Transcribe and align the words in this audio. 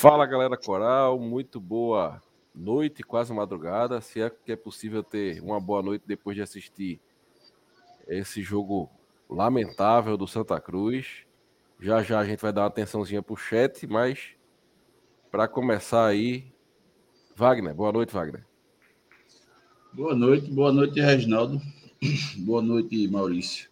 Fala 0.00 0.24
galera 0.24 0.56
coral, 0.56 1.18
muito 1.18 1.60
boa 1.60 2.22
noite, 2.54 3.02
quase 3.02 3.34
madrugada. 3.34 4.00
Se 4.00 4.22
é 4.22 4.30
que 4.30 4.50
é 4.50 4.56
possível 4.56 5.02
ter 5.02 5.42
uma 5.42 5.60
boa 5.60 5.82
noite 5.82 6.04
depois 6.06 6.34
de 6.34 6.40
assistir 6.40 6.98
esse 8.08 8.40
jogo 8.40 8.88
lamentável 9.28 10.16
do 10.16 10.26
Santa 10.26 10.58
Cruz. 10.58 11.26
Já 11.78 12.02
já 12.02 12.18
a 12.18 12.24
gente 12.24 12.40
vai 12.40 12.50
dar 12.50 12.62
uma 12.62 12.68
atençãozinha 12.68 13.22
pro 13.22 13.36
chat, 13.36 13.86
mas 13.86 14.30
para 15.30 15.46
começar 15.46 16.06
aí, 16.06 16.50
Wagner, 17.36 17.74
boa 17.74 17.92
noite, 17.92 18.14
Wagner. 18.14 18.46
Boa 19.92 20.14
noite, 20.14 20.50
boa 20.50 20.72
noite, 20.72 20.98
Reginaldo. 20.98 21.60
Boa 22.38 22.62
noite, 22.62 23.06
Maurício. 23.06 23.68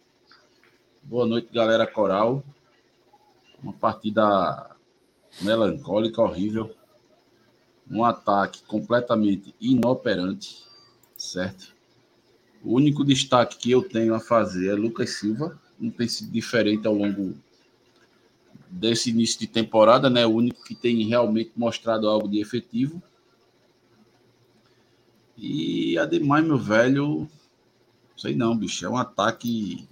Boa 1.03 1.25
noite, 1.25 1.51
galera 1.51 1.87
coral. 1.87 2.45
Uma 3.63 3.73
partida 3.73 4.77
melancólica, 5.41 6.23
horrível. 6.23 6.75
Um 7.91 8.05
ataque 8.05 8.63
completamente 8.65 9.55
inoperante, 9.61 10.65
certo? 11.17 11.75
O 12.63 12.75
único 12.75 13.05
destaque 13.05 13.57
que 13.57 13.71
eu 13.71 13.83
tenho 13.83 14.15
a 14.15 14.21
fazer 14.21 14.71
é 14.71 14.75
Lucas 14.75 15.11
Silva. 15.11 15.59
Não 15.79 15.91
tem 15.91 16.09
sido 16.09 16.31
diferente 16.31 16.87
ao 16.87 16.95
longo 16.95 17.35
desse 18.69 19.11
início 19.11 19.39
de 19.39 19.47
temporada, 19.47 20.11
né? 20.11 20.27
O 20.27 20.35
único 20.35 20.63
que 20.65 20.75
tem 20.75 21.03
realmente 21.07 21.53
mostrado 21.57 22.09
algo 22.09 22.29
de 22.29 22.41
efetivo. 22.41 23.03
E 25.37 25.97
ademais, 25.97 26.45
meu 26.45 26.59
velho, 26.59 27.29
sei 28.17 28.35
não, 28.35 28.57
bicho, 28.57 28.85
é 28.85 28.89
um 28.89 28.97
ataque. 28.97 29.89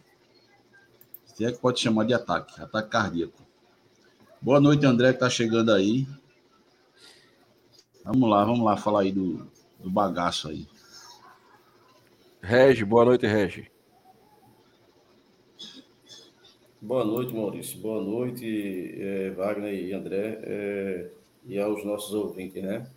Se 1.25 1.45
é 1.45 1.53
que 1.53 1.59
pode 1.59 1.79
chamar 1.81 2.05
de 2.05 2.15
ataque, 2.15 2.61
ataque 2.61 2.91
cardíaco. 2.91 3.46
Boa 4.47 4.61
noite, 4.61 4.87
André, 4.87 5.13
que 5.13 5.19
tá 5.19 5.29
chegando 5.29 5.73
aí. 5.73 6.07
Vamos 8.05 8.31
lá, 8.31 8.45
vamos 8.45 8.65
lá 8.65 8.77
falar 8.77 9.01
aí 9.01 9.11
do, 9.11 9.45
do 9.81 9.91
bagaço 9.91 10.49
aí. 10.49 10.69
Regi, 12.41 12.85
boa 12.85 13.05
noite, 13.05 13.27
Regi. 13.27 13.69
Boa 16.81 17.05
noite, 17.05 17.35
Maurício. 17.35 17.81
Boa 17.81 18.01
noite, 18.01 18.95
é, 18.97 19.31
Wagner 19.31 19.75
e 19.75 19.93
André, 19.93 20.39
é, 20.45 21.11
e 21.45 21.59
aos 21.59 21.85
nossos 21.85 22.15
ouvintes, 22.15 22.63
né? 22.63 22.89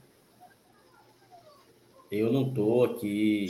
Eu 2.11 2.31
não 2.31 2.50
estou 2.50 2.83
aqui 2.83 3.47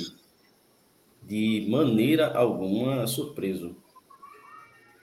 de 1.23 1.67
maneira 1.70 2.33
alguma 2.33 3.05
surpreso. 3.08 3.75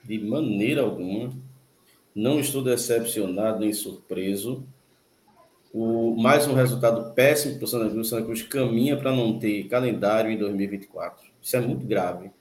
De 0.03 0.17
maneira 0.17 0.81
alguma 0.81 1.45
não 2.17 2.39
estou 2.39 2.63
decepcionado 2.63 3.59
nem 3.59 3.71
surpreso. 3.71 4.67
O, 5.71 6.15
mais 6.15 6.47
um 6.47 6.55
resultado 6.55 7.13
péssimo 7.13 7.57
para 7.57 7.65
o 7.65 7.67
Santa 7.67 7.89
Cruz. 7.91 8.07
O 8.07 8.09
Santa 8.09 8.25
Cruz 8.25 8.41
caminha 8.41 8.97
para 8.97 9.11
não 9.11 9.37
ter 9.37 9.67
calendário 9.67 10.31
em 10.31 10.37
2024. 10.37 11.27
Isso 11.39 11.55
é 11.55 11.59
muito 11.59 11.85
grave. 11.85 12.31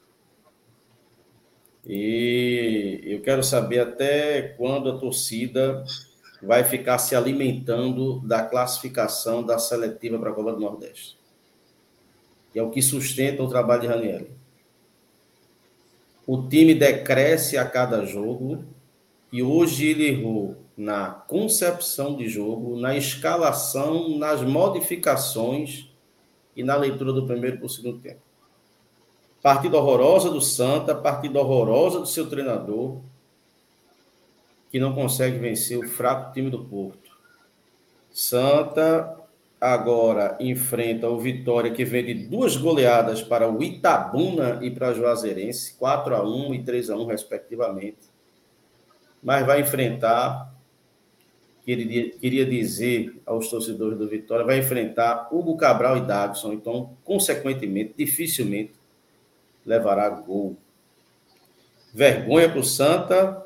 E 1.84 3.02
eu 3.04 3.20
quero 3.20 3.44
saber 3.44 3.80
até 3.80 4.40
quando 4.56 4.90
a 4.90 4.98
torcida 4.98 5.84
vai 6.42 6.64
ficar 6.64 6.96
se 6.96 7.14
alimentando 7.14 8.20
da 8.20 8.42
classificação 8.42 9.44
da 9.44 9.58
seletiva 9.58 10.18
para 10.18 10.30
a 10.30 10.34
Copa 10.34 10.54
do 10.54 10.60
Nordeste. 10.60 11.18
Que 12.50 12.58
é 12.58 12.62
o 12.62 12.70
que 12.70 12.80
sustenta 12.80 13.42
o 13.42 13.48
trabalho 13.48 13.82
de 13.82 13.88
Ranieri. 13.88 14.30
O 16.26 16.48
time 16.48 16.74
decresce 16.74 17.58
a 17.58 17.64
cada 17.66 18.06
jogo 18.06 18.64
e 19.32 19.42
hoje 19.42 19.86
ele 19.86 20.06
errou 20.06 20.56
na 20.76 21.10
concepção 21.10 22.16
de 22.16 22.28
jogo, 22.28 22.78
na 22.78 22.96
escalação, 22.96 24.16
nas 24.18 24.42
modificações 24.42 25.88
e 26.54 26.62
na 26.62 26.76
leitura 26.76 27.12
do 27.12 27.26
primeiro 27.26 27.56
para 27.56 27.66
o 27.66 27.70
segundo 27.70 27.98
tempo. 27.98 28.20
Partida 29.42 29.78
horrorosa 29.78 30.30
do 30.30 30.40
Santa, 30.40 30.94
partida 30.94 31.40
horrorosa 31.40 32.00
do 32.00 32.06
seu 32.06 32.28
treinador, 32.28 32.98
que 34.70 34.78
não 34.78 34.94
consegue 34.94 35.38
vencer 35.38 35.78
o 35.78 35.88
fraco 35.88 36.32
time 36.32 36.50
do 36.50 36.64
Porto. 36.64 37.16
Santa 38.10 39.18
agora 39.60 40.36
enfrenta 40.40 41.08
o 41.08 41.18
Vitória, 41.18 41.72
que 41.72 41.84
vem 41.84 42.04
de 42.04 42.14
duas 42.14 42.56
goleadas 42.56 43.22
para 43.22 43.50
o 43.50 43.62
Itabuna 43.62 44.58
e 44.62 44.70
para 44.70 44.88
a 44.88 44.94
Juazeirense, 44.94 45.74
4 45.74 46.14
a 46.14 46.22
1 46.22 46.54
e 46.54 46.62
3 46.62 46.90
a 46.90 46.96
1 46.96 47.06
respectivamente 47.06 48.15
mas 49.26 49.44
vai 49.44 49.60
enfrentar, 49.60 50.54
queria, 51.64 52.10
queria 52.10 52.46
dizer 52.46 53.20
aos 53.26 53.50
torcedores 53.50 53.98
do 53.98 54.06
Vitória, 54.06 54.46
vai 54.46 54.60
enfrentar 54.60 55.28
Hugo 55.32 55.56
Cabral 55.56 55.96
e 55.96 56.02
Dagson, 56.02 56.52
então, 56.52 56.96
consequentemente, 57.02 57.92
dificilmente 57.98 58.74
levará 59.66 60.08
gol. 60.08 60.56
Vergonha 61.92 62.48
para 62.48 62.60
o 62.60 62.64
Santa, 62.64 63.44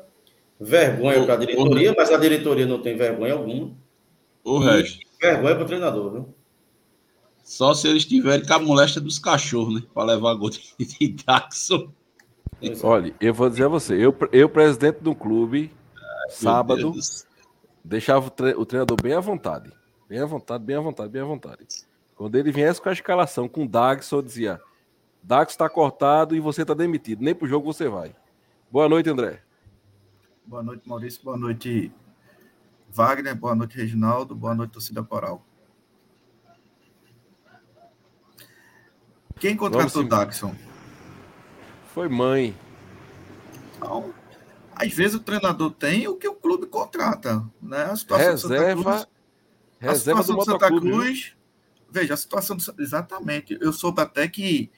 vergonha 0.59 1.25
para 1.25 1.33
a 1.33 1.37
diretoria, 1.37 1.95
mas 1.97 2.11
a 2.11 2.17
diretoria 2.17 2.67
não 2.67 2.79
tem 2.79 2.95
vergonha 2.95 3.33
alguma. 3.33 3.71
O 4.43 4.59
resto. 4.59 4.99
Vergonha 5.19 5.55
para 5.55 5.63
o 5.63 5.67
treinador, 5.67 6.11
viu? 6.11 6.35
Só 7.43 7.73
se 7.73 7.87
eles 7.87 8.05
tiverem 8.05 8.45
com 8.45 8.53
a 8.53 8.59
moléstia 8.59 9.01
dos 9.01 9.17
cachorros, 9.17 9.73
né? 9.73 9.87
Para 9.95 10.13
levar 10.13 10.35
gol 10.35 10.51
de 10.51 11.15
Daxon. 11.25 11.91
É. 12.61 12.85
Olha, 12.85 13.13
eu 13.19 13.33
vou 13.33 13.49
dizer 13.49 13.65
a 13.65 13.67
você, 13.67 13.95
eu, 13.95 14.15
eu 14.31 14.47
presidente 14.47 14.99
do 14.99 15.15
clube, 15.15 15.71
Ai, 15.95 16.29
sábado, 16.29 16.93
deixava 17.83 18.27
o, 18.27 18.29
tre 18.29 18.53
o, 18.53 18.65
treinador 18.65 19.01
bem 19.01 19.13
à 19.13 19.19
vontade. 19.19 19.71
Bem 20.07 20.19
à 20.19 20.25
vontade, 20.25 20.63
bem 20.63 20.75
à 20.75 20.79
vontade, 20.79 21.09
bem 21.09 21.21
à 21.21 21.25
vontade. 21.25 21.65
Quando 22.15 22.35
ele 22.35 22.51
viesse 22.51 22.79
com 22.79 22.89
a 22.89 22.93
escalação 22.93 23.47
com 23.47 23.63
o 23.63 23.67
Dax, 23.67 24.11
eu 24.11 24.21
dizia: 24.21 24.61
Dax 25.23 25.53
está 25.53 25.67
cortado 25.67 26.35
e 26.35 26.39
você 26.39 26.61
está 26.61 26.75
demitido. 26.75 27.23
Nem 27.23 27.33
pro 27.33 27.47
jogo 27.47 27.73
você 27.73 27.89
vai. 27.89 28.13
Boa 28.69 28.87
noite, 28.87 29.09
André. 29.09 29.41
Boa 30.45 30.61
noite, 30.61 30.87
Maurício. 30.87 31.23
Boa 31.23 31.37
noite, 31.37 31.91
Wagner. 32.91 33.35
Boa 33.35 33.55
noite, 33.55 33.75
Reginaldo. 33.75 34.35
Boa 34.35 34.53
noite, 34.53 34.71
torcida 34.71 35.03
coral. 35.03 35.43
Quem 39.39 39.57
contratou 39.57 40.03
o 40.03 40.07
Daxon? 40.07 40.53
Foi 41.93 42.07
mãe. 42.07 42.55
Então, 43.75 44.13
às 44.73 44.93
vezes 44.93 45.15
o 45.15 45.19
treinador 45.19 45.71
tem 45.71 46.07
o 46.07 46.15
que 46.15 46.27
o 46.27 46.33
clube 46.33 46.65
contrata, 46.65 47.45
né? 47.61 47.83
A 47.83 47.95
situação 47.95 48.31
reserva, 48.31 48.83
Cruz, 48.83 49.07
reserva 49.79 50.23
do, 50.23 50.35
do 50.35 50.45
Santa 50.45 50.67
Cruz. 50.67 51.35
Veja, 51.89 52.13
a 52.13 52.17
situação 52.17 52.55
do, 52.55 52.63
exatamente. 52.81 53.57
Eu 53.59 53.73
soube 53.73 54.01
até 54.01 54.27
que, 54.27 54.71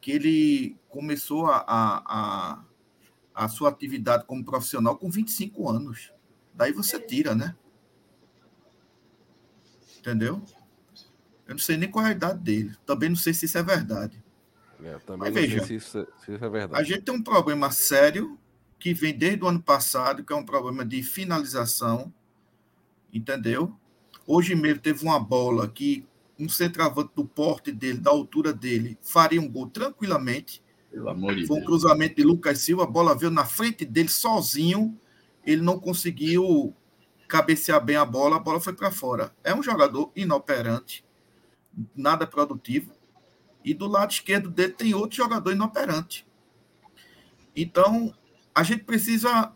que 0.00 0.12
ele 0.12 0.76
começou 0.88 1.46
a, 1.46 1.64
a, 1.66 2.02
a, 2.06 3.44
a 3.44 3.48
sua 3.48 3.68
atividade 3.68 4.24
como 4.24 4.44
profissional 4.44 4.96
com 4.96 5.10
25 5.10 5.68
anos. 5.68 6.12
Daí 6.54 6.72
você 6.72 7.00
tira, 7.00 7.34
né? 7.34 7.56
Entendeu? 9.98 10.40
Eu 11.48 11.54
não 11.54 11.58
sei 11.58 11.76
nem 11.76 11.90
qual 11.90 12.06
é 12.06 12.10
a 12.10 12.12
idade 12.12 12.38
dele. 12.38 12.76
Também 12.86 13.08
não 13.08 13.16
sei 13.16 13.34
se 13.34 13.46
isso 13.46 13.58
é 13.58 13.62
verdade. 13.62 14.22
É, 14.84 14.98
também 14.98 15.32
Mas 15.32 15.34
veja, 15.34 15.64
se 15.64 15.74
isso, 15.74 16.06
se 16.18 16.32
isso 16.32 16.44
é 16.44 16.48
verdade. 16.48 16.80
A 16.80 16.84
gente 16.84 17.02
tem 17.02 17.14
um 17.14 17.22
problema 17.22 17.70
sério 17.70 18.38
que 18.78 18.94
vem 18.94 19.16
desde 19.16 19.44
o 19.44 19.48
ano 19.48 19.62
passado, 19.62 20.24
que 20.24 20.32
é 20.32 20.36
um 20.36 20.44
problema 20.44 20.84
de 20.84 21.02
finalização, 21.02 22.12
entendeu? 23.12 23.74
Hoje 24.26 24.54
mesmo 24.54 24.80
teve 24.80 25.04
uma 25.04 25.20
bola 25.20 25.68
que 25.68 26.06
um 26.38 26.48
centroavante 26.48 27.10
do 27.14 27.24
porte 27.24 27.70
dele, 27.70 27.98
da 27.98 28.10
altura 28.10 28.52
dele, 28.52 28.96
faria 29.02 29.40
um 29.40 29.48
gol 29.48 29.68
tranquilamente. 29.68 30.62
Pelo 30.90 31.10
amor 31.10 31.34
de 31.34 31.46
Foi 31.46 31.60
um 31.60 31.64
cruzamento 31.64 32.16
de 32.16 32.24
Lucas 32.24 32.58
Silva, 32.60 32.84
a 32.84 32.86
bola 32.86 33.14
veio 33.14 33.30
na 33.30 33.44
frente 33.44 33.84
dele 33.84 34.08
sozinho, 34.08 34.98
ele 35.44 35.60
não 35.60 35.78
conseguiu 35.78 36.74
cabecear 37.28 37.84
bem 37.84 37.96
a 37.96 38.04
bola, 38.04 38.36
a 38.36 38.40
bola 38.40 38.58
foi 38.58 38.72
para 38.72 38.90
fora. 38.90 39.32
É 39.44 39.54
um 39.54 39.62
jogador 39.62 40.10
inoperante, 40.16 41.04
nada 41.94 42.26
produtivo, 42.26 42.92
e 43.64 43.74
do 43.74 43.86
lado 43.86 44.10
esquerdo 44.10 44.50
dele 44.50 44.72
tem 44.72 44.94
outro 44.94 45.16
jogador 45.16 45.52
inoperante. 45.52 46.26
Então, 47.54 48.14
a 48.54 48.62
gente 48.62 48.84
precisa 48.84 49.52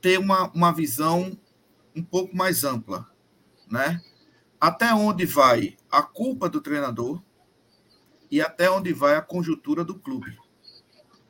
ter 0.00 0.18
uma, 0.18 0.50
uma 0.52 0.72
visão 0.72 1.38
um 1.94 2.02
pouco 2.02 2.36
mais 2.36 2.64
ampla, 2.64 3.06
né? 3.68 4.00
Até 4.60 4.92
onde 4.92 5.24
vai 5.24 5.76
a 5.90 6.02
culpa 6.02 6.48
do 6.48 6.60
treinador 6.60 7.22
e 8.30 8.40
até 8.40 8.70
onde 8.70 8.92
vai 8.92 9.14
a 9.16 9.22
conjuntura 9.22 9.84
do 9.84 9.98
clube. 9.98 10.36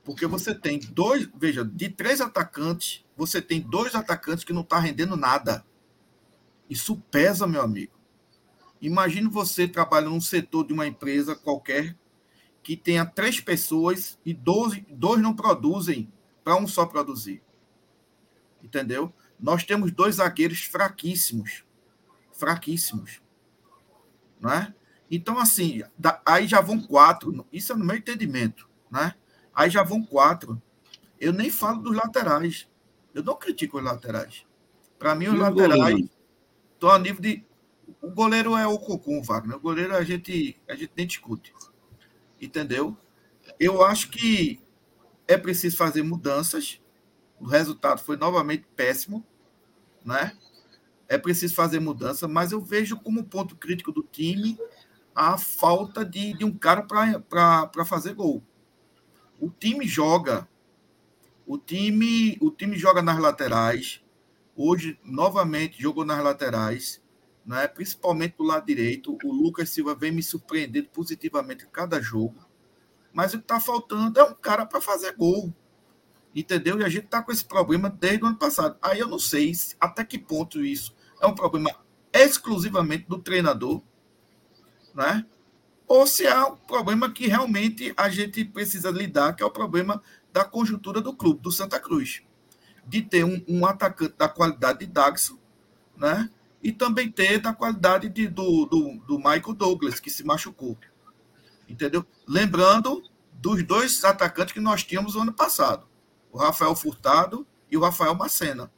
Porque 0.04 0.26
você 0.26 0.54
tem 0.54 0.78
dois, 0.78 1.28
veja, 1.36 1.64
de 1.64 1.88
três 1.90 2.20
atacantes, 2.20 3.04
você 3.16 3.42
tem 3.42 3.60
dois 3.60 3.94
atacantes 3.94 4.44
que 4.44 4.52
não 4.52 4.62
estão 4.62 4.78
tá 4.78 4.84
rendendo 4.84 5.16
nada. 5.16 5.64
Isso 6.68 6.96
pesa, 7.10 7.46
meu 7.46 7.60
amigo. 7.60 7.92
Imagine 8.80 9.28
você 9.28 9.66
trabalhando 9.66 10.12
num 10.12 10.20
setor 10.20 10.66
de 10.66 10.72
uma 10.72 10.86
empresa 10.86 11.34
qualquer 11.34 11.96
que 12.68 12.76
tenha 12.76 13.06
três 13.06 13.40
pessoas 13.40 14.18
e 14.26 14.34
dois, 14.34 14.78
dois 14.90 15.22
não 15.22 15.34
produzem 15.34 16.12
para 16.44 16.54
um 16.54 16.68
só 16.68 16.84
produzir. 16.84 17.42
Entendeu? 18.62 19.10
Nós 19.40 19.64
temos 19.64 19.90
dois 19.90 20.16
zagueiros 20.16 20.60
fraquíssimos. 20.64 21.64
Fraquíssimos. 22.30 23.22
Não 24.38 24.52
é? 24.52 24.74
Então, 25.10 25.38
assim, 25.38 25.82
aí 26.26 26.46
já 26.46 26.60
vão 26.60 26.78
quatro. 26.78 27.46
Isso 27.50 27.72
é 27.72 27.74
no 27.74 27.86
meu 27.86 27.96
entendimento. 27.96 28.68
Né? 28.90 29.14
Aí 29.54 29.70
já 29.70 29.82
vão 29.82 30.04
quatro. 30.04 30.60
Eu 31.18 31.32
nem 31.32 31.48
falo 31.48 31.80
dos 31.80 31.96
laterais. 31.96 32.68
Eu 33.14 33.24
não 33.24 33.34
critico 33.34 33.78
os 33.78 33.84
laterais. 33.84 34.44
Para 34.98 35.14
mim, 35.14 35.28
os 35.28 35.36
e 35.36 35.38
laterais 35.38 36.10
estão 36.74 36.90
a 36.90 36.98
nível 36.98 37.22
de. 37.22 37.42
O 38.02 38.10
goleiro 38.10 38.54
é 38.54 38.66
o 38.66 38.78
Cocum, 38.78 39.22
Wagner. 39.22 39.56
O 39.56 39.60
goleiro 39.60 39.96
a 39.96 40.04
gente, 40.04 40.60
a 40.68 40.74
gente 40.74 40.92
nem 40.94 41.06
discute. 41.06 41.54
Entendeu? 42.40 42.96
Eu 43.58 43.82
acho 43.82 44.10
que 44.10 44.60
é 45.26 45.36
preciso 45.36 45.76
fazer 45.76 46.02
mudanças. 46.02 46.80
O 47.38 47.44
resultado 47.44 48.00
foi 48.00 48.16
novamente 48.16 48.66
péssimo, 48.74 49.24
né? 50.04 50.36
É 51.08 51.16
preciso 51.16 51.54
fazer 51.54 51.80
mudança, 51.80 52.28
mas 52.28 52.52
eu 52.52 52.60
vejo 52.60 52.98
como 52.98 53.24
ponto 53.24 53.56
crítico 53.56 53.90
do 53.90 54.02
time 54.02 54.58
a 55.14 55.38
falta 55.38 56.04
de, 56.04 56.32
de 56.36 56.44
um 56.44 56.56
cara 56.56 56.82
para 56.82 57.84
fazer 57.84 58.14
gol. 58.14 58.42
O 59.40 59.50
time 59.50 59.86
joga, 59.86 60.46
o 61.46 61.56
time, 61.56 62.36
o 62.40 62.50
time 62.50 62.76
joga 62.76 63.00
nas 63.02 63.18
laterais. 63.18 64.02
Hoje, 64.54 64.98
novamente, 65.02 65.80
jogou 65.80 66.04
nas 66.04 66.22
laterais, 66.22 67.02
né? 67.48 67.66
principalmente 67.66 68.36
do 68.36 68.44
lado 68.44 68.66
direito. 68.66 69.18
O 69.24 69.32
Lucas 69.32 69.70
Silva 69.70 69.94
vem 69.94 70.12
me 70.12 70.22
surpreendendo 70.22 70.88
positivamente 70.90 71.64
a 71.64 71.68
cada 71.68 72.00
jogo. 72.00 72.36
Mas 73.12 73.32
o 73.32 73.38
que 73.38 73.44
está 73.44 73.58
faltando 73.58 74.20
é 74.20 74.22
um 74.22 74.34
cara 74.34 74.66
para 74.66 74.80
fazer 74.80 75.16
gol. 75.16 75.52
Entendeu? 76.34 76.78
E 76.78 76.84
a 76.84 76.88
gente 76.88 77.06
está 77.06 77.22
com 77.22 77.32
esse 77.32 77.44
problema 77.44 77.88
desde 77.88 78.22
o 78.22 78.26
ano 78.26 78.36
passado. 78.36 78.76
Aí 78.82 79.00
eu 79.00 79.08
não 79.08 79.18
sei 79.18 79.52
até 79.80 80.04
que 80.04 80.18
ponto 80.18 80.64
isso 80.64 80.94
é 81.20 81.26
um 81.26 81.34
problema 81.34 81.74
exclusivamente 82.12 83.06
do 83.08 83.18
treinador, 83.18 83.82
né? 84.94 85.26
ou 85.88 86.06
se 86.06 86.26
é 86.26 86.44
um 86.44 86.54
problema 86.54 87.10
que 87.10 87.26
realmente 87.26 87.94
a 87.96 88.10
gente 88.10 88.44
precisa 88.44 88.90
lidar, 88.90 89.34
que 89.34 89.42
é 89.42 89.46
o 89.46 89.50
problema 89.50 90.02
da 90.32 90.44
conjuntura 90.44 91.00
do 91.00 91.16
clube, 91.16 91.40
do 91.40 91.50
Santa 91.50 91.80
Cruz. 91.80 92.22
De 92.86 93.02
ter 93.02 93.24
um, 93.24 93.42
um 93.48 93.66
atacante 93.66 94.14
da 94.16 94.28
qualidade 94.28 94.80
de 94.80 94.86
Dagson, 94.86 95.38
né? 95.96 96.30
E 96.68 96.72
também 96.72 97.10
ter 97.10 97.38
da 97.38 97.54
qualidade 97.54 98.10
de, 98.10 98.28
do, 98.28 98.66
do, 98.66 98.98
do 99.06 99.16
Michael 99.16 99.54
Douglas, 99.54 99.98
que 99.98 100.10
se 100.10 100.22
machucou. 100.22 100.76
Entendeu? 101.66 102.04
Lembrando 102.26 103.02
dos 103.32 103.62
dois 103.62 104.04
atacantes 104.04 104.52
que 104.52 104.60
nós 104.60 104.84
tínhamos 104.84 105.14
no 105.14 105.22
ano 105.22 105.32
passado: 105.32 105.86
o 106.30 106.36
Rafael 106.36 106.76
Furtado 106.76 107.46
e 107.70 107.76
o 107.78 107.80
Rafael 107.80 108.14
Macena. 108.14 108.70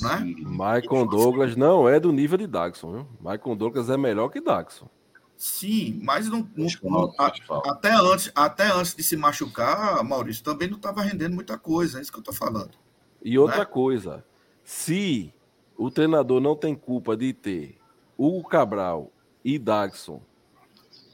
Né? 0.00 0.20
Michael 0.20 1.04
Douglas 1.06 1.56
não 1.56 1.88
é 1.88 1.98
do 1.98 2.12
nível 2.12 2.38
de 2.38 2.46
Dagson, 2.46 2.92
viu? 2.92 3.08
Michael 3.18 3.56
Douglas 3.56 3.90
é 3.90 3.96
melhor 3.96 4.28
que 4.28 4.40
Dagson. 4.40 4.88
Sim, 5.36 5.98
mas 6.04 6.28
não, 6.28 6.48
não, 6.56 6.68
não 6.84 7.14
a, 7.18 7.32
até, 7.72 7.92
antes, 7.92 8.30
até 8.36 8.70
antes 8.70 8.94
de 8.94 9.02
se 9.02 9.16
machucar, 9.16 10.00
Maurício, 10.04 10.44
também 10.44 10.68
não 10.68 10.76
estava 10.76 11.02
rendendo 11.02 11.34
muita 11.34 11.58
coisa, 11.58 11.98
é 11.98 12.02
isso 12.02 12.12
que 12.12 12.18
eu 12.18 12.20
estou 12.20 12.34
falando. 12.34 12.78
E 13.20 13.36
outra 13.36 13.58
né? 13.58 13.64
coisa, 13.64 14.24
se 14.62 15.34
o 15.76 15.90
treinador 15.90 16.40
não 16.40 16.56
tem 16.56 16.74
culpa 16.74 17.16
de 17.16 17.32
ter 17.32 17.78
Hugo 18.16 18.48
Cabral 18.48 19.10
e 19.44 19.58
Dagson 19.58 20.20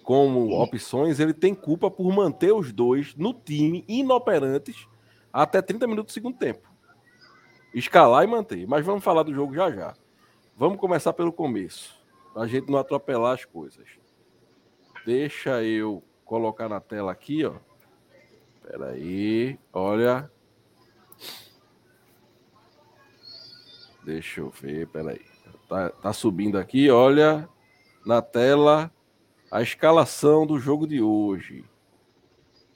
como 0.02 0.60
opções, 0.60 1.20
ele 1.20 1.32
tem 1.32 1.54
culpa 1.54 1.90
por 1.90 2.12
manter 2.12 2.52
os 2.52 2.72
dois 2.72 3.14
no 3.14 3.32
time 3.32 3.84
inoperantes 3.86 4.88
até 5.32 5.62
30 5.62 5.86
minutos 5.86 6.12
do 6.12 6.14
segundo 6.14 6.36
tempo. 6.36 6.68
Escalar 7.72 8.24
e 8.24 8.26
manter. 8.26 8.66
Mas 8.66 8.84
vamos 8.84 9.04
falar 9.04 9.22
do 9.22 9.32
jogo 9.32 9.54
já 9.54 9.70
já. 9.70 9.94
Vamos 10.56 10.78
começar 10.78 11.12
pelo 11.12 11.32
começo, 11.32 11.98
a 12.36 12.46
gente 12.46 12.70
não 12.70 12.78
atropelar 12.78 13.34
as 13.34 13.44
coisas. 13.44 13.88
Deixa 15.06 15.62
eu 15.62 16.02
colocar 16.24 16.68
na 16.68 16.80
tela 16.80 17.10
aqui, 17.10 17.44
ó. 17.44 17.54
Espera 18.56 18.90
aí, 18.90 19.58
olha. 19.72 20.30
Deixa 24.04 24.40
eu 24.40 24.50
ver, 24.50 24.88
peraí. 24.88 25.20
Tá, 25.68 25.90
tá 25.90 26.12
subindo 26.12 26.58
aqui, 26.58 26.90
olha 26.90 27.48
na 28.04 28.20
tela 28.20 28.92
a 29.50 29.62
escalação 29.62 30.46
do 30.46 30.58
jogo 30.58 30.86
de 30.86 31.00
hoje. 31.00 31.64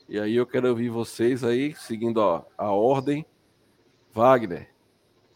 E 0.09 0.19
aí 0.21 0.37
eu 0.37 0.47
quero 0.47 0.69
ouvir 0.69 0.89
vocês 0.89 1.43
aí, 1.43 1.75
seguindo 1.75 2.19
ó, 2.19 2.45
a 2.57 2.71
ordem. 2.71 3.27
Wagner, 4.13 4.71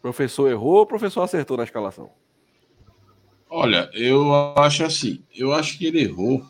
professor 0.01 0.49
errou 0.49 0.77
ou 0.77 0.85
professor 0.85 1.21
acertou 1.21 1.57
na 1.57 1.63
escalação? 1.63 2.11
Olha, 3.49 3.89
eu 3.93 4.33
acho 4.55 4.83
assim, 4.83 5.23
eu 5.35 5.53
acho 5.53 5.77
que 5.77 5.85
ele 5.85 6.01
errou 6.01 6.43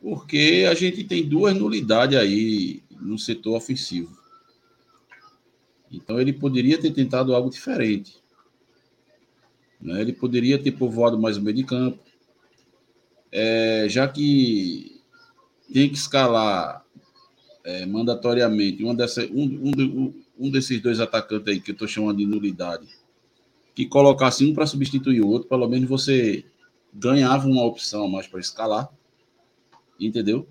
porque 0.00 0.66
a 0.70 0.74
gente 0.74 1.04
tem 1.04 1.28
duas 1.28 1.54
nulidades 1.54 2.16
aí 2.16 2.82
no 2.90 3.18
setor 3.18 3.56
ofensivo. 3.56 4.16
Então 5.90 6.20
ele 6.20 6.32
poderia 6.32 6.78
ter 6.78 6.92
tentado 6.92 7.34
algo 7.34 7.50
diferente. 7.50 8.16
Né? 9.80 10.00
Ele 10.00 10.12
poderia 10.12 10.58
ter 10.58 10.72
povoado 10.72 11.18
mais 11.18 11.36
o 11.36 11.42
meio 11.42 11.56
de 11.56 11.64
campo. 11.64 11.98
É, 13.30 13.86
já 13.88 14.08
que 14.08 15.00
tem 15.72 15.88
que 15.88 15.96
escalar 15.96 16.84
é, 17.64 17.84
mandatoriamente 17.84 18.82
uma 18.82 18.94
dessa, 18.94 19.22
um, 19.26 19.44
um, 19.44 20.24
um 20.38 20.50
desses 20.50 20.80
dois 20.80 20.98
atacantes 20.98 21.46
aí 21.48 21.60
que 21.60 21.70
eu 21.70 21.74
estou 21.74 21.86
chamando 21.86 22.18
de 22.18 22.26
nulidade, 22.26 22.88
que 23.74 23.86
colocasse 23.86 24.46
um 24.46 24.54
para 24.54 24.66
substituir 24.66 25.20
o 25.20 25.28
outro, 25.28 25.48
pelo 25.48 25.68
menos 25.68 25.88
você 25.88 26.44
ganhava 26.92 27.46
uma 27.46 27.64
opção 27.64 28.08
mais 28.08 28.26
para 28.26 28.40
escalar 28.40 28.90
entendeu? 30.06 30.48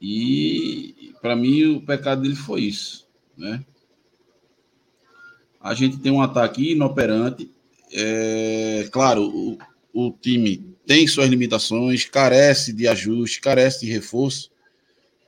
E 0.00 1.14
para 1.20 1.34
mim 1.34 1.76
o 1.76 1.80
pecado 1.80 2.22
dele 2.22 2.36
foi 2.36 2.62
isso, 2.62 3.08
né? 3.36 3.64
A 5.66 5.74
gente 5.74 5.98
tem 5.98 6.12
um 6.12 6.22
ataque 6.22 6.72
inoperante, 6.72 7.50
é, 7.92 8.88
claro, 8.92 9.24
o, 9.24 9.58
o 9.92 10.12
time 10.12 10.76
tem 10.86 11.08
suas 11.08 11.28
limitações, 11.28 12.04
carece 12.04 12.72
de 12.72 12.86
ajuste, 12.86 13.40
carece 13.40 13.84
de 13.84 13.90
reforço, 13.90 14.48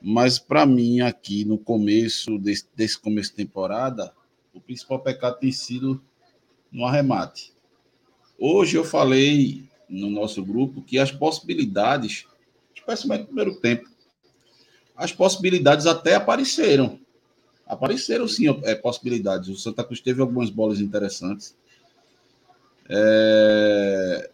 mas 0.01 0.39
para 0.39 0.65
mim 0.65 1.01
aqui 1.01 1.43
no 1.43 1.57
começo 1.57 2.39
desse, 2.39 2.65
desse 2.73 2.97
começo 2.97 3.31
de 3.31 3.35
temporada, 3.35 4.13
o 4.53 4.61
principal 4.61 5.01
pecado 5.01 5.39
tem 5.39 5.51
sido 5.51 6.01
no 6.71 6.85
arremate. 6.85 7.51
Hoje 8.39 8.77
eu 8.77 8.85
falei 8.85 9.65
no 9.89 10.09
nosso 10.09 10.41
grupo 10.41 10.81
que 10.81 10.97
as 10.97 11.11
possibilidades 11.11 12.25
especialmente 12.73 13.21
no 13.21 13.27
primeiro 13.27 13.59
tempo. 13.59 13.89
As 14.95 15.11
possibilidades 15.11 15.85
até 15.85 16.15
apareceram. 16.15 16.97
Apareceram 17.69 18.27
sim 18.27 18.47
é, 18.63 18.73
possibilidades. 18.73 19.47
O 19.47 19.55
Santa 19.55 19.83
Cruz 19.83 20.01
teve 20.01 20.19
algumas 20.19 20.49
bolas 20.49 20.81
interessantes. 20.81 21.55
É... 22.89 24.31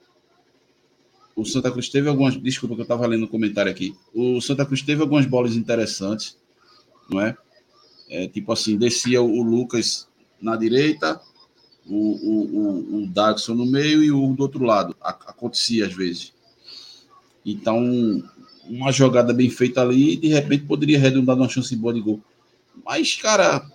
O 1.35 1.43
Santa 1.43 1.69
Cruz 1.69 1.89
teve 1.89 2.07
algumas. 2.07 2.37
Desculpa 2.37 2.75
que 2.75 2.81
eu 2.81 2.85
estava 2.85 3.05
lendo 3.05 3.25
um 3.25 3.27
comentário 3.27 3.69
aqui. 3.69 3.93
O 4.13 4.39
Santa 4.39 4.65
Cruz 4.65 4.81
teve 4.81 5.01
algumas 5.01 5.25
bolas 5.25 5.57
interessantes, 5.57 6.37
não 7.09 7.19
é? 7.19 7.37
é 8.09 8.25
tipo 8.29 8.53
assim, 8.53 8.77
descia 8.77 9.21
o 9.21 9.43
Lucas 9.43 10.07
na 10.41 10.55
direita, 10.55 11.19
o, 11.85 11.93
o, 11.93 12.45
o, 12.57 13.03
o 13.03 13.07
Dagson 13.07 13.53
no 13.53 13.65
meio 13.65 14.01
e 14.01 14.11
o 14.11 14.33
do 14.33 14.43
outro 14.43 14.63
lado. 14.63 14.95
Acontecia 15.01 15.87
às 15.87 15.93
vezes. 15.93 16.33
Então, 17.45 18.23
uma 18.69 18.93
jogada 18.93 19.33
bem 19.33 19.49
feita 19.49 19.81
ali 19.81 20.15
de 20.15 20.29
repente 20.29 20.63
poderia 20.63 20.97
redundar 20.97 21.35
numa 21.35 21.49
chance 21.49 21.75
boa 21.75 21.93
de 21.93 21.99
gol. 21.99 22.21
Mas, 22.83 23.15
cara, 23.15 23.65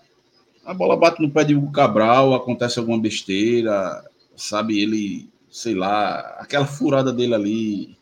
a 0.64 0.74
bola 0.74 0.96
bate 0.96 1.22
no 1.22 1.30
pé 1.30 1.44
de 1.44 1.54
Hugo 1.54 1.72
Cabral, 1.72 2.34
acontece 2.34 2.78
alguma 2.78 2.98
besteira, 2.98 4.04
sabe? 4.36 4.80
Ele, 4.80 5.28
sei 5.50 5.74
lá, 5.74 6.18
aquela 6.38 6.66
furada 6.66 7.12
dele 7.12 7.34
ali 7.34 7.96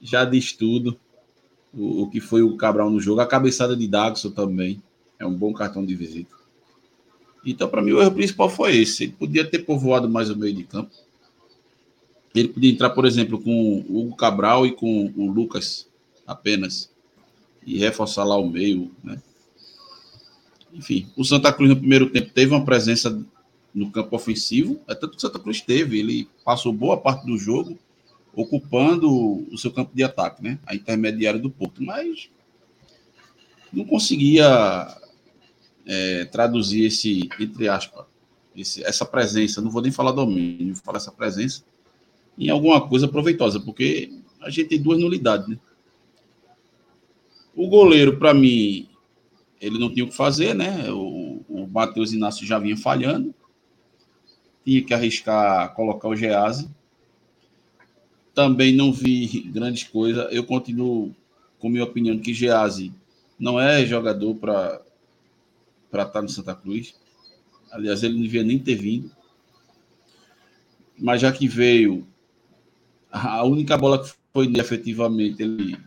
já 0.00 0.24
diz 0.24 0.52
tudo. 0.52 0.98
O, 1.72 2.02
o 2.02 2.10
que 2.10 2.20
foi 2.20 2.42
o 2.42 2.56
Cabral 2.56 2.90
no 2.90 3.00
jogo. 3.00 3.20
A 3.20 3.26
cabeçada 3.26 3.76
de 3.76 3.86
Dagson 3.86 4.30
também 4.30 4.82
é 5.18 5.26
um 5.26 5.34
bom 5.34 5.52
cartão 5.52 5.84
de 5.84 5.94
visita. 5.94 6.34
Então, 7.44 7.68
para 7.68 7.82
mim, 7.82 7.92
o 7.92 8.00
erro 8.00 8.12
principal 8.12 8.50
foi 8.50 8.76
esse. 8.76 9.04
Ele 9.04 9.12
podia 9.12 9.44
ter 9.44 9.60
povoado 9.60 10.08
mais 10.08 10.30
o 10.30 10.36
meio 10.36 10.54
de 10.54 10.64
campo. 10.64 10.90
Ele 12.34 12.48
podia 12.48 12.70
entrar, 12.70 12.90
por 12.90 13.06
exemplo, 13.06 13.40
com 13.40 13.84
o 13.88 14.00
Hugo 14.00 14.16
Cabral 14.16 14.66
e 14.66 14.72
com 14.72 15.12
o 15.16 15.30
Lucas 15.30 15.88
apenas. 16.26 16.90
E 17.64 17.78
reforçar 17.78 18.24
lá 18.24 18.36
o 18.36 18.48
meio, 18.48 18.90
né? 19.02 19.20
Enfim, 20.76 21.10
o 21.16 21.24
Santa 21.24 21.50
Cruz 21.50 21.70
no 21.70 21.76
primeiro 21.76 22.10
tempo 22.10 22.30
teve 22.32 22.54
uma 22.54 22.64
presença 22.64 23.18
no 23.74 23.90
campo 23.90 24.14
ofensivo, 24.14 24.78
é 24.86 24.94
tanto 24.94 25.12
que 25.12 25.16
o 25.16 25.20
Santa 25.20 25.38
Cruz 25.38 25.62
teve. 25.62 25.98
Ele 25.98 26.28
passou 26.44 26.72
boa 26.72 26.98
parte 26.98 27.26
do 27.26 27.38
jogo 27.38 27.78
ocupando 28.34 29.10
o 29.50 29.56
seu 29.56 29.70
campo 29.70 29.92
de 29.94 30.04
ataque, 30.04 30.42
né? 30.42 30.58
A 30.66 30.74
intermediária 30.74 31.40
do 31.40 31.50
Porto, 31.50 31.82
mas 31.82 32.28
não 33.72 33.86
conseguia 33.86 34.94
é, 35.86 36.26
traduzir 36.26 36.84
esse, 36.84 37.26
entre 37.40 37.68
aspas, 37.68 38.04
esse, 38.54 38.84
essa 38.84 39.06
presença, 39.06 39.62
não 39.62 39.70
vou 39.70 39.80
nem 39.80 39.90
falar 39.90 40.12
domínio, 40.12 40.74
vou 40.74 40.82
falar 40.82 40.98
essa 40.98 41.12
presença, 41.12 41.64
em 42.38 42.50
alguma 42.50 42.86
coisa 42.86 43.08
proveitosa, 43.08 43.58
porque 43.58 44.12
a 44.42 44.50
gente 44.50 44.68
tem 44.68 44.82
duas 44.82 45.00
nulidades, 45.00 45.48
né? 45.48 45.58
O 47.54 47.68
goleiro, 47.68 48.18
para 48.18 48.34
mim, 48.34 48.86
ele 49.60 49.78
não 49.78 49.92
tinha 49.92 50.04
o 50.04 50.08
que 50.08 50.16
fazer, 50.16 50.54
né? 50.54 50.90
O, 50.90 51.44
o 51.48 51.66
Matheus 51.66 52.12
Inácio 52.12 52.46
já 52.46 52.58
vinha 52.58 52.76
falhando. 52.76 53.34
Tinha 54.64 54.82
que 54.82 54.94
arriscar 54.94 55.74
colocar 55.74 56.08
o 56.08 56.16
Gease. 56.16 56.68
Também 58.34 58.74
não 58.74 58.92
vi 58.92 59.40
grandes 59.52 59.84
coisas. 59.84 60.26
Eu 60.30 60.44
continuo 60.44 61.14
com 61.58 61.68
minha 61.68 61.84
opinião 61.84 62.18
que 62.18 62.34
Gease 62.34 62.92
não 63.38 63.60
é 63.60 63.84
jogador 63.84 64.34
para 64.34 64.82
estar 65.92 66.22
no 66.22 66.28
Santa 66.28 66.54
Cruz. 66.54 66.94
Aliás, 67.70 68.02
ele 68.02 68.14
não 68.14 68.22
devia 68.22 68.42
nem 68.42 68.58
ter 68.58 68.74
vindo. 68.74 69.10
Mas 70.98 71.20
já 71.20 71.30
que 71.30 71.46
veio, 71.46 72.06
a 73.10 73.44
única 73.44 73.76
bola 73.76 74.02
que 74.02 74.12
foi 74.32 74.52
efetivamente, 74.56 75.42
ele, 75.42 75.78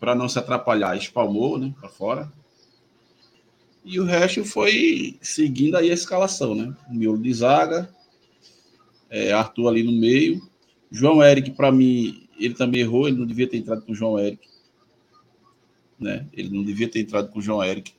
para 0.00 0.14
não 0.14 0.28
se 0.28 0.38
atrapalhar, 0.38 0.96
espalmou 0.96 1.58
né, 1.58 1.74
para 1.78 1.88
fora. 1.88 2.32
E 3.86 3.98
o 3.98 4.04
resto 4.04 4.44
foi 4.44 5.16
seguindo 5.22 5.76
aí 5.76 5.90
a 5.90 5.94
escalação, 5.94 6.54
né? 6.54 6.76
Miolo 6.90 7.22
de 7.22 7.32
zaga, 7.32 7.88
é, 9.08 9.32
Arthur 9.32 9.68
ali 9.68 9.82
no 9.82 9.92
meio. 9.92 10.42
João 10.90 11.22
Eric, 11.22 11.52
para 11.52 11.72
mim, 11.72 12.28
ele 12.38 12.54
também 12.54 12.80
errou, 12.82 13.06
ele 13.08 13.16
não 13.16 13.26
devia 13.26 13.48
ter 13.48 13.56
entrado 13.56 13.82
com 13.82 13.92
o 13.92 13.94
João 13.94 14.18
Eric. 14.18 14.46
Né? 15.98 16.26
Ele 16.32 16.50
não 16.50 16.64
devia 16.64 16.88
ter 16.88 17.00
entrado 17.00 17.28
com 17.30 17.38
o 17.38 17.42
João 17.42 17.64
Eric 17.64 17.94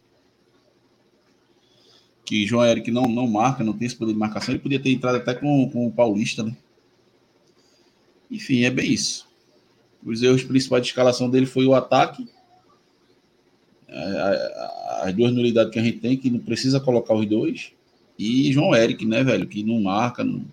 que 2.28 2.46
João 2.46 2.66
Eric 2.66 2.92
não, 2.92 3.04
não 3.04 3.26
marca, 3.26 3.64
não 3.64 3.72
tem 3.72 3.88
esse 3.88 3.96
poder 3.96 4.12
de 4.12 4.20
marcação, 4.20 4.54
ele 4.54 4.62
podia 4.62 4.82
ter 4.82 4.92
entrado 4.92 5.16
até 5.16 5.34
com, 5.34 5.70
com 5.70 5.88
o 5.88 5.92
Paulista, 5.92 6.44
né? 6.44 6.54
Enfim, 8.30 8.66
é 8.66 8.70
bem 8.70 8.92
isso. 8.92 9.26
Os 10.04 10.22
erros 10.22 10.44
principais 10.44 10.84
de 10.84 10.90
escalação 10.90 11.30
dele 11.30 11.46
foi 11.46 11.66
o 11.66 11.74
ataque, 11.74 12.28
as 15.02 15.14
duas 15.14 15.32
nulidades 15.34 15.72
que 15.72 15.80
a 15.80 15.84
gente 15.84 16.00
tem, 16.00 16.18
que 16.18 16.30
não 16.30 16.40
precisa 16.40 16.80
colocar 16.80 17.14
os 17.14 17.26
dois, 17.26 17.72
e 18.18 18.52
João 18.52 18.76
Eric, 18.76 19.06
né, 19.06 19.24
velho, 19.24 19.48
que 19.48 19.64
não 19.64 19.82
marca. 19.82 20.24
Não... 20.24 20.46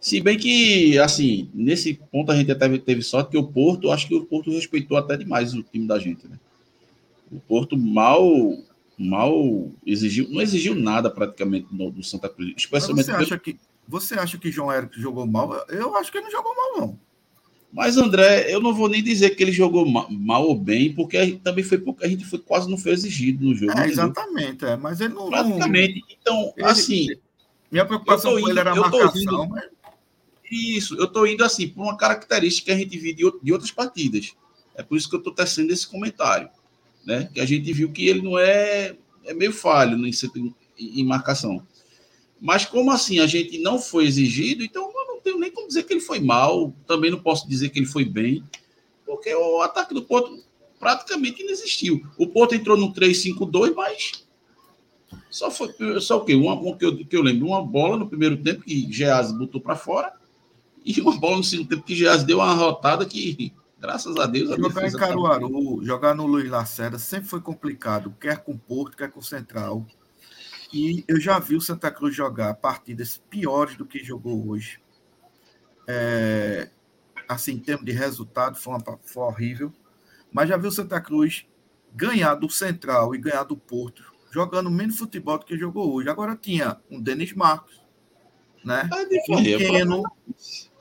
Se 0.00 0.20
bem 0.20 0.38
que, 0.38 0.98
assim, 0.98 1.50
nesse 1.52 1.94
ponto 1.94 2.30
a 2.30 2.36
gente 2.36 2.50
até 2.50 2.68
teve 2.78 3.02
sorte 3.02 3.30
que 3.30 3.38
o 3.38 3.44
Porto, 3.44 3.90
acho 3.90 4.06
que 4.06 4.14
o 4.14 4.24
Porto 4.24 4.50
respeitou 4.50 4.96
até 4.96 5.16
demais 5.16 5.54
o 5.54 5.62
time 5.62 5.86
da 5.86 5.98
gente, 5.98 6.26
né? 6.28 6.38
O 7.30 7.40
Porto 7.40 7.76
mal 7.76 8.24
mal 8.96 9.72
exigiu, 9.84 10.28
não 10.30 10.40
exigiu 10.40 10.72
nada 10.72 11.10
praticamente 11.10 11.66
do, 11.70 11.90
do 11.90 12.02
Santa 12.02 12.28
Cruz. 12.28 12.54
Especialmente 12.56 13.06
você 13.06 13.12
acha 13.12 13.38
que 13.38 13.58
você 13.86 14.14
acha 14.14 14.38
que 14.38 14.50
João 14.50 14.72
Eric 14.72 14.98
jogou 15.00 15.26
mal? 15.26 15.52
Eu 15.68 15.96
acho 15.96 16.10
que 16.10 16.18
ele 16.18 16.24
não 16.24 16.30
jogou 16.30 16.54
mal 16.54 16.80
não. 16.80 16.98
Mas 17.74 17.96
André, 17.96 18.46
eu 18.54 18.60
não 18.60 18.72
vou 18.72 18.88
nem 18.88 19.02
dizer 19.02 19.30
que 19.30 19.42
ele 19.42 19.50
jogou 19.50 19.84
mal, 19.84 20.08
mal 20.10 20.46
ou 20.46 20.54
bem, 20.54 20.94
porque 20.94 21.40
também 21.42 21.64
foi 21.64 21.76
porque 21.76 22.06
a 22.06 22.08
gente 22.08 22.24
foi 22.24 22.38
quase 22.38 22.70
não 22.70 22.78
foi 22.78 22.92
exigido 22.92 23.44
no 23.44 23.54
jogo. 23.54 23.76
É, 23.76 23.88
exatamente, 23.88 24.64
é, 24.64 24.76
mas 24.76 25.00
ele 25.00 25.14
não 25.14 25.28
praticamente. 25.28 26.00
Então, 26.20 26.52
ele, 26.56 26.66
assim, 26.66 27.08
minha 27.72 27.84
preocupação 27.84 28.40
com 28.40 28.48
ele 28.48 28.60
era 28.60 28.70
a 28.70 28.76
marcação. 28.76 29.20
Indo, 29.20 29.48
mas... 29.48 29.64
Isso, 30.48 30.96
eu 30.96 31.06
estou 31.06 31.26
indo 31.26 31.42
assim 31.42 31.66
por 31.66 31.82
uma 31.82 31.96
característica 31.96 32.66
que 32.66 32.70
a 32.70 32.78
gente 32.78 32.96
viu 32.96 33.12
de, 33.12 33.44
de 33.44 33.52
outras 33.52 33.72
partidas. 33.72 34.34
É 34.76 34.82
por 34.82 34.96
isso 34.96 35.08
que 35.08 35.16
eu 35.16 35.18
estou 35.18 35.34
tecendo 35.34 35.72
esse 35.72 35.86
comentário 35.86 36.48
né? 37.04 37.28
Que 37.32 37.40
a 37.40 37.46
gente 37.46 37.72
viu 37.72 37.90
que 37.92 38.08
ele 38.08 38.22
não 38.22 38.38
é, 38.38 38.96
é 39.24 39.34
meio 39.34 39.52
falho 39.52 39.98
em, 40.06 40.54
em 40.78 41.04
marcação. 41.04 41.64
Mas 42.40 42.64
como 42.64 42.90
assim 42.90 43.20
a 43.20 43.26
gente 43.26 43.58
não 43.58 43.78
foi 43.78 44.06
exigido, 44.06 44.64
então 44.64 44.92
tenho 45.24 45.38
nem 45.38 45.50
como 45.50 45.66
dizer 45.66 45.84
que 45.84 45.92
ele 45.92 46.00
foi 46.00 46.20
mal, 46.20 46.72
também 46.86 47.10
não 47.10 47.18
posso 47.18 47.48
dizer 47.48 47.70
que 47.70 47.78
ele 47.78 47.86
foi 47.86 48.04
bem, 48.04 48.44
porque 49.04 49.34
o 49.34 49.62
ataque 49.62 49.94
do 49.94 50.02
Porto 50.02 50.38
praticamente 50.78 51.42
não 51.42 51.50
existiu. 51.50 52.06
O 52.18 52.26
Porto 52.26 52.54
entrou 52.54 52.76
no 52.76 52.92
3-5-2, 52.92 53.74
mas 53.74 54.24
só 55.30 55.50
foi 55.50 55.72
só 56.00 56.18
o 56.18 56.24
quê? 56.24 56.34
Uma, 56.34 56.54
uma 56.54 56.76
que, 56.76 56.84
eu, 56.84 56.96
que 57.04 57.16
eu 57.16 57.22
lembro, 57.22 57.46
uma 57.46 57.64
bola 57.64 57.96
no 57.96 58.08
primeiro 58.08 58.36
tempo 58.36 58.62
que 58.62 58.92
Geaz 58.92 59.32
botou 59.32 59.60
para 59.60 59.74
fora 59.74 60.12
e 60.84 61.00
uma 61.00 61.18
bola 61.18 61.38
no 61.38 61.44
segundo 61.44 61.68
tempo 61.68 61.82
que 61.82 61.96
Geaz 61.96 62.22
deu 62.22 62.38
uma 62.38 62.52
rotada 62.54 63.06
que 63.06 63.52
Graças 63.84 64.16
a 64.16 64.24
Deus. 64.24 64.50
A 64.50 64.56
jogar 64.56 64.88
em 64.88 64.92
tá 64.92 64.98
Caruaru, 64.98 65.78
tá... 65.78 65.84
jogar 65.84 66.14
no 66.14 66.26
Luiz 66.26 66.48
Lacerda 66.48 66.98
sempre 66.98 67.28
foi 67.28 67.42
complicado, 67.42 68.14
quer 68.18 68.42
com 68.42 68.56
Porto, 68.56 68.96
quer 68.96 69.10
com 69.10 69.20
Central. 69.20 69.86
E 70.72 71.04
eu 71.06 71.20
já 71.20 71.38
vi 71.38 71.54
o 71.54 71.60
Santa 71.60 71.90
Cruz 71.90 72.16
jogar 72.16 72.54
partidas 72.54 73.20
piores 73.28 73.76
do 73.76 73.84
que 73.84 74.02
jogou 74.02 74.48
hoje. 74.48 74.80
É, 75.86 76.68
assim, 77.28 77.52
em 77.52 77.58
termos 77.58 77.84
de 77.84 77.92
resultado, 77.92 78.56
foi, 78.56 78.74
uma, 78.74 78.98
foi 79.04 79.22
horrível. 79.22 79.72
Mas 80.32 80.48
já 80.48 80.56
vi 80.56 80.66
o 80.66 80.72
Santa 80.72 81.00
Cruz 81.00 81.46
ganhar 81.94 82.34
do 82.34 82.50
Central 82.50 83.14
e 83.14 83.18
ganhar 83.18 83.44
do 83.44 83.56
Porto, 83.56 84.02
jogando 84.30 84.70
menos 84.70 84.98
futebol 84.98 85.38
do 85.38 85.44
que 85.44 85.56
jogou 85.56 85.94
hoje. 85.94 86.08
Agora 86.08 86.36
tinha 86.36 86.78
um 86.90 87.00
Denis 87.00 87.32
Marcos, 87.32 87.80
né? 88.64 88.88
Tinha 89.24 89.38
um 89.38 89.58
Keno, 89.58 90.02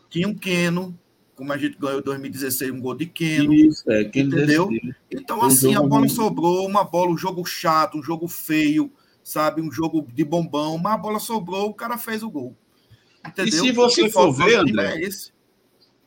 tinha 0.09 0.27
um 0.27 0.33
Keno, 0.33 0.99
como 1.35 1.53
a 1.53 1.57
gente 1.57 1.77
ganhou 1.77 1.99
em 1.99 2.03
2016 2.03 2.71
um 2.71 2.81
gol 2.81 2.95
de 2.95 3.05
Keno. 3.05 3.53
Isso, 3.53 3.89
é, 3.91 4.01
entendeu? 4.01 4.69
Então, 5.11 5.43
assim, 5.43 5.75
a 5.75 5.81
bola 5.81 6.07
sobrou, 6.07 6.65
uma 6.65 6.83
bola, 6.83 7.11
um 7.11 7.17
jogo 7.17 7.45
chato, 7.45 7.97
um 7.97 8.03
jogo 8.03 8.27
feio, 8.27 8.91
sabe? 9.23 9.61
Um 9.61 9.71
jogo 9.71 10.07
de 10.11 10.23
bombão, 10.23 10.77
mas 10.77 10.93
a 10.93 10.97
bola 10.97 11.19
sobrou, 11.19 11.69
o 11.69 11.73
cara 11.73 11.97
fez 11.97 12.23
o 12.23 12.29
gol. 12.29 12.55
Entendeu? 13.25 13.65
E 13.65 13.67
se 13.67 13.71
você 13.71 14.09
for 14.09 14.31
ver, 14.31 14.55
André, 14.55 15.05
é 15.05 15.09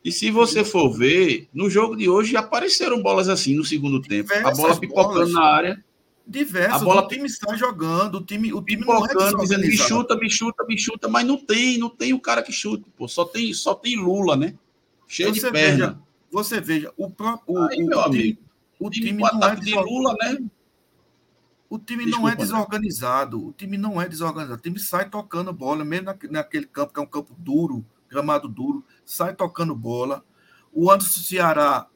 e 0.07 0.13
se 0.13 0.31
você 0.31 0.65
for 0.65 0.89
ver, 0.89 1.49
no 1.53 1.69
jogo 1.69 1.97
de 1.97 2.09
hoje 2.09 2.37
apareceram 2.37 3.03
bolas 3.03 3.29
assim 3.29 3.57
no 3.57 3.65
segundo 3.65 4.01
tempo. 4.01 4.29
Diversas 4.29 4.57
a 4.57 4.63
bola 4.63 4.79
pipocando 4.79 5.15
bolas, 5.15 5.33
na 5.33 5.43
área. 5.43 5.85
Diversas. 6.25 6.81
A 6.81 6.85
bola 6.85 7.03
o 7.03 7.09
time 7.09 7.27
está 7.27 7.57
jogando, 7.57 8.19
o 8.19 8.25
time, 8.25 8.53
o 8.53 8.63
time 8.63 8.85
não 8.85 9.05
é 9.05 9.35
dizendo 9.41 9.63
me 9.63 9.77
chuta, 9.77 10.17
me 10.17 10.31
chuta, 10.31 10.65
me 10.65 10.79
chuta, 10.79 11.09
mas 11.09 11.27
não 11.27 11.37
tem, 11.37 11.77
não 11.77 11.89
tem 11.89 12.13
o 12.13 12.21
cara 12.21 12.41
que 12.41 12.53
chuta, 12.53 12.85
pô. 12.97 13.09
Só 13.09 13.25
tem, 13.25 13.53
só 13.53 13.75
tem 13.75 13.97
Lula, 13.97 14.37
né? 14.37 14.55
Cheio 15.09 15.35
você 15.35 15.47
de 15.47 15.51
perna. 15.51 15.87
Veja, 15.87 15.99
você 16.31 16.61
veja, 16.61 16.93
o 16.97 17.11
próprio. 17.11 17.59
Aí, 17.65 17.83
o, 17.83 17.99
o, 17.99 18.11
time, 18.11 18.39
o 18.79 18.91
time, 18.91 19.07
time 19.07 19.23
não 19.23 19.49
é 19.49 19.57
de 19.57 19.75
Lula, 19.75 20.15
né? 20.21 20.39
O 21.69 21.79
time 21.79 22.05
Desculpa, 22.05 22.29
não 22.29 22.33
é 22.33 22.37
desorganizado. 22.37 23.39
Né? 23.39 23.45
O 23.47 23.53
time 23.53 23.77
não 23.77 24.01
é 24.01 24.09
desorganizado. 24.09 24.59
O 24.59 24.63
time 24.63 24.79
sai 24.79 25.09
tocando 25.09 25.53
bola, 25.53 25.85
mesmo 25.85 26.15
naquele 26.31 26.67
campo 26.67 26.93
que 26.93 27.01
é 27.01 27.03
um 27.03 27.07
campo 27.07 27.35
duro, 27.39 27.85
gramado 28.09 28.49
duro, 28.49 28.85
sai 29.05 29.35
tocando 29.35 29.75
bola. 29.75 30.25
O 30.73 30.91
Anderson 30.91 31.23
Ceará 31.23 31.89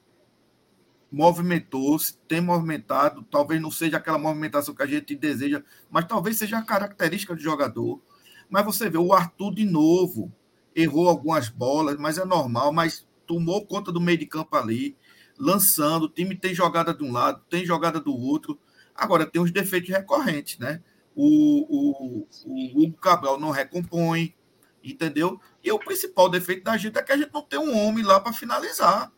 movimentou-se, 1.11 2.17
tem 2.27 2.39
movimentado, 2.39 3.23
talvez 3.29 3.61
não 3.61 3.69
seja 3.69 3.97
aquela 3.97 4.17
movimentação 4.17 4.73
que 4.73 4.81
a 4.81 4.87
gente 4.87 5.13
deseja, 5.13 5.61
mas 5.89 6.05
talvez 6.05 6.37
seja 6.37 6.57
a 6.57 6.63
característica 6.63 7.35
do 7.35 7.41
jogador. 7.41 8.01
Mas 8.49 8.65
você 8.65 8.89
vê 8.89 8.97
o 8.97 9.11
Arthur 9.11 9.53
de 9.53 9.65
novo, 9.65 10.31
errou 10.73 11.09
algumas 11.09 11.49
bolas, 11.49 11.97
mas 11.97 12.17
é 12.17 12.23
normal, 12.23 12.71
mas 12.71 13.05
tomou 13.27 13.65
conta 13.65 13.91
do 13.91 13.99
meio 13.99 14.17
de 14.17 14.25
campo 14.25 14.55
ali, 14.55 14.95
lançando, 15.37 16.03
o 16.03 16.09
time 16.09 16.35
tem 16.35 16.53
jogada 16.53 16.93
de 16.93 17.03
um 17.03 17.11
lado, 17.11 17.41
tem 17.49 17.65
jogada 17.65 17.99
do 17.99 18.15
outro. 18.15 18.57
Agora 19.01 19.25
tem 19.25 19.41
os 19.41 19.49
defeitos 19.51 19.89
recorrentes, 19.89 20.59
né? 20.59 20.79
O, 21.15 21.25
o, 21.25 22.27
o 22.45 22.83
Hugo 22.83 22.97
Cabral 22.97 23.39
não 23.39 23.49
recompõe, 23.49 24.35
entendeu? 24.83 25.41
E 25.63 25.71
o 25.71 25.79
principal 25.79 26.29
defeito 26.29 26.63
da 26.63 26.77
gente 26.77 26.99
é 26.99 27.01
que 27.01 27.11
a 27.11 27.17
gente 27.17 27.33
não 27.33 27.41
tem 27.41 27.57
um 27.57 27.75
homem 27.75 28.03
lá 28.03 28.19
para 28.19 28.31
finalizar, 28.31 29.11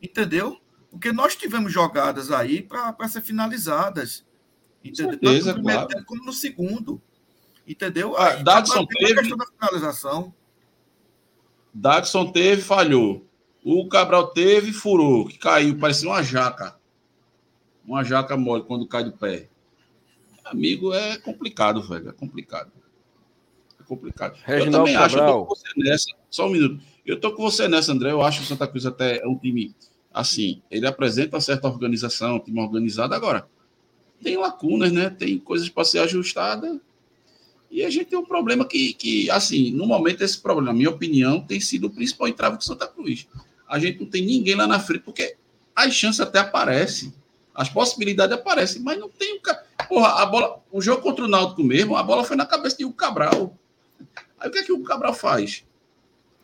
entendeu? 0.00 0.58
Porque 0.90 1.12
nós 1.12 1.36
tivemos 1.36 1.70
jogadas 1.70 2.32
aí 2.32 2.62
para 2.62 3.08
ser 3.08 3.20
finalizadas, 3.20 4.24
entendeu? 4.82 5.12
Certeza, 5.12 5.34
Tanto 5.34 5.46
no 5.46 5.54
primeiro 5.54 5.80
claro. 5.80 5.88
tempo 5.88 6.06
como 6.06 6.24
no 6.24 6.32
segundo, 6.32 7.02
entendeu? 7.68 8.16
Ah, 8.16 8.36
Dadson 8.36 8.86
teve... 8.86 9.12
a 9.12 9.16
questão 9.16 9.36
da 9.36 9.46
finalização. 9.46 10.34
Daxon 11.74 12.32
teve, 12.32 12.62
falhou. 12.62 13.28
O 13.62 13.86
Cabral 13.86 14.28
teve, 14.28 14.72
furou, 14.72 15.26
que 15.28 15.38
caiu, 15.38 15.78
parecia 15.78 16.08
uma 16.08 16.22
jaca. 16.22 16.79
Uma 17.90 18.04
jaca 18.04 18.36
mole 18.36 18.62
quando 18.62 18.86
cai 18.86 19.02
do 19.02 19.10
pé. 19.10 19.48
Amigo, 20.44 20.94
é 20.94 21.18
complicado, 21.18 21.82
velho. 21.82 22.10
É 22.10 22.12
complicado. 22.12 22.70
complicado. 23.84 24.38
Reginaldo 24.44 24.76
eu 24.76 24.94
também 24.94 24.94
acho, 24.94 25.16
eu 25.16 25.18
tô 25.18 25.26
Cabral. 25.26 25.46
com 25.46 25.54
você 25.56 25.68
nessa. 25.76 26.06
Só 26.30 26.46
um 26.46 26.50
minuto. 26.50 26.80
Eu 27.04 27.18
tô 27.18 27.32
com 27.32 27.42
você 27.42 27.66
nessa, 27.66 27.90
André. 27.90 28.12
Eu 28.12 28.22
acho 28.22 28.38
que 28.38 28.44
o 28.44 28.46
Santa 28.46 28.68
Cruz 28.68 28.86
até 28.86 29.20
é 29.20 29.26
um 29.26 29.36
time 29.36 29.74
assim, 30.14 30.62
ele 30.70 30.86
apresenta 30.86 31.40
certa 31.40 31.66
organização, 31.66 32.36
um 32.36 32.38
time 32.38 32.60
organizado 32.60 33.12
agora. 33.12 33.48
Tem 34.22 34.36
lacunas, 34.36 34.92
né? 34.92 35.10
Tem 35.10 35.36
coisas 35.36 35.68
para 35.68 35.84
ser 35.84 35.98
ajustada. 35.98 36.80
E 37.72 37.82
a 37.84 37.90
gente 37.90 38.04
tem 38.04 38.18
um 38.20 38.24
problema 38.24 38.64
que, 38.64 38.94
que, 38.94 39.28
assim, 39.32 39.72
no 39.72 39.84
momento 39.84 40.22
esse 40.22 40.38
problema, 40.38 40.70
na 40.70 40.78
minha 40.78 40.90
opinião, 40.90 41.40
tem 41.40 41.58
sido 41.58 41.88
o 41.88 41.90
principal 41.90 42.28
entrave 42.28 42.56
do 42.56 42.62
Santa 42.62 42.86
Cruz. 42.86 43.26
A 43.68 43.80
gente 43.80 43.98
não 43.98 44.06
tem 44.06 44.24
ninguém 44.24 44.54
lá 44.54 44.68
na 44.68 44.78
frente, 44.78 45.02
porque 45.02 45.34
as 45.74 45.92
chances 45.92 46.20
até 46.20 46.38
aparecem, 46.38 47.12
as 47.60 47.68
possibilidades 47.68 48.34
aparecem, 48.34 48.80
mas 48.80 48.98
não 48.98 49.10
tem 49.10 49.36
o 49.36 49.40
ca... 49.42 49.62
Porra, 49.86 50.22
a 50.22 50.26
bola, 50.26 50.62
o 50.72 50.80
jogo 50.80 51.02
contra 51.02 51.26
o 51.26 51.28
Náutico 51.28 51.62
mesmo, 51.62 51.94
a 51.94 52.02
bola 52.02 52.24
foi 52.24 52.34
na 52.34 52.46
cabeça 52.46 52.78
de 52.78 52.86
Hugo 52.86 52.96
Cabral. 52.96 53.54
Aí 54.38 54.48
o 54.48 54.52
que 54.52 54.60
é 54.60 54.62
que 54.62 54.72
o 54.72 54.82
Cabral 54.82 55.12
faz? 55.12 55.62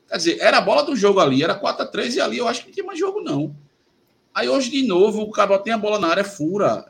Quer 0.09 0.17
dizer, 0.19 0.39
era 0.41 0.59
a 0.59 0.61
bola 0.61 0.83
do 0.83 0.95
jogo 0.95 1.19
ali, 1.19 1.43
era 1.43 1.55
4 1.55 1.85
a 1.85 1.87
3 1.87 2.17
e 2.17 2.21
ali 2.21 2.37
eu 2.37 2.47
acho 2.47 2.61
que 2.61 2.67
não 2.67 2.75
tinha 2.75 2.85
mais 2.85 2.99
jogo, 2.99 3.23
não. 3.23 3.57
Aí 4.35 4.47
hoje, 4.47 4.71
de 4.71 4.87
novo, 4.87 5.23
o 5.23 5.31
Cabral 5.31 5.61
tem 5.61 5.73
a 5.73 5.79
bola 5.79 5.99
na 5.99 6.09
área, 6.09 6.23
fura. 6.23 6.85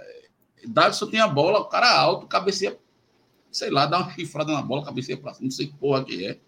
Dagson 0.66 1.06
tem 1.06 1.20
a 1.20 1.28
bola, 1.28 1.60
o 1.60 1.66
cara 1.66 1.96
alto, 1.96 2.26
cabeceia, 2.26 2.76
sei 3.52 3.70
lá, 3.70 3.86
dá 3.86 3.98
uma 3.98 4.10
chifrada 4.10 4.52
na 4.52 4.60
bola, 4.60 4.84
cabeceia 4.84 5.16
pra 5.16 5.34
cima, 5.34 5.44
não 5.44 5.52
sei 5.52 5.68
que 5.68 5.74
porra 5.74 6.04
que 6.04 6.26
é. 6.26 6.40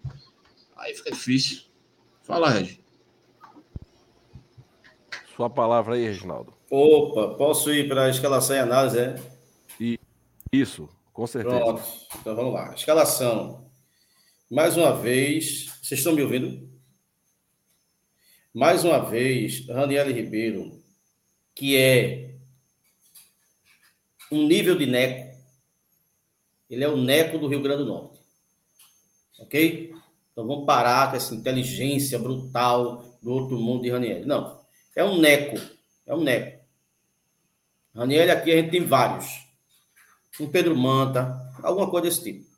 Aí 0.76 0.94
fica 0.94 1.12
difícil. 1.12 1.62
Fala, 2.24 2.50
Regi. 2.50 2.82
Sua 5.36 5.48
palavra 5.48 5.94
aí, 5.94 6.04
Reginaldo. 6.04 6.57
Opa, 6.70 7.34
posso 7.34 7.72
ir 7.72 7.88
para 7.88 8.04
a 8.04 8.10
escalação 8.10 8.54
e 8.54 8.58
análise, 8.58 8.98
é? 8.98 9.16
Isso, 10.52 10.88
com 11.12 11.26
certeza. 11.26 11.56
Pronto, 11.56 11.82
então 12.20 12.34
vamos 12.36 12.52
lá. 12.52 12.74
Escalação. 12.74 13.70
Mais 14.50 14.76
uma 14.76 14.94
vez, 14.94 15.66
vocês 15.82 16.00
estão 16.00 16.14
me 16.14 16.22
ouvindo? 16.22 16.68
Mais 18.52 18.84
uma 18.84 18.98
vez, 18.98 19.66
Raniel 19.66 20.10
Ribeiro, 20.10 20.82
que 21.54 21.76
é 21.76 22.34
um 24.32 24.46
nível 24.46 24.76
de 24.76 24.86
Neco. 24.86 25.36
Ele 26.68 26.84
é 26.84 26.88
o 26.88 26.96
Neco 26.96 27.38
do 27.38 27.48
Rio 27.48 27.62
Grande 27.62 27.84
do 27.84 27.88
Norte. 27.88 28.18
Ok? 29.38 29.94
Então 30.32 30.46
vamos 30.46 30.66
parar 30.66 31.10
com 31.10 31.16
essa 31.16 31.34
inteligência 31.34 32.18
brutal 32.18 33.18
do 33.22 33.30
outro 33.30 33.58
mundo 33.58 33.82
de 33.82 33.90
Raniel. 33.90 34.26
Não. 34.26 34.60
É 34.94 35.04
um 35.04 35.18
Neco. 35.18 35.58
É 36.06 36.14
um 36.14 36.22
Neco. 36.22 36.57
Raniel 37.98 38.30
aqui 38.30 38.52
a 38.52 38.56
gente 38.56 38.70
tem 38.70 38.84
vários. 38.84 39.44
Um 40.38 40.46
Pedro 40.46 40.76
Manta, 40.76 41.36
alguma 41.60 41.90
coisa 41.90 42.06
desse 42.06 42.22
tipo. 42.22 42.48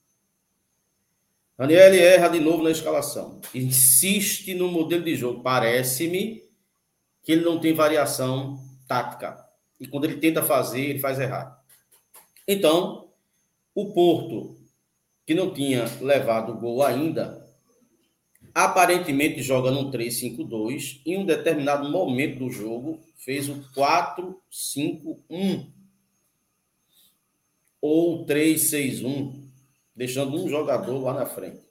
Raniel 1.59 1.95
erra 1.95 2.29
de 2.29 2.39
novo 2.39 2.63
na 2.63 2.71
escalação. 2.71 3.41
Insiste 3.55 4.53
no 4.53 4.69
modelo 4.69 5.03
de 5.03 5.17
jogo. 5.17 5.43
Parece-me 5.43 6.45
que 7.23 7.33
ele 7.33 7.43
não 7.43 7.59
tem 7.59 7.73
variação 7.73 8.63
tática. 8.87 9.43
E 9.79 9.87
quando 9.87 10.05
ele 10.05 10.19
tenta 10.19 10.43
fazer, 10.43 10.83
ele 10.83 10.99
faz 10.99 11.19
errado. 11.19 11.59
Então, 12.47 13.09
o 13.75 13.95
Porto, 13.95 14.59
que 15.27 15.33
não 15.35 15.55
tinha 15.55 15.87
levado 16.03 16.55
gol 16.59 16.83
ainda, 16.83 17.40
aparentemente 18.55 19.43
joga 19.43 19.71
no 19.71 19.91
3-5-2. 19.91 21.01
Em 21.07 21.19
um 21.19 21.27
determinado 21.27 21.89
momento 21.91 22.39
do 22.39 22.51
jogo, 22.51 23.01
fez 23.17 23.49
o 23.49 23.63
4-5-1 23.75 25.67
ou 27.81 28.27
3-6-1, 28.27 29.43
deixando 29.95 30.37
um 30.37 30.49
jogador 30.49 30.99
lá 31.03 31.15
na 31.15 31.27
frente. 31.27 31.71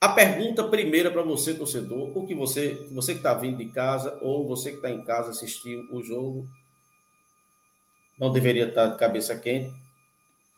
A 0.00 0.08
pergunta 0.08 0.62
primeira 0.62 1.10
para 1.10 1.22
você, 1.22 1.54
torcedor, 1.54 2.16
o 2.16 2.24
que 2.24 2.34
você, 2.34 2.74
você 2.92 3.12
que 3.12 3.18
está 3.18 3.34
vindo 3.34 3.58
de 3.58 3.66
casa 3.72 4.16
ou 4.22 4.46
você 4.46 4.70
que 4.70 4.76
está 4.76 4.90
em 4.90 5.02
casa 5.02 5.30
assistiu 5.30 5.88
o 5.92 6.02
jogo, 6.02 6.48
não 8.18 8.32
deveria 8.32 8.68
estar 8.68 8.86
de 8.86 8.96
cabeça 8.96 9.36
quente, 9.36 9.72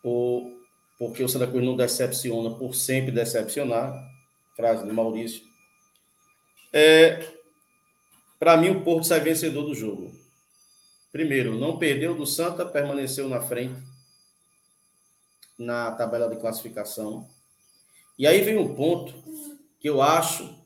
ou 0.02 0.60
porque 0.98 1.22
o 1.22 1.28
Santa 1.28 1.46
Cruz 1.46 1.64
não 1.64 1.74
decepciona 1.74 2.50
por 2.50 2.74
sempre 2.74 3.10
decepcionar, 3.10 4.09
frase 4.60 4.84
de 4.84 4.92
Maurício. 4.92 5.42
É, 6.70 7.26
para 8.38 8.58
mim, 8.58 8.68
o 8.68 8.84
Porto 8.84 9.06
sai 9.06 9.20
vencedor 9.20 9.62
do 9.62 9.74
jogo. 9.74 10.12
Primeiro, 11.10 11.58
não 11.58 11.78
perdeu 11.78 12.14
do 12.14 12.26
Santa, 12.26 12.66
permaneceu 12.66 13.26
na 13.28 13.40
frente 13.40 13.80
na 15.58 15.92
tabela 15.92 16.28
de 16.28 16.36
classificação. 16.36 17.26
E 18.18 18.26
aí 18.26 18.42
vem 18.42 18.58
um 18.58 18.74
ponto 18.74 19.14
que 19.78 19.88
eu 19.88 20.00
acho 20.00 20.58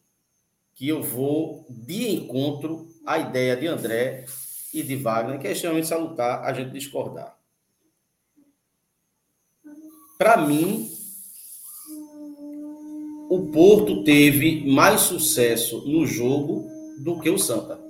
que 0.74 0.88
eu 0.88 1.02
vou 1.02 1.64
de 1.68 2.11
encontro 2.11 2.88
à 3.07 3.18
ideia 3.18 3.57
de 3.57 3.66
André 3.66 4.24
e 4.72 4.83
de 4.83 4.96
Wagner, 4.96 5.40
que 5.40 5.46
é 5.46 5.52
extremamente 5.52 5.87
salutar 5.87 6.44
a 6.44 6.52
gente 6.52 6.72
discordar. 6.72 7.37
Para 10.18 10.37
mim, 10.37 10.93
o 13.28 13.50
Porto 13.50 14.04
teve 14.04 14.64
mais 14.66 15.02
sucesso 15.02 15.87
no 15.88 16.06
jogo 16.06 16.68
do 16.98 17.20
que 17.20 17.30
o 17.30 17.38
Santa. 17.38 17.82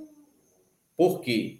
Por 0.95 1.21
quê? 1.21 1.59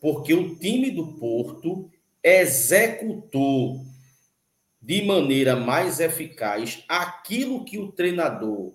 Porque 0.00 0.34
o 0.34 0.56
time 0.56 0.90
do 0.90 1.14
Porto 1.14 1.90
executou 2.22 3.84
de 4.80 5.02
maneira 5.02 5.56
mais 5.56 6.00
eficaz 6.00 6.84
aquilo 6.88 7.64
que 7.64 7.78
o 7.78 7.92
treinador 7.92 8.74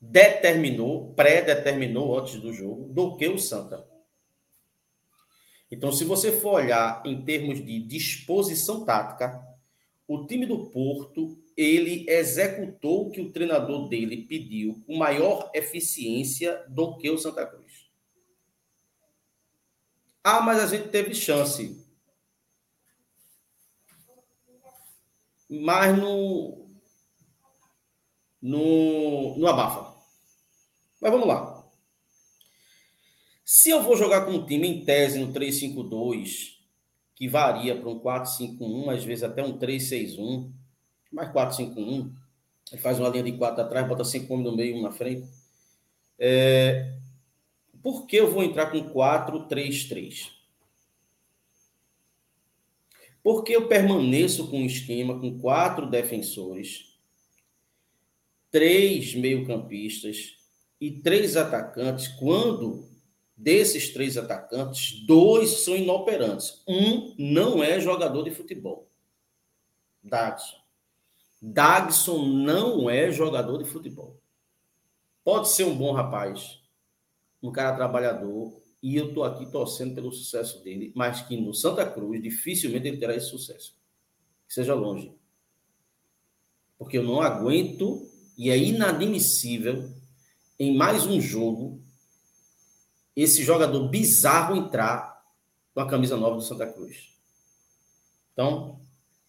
determinou, 0.00 1.12
pré-determinou 1.14 2.18
antes 2.18 2.36
do 2.40 2.52
jogo, 2.52 2.92
do 2.92 3.16
que 3.16 3.26
o 3.26 3.38
Santa. 3.38 3.86
Então, 5.70 5.90
se 5.90 6.04
você 6.04 6.30
for 6.30 6.54
olhar 6.54 7.02
em 7.04 7.24
termos 7.24 7.64
de 7.64 7.80
disposição 7.80 8.84
tática, 8.84 9.42
o 10.06 10.24
time 10.26 10.46
do 10.46 10.66
Porto, 10.66 11.36
ele 11.56 12.04
executou 12.08 13.06
o 13.06 13.10
que 13.10 13.20
o 13.20 13.32
treinador 13.32 13.88
dele 13.88 14.26
pediu 14.26 14.82
com 14.86 14.96
maior 14.96 15.50
eficiência 15.54 16.62
do 16.68 16.98
que 16.98 17.10
o 17.10 17.16
Santa 17.16 17.46
Cruz. 17.46 17.90
Ah, 20.22 20.40
mas 20.40 20.60
a 20.60 20.66
gente 20.66 20.88
teve 20.88 21.14
chance. 21.14 21.82
Mas 25.48 25.96
no, 25.96 26.68
no, 28.42 29.38
no 29.38 29.46
abafa. 29.46 29.96
Mas 31.00 31.12
vamos 31.12 31.28
lá. 31.28 31.64
Se 33.44 33.70
eu 33.70 33.82
vou 33.82 33.96
jogar 33.96 34.26
com 34.26 34.32
um 34.32 34.44
time 34.44 34.66
em 34.66 34.84
tese 34.84 35.20
no 35.20 35.32
3-5-2, 35.32 36.56
que 37.14 37.28
varia 37.28 37.80
para 37.80 37.88
um 37.88 38.00
4-5-1, 38.00 38.92
às 38.92 39.04
vezes 39.04 39.22
até 39.22 39.42
um 39.42 39.56
3-6-1, 39.56 40.52
mais 41.12 41.30
4-5-1, 41.30 42.10
ele 42.72 42.80
faz 42.80 42.98
uma 42.98 43.08
linha 43.08 43.24
de 43.24 43.32
4 43.32 43.62
atrás, 43.62 43.86
bota 43.86 44.04
5 44.04 44.32
homens 44.32 44.50
no 44.50 44.56
meio, 44.56 44.76
um 44.76 44.82
na 44.82 44.92
frente. 44.92 45.28
É... 46.18 46.94
Por 47.82 48.06
que 48.06 48.16
eu 48.16 48.30
vou 48.30 48.42
entrar 48.42 48.66
com 48.66 48.92
4-3-3? 48.92 50.32
Porque 53.22 53.56
eu 53.56 53.66
permaneço 53.66 54.48
com 54.48 54.60
um 54.60 54.66
esquema 54.66 55.18
com 55.18 55.38
quatro 55.38 55.90
defensores, 55.90 56.96
três 58.50 59.14
meio-campistas 59.14 60.36
e 60.80 60.90
três 60.90 61.36
atacantes, 61.36 62.08
quando 62.08 62.88
desses 63.36 63.92
três 63.92 64.16
atacantes, 64.16 65.04
dois 65.04 65.64
são 65.64 65.76
inoperantes. 65.76 66.62
Um 66.66 67.14
não 67.18 67.62
é 67.62 67.80
jogador 67.80 68.22
de 68.22 68.30
futebol. 68.30 68.88
Dagson. 70.02 70.65
Dagson 71.40 72.24
não 72.26 72.88
é 72.88 73.10
jogador 73.10 73.58
de 73.58 73.68
futebol. 73.68 74.20
Pode 75.24 75.48
ser 75.48 75.64
um 75.64 75.76
bom 75.76 75.92
rapaz, 75.92 76.60
um 77.42 77.50
cara 77.50 77.76
trabalhador, 77.76 78.60
e 78.82 78.96
eu 78.96 79.08
estou 79.08 79.24
aqui 79.24 79.50
torcendo 79.50 79.94
pelo 79.94 80.12
sucesso 80.12 80.62
dele, 80.62 80.92
mas 80.94 81.22
que 81.22 81.36
no 81.36 81.52
Santa 81.52 81.84
Cruz 81.84 82.22
dificilmente 82.22 82.86
ele 82.86 82.98
terá 82.98 83.14
esse 83.14 83.28
sucesso. 83.28 83.76
Que 84.46 84.54
seja 84.54 84.74
longe. 84.74 85.12
Porque 86.78 86.98
eu 86.98 87.02
não 87.02 87.20
aguento 87.20 88.08
e 88.36 88.50
é 88.50 88.56
inadmissível 88.56 89.90
em 90.58 90.76
mais 90.76 91.04
um 91.06 91.20
jogo 91.20 91.80
esse 93.16 93.42
jogador 93.42 93.88
bizarro 93.88 94.54
entrar 94.54 95.24
com 95.74 95.80
a 95.80 95.88
camisa 95.88 96.16
nova 96.16 96.36
do 96.36 96.42
Santa 96.42 96.66
Cruz. 96.66 97.10
Então, 98.32 98.78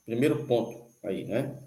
primeiro 0.06 0.46
ponto 0.46 0.86
aí, 1.02 1.24
né? 1.24 1.58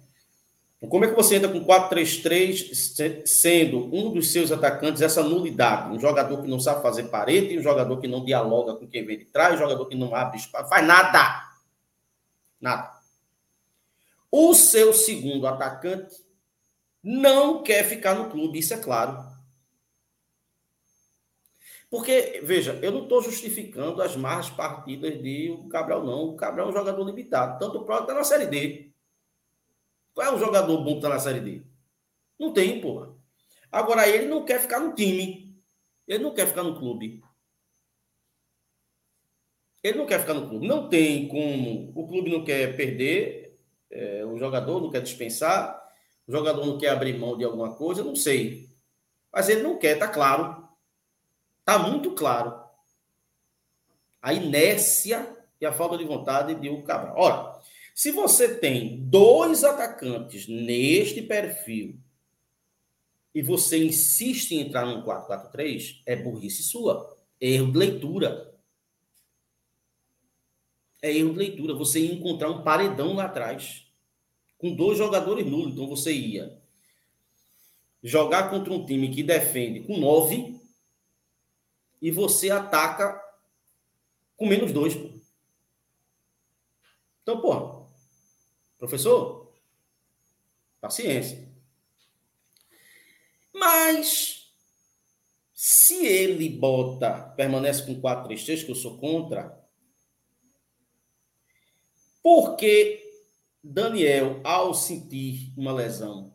Como 0.88 1.04
é 1.04 1.08
que 1.08 1.14
você 1.14 1.36
entra 1.36 1.48
com 1.50 1.62
4-3-3, 1.62 3.26
sendo 3.26 3.94
um 3.94 4.12
dos 4.12 4.32
seus 4.32 4.50
atacantes 4.50 5.02
essa 5.02 5.22
nulidade? 5.22 5.94
Um 5.94 6.00
jogador 6.00 6.40
que 6.40 6.48
não 6.48 6.58
sabe 6.58 6.80
fazer 6.80 7.04
parede, 7.04 7.58
um 7.58 7.62
jogador 7.62 8.00
que 8.00 8.08
não 8.08 8.24
dialoga 8.24 8.74
com 8.74 8.88
quem 8.88 9.04
vem 9.04 9.18
de 9.18 9.26
trás, 9.26 9.54
um 9.54 9.58
jogador 9.58 9.84
que 9.86 9.94
não 9.94 10.14
abre 10.14 10.38
espaço, 10.38 10.70
faz 10.70 10.86
nada. 10.86 11.50
Nada. 12.58 12.92
O 14.32 14.54
seu 14.54 14.94
segundo 14.94 15.46
atacante 15.46 16.16
não 17.02 17.62
quer 17.62 17.84
ficar 17.84 18.14
no 18.14 18.30
clube, 18.30 18.58
isso 18.58 18.72
é 18.72 18.78
claro. 18.78 19.22
Porque, 21.90 22.40
veja, 22.44 22.78
eu 22.82 22.92
não 22.92 23.02
estou 23.02 23.20
justificando 23.20 24.00
as 24.00 24.16
más 24.16 24.48
partidas 24.48 25.20
de 25.20 25.50
o 25.50 25.68
Cabral, 25.68 26.04
não. 26.04 26.30
O 26.30 26.36
Cabral 26.36 26.68
é 26.68 26.70
um 26.70 26.72
jogador 26.72 27.04
limitado. 27.04 27.58
Tanto 27.58 27.78
o 27.78 27.84
próprio 27.84 28.04
está 28.04 28.14
na 28.14 28.24
Série 28.24 28.46
D. 28.46 28.89
Qual 30.20 30.28
é 30.28 30.36
o 30.36 30.38
jogador 30.38 30.84
bom 30.84 30.90
que 30.90 30.96
está 30.96 31.08
na 31.08 31.18
Série 31.18 31.40
D? 31.40 31.62
Não 32.38 32.52
tem, 32.52 32.78
porra. 32.78 33.10
Agora, 33.72 34.06
ele 34.06 34.26
não 34.26 34.44
quer 34.44 34.60
ficar 34.60 34.78
no 34.78 34.94
time. 34.94 35.58
Ele 36.06 36.22
não 36.22 36.34
quer 36.34 36.46
ficar 36.46 36.62
no 36.62 36.78
clube. 36.78 37.24
Ele 39.82 39.96
não 39.96 40.04
quer 40.04 40.20
ficar 40.20 40.34
no 40.34 40.46
clube. 40.46 40.68
Não 40.68 40.90
tem 40.90 41.26
como. 41.26 41.90
O 41.98 42.06
clube 42.06 42.30
não 42.30 42.44
quer 42.44 42.76
perder. 42.76 43.58
É, 43.90 44.22
o 44.26 44.36
jogador 44.36 44.82
não 44.82 44.90
quer 44.90 45.00
dispensar. 45.00 45.82
O 46.28 46.32
jogador 46.32 46.66
não 46.66 46.76
quer 46.76 46.90
abrir 46.90 47.18
mão 47.18 47.38
de 47.38 47.44
alguma 47.44 47.74
coisa. 47.74 48.04
Não 48.04 48.14
sei. 48.14 48.68
Mas 49.32 49.48
ele 49.48 49.62
não 49.62 49.78
quer, 49.78 49.98
tá 49.98 50.06
claro. 50.06 50.68
Tá 51.64 51.78
muito 51.78 52.10
claro. 52.12 52.62
A 54.20 54.34
inércia 54.34 55.34
e 55.58 55.64
a 55.64 55.72
falta 55.72 55.96
de 55.96 56.04
vontade 56.04 56.56
de 56.56 56.68
o 56.68 56.82
Cabral. 56.82 57.14
Ora, 57.16 57.49
se 58.00 58.10
você 58.12 58.56
tem 58.56 58.96
dois 59.10 59.62
atacantes 59.62 60.48
neste 60.48 61.20
perfil 61.20 62.00
e 63.34 63.42
você 63.42 63.84
insiste 63.84 64.52
em 64.52 64.60
entrar 64.60 64.86
num 64.86 65.02
4-4-3, 65.02 66.00
é 66.06 66.16
burrice 66.16 66.62
sua. 66.62 67.14
Erro 67.38 67.70
de 67.70 67.76
leitura. 67.76 68.58
É 71.02 71.14
erro 71.14 71.32
de 71.32 71.40
leitura. 71.40 71.74
Você 71.74 72.00
ia 72.00 72.14
encontrar 72.14 72.48
um 72.48 72.62
paredão 72.62 73.12
lá 73.12 73.26
atrás. 73.26 73.86
Com 74.56 74.74
dois 74.74 74.96
jogadores 74.96 75.44
nulos. 75.44 75.74
Então 75.74 75.86
você 75.86 76.10
ia 76.10 76.58
jogar 78.02 78.48
contra 78.48 78.72
um 78.72 78.86
time 78.86 79.14
que 79.14 79.22
defende 79.22 79.80
com 79.80 79.98
nove 79.98 80.58
e 82.00 82.10
você 82.10 82.48
ataca 82.48 83.22
com 84.38 84.46
menos 84.46 84.72
dois. 84.72 84.94
Então, 87.22 87.42
pô, 87.42 87.79
professor, 88.80 89.52
paciência. 90.80 91.48
Mas, 93.52 94.54
se 95.52 96.06
ele 96.06 96.48
bota, 96.48 97.12
permanece 97.36 97.84
com 97.84 98.00
4-3-3, 98.00 98.64
que 98.64 98.70
eu 98.70 98.74
sou 98.74 98.98
contra, 98.98 99.60
porque 102.22 103.06
Daniel, 103.62 104.40
ao 104.42 104.72
sentir 104.72 105.52
uma 105.56 105.72
lesão, 105.72 106.34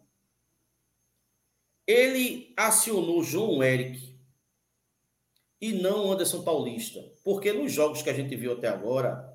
ele 1.88 2.54
acionou 2.56 3.24
João 3.24 3.64
Eric 3.64 4.16
e 5.60 5.74
não 5.74 6.12
Anderson 6.12 6.44
Paulista. 6.44 7.04
Porque 7.24 7.52
nos 7.52 7.72
jogos 7.72 8.04
que 8.04 8.10
a 8.10 8.14
gente 8.14 8.36
viu 8.36 8.54
até 8.54 8.68
agora, 8.68 9.35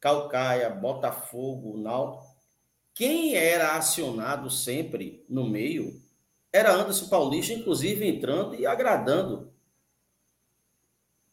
Calcaia, 0.00 0.70
Botafogo, 0.70 1.76
Náutico, 1.76 2.24
quem 2.94 3.36
era 3.36 3.76
acionado 3.76 4.50
sempre 4.50 5.24
no 5.28 5.48
meio 5.48 6.02
era 6.52 6.72
Anderson 6.72 7.08
Paulista, 7.08 7.52
inclusive 7.52 8.06
entrando 8.06 8.54
e 8.54 8.66
agradando. 8.66 9.52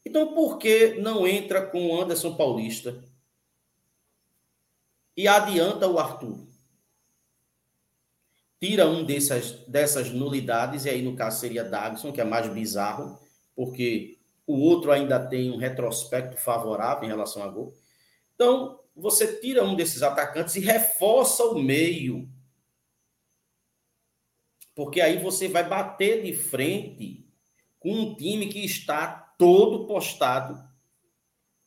Então, 0.05 0.33
por 0.33 0.57
que 0.57 0.95
não 0.95 1.27
entra 1.27 1.65
com 1.65 1.99
Anderson 1.99 2.35
Paulista 2.35 3.03
e 5.15 5.27
adianta 5.27 5.87
o 5.87 5.97
Arthur? 5.97 6.47
Tira 8.59 8.87
um 8.87 9.03
dessas, 9.03 9.51
dessas 9.67 10.09
nulidades, 10.09 10.85
e 10.85 10.89
aí 10.89 11.01
no 11.01 11.15
caso 11.15 11.39
seria 11.39 11.63
Dagson, 11.63 12.11
que 12.11 12.21
é 12.21 12.23
mais 12.23 12.51
bizarro, 12.51 13.19
porque 13.55 14.17
o 14.47 14.59
outro 14.59 14.91
ainda 14.91 15.19
tem 15.19 15.51
um 15.51 15.57
retrospecto 15.57 16.37
favorável 16.37 17.03
em 17.03 17.07
relação 17.07 17.43
a 17.43 17.47
gol. 17.47 17.75
Então, 18.37 18.79
você 18.95 19.41
tira 19.41 19.63
um 19.63 19.75
desses 19.75 20.01
atacantes 20.01 20.55
e 20.55 20.59
reforça 20.61 21.43
o 21.43 21.59
meio 21.59 22.29
porque 24.77 25.01
aí 25.01 25.17
você 25.17 25.47
vai 25.47 25.67
bater 25.67 26.21
de 26.21 26.35
frente 26.35 27.27
com 27.79 27.91
um 27.91 28.15
time 28.15 28.47
que 28.47 28.63
está 28.63 29.07
todo 29.35 29.87
postado 29.87 30.63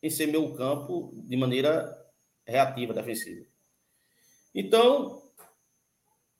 em 0.00 0.08
ser 0.08 0.28
meu 0.28 0.54
campo 0.54 1.12
de 1.26 1.36
maneira 1.36 1.92
reativa, 2.46 2.94
defensiva. 2.94 3.44
Então, 4.54 5.19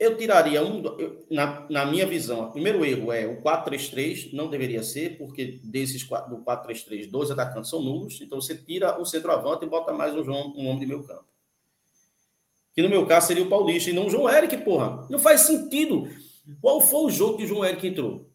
eu 0.01 0.17
tiraria 0.17 0.65
um. 0.65 0.83
Eu, 0.99 1.27
na, 1.31 1.67
na 1.69 1.85
minha 1.85 2.07
visão, 2.07 2.49
o 2.49 2.51
primeiro 2.51 2.83
erro 2.83 3.13
é 3.13 3.27
o 3.27 3.43
4-3-3, 3.43 4.33
não 4.33 4.49
deveria 4.49 4.83
ser, 4.83 5.19
porque 5.19 5.61
desses 5.63 6.03
do 6.03 6.39
4-3-3, 6.39 7.11
dois 7.11 7.31
atacantes 7.31 7.69
são 7.69 7.83
nulos, 7.83 8.19
então 8.23 8.41
você 8.41 8.57
tira 8.57 8.99
o 8.99 9.05
centroavante 9.05 9.67
e 9.67 9.69
bota 9.69 9.93
mais 9.93 10.15
um, 10.15 10.25
João, 10.25 10.55
um 10.57 10.69
homem 10.69 10.81
de 10.81 10.87
meio 10.87 11.05
campo. 11.05 11.27
Que 12.75 12.81
no 12.81 12.89
meu 12.89 13.05
caso 13.05 13.27
seria 13.27 13.45
o 13.45 13.49
Paulista 13.49 13.91
e 13.91 13.93
não 13.93 14.07
o 14.07 14.11
João 14.11 14.31
Eric, 14.31 14.57
porra. 14.59 15.07
Não 15.11 15.19
faz 15.19 15.43
sentido. 15.43 16.09
Qual 16.63 16.81
foi 16.81 17.01
o 17.05 17.11
jogo 17.11 17.37
que 17.37 17.45
o 17.45 17.47
João 17.47 17.65
Eric 17.65 17.87
entrou? 17.87 18.30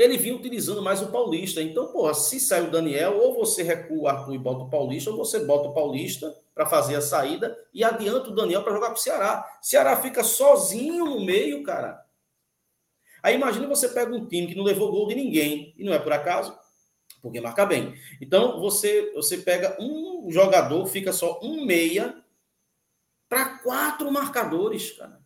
Ele 0.00 0.16
vinha 0.16 0.34
utilizando 0.34 0.80
mais 0.80 1.02
o 1.02 1.08
Paulista. 1.08 1.60
Então, 1.60 1.88
porra, 1.88 2.14
se 2.14 2.40
sai 2.40 2.66
o 2.66 2.70
Daniel, 2.70 3.18
ou 3.18 3.34
você 3.34 3.62
recua 3.62 3.98
o 3.98 4.08
Arthur 4.08 4.34
e 4.34 4.38
bota 4.38 4.64
o 4.64 4.70
Paulista, 4.70 5.10
ou 5.10 5.16
você 5.18 5.40
bota 5.40 5.68
o 5.68 5.74
Paulista 5.74 6.34
para 6.54 6.64
fazer 6.64 6.94
a 6.94 7.02
saída 7.02 7.54
e 7.74 7.84
adianta 7.84 8.30
o 8.30 8.34
Daniel 8.34 8.62
para 8.62 8.72
jogar 8.72 8.86
para 8.86 8.96
o 8.96 8.98
Ceará. 8.98 9.58
Ceará 9.60 10.00
fica 10.00 10.24
sozinho 10.24 11.04
no 11.04 11.22
meio, 11.22 11.62
cara. 11.62 12.02
Aí 13.22 13.34
imagina 13.34 13.68
você 13.68 13.90
pega 13.90 14.10
um 14.10 14.26
time 14.26 14.46
que 14.46 14.54
não 14.54 14.64
levou 14.64 14.90
gol 14.90 15.06
de 15.06 15.14
ninguém, 15.14 15.74
e 15.76 15.84
não 15.84 15.92
é 15.92 15.98
por 15.98 16.14
acaso, 16.14 16.58
porque 17.20 17.38
marca 17.38 17.66
bem. 17.66 17.94
Então, 18.22 18.58
você, 18.58 19.12
você 19.12 19.36
pega 19.36 19.76
um 19.78 20.30
jogador, 20.30 20.86
fica 20.86 21.12
só 21.12 21.38
um 21.42 21.66
meia 21.66 22.24
para 23.28 23.58
quatro 23.58 24.10
marcadores, 24.10 24.92
cara. 24.92 25.19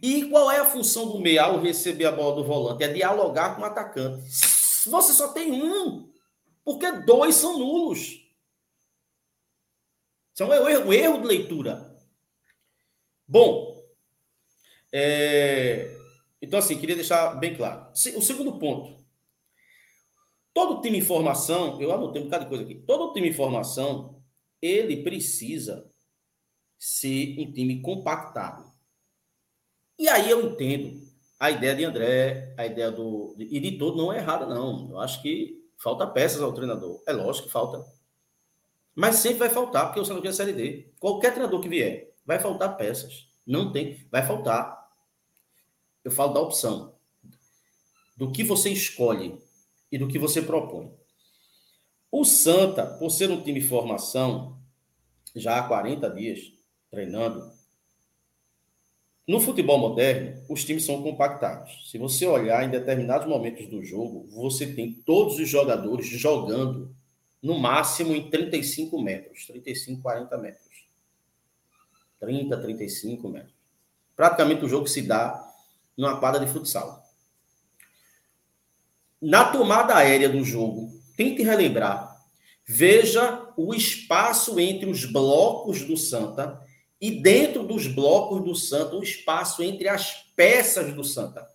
E 0.00 0.28
qual 0.28 0.50
é 0.50 0.58
a 0.58 0.64
função 0.64 1.08
do 1.08 1.18
meia 1.18 1.44
ao 1.44 1.60
receber 1.60 2.04
a 2.04 2.12
bola 2.12 2.36
do 2.36 2.44
volante? 2.44 2.84
É 2.84 2.92
dialogar 2.92 3.56
com 3.56 3.62
o 3.62 3.64
atacante. 3.64 4.22
Você 4.86 5.12
só 5.12 5.28
tem 5.32 5.52
um, 5.52 6.12
porque 6.64 6.90
dois 7.02 7.34
são 7.34 7.58
nulos. 7.58 8.22
Isso 10.32 10.42
é 10.42 10.46
um 10.46 10.52
erro, 10.52 10.88
um 10.88 10.92
erro 10.92 11.20
de 11.20 11.26
leitura. 11.26 11.96
Bom, 13.26 13.82
é... 14.92 15.94
então 16.40 16.58
assim, 16.58 16.78
queria 16.78 16.96
deixar 16.96 17.34
bem 17.34 17.56
claro. 17.56 17.90
O 17.92 18.22
segundo 18.22 18.58
ponto. 18.58 19.02
Todo 20.54 20.80
time 20.82 20.98
em 20.98 21.02
formação, 21.02 21.80
eu 21.80 21.92
anotei 21.92 22.20
um 22.20 22.26
bocado 22.26 22.44
de 22.44 22.48
coisa 22.48 22.64
aqui. 22.64 22.74
Todo 22.74 23.12
time 23.12 23.28
em 23.30 23.32
formação, 23.32 24.22
ele 24.60 25.02
precisa 25.02 25.90
ser 26.78 27.38
um 27.38 27.52
time 27.52 27.80
compactado. 27.80 28.71
E 29.98 30.08
aí 30.08 30.30
eu 30.30 30.40
entendo 30.40 31.00
a 31.38 31.50
ideia 31.50 31.74
de 31.74 31.84
André, 31.84 32.54
a 32.56 32.66
ideia 32.66 32.90
do. 32.90 33.34
E 33.38 33.58
de 33.58 33.78
todo 33.78 33.96
não 33.96 34.12
é 34.12 34.18
errada, 34.18 34.46
não. 34.46 34.90
Eu 34.90 35.00
acho 35.00 35.20
que 35.20 35.60
falta 35.76 36.06
peças 36.06 36.40
ao 36.40 36.52
treinador. 36.52 37.02
É 37.06 37.12
lógico 37.12 37.46
que 37.46 37.52
falta. 37.52 37.84
Mas 38.94 39.16
sempre 39.16 39.38
vai 39.38 39.50
faltar, 39.50 39.86
porque 39.86 40.00
o 40.00 40.04
Santa 40.04 40.20
Cruz 40.20 40.34
é 40.34 40.36
Série 40.36 40.52
D. 40.52 40.92
Qualquer 41.00 41.32
treinador 41.32 41.60
que 41.60 41.68
vier, 41.68 42.14
vai 42.24 42.38
faltar 42.38 42.76
peças. 42.76 43.26
Não 43.46 43.72
tem. 43.72 44.06
Vai 44.10 44.24
faltar. 44.24 44.88
Eu 46.04 46.10
falo 46.10 46.32
da 46.32 46.40
opção. 46.40 46.94
Do 48.16 48.30
que 48.30 48.44
você 48.44 48.70
escolhe 48.70 49.36
e 49.90 49.98
do 49.98 50.06
que 50.06 50.18
você 50.18 50.42
propõe. 50.42 50.92
O 52.10 52.24
Santa, 52.24 52.86
por 52.86 53.10
ser 53.10 53.30
um 53.30 53.42
time 53.42 53.58
de 53.58 53.66
formação, 53.66 54.60
já 55.34 55.58
há 55.58 55.66
40 55.66 56.08
dias 56.10 56.40
treinando, 56.90 57.50
no 59.26 59.40
futebol 59.40 59.78
moderno, 59.78 60.42
os 60.48 60.64
times 60.64 60.84
são 60.84 61.02
compactados. 61.02 61.88
Se 61.90 61.96
você 61.96 62.26
olhar 62.26 62.64
em 62.64 62.70
determinados 62.70 63.26
momentos 63.28 63.68
do 63.68 63.84
jogo, 63.84 64.26
você 64.30 64.66
tem 64.66 64.92
todos 64.92 65.38
os 65.38 65.48
jogadores 65.48 66.06
jogando 66.06 66.94
no 67.40 67.58
máximo 67.58 68.14
em 68.14 68.28
35 68.28 69.00
metros, 69.00 69.46
35, 69.46 70.02
40 70.02 70.38
metros. 70.38 70.86
30, 72.18 72.56
35 72.56 73.28
metros. 73.28 73.54
Praticamente 74.14 74.64
o 74.64 74.68
jogo 74.68 74.86
se 74.86 75.02
dá 75.02 75.52
numa 75.96 76.18
quadra 76.18 76.44
de 76.44 76.52
futsal. 76.52 77.02
Na 79.20 79.52
tomada 79.52 79.96
aérea 79.96 80.28
do 80.28 80.44
jogo, 80.44 80.90
tente 81.16 81.42
relembrar. 81.42 82.12
Veja 82.64 83.48
o 83.56 83.74
espaço 83.74 84.58
entre 84.58 84.88
os 84.88 85.04
blocos 85.04 85.82
do 85.84 85.96
Santa 85.96 86.60
e 87.02 87.20
dentro 87.20 87.66
dos 87.66 87.88
blocos 87.88 88.44
do 88.44 88.54
Santa, 88.54 88.94
o 88.94 89.02
espaço 89.02 89.60
entre 89.60 89.88
as 89.88 90.22
peças 90.36 90.94
do 90.94 91.02
Santa. 91.02 91.52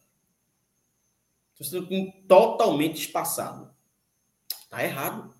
Tem 1.87 2.25
totalmente 2.27 2.99
espaçado. 2.99 3.73
Está 4.63 4.83
errado. 4.83 5.33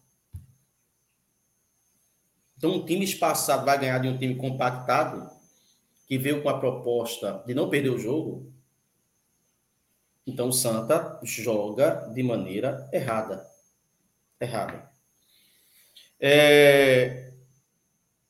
Então, 2.56 2.72
um 2.72 2.86
time 2.86 3.04
espaçado 3.04 3.66
vai 3.66 3.78
ganhar 3.78 4.00
de 4.00 4.08
um 4.08 4.18
time 4.18 4.36
compactado, 4.36 5.30
que 6.08 6.18
veio 6.18 6.42
com 6.42 6.48
a 6.48 6.58
proposta 6.58 7.44
de 7.46 7.54
não 7.54 7.70
perder 7.70 7.90
o 7.90 8.00
jogo. 8.00 8.50
Então, 10.26 10.48
o 10.48 10.54
Santa 10.54 11.20
joga 11.22 12.10
de 12.14 12.24
maneira 12.24 12.90
errada. 12.94 13.46
Errada. 14.40 14.90
É... 16.18 17.27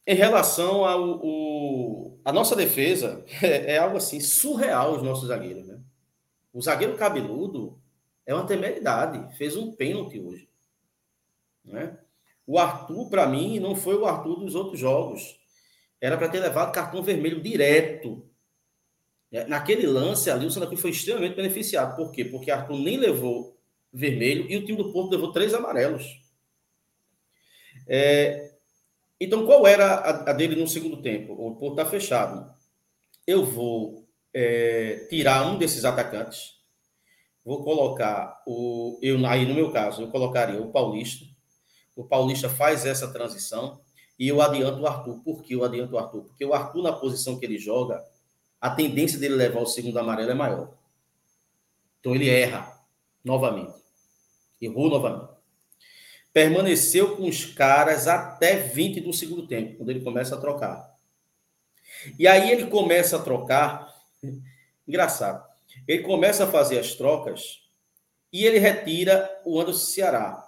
Em 0.07 0.15
relação 0.15 0.85
ao, 0.85 1.19
o... 1.21 2.17
a 2.23 2.31
nossa 2.31 2.55
defesa, 2.55 3.25
é, 3.43 3.73
é, 3.73 3.77
algo 3.77 3.97
assim 3.97 4.21
surreal 4.21 4.95
os 4.95 5.03
nossos 5.03 5.27
zagueiros, 5.27 5.67
né? 5.67 5.81
O 6.53 6.61
zagueiro 6.61 6.95
cabeludo 6.95 7.77
é 8.25 8.33
uma 8.33 8.47
temeridade, 8.47 9.37
fez 9.37 9.57
um 9.57 9.73
pênalti 9.73 10.17
hoje, 10.17 10.49
né? 11.65 11.99
O 12.45 12.57
Arthur, 12.57 13.09
para 13.09 13.27
mim, 13.27 13.59
não 13.59 13.75
foi 13.75 13.95
o 13.97 14.05
Arthur 14.05 14.39
dos 14.39 14.55
outros 14.55 14.79
jogos. 14.79 15.37
Era 15.99 16.17
para 16.17 16.29
ter 16.29 16.39
levado 16.39 16.71
cartão 16.71 17.03
vermelho 17.03 17.41
direto. 17.41 18.25
É, 19.29 19.45
naquele 19.45 19.85
lance 19.85 20.31
ali, 20.31 20.45
o 20.45 20.51
Santa 20.51 20.67
Cruz 20.67 20.79
foi 20.79 20.91
extremamente 20.91 21.35
beneficiado. 21.35 21.97
Por 21.97 22.09
quê? 22.09 22.23
Porque 22.23 22.49
Arthur 22.49 22.79
nem 22.79 22.95
levou 22.95 23.59
vermelho 23.91 24.49
e 24.49 24.55
o 24.55 24.65
time 24.65 24.77
do 24.77 24.93
Porto 24.93 25.11
levou 25.11 25.33
três 25.33 25.53
amarelos. 25.53 26.21
É, 27.85 28.46
então, 29.19 29.45
qual 29.45 29.65
era 29.65 29.95
a, 29.95 30.31
a, 30.31 30.33
dele 30.33 30.55
no 30.55 30.67
segundo 30.67 31.01
tempo? 31.01 31.33
O 31.33 31.55
Porto 31.55 31.79
está 31.79 31.85
fechado. 31.85 32.53
Eu 33.25 33.45
vou 33.45 34.07
é, 34.33 35.07
tirar 35.09 35.47
um 35.47 35.57
desses 35.57 35.85
atacantes. 35.85 36.55
Vou 37.43 37.63
colocar 37.63 38.41
o. 38.45 38.99
Eu, 39.01 39.25
aí, 39.25 39.45
no 39.45 39.53
meu 39.53 39.71
caso, 39.71 40.01
eu 40.01 40.09
colocaria 40.09 40.61
o 40.61 40.71
Paulista 40.71 41.25
o 41.97 42.03
Paulista 42.03 42.47
faz 42.47 42.85
essa 42.85 43.11
transição 43.11 43.81
e 44.19 44.27
eu 44.27 44.39
adianto 44.39 44.81
o 44.81 44.87
Arthur. 44.87 45.19
Por 45.23 45.41
que 45.41 45.55
eu 45.55 45.65
adianto 45.65 45.95
o 45.95 45.97
Arthur? 45.97 46.25
Porque 46.25 46.45
o 46.45 46.53
Arthur, 46.53 46.83
na 46.83 46.93
posição 46.93 47.39
que 47.39 47.45
ele 47.45 47.57
joga, 47.57 48.05
a 48.61 48.69
tendência 48.69 49.17
dele 49.17 49.33
levar 49.33 49.61
o 49.61 49.65
segundo 49.65 49.97
amarelo 49.97 50.29
é 50.29 50.35
maior. 50.35 50.75
Então 51.99 52.13
ele 52.13 52.29
erra 52.29 52.71
novamente. 53.25 53.73
Errou 54.61 54.91
novamente. 54.91 55.26
Permaneceu 56.37 57.17
com 57.17 57.27
os 57.27 57.45
caras 57.45 58.07
até 58.07 58.57
20 58.57 59.01
do 59.01 59.11
segundo 59.11 59.47
tempo, 59.47 59.77
quando 59.77 59.89
ele 59.89 60.01
começa 60.01 60.35
a 60.35 60.39
trocar. 60.39 60.95
E 62.19 62.27
aí 62.27 62.51
ele 62.51 62.67
começa 62.67 63.15
a 63.15 63.19
trocar. 63.19 63.91
Engraçado. 64.87 65.43
Ele 65.87 66.03
começa 66.03 66.43
a 66.43 66.47
fazer 66.47 66.77
as 66.77 66.93
trocas 66.93 67.63
e 68.31 68.45
ele 68.45 68.59
retira 68.59 69.27
o 69.45 69.59
Anderson 69.59 69.87
Ceará 69.87 70.47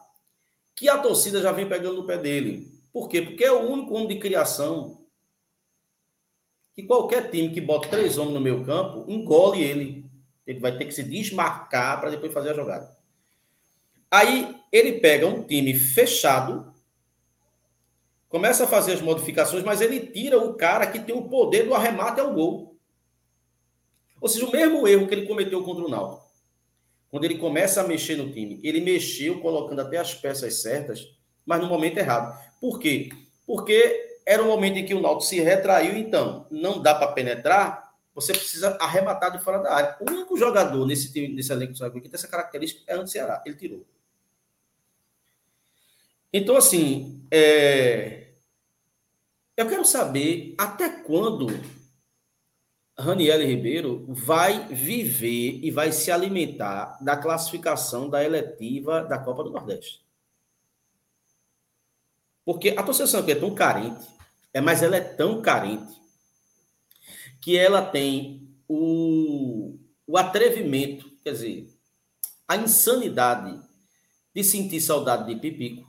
que 0.75 0.88
a 0.88 0.99
torcida 0.99 1.41
já 1.41 1.52
vem 1.52 1.67
pegando 1.67 1.95
no 1.95 2.06
pé 2.06 2.19
dele. 2.19 2.71
Por 2.93 3.10
quê? 3.10 3.23
Porque 3.23 3.43
é 3.43 3.52
o 3.52 3.67
único 3.67 3.95
homem 3.95 4.10
de 4.10 4.19
criação 4.19 5.04
que 6.75 6.84
qualquer 6.84 7.32
time 7.32 7.49
que 7.49 7.62
bota 7.62 7.89
três 7.89 8.15
homens 8.19 8.36
no 8.36 8.41
meio 8.41 8.63
campo 8.63 9.12
engole 9.12 9.63
ele. 9.63 10.06
Ele 10.45 10.60
vai 10.60 10.78
ter 10.78 10.86
que 10.86 10.93
se 10.93 11.02
desmarcar 11.02 11.99
para 11.99 12.12
depois 12.12 12.32
fazer 12.32 12.52
a 12.52 12.54
jogada. 12.54 12.98
Aí 14.11 14.55
ele 14.71 14.99
pega 14.99 15.27
um 15.27 15.43
time 15.43 15.73
fechado, 15.73 16.73
começa 18.27 18.63
a 18.63 18.67
fazer 18.67 18.93
as 18.93 19.01
modificações, 19.01 19.63
mas 19.63 19.81
ele 19.81 19.99
tira 19.99 20.37
o 20.37 20.53
cara 20.53 20.87
que 20.87 20.99
tem 20.99 21.15
o 21.15 21.29
poder 21.29 21.63
do 21.63 21.73
arremate 21.73 22.19
ao 22.19 22.33
gol. 22.33 22.75
Ou 24.21 24.27
seja, 24.27 24.45
o 24.45 24.51
mesmo 24.51 24.87
erro 24.87 25.07
que 25.07 25.13
ele 25.13 25.27
cometeu 25.27 25.63
contra 25.63 25.85
o 25.85 25.89
Náutico 25.89 26.29
quando 27.09 27.23
ele 27.23 27.37
começa 27.37 27.81
a 27.81 27.87
mexer 27.87 28.15
no 28.15 28.31
time, 28.31 28.59
ele 28.63 28.81
mexeu 28.81 29.39
colocando 29.41 29.81
até 29.81 29.97
as 29.97 30.13
peças 30.13 30.61
certas, 30.61 31.07
mas 31.45 31.59
no 31.59 31.67
momento 31.67 31.97
errado. 31.97 32.37
Por 32.61 32.79
quê? 32.79 33.09
Porque 33.47 34.19
era 34.25 34.43
o 34.43 34.47
momento 34.47 34.77
em 34.77 34.85
que 34.85 34.93
o 34.93 35.01
Náutico 35.01 35.25
se 35.25 35.39
retraiu, 35.39 35.97
então 35.97 36.45
não 36.51 36.81
dá 36.81 36.93
para 36.93 37.11
penetrar, 37.11 37.89
você 38.13 38.31
precisa 38.31 38.77
arrematar 38.79 39.31
de 39.31 39.43
fora 39.43 39.57
da 39.59 39.73
área. 39.73 39.97
O 39.99 40.11
único 40.11 40.37
jogador 40.37 40.85
nesse 40.85 41.11
time, 41.11 41.29
nesse 41.29 41.51
elenco 41.51 41.73
que 41.73 42.01
tem 42.01 42.11
essa 42.13 42.27
característica 42.27 42.83
é 42.85 42.97
o 42.97 43.07
Ceará. 43.07 43.41
Ele 43.45 43.55
tirou. 43.55 43.85
Então, 46.31 46.55
assim, 46.55 47.25
é... 47.31 48.33
eu 49.57 49.67
quero 49.67 49.83
saber 49.85 50.55
até 50.57 50.89
quando 50.89 51.47
Raniel 52.99 53.39
Ribeiro 53.45 54.05
vai 54.09 54.67
viver 54.67 55.59
e 55.63 55.71
vai 55.71 55.91
se 55.91 56.11
alimentar 56.11 56.97
da 57.01 57.15
classificação 57.15 58.09
da 58.09 58.23
eletiva 58.23 59.03
da 59.03 59.17
Copa 59.17 59.43
do 59.43 59.51
Nordeste. 59.51 60.03
Porque 62.43 62.69
a 62.69 62.83
torcida 62.83 63.31
é 63.31 63.35
tão 63.35 63.55
carente, 63.55 64.05
é, 64.53 64.59
mas 64.59 64.83
ela 64.83 64.97
é 64.97 65.01
tão 65.01 65.41
carente, 65.41 65.93
que 67.41 67.57
ela 67.57 67.81
tem 67.81 68.53
o, 68.67 69.77
o 70.05 70.17
atrevimento, 70.17 71.09
quer 71.23 71.31
dizer, 71.31 71.69
a 72.47 72.57
insanidade 72.57 73.61
de 74.35 74.43
sentir 74.43 74.81
saudade 74.81 75.33
de 75.33 75.39
Pipico, 75.39 75.88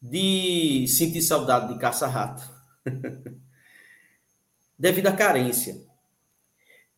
de 0.00 0.86
sentir 0.88 1.22
saudade 1.22 1.72
de 1.72 1.78
caça-rato. 1.80 2.42
devido 4.78 5.08
à 5.08 5.12
carência. 5.12 5.84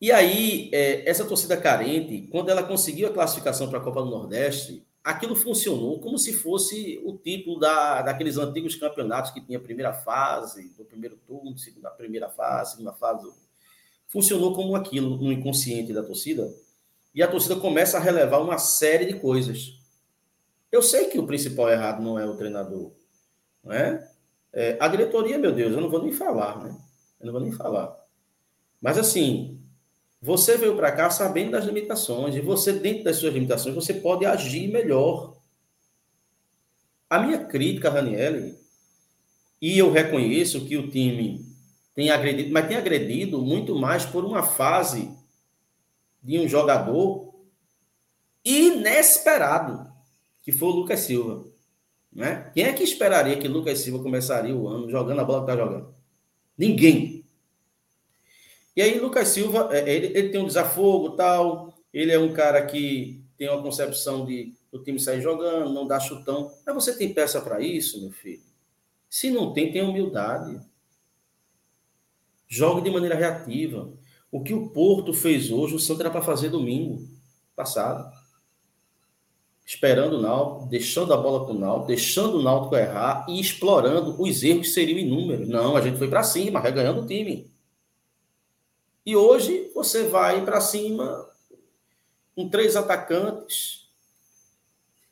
E 0.00 0.12
aí, 0.12 0.70
é, 0.72 1.08
essa 1.08 1.24
torcida 1.24 1.56
carente, 1.56 2.28
quando 2.30 2.50
ela 2.50 2.62
conseguiu 2.62 3.08
a 3.08 3.12
classificação 3.12 3.68
para 3.68 3.78
a 3.78 3.82
Copa 3.82 4.02
do 4.02 4.10
Nordeste, 4.10 4.86
aquilo 5.02 5.34
funcionou 5.34 5.98
como 6.00 6.18
se 6.18 6.32
fosse 6.32 7.00
o 7.04 7.16
tipo 7.16 7.58
da, 7.58 8.02
daqueles 8.02 8.36
antigos 8.36 8.76
campeonatos 8.76 9.30
que 9.30 9.40
tinha 9.40 9.58
primeira 9.58 9.92
fase, 9.92 10.74
do 10.76 10.84
primeiro 10.84 11.16
turno, 11.26 11.56
segunda, 11.58 11.90
primeira 11.90 12.28
fase, 12.28 12.72
segunda 12.72 12.92
fase. 12.92 13.30
Funcionou 14.08 14.54
como 14.54 14.74
aquilo 14.74 15.16
no 15.16 15.32
inconsciente 15.32 15.92
da 15.92 16.02
torcida. 16.02 16.52
E 17.14 17.22
a 17.22 17.28
torcida 17.28 17.56
começa 17.56 17.96
a 17.96 18.00
relevar 18.00 18.40
uma 18.40 18.58
série 18.58 19.04
de 19.04 19.18
coisas. 19.18 19.79
Eu 20.70 20.82
sei 20.82 21.06
que 21.06 21.18
o 21.18 21.26
principal 21.26 21.68
errado 21.68 22.02
não 22.02 22.18
é 22.18 22.26
o 22.26 22.36
treinador, 22.36 22.92
não 23.62 23.72
é? 23.72 24.08
é 24.52 24.76
a 24.80 24.88
diretoria, 24.88 25.38
meu 25.38 25.52
Deus, 25.52 25.72
eu 25.72 25.80
não 25.80 25.90
vou 25.90 26.02
nem 26.02 26.12
falar, 26.12 26.62
né? 26.62 26.76
Eu 27.18 27.26
não 27.26 27.32
vou 27.32 27.42
nem 27.42 27.52
falar. 27.52 27.96
Mas 28.80 28.96
assim, 28.96 29.60
você 30.22 30.56
veio 30.56 30.76
para 30.76 30.92
cá 30.92 31.10
sabendo 31.10 31.52
das 31.52 31.64
limitações, 31.64 32.34
e 32.36 32.40
você, 32.40 32.72
dentro 32.72 33.04
das 33.04 33.16
suas 33.16 33.34
limitações, 33.34 33.74
você 33.74 33.94
pode 33.94 34.24
agir 34.24 34.68
melhor. 34.68 35.36
A 37.08 37.18
minha 37.18 37.44
crítica, 37.44 37.90
Raniel, 37.90 38.54
e 39.60 39.78
eu 39.78 39.90
reconheço 39.90 40.66
que 40.66 40.76
o 40.76 40.88
time 40.88 41.44
tem 41.94 42.10
agredido, 42.10 42.52
mas 42.52 42.68
tem 42.68 42.76
agredido 42.76 43.42
muito 43.42 43.74
mais 43.74 44.06
por 44.06 44.24
uma 44.24 44.42
fase 44.42 45.10
de 46.22 46.38
um 46.38 46.48
jogador 46.48 47.34
inesperado, 48.44 49.89
que 50.42 50.52
foi 50.52 50.68
o 50.68 50.72
Lucas 50.72 51.00
Silva. 51.00 51.44
Né? 52.12 52.50
Quem 52.54 52.64
é 52.64 52.72
que 52.72 52.82
esperaria 52.82 53.38
que 53.38 53.46
Lucas 53.46 53.78
Silva 53.78 54.02
começaria 54.02 54.54
o 54.54 54.66
ano 54.66 54.90
jogando 54.90 55.20
a 55.20 55.24
bola 55.24 55.44
que 55.44 55.50
está 55.50 55.64
jogando? 55.64 55.94
Ninguém. 56.56 57.24
E 58.74 58.82
aí, 58.82 58.98
Lucas 58.98 59.28
Silva, 59.28 59.68
é, 59.72 59.88
ele, 59.94 60.06
ele 60.18 60.28
tem 60.30 60.40
um 60.40 60.46
desafogo 60.46 61.10
tal, 61.10 61.74
ele 61.92 62.12
é 62.12 62.18
um 62.18 62.32
cara 62.32 62.64
que 62.66 63.22
tem 63.36 63.48
uma 63.48 63.62
concepção 63.62 64.24
de 64.24 64.54
o 64.72 64.78
time 64.78 64.98
sair 64.98 65.20
jogando, 65.20 65.72
não 65.72 65.86
dar 65.86 66.00
chutão. 66.00 66.52
Mas 66.64 66.74
você 66.74 66.96
tem 66.96 67.12
peça 67.12 67.40
para 67.40 67.60
isso, 67.60 68.00
meu 68.00 68.10
filho? 68.10 68.42
Se 69.08 69.30
não 69.30 69.52
tem, 69.52 69.72
tem 69.72 69.82
humildade. 69.82 70.60
Jogue 72.46 72.82
de 72.82 72.90
maneira 72.90 73.14
reativa. 73.14 73.92
O 74.30 74.42
que 74.42 74.54
o 74.54 74.68
Porto 74.70 75.12
fez 75.12 75.50
hoje, 75.50 75.74
o 75.74 75.78
Santos 75.78 76.00
era 76.00 76.10
para 76.10 76.22
fazer 76.22 76.48
domingo 76.48 77.08
passado 77.56 78.19
esperando 79.72 80.14
o 80.14 80.20
Náutico, 80.20 80.66
deixando 80.66 81.14
a 81.14 81.16
bola 81.16 81.46
para 81.46 81.54
o 81.54 81.58
Náutico, 81.58 81.86
deixando 81.86 82.38
o 82.38 82.42
Náutico 82.42 82.74
errar 82.74 83.24
e 83.28 83.40
explorando 83.40 84.20
os 84.20 84.42
erros 84.42 84.66
que 84.66 84.72
seriam 84.72 84.98
inúmeros. 84.98 85.48
Não, 85.48 85.76
a 85.76 85.80
gente 85.80 85.96
foi 85.96 86.08
para 86.08 86.24
cima, 86.24 86.58
reganhando 86.58 87.02
o 87.02 87.06
time. 87.06 87.48
E 89.06 89.14
hoje 89.14 89.70
você 89.72 90.08
vai 90.08 90.44
para 90.44 90.60
cima 90.60 91.24
com 92.34 92.48
três 92.48 92.74
atacantes, 92.74 93.88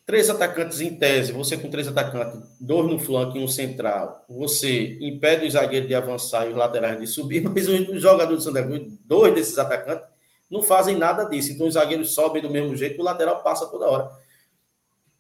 três 0.05 0.29
atacantes 0.29 0.81
em 0.81 0.97
tese, 0.97 1.31
você 1.31 1.57
com 1.57 1.71
três 1.71 1.87
atacantes, 1.87 2.41
dois 2.61 2.91
no 2.91 2.99
flanco 2.99 3.39
e 3.39 3.45
um 3.45 3.47
central, 3.47 4.25
você 4.29 4.99
impede 5.01 5.47
os 5.47 5.53
zagueiros 5.53 5.89
de 5.89 5.95
avançar 5.95 6.47
e 6.47 6.51
os 6.51 6.57
laterais 6.57 6.99
de 6.99 7.07
subir, 7.07 7.45
mas 7.49 7.69
os 7.69 8.03
jogadores 8.03 8.43
do 8.43 8.51
Santa 8.51 8.65
Cruz, 8.65 8.93
dois 9.05 9.33
desses 9.33 9.57
atacantes, 9.57 10.05
não 10.51 10.65
fazem 10.65 10.97
nada 10.97 11.27
disso. 11.27 11.53
Então 11.53 11.69
os 11.69 11.75
zagueiros 11.75 12.13
sobem 12.13 12.43
do 12.43 12.51
mesmo 12.51 12.75
jeito, 12.75 13.01
o 13.01 13.05
lateral 13.05 13.41
passa 13.45 13.65
toda 13.65 13.87
hora. 13.87 14.28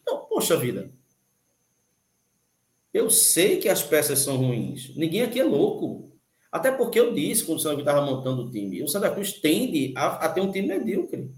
Então, 0.09 0.25
poxa 0.27 0.57
vida. 0.57 0.91
Eu 2.95 3.11
sei 3.11 3.59
que 3.59 3.69
as 3.69 3.83
peças 3.83 4.21
são 4.21 4.39
ruins. 4.39 4.97
Ninguém 4.97 5.21
aqui 5.21 5.39
é 5.39 5.45
louco. 5.45 6.11
Até 6.51 6.73
porque 6.73 6.99
eu 6.99 7.13
disse, 7.13 7.45
quando 7.45 7.59
o 7.59 7.61
Santa 7.61 7.75
Cruz 7.75 7.87
estava 7.87 8.07
montando 8.07 8.45
o 8.45 8.51
time, 8.51 8.83
o 8.83 8.89
Santa 8.89 9.11
Cruz 9.11 9.35
tende 9.35 9.93
a, 9.95 10.25
a 10.25 10.29
ter 10.31 10.41
um 10.41 10.51
time 10.51 10.67
medíocre. 10.67 11.31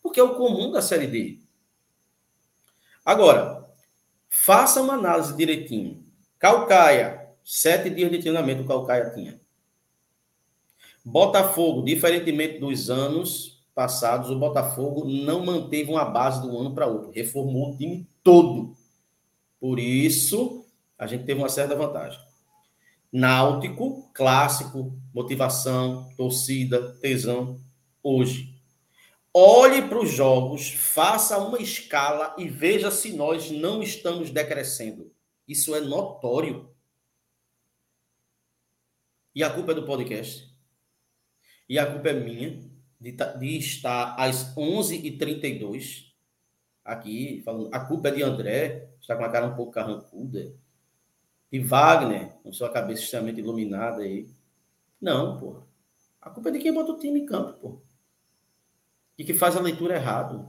Porque 0.00 0.20
é 0.20 0.22
o 0.22 0.36
comum 0.36 0.70
da 0.70 0.80
Série 0.80 1.08
D. 1.08 1.40
Agora, 3.04 3.68
faça 4.30 4.80
uma 4.80 4.94
análise 4.94 5.36
direitinho. 5.36 6.06
Calcaia, 6.38 7.28
sete 7.42 7.90
dias 7.90 8.10
de 8.10 8.20
treinamento 8.20 8.62
o 8.62 8.66
Calcaia 8.66 9.10
tinha. 9.10 9.40
Botafogo, 11.04 11.82
diferentemente 11.84 12.60
dos 12.60 12.88
anos 12.88 13.66
passados, 13.74 14.30
o 14.30 14.38
Botafogo 14.38 15.04
não 15.04 15.44
manteve 15.44 15.90
uma 15.90 16.04
base 16.04 16.40
de 16.40 16.46
um 16.46 16.60
ano 16.60 16.72
para 16.72 16.86
outro, 16.86 17.10
reformou 17.10 17.72
o 17.72 17.76
time 17.76 18.06
todo. 18.22 18.76
Por 19.60 19.78
isso, 19.78 20.66
a 20.98 21.06
gente 21.06 21.24
teve 21.24 21.40
uma 21.40 21.48
certa 21.48 21.74
vantagem. 21.74 22.20
Náutico, 23.12 24.10
clássico, 24.14 24.98
motivação, 25.14 26.08
torcida, 26.16 26.94
tesão, 27.00 27.60
hoje. 28.02 28.52
Olhe 29.34 29.82
para 29.88 30.00
os 30.00 30.10
jogos, 30.10 30.70
faça 30.70 31.38
uma 31.38 31.58
escala 31.58 32.34
e 32.38 32.48
veja 32.48 32.90
se 32.90 33.12
nós 33.12 33.50
não 33.50 33.82
estamos 33.82 34.30
decrescendo. 34.30 35.12
Isso 35.46 35.74
é 35.74 35.80
notório. 35.80 36.70
E 39.34 39.42
a 39.42 39.50
culpa 39.50 39.72
é 39.72 39.74
do 39.74 39.86
podcast. 39.86 40.50
E 41.68 41.78
a 41.78 41.90
culpa 41.90 42.10
é 42.10 42.12
minha 42.12 42.70
de, 43.00 43.12
de 43.12 43.58
estar 43.58 44.14
às 44.16 44.54
11h32 44.54 46.11
aqui 46.84 47.42
falando. 47.44 47.68
A 47.72 47.80
culpa 47.80 48.08
é 48.08 48.12
de 48.12 48.22
André, 48.22 48.90
está 49.00 49.16
com 49.16 49.24
a 49.24 49.30
cara 49.30 49.46
um 49.46 49.54
pouco 49.54 49.72
carrancuda. 49.72 50.54
E 51.50 51.58
Wagner, 51.60 52.32
com 52.42 52.52
sua 52.52 52.70
cabeça 52.70 53.02
extremamente 53.02 53.40
iluminada 53.40 54.02
aí. 54.02 54.28
Não, 55.00 55.38
pô. 55.38 55.62
A 56.20 56.30
culpa 56.30 56.48
é 56.48 56.52
de 56.52 56.58
quem 56.60 56.72
bota 56.72 56.92
o 56.92 56.98
time 56.98 57.20
em 57.20 57.26
campo, 57.26 57.52
pô. 57.60 57.82
E 59.18 59.24
que 59.24 59.34
faz 59.34 59.56
a 59.56 59.60
leitura 59.60 59.96
errada. 59.96 60.48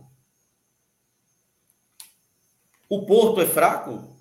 O 2.87 3.05
Porto 3.05 3.41
é 3.41 3.45
fraco? 3.45 4.15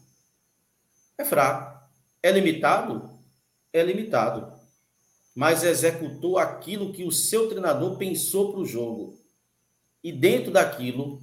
É 1.16 1.24
fraco. 1.24 1.88
É 2.22 2.30
limitado? 2.30 3.18
É 3.72 3.82
limitado. 3.82 4.52
Mas 5.34 5.62
executou 5.62 6.38
aquilo 6.38 6.92
que 6.92 7.04
o 7.04 7.12
seu 7.12 7.48
treinador 7.48 7.96
pensou 7.96 8.52
para 8.52 8.60
o 8.60 8.66
jogo. 8.66 9.18
E 10.02 10.10
dentro 10.10 10.50
daquilo, 10.50 11.22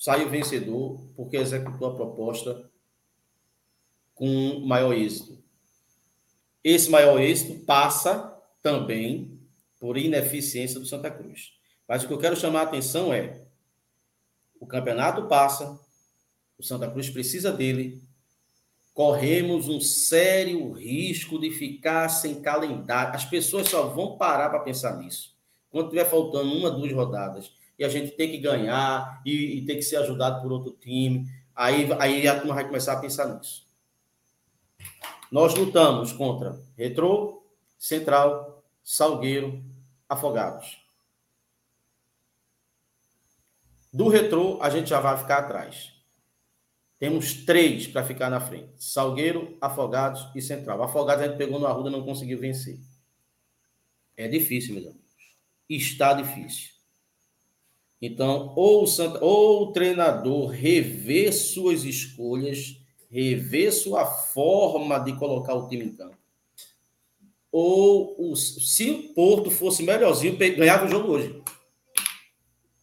saiu 0.00 0.30
vencedor, 0.30 0.98
porque 1.14 1.36
executou 1.36 1.90
a 1.90 1.94
proposta 1.94 2.70
com 4.14 4.60
maior 4.60 4.94
êxito. 4.94 5.38
Esse 6.64 6.90
maior 6.90 7.20
êxito 7.20 7.66
passa 7.66 8.34
também 8.62 9.38
por 9.78 9.98
ineficiência 9.98 10.80
do 10.80 10.86
Santa 10.86 11.10
Cruz. 11.10 11.52
Mas 11.86 12.02
o 12.02 12.08
que 12.08 12.14
eu 12.14 12.18
quero 12.18 12.34
chamar 12.34 12.60
a 12.60 12.64
atenção 12.64 13.12
é: 13.12 13.42
o 14.58 14.66
campeonato 14.66 15.28
passa, 15.28 15.78
o 16.58 16.62
Santa 16.62 16.90
Cruz 16.90 17.10
precisa 17.10 17.52
dele, 17.52 18.02
corremos 18.94 19.68
um 19.68 19.82
sério 19.82 20.72
risco 20.72 21.38
de 21.38 21.50
ficar 21.50 22.08
sem 22.08 22.40
calendário. 22.40 23.14
As 23.14 23.26
pessoas 23.26 23.68
só 23.68 23.88
vão 23.88 24.16
parar 24.16 24.48
para 24.48 24.60
pensar 24.60 24.96
nisso. 24.96 25.36
Quando 25.70 25.90
tiver 25.90 26.08
faltando 26.08 26.54
uma, 26.54 26.70
duas 26.70 26.90
rodadas, 26.90 27.52
e 27.80 27.84
a 27.84 27.88
gente 27.88 28.10
tem 28.10 28.30
que 28.30 28.36
ganhar 28.36 29.22
e, 29.24 29.56
e 29.56 29.64
tem 29.64 29.76
que 29.76 29.82
ser 29.82 29.96
ajudado 29.96 30.42
por 30.42 30.52
outro 30.52 30.72
time, 30.72 31.26
aí, 31.56 31.88
aí 31.98 32.28
a 32.28 32.38
turma 32.38 32.54
vai 32.54 32.66
começar 32.66 32.92
a 32.92 33.00
pensar 33.00 33.34
nisso. 33.34 33.66
Nós 35.32 35.54
lutamos 35.54 36.12
contra 36.12 36.60
Retrô, 36.76 37.42
Central, 37.78 38.62
Salgueiro, 38.84 39.64
Afogados. 40.06 40.78
Do 43.90 44.08
Retrô, 44.08 44.58
a 44.60 44.68
gente 44.68 44.90
já 44.90 45.00
vai 45.00 45.16
ficar 45.16 45.38
atrás. 45.38 45.94
Temos 46.98 47.32
três 47.46 47.86
para 47.86 48.04
ficar 48.04 48.28
na 48.28 48.40
frente: 48.40 48.74
Salgueiro, 48.76 49.56
Afogados 49.58 50.28
e 50.34 50.42
Central. 50.42 50.82
Afogados 50.82 51.24
a 51.24 51.28
gente 51.28 51.38
pegou 51.38 51.58
no 51.58 51.66
Arruda 51.66 51.88
não 51.88 52.04
conseguiu 52.04 52.38
vencer. 52.38 52.78
É 54.18 54.28
difícil, 54.28 54.74
meus 54.74 54.86
amigos. 54.86 55.10
Está 55.66 56.12
difícil. 56.12 56.79
Então, 58.00 58.52
ou 58.56 58.84
o, 58.84 58.86
Santa, 58.86 59.22
ou 59.22 59.64
o 59.64 59.72
treinador 59.72 60.48
rever 60.48 61.32
suas 61.32 61.84
escolhas 61.84 62.80
rever 63.10 63.72
sua 63.72 64.06
forma 64.06 64.98
de 65.00 65.16
colocar 65.18 65.54
o 65.54 65.68
time 65.68 65.86
em 65.86 65.96
campo. 65.96 66.16
Ou 67.50 68.30
o, 68.30 68.36
se 68.36 68.90
o 68.90 69.14
Porto 69.14 69.50
fosse 69.50 69.82
melhorzinho, 69.82 70.36
ganhava 70.36 70.86
o 70.86 70.88
jogo 70.88 71.12
hoje. 71.12 71.42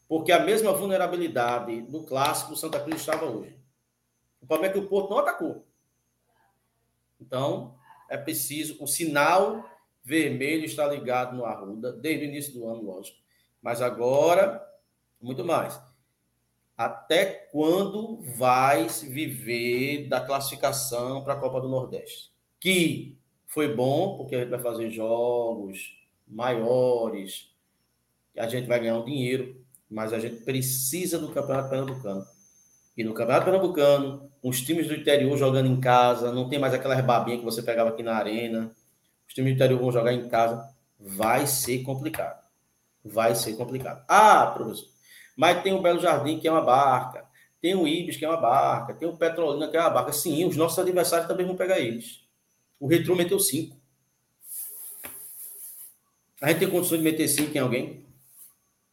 Porque 0.07 0.31
a 0.31 0.43
mesma 0.43 0.73
vulnerabilidade 0.73 1.81
do 1.83 2.03
clássico 2.03 2.51
do 2.51 2.57
Santa 2.57 2.79
Cruz 2.79 2.99
estava 2.99 3.25
hoje. 3.25 3.57
O 4.41 4.45
problema 4.45 4.71
é 4.71 4.73
que 4.73 4.85
o 4.85 4.87
Porto 4.87 5.09
não 5.09 5.19
atacou. 5.19 5.65
Então, 7.19 7.75
é 8.09 8.17
preciso. 8.17 8.81
O 8.83 8.87
sinal 8.87 9.65
vermelho 10.03 10.65
está 10.65 10.85
ligado 10.85 11.35
no 11.35 11.45
Arruda, 11.45 11.93
desde 11.93 12.25
o 12.25 12.27
início 12.27 12.53
do 12.53 12.67
ano, 12.67 12.83
lógico. 12.83 13.17
Mas 13.61 13.81
agora, 13.81 14.65
muito 15.21 15.43
mais 15.43 15.79
até 16.77 17.25
quando 17.51 18.21
vai 18.37 18.87
viver 18.87 20.07
da 20.07 20.21
classificação 20.21 21.23
para 21.23 21.33
a 21.33 21.37
Copa 21.37 21.59
do 21.59 21.67
Nordeste. 21.67 22.31
Que 22.59 23.17
foi 23.47 23.73
bom, 23.73 24.17
porque 24.17 24.35
a 24.35 24.39
gente 24.41 24.49
vai 24.49 24.59
fazer 24.59 24.91
jogos 24.91 25.97
maiores, 26.27 27.51
a 28.37 28.47
gente 28.47 28.67
vai 28.67 28.79
ganhar 28.79 28.99
um 28.99 29.05
dinheiro, 29.05 29.59
mas 29.89 30.13
a 30.13 30.19
gente 30.19 30.43
precisa 30.43 31.17
do 31.17 31.31
Campeonato 31.31 31.69
Pernambucano. 31.69 32.23
E 32.95 33.03
no 33.03 33.13
Campeonato 33.13 33.45
Pernambucano, 33.45 34.31
os 34.43 34.61
times 34.61 34.87
do 34.87 34.93
interior 34.93 35.35
jogando 35.35 35.67
em 35.67 35.79
casa, 35.79 36.31
não 36.31 36.47
tem 36.47 36.59
mais 36.59 36.75
aquelas 36.75 37.03
babinhas 37.03 37.39
que 37.39 37.45
você 37.45 37.63
pegava 37.63 37.89
aqui 37.89 38.03
na 38.03 38.15
arena. 38.15 38.71
Os 39.27 39.33
times 39.33 39.53
do 39.53 39.55
interior 39.55 39.79
vão 39.79 39.91
jogar 39.91 40.13
em 40.13 40.29
casa. 40.29 40.75
Vai 40.99 41.47
ser 41.47 41.79
complicado. 41.83 42.43
Vai 43.03 43.35
ser 43.35 43.53
complicado. 43.55 44.03
Ah, 44.07 44.47
professor, 44.47 44.89
mas 45.37 45.61
tem 45.61 45.73
o 45.73 45.81
Belo 45.81 45.99
Jardim, 45.99 46.39
que 46.39 46.47
é 46.47 46.51
uma 46.51 46.61
barca. 46.61 47.25
Tem 47.61 47.75
o 47.75 47.87
Ibis, 47.87 48.17
que 48.17 48.25
é 48.25 48.29
uma 48.29 48.41
barca. 48.41 48.95
Tem 48.95 49.07
o 49.07 49.15
Petrolina, 49.15 49.69
que 49.69 49.77
é 49.77 49.79
uma 49.79 49.91
barca. 49.91 50.11
Sim, 50.11 50.45
os 50.45 50.57
nossos 50.57 50.79
adversários 50.79 51.27
também 51.27 51.45
vão 51.45 51.55
pegar 51.55 51.79
eles. 51.79 52.23
O 52.79 52.87
Retro 52.87 53.15
meteu 53.15 53.39
cinco. 53.39 53.77
A 56.41 56.49
gente 56.49 56.59
tem 56.59 56.69
condições 56.69 56.97
de 56.97 57.03
meter 57.03 57.27
cinco 57.27 57.55
em 57.55 57.61
alguém? 57.61 58.05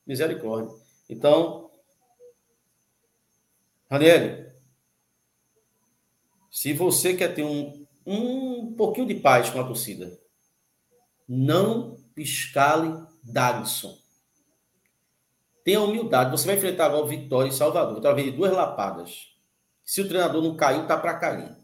Misericórdia. 0.06 0.74
Então, 1.08 1.70
Raniel, 3.90 4.52
se 6.50 6.72
você 6.72 7.14
quer 7.14 7.34
ter 7.34 7.42
um, 7.42 7.86
um 8.06 8.74
pouquinho 8.74 9.06
de 9.06 9.14
paz 9.14 9.50
com 9.50 9.60
a 9.60 9.64
torcida, 9.64 10.18
não 11.28 11.98
escale 12.16 13.06
Dagson. 13.22 14.03
Tenha 15.64 15.80
humildade. 15.80 16.30
Você 16.30 16.46
vai 16.46 16.56
enfrentar 16.56 16.86
agora 16.86 17.04
o 17.04 17.08
Vitória 17.08 17.48
e 17.48 17.52
Salvador. 17.52 18.14
Vem 18.14 18.26
de 18.26 18.32
duas 18.32 18.52
lapadas. 18.52 19.28
Se 19.82 20.02
o 20.02 20.08
treinador 20.08 20.42
não 20.42 20.54
caiu, 20.54 20.86
tá 20.86 20.96
para 20.96 21.14
cair. 21.14 21.56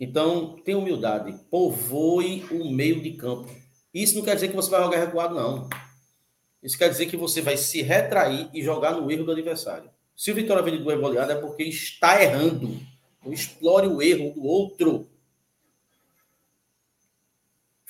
Então, 0.00 0.56
tenha 0.64 0.78
humildade. 0.78 1.38
Povoe 1.50 2.44
o 2.50 2.70
meio 2.70 3.02
de 3.02 3.12
campo. 3.12 3.48
Isso 3.92 4.16
não 4.16 4.24
quer 4.24 4.34
dizer 4.34 4.48
que 4.48 4.56
você 4.56 4.70
vai 4.70 4.82
jogar 4.82 4.98
recuado, 4.98 5.34
não. 5.34 5.68
Isso 6.62 6.78
quer 6.78 6.88
dizer 6.88 7.06
que 7.06 7.16
você 7.16 7.42
vai 7.42 7.58
se 7.58 7.82
retrair 7.82 8.48
e 8.54 8.62
jogar 8.62 8.92
no 8.92 9.10
erro 9.10 9.24
do 9.24 9.32
adversário. 9.32 9.90
Se 10.16 10.32
o 10.32 10.34
Vitória 10.34 10.62
vem 10.62 10.78
de 10.78 10.82
duas 10.82 10.98
goleadas, 10.98 11.36
é 11.36 11.40
porque 11.40 11.64
está 11.64 12.22
errando. 12.22 12.80
Não 13.22 13.32
explore 13.32 13.86
o 13.86 14.00
erro 14.00 14.32
do 14.34 14.42
outro. 14.44 15.08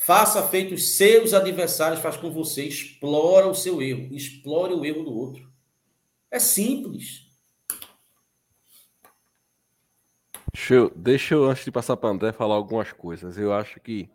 Faça 0.04 0.46
feito 0.46 0.74
os 0.74 0.96
seus 0.98 1.32
adversários 1.32 2.00
faz 2.00 2.14
com 2.14 2.30
você, 2.30 2.64
explora 2.64 3.46
o 3.46 3.54
seu 3.54 3.80
erro, 3.80 4.14
explore 4.14 4.74
o 4.74 4.84
erro 4.84 5.02
do 5.02 5.10
outro. 5.10 5.50
É 6.30 6.38
simples. 6.38 7.24
Deixa 10.52 10.74
eu, 10.74 10.90
deixa 10.94 11.34
eu 11.34 11.44
antes 11.44 11.64
de 11.64 11.72
passar 11.72 11.96
para 11.96 12.10
André, 12.10 12.32
falar 12.32 12.54
algumas 12.54 12.92
coisas. 12.92 13.38
Eu 13.38 13.54
acho 13.54 13.80
que 13.80 14.10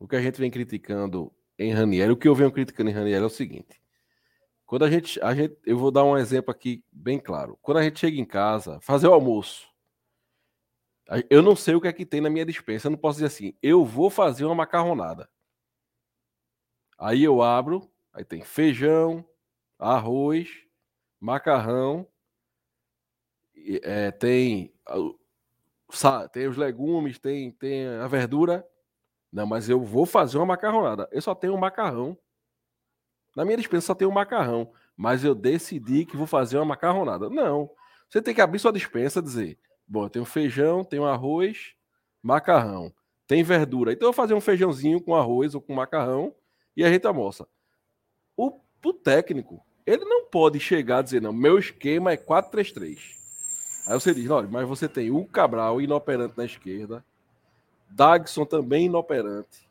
o 0.00 0.08
que 0.08 0.16
a 0.16 0.22
gente 0.22 0.40
vem 0.40 0.50
criticando 0.50 1.30
em 1.58 1.74
Raniel, 1.74 2.12
o 2.12 2.16
que 2.16 2.26
eu 2.26 2.34
venho 2.34 2.50
criticando 2.50 2.88
em 2.88 2.94
Raniel 2.94 3.24
é 3.24 3.26
o 3.26 3.30
seguinte. 3.30 3.78
Quando 4.64 4.86
a 4.86 4.90
gente, 4.90 5.20
a 5.22 5.34
gente, 5.34 5.58
eu 5.66 5.76
vou 5.76 5.90
dar 5.90 6.04
um 6.04 6.16
exemplo 6.16 6.50
aqui 6.50 6.82
bem 6.90 7.18
claro. 7.18 7.58
Quando 7.60 7.76
a 7.76 7.82
gente 7.82 8.00
chega 8.00 8.18
em 8.18 8.24
casa, 8.24 8.80
fazer 8.80 9.08
o 9.08 9.12
almoço, 9.12 9.67
eu 11.30 11.42
não 11.42 11.56
sei 11.56 11.74
o 11.74 11.80
que 11.80 11.88
é 11.88 11.92
que 11.92 12.04
tem 12.04 12.20
na 12.20 12.28
minha 12.28 12.44
dispensa. 12.44 12.86
Eu 12.86 12.90
não 12.90 12.98
posso 12.98 13.16
dizer 13.16 13.26
assim, 13.26 13.54
eu 13.62 13.84
vou 13.84 14.10
fazer 14.10 14.44
uma 14.44 14.54
macarronada. 14.54 15.28
Aí 16.98 17.22
eu 17.24 17.40
abro, 17.40 17.88
aí 18.12 18.24
tem 18.24 18.42
feijão, 18.42 19.24
arroz, 19.78 20.48
macarrão, 21.20 22.06
é, 23.82 24.10
tem, 24.10 24.72
tem 26.32 26.46
os 26.48 26.56
legumes, 26.56 27.18
tem, 27.18 27.52
tem 27.52 27.86
a 27.86 28.06
verdura. 28.06 28.66
Não, 29.32 29.46
mas 29.46 29.68
eu 29.68 29.80
vou 29.80 30.06
fazer 30.06 30.38
uma 30.38 30.46
macarronada. 30.46 31.08
Eu 31.12 31.22
só 31.22 31.34
tenho 31.34 31.54
um 31.54 31.58
macarrão. 31.58 32.18
Na 33.36 33.44
minha 33.44 33.56
dispensa 33.56 33.88
só 33.88 33.94
tem 33.94 34.08
um 34.08 34.12
macarrão. 34.12 34.72
Mas 34.96 35.22
eu 35.22 35.34
decidi 35.34 36.04
que 36.04 36.16
vou 36.16 36.26
fazer 36.26 36.56
uma 36.58 36.64
macarronada. 36.64 37.30
Não. 37.30 37.70
Você 38.08 38.20
tem 38.22 38.34
que 38.34 38.40
abrir 38.40 38.58
sua 38.58 38.72
dispensa 38.72 39.20
e 39.20 39.22
dizer: 39.22 39.58
Bom, 39.88 40.08
tem 40.08 40.20
o 40.20 40.26
feijão, 40.26 40.84
tem 40.84 41.00
o 41.00 41.06
arroz, 41.06 41.74
macarrão. 42.22 42.92
Tem 43.26 43.42
verdura. 43.42 43.92
Então 43.92 44.08
eu 44.08 44.12
vou 44.12 44.22
fazer 44.22 44.34
um 44.34 44.40
feijãozinho 44.40 45.00
com 45.00 45.14
arroz 45.14 45.54
ou 45.54 45.60
com 45.60 45.74
macarrão 45.74 46.34
e 46.76 46.84
a 46.84 46.92
gente 46.92 47.06
almoça. 47.06 47.48
O, 48.36 48.60
o 48.84 48.92
técnico, 48.92 49.64
ele 49.86 50.04
não 50.04 50.26
pode 50.26 50.60
chegar 50.60 50.98
a 50.98 51.02
dizer, 51.02 51.22
não, 51.22 51.32
meu 51.32 51.58
esquema 51.58 52.12
é 52.12 52.16
4-3-3. 52.16 53.16
Aí 53.86 53.94
você 53.94 54.14
diz, 54.14 54.28
olha, 54.30 54.46
mas 54.46 54.68
você 54.68 54.86
tem 54.86 55.10
o 55.10 55.24
Cabral 55.24 55.80
inoperante 55.80 56.36
na 56.36 56.44
esquerda, 56.44 57.02
Dagson 57.88 58.44
também 58.44 58.84
inoperante, 58.84 59.66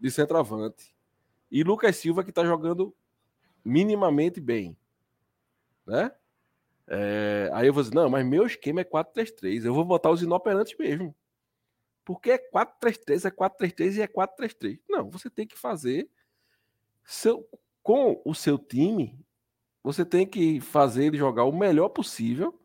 de 0.00 0.10
centroavante, 0.10 0.94
e 1.50 1.62
Lucas 1.62 1.96
Silva 1.96 2.24
que 2.24 2.30
está 2.30 2.44
jogando 2.44 2.94
minimamente 3.62 4.40
bem, 4.40 4.74
né? 5.86 6.10
É, 6.92 7.48
aí 7.52 7.68
eu 7.68 7.72
vou 7.72 7.84
dizer, 7.84 7.94
não, 7.94 8.10
mas 8.10 8.26
meu 8.26 8.44
esquema 8.44 8.80
é 8.80 8.84
4-3-3, 8.84 9.64
eu 9.64 9.72
vou 9.72 9.84
botar 9.84 10.10
os 10.10 10.22
inoperantes 10.22 10.76
mesmo. 10.76 11.14
Porque 12.04 12.32
é 12.32 12.50
4-3-3, 12.50 13.26
é 13.26 13.30
4-3-3 13.30 13.96
e 13.96 14.02
é 14.02 14.08
4-3-3. 14.08 14.80
Não, 14.88 15.08
você 15.08 15.30
tem 15.30 15.46
que 15.46 15.56
fazer 15.56 16.10
seu, 17.04 17.48
com 17.80 18.20
o 18.24 18.34
seu 18.34 18.58
time, 18.58 19.24
você 19.84 20.04
tem 20.04 20.26
que 20.26 20.60
fazer 20.60 21.04
ele 21.06 21.16
jogar 21.16 21.44
o 21.44 21.56
melhor 21.56 21.90
possível 21.90 22.60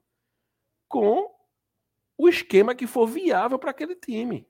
com 0.87 1.31
o 2.17 2.27
esquema 2.27 2.73
que 2.73 2.87
for 2.87 3.05
viável 3.05 3.59
para 3.59 3.69
aquele 3.69 3.95
time. 3.95 4.47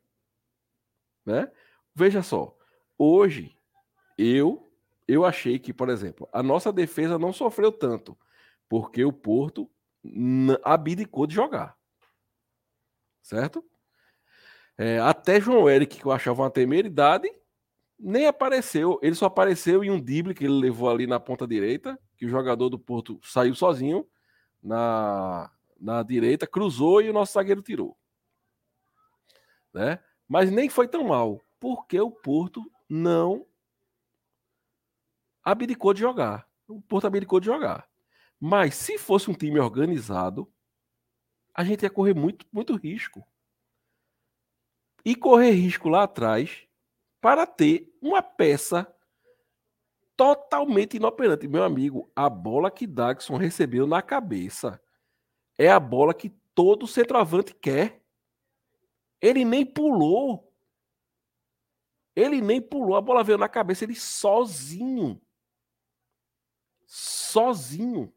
Né? 1.26 1.52
Veja 1.94 2.24
só, 2.24 2.58
hoje 2.98 3.58
eu 4.18 4.62
eu 5.08 5.24
achei 5.24 5.60
que, 5.60 5.72
por 5.72 5.90
exemplo, 5.90 6.28
a 6.34 6.42
nossa 6.42 6.74
defesa 6.74 7.20
não 7.20 7.32
sofreu 7.32 7.72
tanto, 7.72 8.18
porque 8.70 9.04
o 9.04 9.14
Porto 9.14 9.70
abdicou 10.64 11.26
de 11.26 11.36
jogar. 11.36 11.78
Certo? 13.22 13.66
É, 14.78 15.00
até 15.00 15.40
João 15.40 15.70
Eric, 15.70 16.00
que 16.00 16.06
eu 16.06 16.12
achava 16.12 16.44
uma 16.44 16.52
temeridade, 16.52 17.32
nem 17.98 18.28
apareceu. 18.28 19.00
Ele 19.02 19.16
só 19.16 19.26
apareceu 19.26 19.84
em 19.84 19.90
um 19.90 20.00
drible 20.00 20.34
que 20.34 20.44
ele 20.44 20.60
levou 20.60 20.90
ali 20.90 21.08
na 21.08 21.20
ponta 21.20 21.48
direita, 21.48 22.00
que 22.18 22.26
o 22.26 22.30
jogador 22.30 22.70
do 22.70 22.78
Porto 22.78 23.20
saiu 23.24 23.56
sozinho 23.56 24.08
na, 24.62 25.52
na 25.80 26.04
direita, 26.04 26.48
cruzou 26.48 27.02
e 27.02 27.10
o 27.10 27.14
nosso 27.14 27.34
zagueiro 27.34 27.62
tirou. 27.62 27.98
Né? 29.74 30.00
Mas 30.28 30.52
nem 30.52 30.70
foi 30.70 30.88
tão 30.88 31.06
mal, 31.06 31.42
porque 31.60 32.00
o 32.00 32.12
Porto 32.12 32.64
não 32.90 33.46
abdicou 35.44 35.94
de 35.94 36.02
jogar. 36.02 36.48
O 36.68 36.82
Porto 36.82 37.08
abdicou 37.08 37.40
de 37.40 37.46
jogar. 37.46 37.88
Mas 38.48 38.76
se 38.76 39.00
fosse 39.00 39.32
um 39.32 39.34
time 39.34 39.60
organizado, 39.60 40.48
a 41.52 41.64
gente 41.64 41.82
ia 41.82 41.90
correr 41.90 42.14
muito, 42.14 42.46
muito 42.54 42.76
risco. 42.76 43.28
E 45.04 45.16
correr 45.16 45.50
risco 45.50 45.90
lá 45.90 46.04
atrás 46.04 46.68
para 47.20 47.48
ter 47.48 47.92
uma 48.00 48.22
peça 48.22 48.88
totalmente 50.16 50.98
inoperante. 50.98 51.48
Meu 51.48 51.64
amigo, 51.64 52.12
a 52.16 52.30
bola 52.30 52.70
que 52.70 52.86
Dagson 52.86 53.36
recebeu 53.36 53.88
na 53.88 54.04
cabeça 54.04 54.80
é 55.58 55.72
a 55.72 55.80
bola 55.80 56.14
que 56.14 56.30
todo 56.54 56.86
centroavante 56.86 57.52
quer. 57.52 58.00
Ele 59.20 59.44
nem 59.44 59.66
pulou. 59.66 60.54
Ele 62.16 62.42
nem 62.42 62.62
pulou. 62.62 62.96
A 62.96 63.02
bola 63.02 63.24
veio 63.24 63.40
na 63.40 63.50
cabeça 63.50 63.86
ele 63.86 63.96
sozinho. 63.96 65.20
Sozinho. 66.86 68.15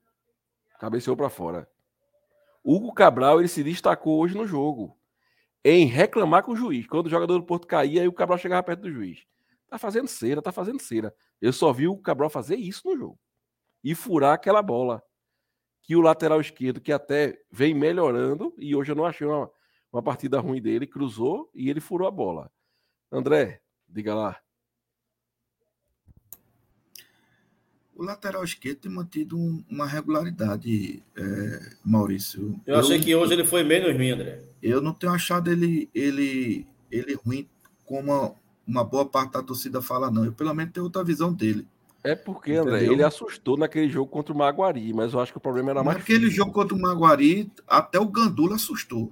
Cabeceou 0.79 1.17
para 1.17 1.29
fora. 1.29 1.69
Hugo 2.65 2.93
Cabral 2.93 3.41
ele 3.41 3.49
se 3.49 3.63
destacou 3.63 4.19
hoje 4.19 4.37
no 4.37 4.47
jogo 4.47 4.97
em 5.65 5.87
reclamar 5.87 6.43
com 6.43 6.53
o 6.53 6.57
juiz. 6.57 6.87
Quando 6.87 7.07
o 7.07 7.11
jogador 7.11 7.39
do 7.39 7.45
Porto 7.45 7.67
caía, 7.67 8.03
aí 8.03 8.09
o 8.09 8.13
Cabral 8.13 8.39
chegava 8.39 8.63
perto 8.63 8.83
do 8.83 8.91
juiz. 8.91 9.25
Tá 9.69 9.79
fazendo 9.79 10.09
cera, 10.09 10.41
tá 10.41 10.53
fazendo 10.53 10.81
cera. 10.81 11.15
Eu 11.41 11.53
só 11.53 11.73
vi 11.73 11.89
o 11.89 11.97
Cabral 11.97 12.31
fazer 12.31 12.57
isso 12.57 12.89
no 12.89 12.97
jogo. 12.97 13.19
E 13.83 13.95
furar 13.95 14.35
aquela 14.35 14.63
bola. 14.63 15.03
Que 15.83 15.97
o 15.97 16.01
lateral 16.01 16.41
esquerdo, 16.41 16.81
que 16.81 16.93
até 16.93 17.39
vem 17.51 17.75
melhorando, 17.75 18.55
e 18.59 18.75
hoje 18.75 18.93
eu 18.93 18.97
não 18.97 19.07
achei 19.07 19.27
uma, 19.27 19.51
uma 19.93 20.03
partida 20.03 20.39
ruim 20.41 20.61
dele, 20.61 20.87
cruzou 20.87 21.51
e 21.55 21.71
ele 21.71 21.81
furou 21.81 22.07
a 22.07 22.11
bola. 22.11 22.51
André, 23.11 23.61
diga 23.89 24.15
lá. 24.15 24.41
O 27.99 28.05
lateral 28.05 28.45
esquerdo 28.45 28.79
tem 28.79 28.93
mantido 28.93 29.37
um, 29.37 29.61
uma 29.69 29.85
regularidade, 29.85 31.03
é, 31.17 31.73
Maurício. 31.85 32.55
Eu, 32.65 32.75
eu 32.75 32.81
achei 32.81 33.01
que 33.01 33.13
hoje 33.13 33.33
ele 33.33 33.45
foi 33.45 33.65
menos 33.65 33.93
ruim, 33.93 34.13
André. 34.13 34.41
Eu 34.63 34.81
não 34.81 34.93
tenho 34.93 35.13
achado 35.13 35.51
ele, 35.51 35.91
ele, 35.93 36.65
ele 36.93 37.15
ruim 37.15 37.49
como 37.85 38.13
uma, 38.13 38.35
uma 38.65 38.85
boa 38.85 39.05
parte 39.05 39.33
da 39.33 39.43
torcida 39.43 39.83
fala, 39.83 40.13
não. 40.13 40.25
Eu 40.25 40.33
pelo 40.33 40.55
menos 40.55 40.73
tenho 40.73 40.85
outra 40.85 41.03
visão 41.03 41.33
dele. 41.33 41.67
É 42.05 42.15
porque, 42.15 42.53
André, 42.53 42.77
Entendeu? 42.77 42.93
ele 42.93 43.03
assustou 43.03 43.57
naquele 43.57 43.89
jogo 43.89 44.09
contra 44.09 44.33
o 44.33 44.39
Maguari, 44.39 44.93
mas 44.95 45.13
eu 45.13 45.19
acho 45.19 45.33
que 45.33 45.39
o 45.39 45.41
problema 45.41 45.71
era 45.71 45.83
mais. 45.83 45.99
Naquele 45.99 46.31
jogo 46.31 46.53
contra 46.53 46.77
o 46.77 46.81
Maguari, 46.81 47.51
até 47.67 47.99
o 47.99 48.07
Gandula 48.07 48.55
assustou. 48.55 49.11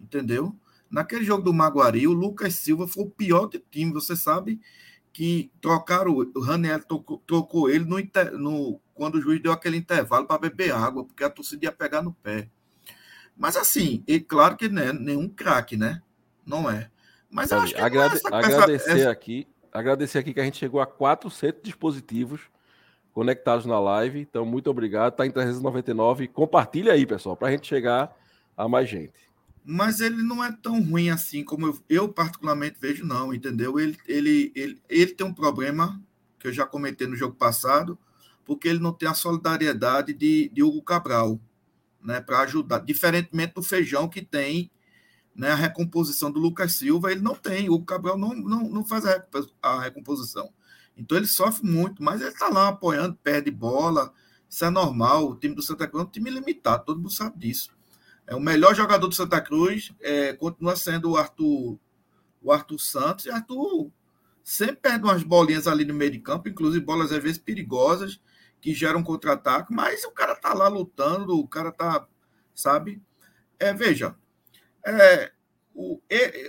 Entendeu? 0.00 0.54
Naquele 0.88 1.24
jogo 1.24 1.42
do 1.42 1.52
Maguari, 1.52 2.06
o 2.06 2.12
Lucas 2.12 2.54
Silva 2.54 2.86
foi 2.86 3.02
o 3.02 3.10
pior 3.10 3.46
do 3.46 3.58
time. 3.58 3.92
Você 3.92 4.14
sabe 4.14 4.60
que 5.18 5.50
trocaram, 5.60 6.12
o 6.12 6.40
Raniel 6.40 6.80
trocou, 6.80 7.20
trocou 7.26 7.68
ele 7.68 7.84
no, 7.84 7.98
no, 8.38 8.80
quando 8.94 9.16
o 9.16 9.20
juiz 9.20 9.42
deu 9.42 9.50
aquele 9.50 9.76
intervalo 9.76 10.24
para 10.28 10.38
beber 10.38 10.72
água, 10.72 11.04
porque 11.04 11.24
a 11.24 11.28
torcida 11.28 11.66
ia 11.66 11.72
pegar 11.72 12.02
no 12.02 12.12
pé. 12.12 12.48
Mas 13.36 13.56
assim, 13.56 14.04
e 14.06 14.20
claro 14.20 14.56
que 14.56 14.68
não 14.68 14.80
é 14.80 14.92
nenhum 14.92 15.28
craque, 15.28 15.76
né? 15.76 16.00
Não 16.46 16.70
é. 16.70 16.88
Mas 17.28 17.50
eu 17.50 17.58
acho 17.58 17.74
que 17.74 17.80
agrade, 17.80 18.14
essa, 18.14 18.28
agradecer 18.28 18.90
essa... 18.92 19.10
aqui, 19.10 19.48
agradecer 19.72 20.18
aqui 20.18 20.32
que 20.32 20.38
a 20.38 20.44
gente 20.44 20.56
chegou 20.56 20.80
a 20.80 20.86
400 20.86 21.62
dispositivos 21.64 22.42
conectados 23.12 23.66
na 23.66 23.80
live. 23.80 24.20
Então, 24.20 24.46
muito 24.46 24.70
obrigado. 24.70 25.14
Está 25.14 25.26
em 25.26 25.32
399. 25.32 26.28
Compartilha 26.28 26.92
aí, 26.92 27.04
pessoal, 27.04 27.36
para 27.36 27.48
a 27.48 27.50
gente 27.50 27.66
chegar 27.66 28.16
a 28.56 28.68
mais 28.68 28.88
gente. 28.88 29.27
Mas 29.70 30.00
ele 30.00 30.22
não 30.22 30.42
é 30.42 30.50
tão 30.50 30.82
ruim 30.82 31.10
assim 31.10 31.44
como 31.44 31.66
eu, 31.66 31.78
eu 31.90 32.08
particularmente 32.08 32.78
vejo, 32.80 33.04
não, 33.04 33.34
entendeu? 33.34 33.78
Ele, 33.78 33.98
ele, 34.06 34.50
ele, 34.54 34.82
ele 34.88 35.12
tem 35.12 35.26
um 35.26 35.34
problema 35.34 36.02
que 36.38 36.48
eu 36.48 36.52
já 36.54 36.64
comentei 36.64 37.06
no 37.06 37.14
jogo 37.14 37.36
passado, 37.36 37.98
porque 38.46 38.66
ele 38.66 38.78
não 38.78 38.94
tem 38.94 39.06
a 39.06 39.12
solidariedade 39.12 40.14
de, 40.14 40.48
de 40.48 40.62
Hugo 40.62 40.82
Cabral 40.82 41.38
né, 42.02 42.18
para 42.18 42.40
ajudar. 42.40 42.78
Diferentemente 42.78 43.52
do 43.52 43.62
feijão 43.62 44.08
que 44.08 44.22
tem 44.22 44.70
né, 45.36 45.50
a 45.50 45.54
recomposição 45.54 46.30
do 46.32 46.40
Lucas 46.40 46.72
Silva, 46.72 47.12
ele 47.12 47.20
não 47.20 47.34
tem. 47.34 47.68
O 47.68 47.82
Cabral 47.82 48.16
não, 48.16 48.34
não, 48.34 48.70
não 48.70 48.82
faz 48.86 49.04
a, 49.62 49.80
recomposição. 49.80 50.50
Então 50.96 51.18
ele 51.18 51.26
sofre 51.26 51.68
muito, 51.68 52.02
mas 52.02 52.22
ele 52.22 52.30
está 52.30 52.48
lá 52.48 52.68
apoiando, 52.68 53.18
perde 53.22 53.50
bola. 53.50 54.14
Isso 54.48 54.64
é 54.64 54.70
normal. 54.70 55.28
O 55.28 55.36
time 55.36 55.54
do 55.54 55.60
Santa 55.60 55.86
Cruz 55.86 56.04
é 56.04 56.06
um 56.06 56.10
time 56.10 56.30
limitado, 56.30 56.86
todo 56.86 56.96
mundo 56.96 57.12
sabe 57.12 57.38
disso. 57.38 57.76
É 58.28 58.36
o 58.36 58.40
melhor 58.40 58.74
jogador 58.74 59.08
do 59.08 59.14
Santa 59.14 59.40
Cruz, 59.40 59.90
é, 60.02 60.34
continua 60.34 60.76
sendo 60.76 61.12
o 61.12 61.16
Arthur, 61.16 61.78
o 62.42 62.52
Arthur 62.52 62.78
Santos. 62.78 63.24
E 63.24 63.30
Arthur 63.30 63.90
sempre 64.44 64.76
perde 64.76 65.04
umas 65.04 65.22
bolinhas 65.22 65.66
ali 65.66 65.82
no 65.82 65.94
meio 65.94 66.10
de 66.10 66.18
campo, 66.18 66.46
inclusive 66.46 66.84
bolas 66.84 67.10
às 67.10 67.22
vezes 67.22 67.38
perigosas 67.38 68.20
que 68.60 68.74
geram 68.74 69.02
contra-ataque, 69.02 69.72
mas 69.72 70.04
o 70.04 70.10
cara 70.10 70.36
tá 70.36 70.52
lá 70.52 70.68
lutando, 70.68 71.38
o 71.38 71.48
cara 71.48 71.72
tá, 71.72 72.06
sabe? 72.54 73.00
É, 73.58 73.72
veja, 73.72 74.14
é, 74.84 75.32
o, 75.74 75.98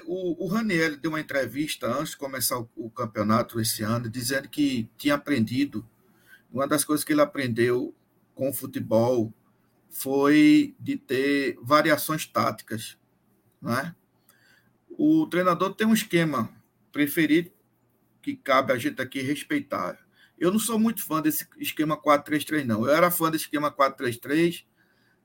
o, 0.06 0.46
o 0.46 0.48
Raniel 0.48 0.98
deu 0.98 1.12
uma 1.12 1.20
entrevista 1.22 1.88
antes 1.88 2.12
de 2.12 2.18
começar 2.18 2.60
o, 2.60 2.70
o, 2.76 2.90
campeonato 2.90 3.60
esse 3.62 3.84
ano, 3.84 4.10
dizendo 4.10 4.50
que 4.50 4.90
tinha 4.98 5.16
aprendido, 5.16 5.88
uma 6.52 6.68
das 6.68 6.84
coisas 6.84 7.06
que 7.06 7.14
ele 7.14 7.22
aprendeu 7.22 7.96
com 8.36 8.50
o 8.50 8.54
futebol 8.54 9.32
foi 9.90 10.76
de 10.80 10.98
ter 10.98 11.58
variações 11.62 12.26
táticas, 12.26 12.98
né? 13.62 13.96
O 14.90 15.28
treinador 15.28 15.74
tem 15.74 15.88
um 15.88 15.94
esquema 15.94 16.50
preferido 16.92 17.52
que 18.22 18.36
cabe 18.36 18.74
a 18.74 18.78
gente 18.78 19.02
aqui 19.02 19.22
respeitar. 19.22 19.98
Eu 20.38 20.52
não 20.52 20.60
sou 20.60 20.80
muito 20.80 21.04
fã 21.04 21.22
desse 21.22 21.48
esquema 21.58 21.98
4-3-3, 21.98 22.66
não. 22.66 22.86
Eu 22.86 22.94
era 22.94 23.12
fã 23.12 23.30
desse 23.30 23.46
esquema 23.46 23.72
4-3-3 23.72 24.66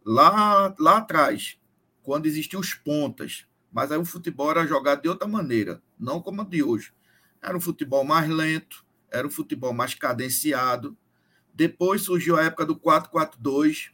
lá, 0.04 0.74
lá 0.78 0.98
atrás, 0.98 1.58
quando 2.02 2.26
existiam 2.26 2.60
os 2.60 2.74
pontas. 2.74 3.46
Mas 3.72 3.90
aí 3.90 3.98
o 3.98 4.04
futebol 4.04 4.50
era 4.50 4.66
jogado 4.66 5.02
de 5.02 5.08
outra 5.08 5.26
maneira, 5.26 5.82
não 5.98 6.20
como 6.20 6.42
o 6.42 6.44
de 6.44 6.62
hoje. 6.62 6.92
Era 7.42 7.56
um 7.56 7.60
futebol 7.60 8.04
mais 8.04 8.28
lento, 8.28 8.84
era 9.10 9.26
um 9.26 9.30
futebol 9.30 9.72
mais 9.72 9.94
cadenciado. 9.94 10.96
Depois 11.52 12.02
surgiu 12.02 12.36
a 12.36 12.44
época 12.44 12.66
do 12.66 12.76
4-4-2. 12.76 13.93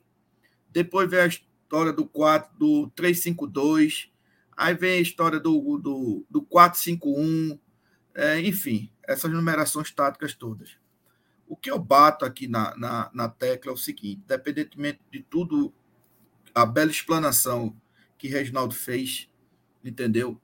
Depois 0.72 1.08
veio 1.10 1.22
a 1.22 1.26
história 1.26 1.92
do 1.92 2.06
4 2.06 2.56
do 2.58 2.90
3-5-2. 2.96 4.08
Aí 4.56 4.74
vem 4.74 4.98
a 4.98 5.00
história 5.00 5.40
do, 5.40 5.78
do, 5.78 6.24
do 6.28 6.42
4-5-1. 6.42 7.58
É, 8.14 8.40
enfim, 8.40 8.90
essas 9.04 9.30
numerações 9.30 9.90
táticas 9.90 10.34
todas. 10.34 10.76
O 11.46 11.56
que 11.56 11.70
eu 11.70 11.78
bato 11.78 12.24
aqui 12.24 12.46
na, 12.46 12.76
na, 12.76 13.10
na 13.12 13.28
tecla 13.28 13.72
é 13.72 13.74
o 13.74 13.78
seguinte: 13.78 14.22
independentemente 14.24 15.00
de 15.10 15.22
tudo, 15.22 15.72
a 16.54 16.64
bela 16.64 16.90
explanação 16.90 17.76
que 18.18 18.28
Reginaldo 18.28 18.74
fez, 18.74 19.28
entendeu? 19.84 20.40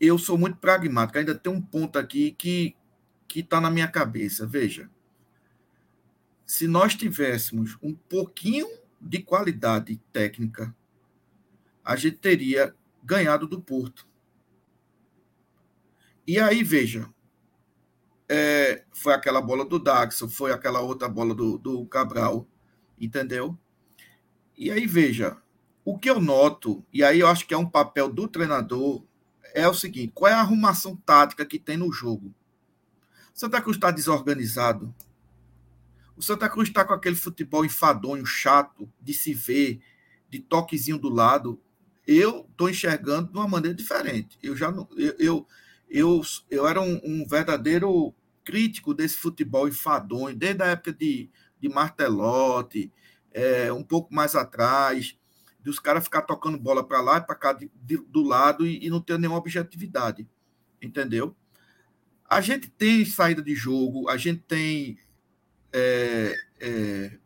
Eu 0.00 0.18
sou 0.18 0.36
muito 0.36 0.58
pragmático. 0.58 1.18
Ainda 1.18 1.34
tem 1.34 1.52
um 1.52 1.60
ponto 1.60 1.98
aqui 1.98 2.32
que 2.32 2.76
que 3.28 3.40
está 3.40 3.60
na 3.60 3.70
minha 3.70 3.88
cabeça. 3.88 4.46
Veja, 4.46 4.88
se 6.44 6.66
nós 6.66 6.94
tivéssemos 6.94 7.76
um 7.82 7.94
pouquinho 7.94 8.68
de 9.00 9.22
qualidade 9.22 9.96
técnica, 10.12 10.74
a 11.84 11.96
gente 11.96 12.18
teria 12.18 12.74
ganhado 13.02 13.46
do 13.46 13.60
Porto. 13.60 14.06
E 16.26 16.40
aí, 16.40 16.64
veja, 16.64 17.08
é, 18.28 18.84
foi 18.92 19.14
aquela 19.14 19.40
bola 19.40 19.64
do 19.64 19.78
Daxon, 19.78 20.28
foi 20.28 20.52
aquela 20.52 20.80
outra 20.80 21.08
bola 21.08 21.34
do, 21.34 21.56
do 21.58 21.86
Cabral, 21.86 22.48
entendeu? 22.98 23.56
E 24.56 24.70
aí, 24.70 24.86
veja, 24.86 25.40
o 25.84 25.96
que 25.96 26.10
eu 26.10 26.20
noto, 26.20 26.84
e 26.92 27.04
aí 27.04 27.20
eu 27.20 27.28
acho 27.28 27.46
que 27.46 27.54
é 27.54 27.58
um 27.58 27.68
papel 27.68 28.12
do 28.12 28.26
treinador, 28.26 29.04
é 29.54 29.68
o 29.68 29.74
seguinte: 29.74 30.12
qual 30.14 30.30
é 30.30 30.34
a 30.34 30.40
arrumação 30.40 30.96
tática 30.96 31.46
que 31.46 31.58
tem 31.58 31.76
no 31.76 31.92
jogo? 31.92 32.34
Santa 33.32 33.60
Cruz 33.60 33.76
está 33.76 33.90
desorganizado. 33.90 34.92
O 36.16 36.22
Santa 36.22 36.48
Cruz 36.48 36.68
está 36.68 36.84
com 36.84 36.94
aquele 36.94 37.16
futebol 37.16 37.64
enfadonho, 37.64 38.24
chato, 38.24 38.90
de 39.00 39.12
se 39.12 39.34
ver, 39.34 39.80
de 40.30 40.38
toquezinho 40.38 40.98
do 40.98 41.08
lado. 41.08 41.60
Eu 42.06 42.46
estou 42.50 42.70
enxergando 42.70 43.30
de 43.30 43.38
uma 43.38 43.48
maneira 43.48 43.76
diferente. 43.76 44.38
Eu 44.42 44.56
já 44.56 44.70
não, 44.70 44.88
eu, 44.96 45.14
eu, 45.18 45.46
eu, 45.90 46.22
eu 46.50 46.66
era 46.66 46.80
um, 46.80 47.00
um 47.04 47.26
verdadeiro 47.26 48.14
crítico 48.44 48.94
desse 48.94 49.16
futebol 49.16 49.68
enfadonho, 49.68 50.36
desde 50.36 50.62
a 50.62 50.66
época 50.66 50.92
de, 50.92 51.28
de 51.60 51.68
Martelotti, 51.68 52.92
é, 53.32 53.72
um 53.72 53.82
pouco 53.82 54.14
mais 54.14 54.34
atrás, 54.34 55.18
dos 55.60 55.80
caras 55.80 56.04
ficar 56.04 56.22
tocando 56.22 56.56
bola 56.56 56.86
para 56.86 57.00
lá 57.00 57.18
e 57.18 57.20
para 57.20 57.34
cá 57.34 57.52
de, 57.52 57.70
de, 57.82 57.96
do 57.98 58.22
lado 58.22 58.66
e, 58.66 58.86
e 58.86 58.88
não 58.88 59.00
ter 59.00 59.18
nenhuma 59.18 59.38
objetividade. 59.38 60.26
Entendeu? 60.80 61.36
A 62.28 62.40
gente 62.40 62.68
tem 62.68 63.04
saída 63.04 63.42
de 63.42 63.54
jogo, 63.54 64.08
a 64.08 64.16
gente 64.16 64.42
tem. 64.42 64.98
É, 65.78 66.34
é, 66.60 67.18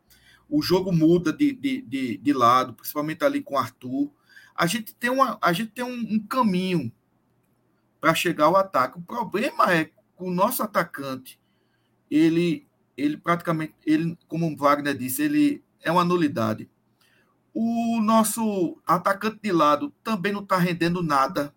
o 0.49 0.61
jogo 0.61 0.91
muda 0.91 1.31
de, 1.31 1.53
de, 1.53 1.81
de, 1.81 2.17
de, 2.17 2.33
lado, 2.33 2.73
principalmente 2.73 3.23
ali 3.23 3.41
com 3.41 3.55
o 3.55 3.57
Arthur. 3.57 4.11
A 4.53 4.65
gente 4.67 4.93
tem, 4.93 5.09
uma, 5.09 5.37
a 5.41 5.53
gente 5.53 5.71
tem 5.71 5.85
um, 5.85 6.15
um 6.15 6.19
caminho 6.19 6.91
para 7.99 8.13
chegar 8.13 8.45
ao 8.45 8.57
ataque. 8.57 8.97
O 8.97 9.01
problema 9.01 9.73
é 9.73 9.85
que 9.85 9.93
o 10.17 10.29
nosso 10.29 10.61
atacante, 10.61 11.39
ele, 12.09 12.67
ele 12.97 13.15
praticamente, 13.15 13.73
ele, 13.85 14.17
como 14.27 14.51
o 14.51 14.57
Wagner 14.57 14.97
disse, 14.97 15.21
ele 15.21 15.63
é 15.81 15.91
uma 15.91 16.03
nulidade. 16.03 16.69
O 17.53 18.01
nosso 18.01 18.77
atacante 18.85 19.39
de 19.41 19.51
lado 19.51 19.93
também 20.03 20.33
não 20.33 20.43
está 20.43 20.57
rendendo 20.57 21.01
nada, 21.01 21.53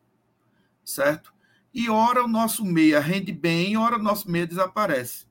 certo? 0.84 1.34
e 1.74 1.90
ora 1.90 2.24
o 2.24 2.28
nosso 2.28 2.64
meia 2.64 3.00
rende 3.00 3.32
bem, 3.32 3.76
ora 3.76 3.96
o 3.96 4.02
nosso 4.02 4.30
meia 4.30 4.46
desaparece. 4.46 5.26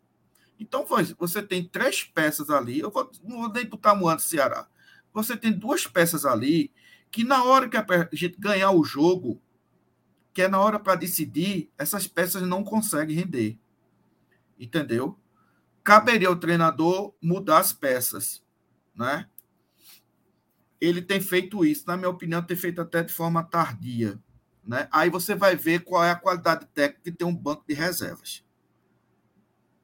Então, 0.59 0.85
você 1.17 1.41
tem 1.41 1.67
três 1.67 2.03
peças 2.03 2.49
ali, 2.49 2.79
eu 2.79 2.91
vou, 2.91 3.11
não 3.23 3.41
vou 3.41 3.53
nem 3.53 3.65
botar 3.65 3.95
Moana 3.95 4.19
Ceará. 4.19 4.67
Você 5.13 5.35
tem 5.37 5.51
duas 5.51 5.85
peças 5.85 6.25
ali 6.25 6.71
que 7.11 7.23
na 7.23 7.43
hora 7.43 7.69
que 7.69 7.77
a 7.77 8.09
gente 8.11 8.39
ganhar 8.39 8.71
o 8.71 8.83
jogo, 8.83 9.39
que 10.33 10.41
é 10.41 10.47
na 10.47 10.59
hora 10.59 10.79
para 10.79 10.95
decidir, 10.95 11.71
essas 11.77 12.07
peças 12.07 12.41
não 12.41 12.63
conseguem 12.63 13.15
render. 13.15 13.59
Entendeu? 14.59 15.17
Caberia 15.83 16.27
ao 16.27 16.35
treinador 16.35 17.13
mudar 17.21 17.59
as 17.59 17.71
peças, 17.71 18.43
né? 18.95 19.29
Ele 20.81 21.01
tem 21.01 21.21
feito 21.21 21.63
isso, 21.63 21.83
na 21.85 21.95
minha 21.95 22.09
opinião, 22.09 22.41
tem 22.41 22.57
feito 22.57 22.81
até 22.81 23.03
de 23.03 23.13
forma 23.13 23.43
tardia. 23.43 24.19
Né? 24.65 24.87
Aí 24.91 25.09
você 25.09 25.35
vai 25.35 25.55
ver 25.55 25.83
qual 25.83 26.03
é 26.03 26.11
a 26.11 26.15
qualidade 26.15 26.65
técnica 26.73 27.11
de 27.11 27.17
ter 27.17 27.25
um 27.25 27.35
banco 27.35 27.63
de 27.67 27.73
reservas. 27.73 28.42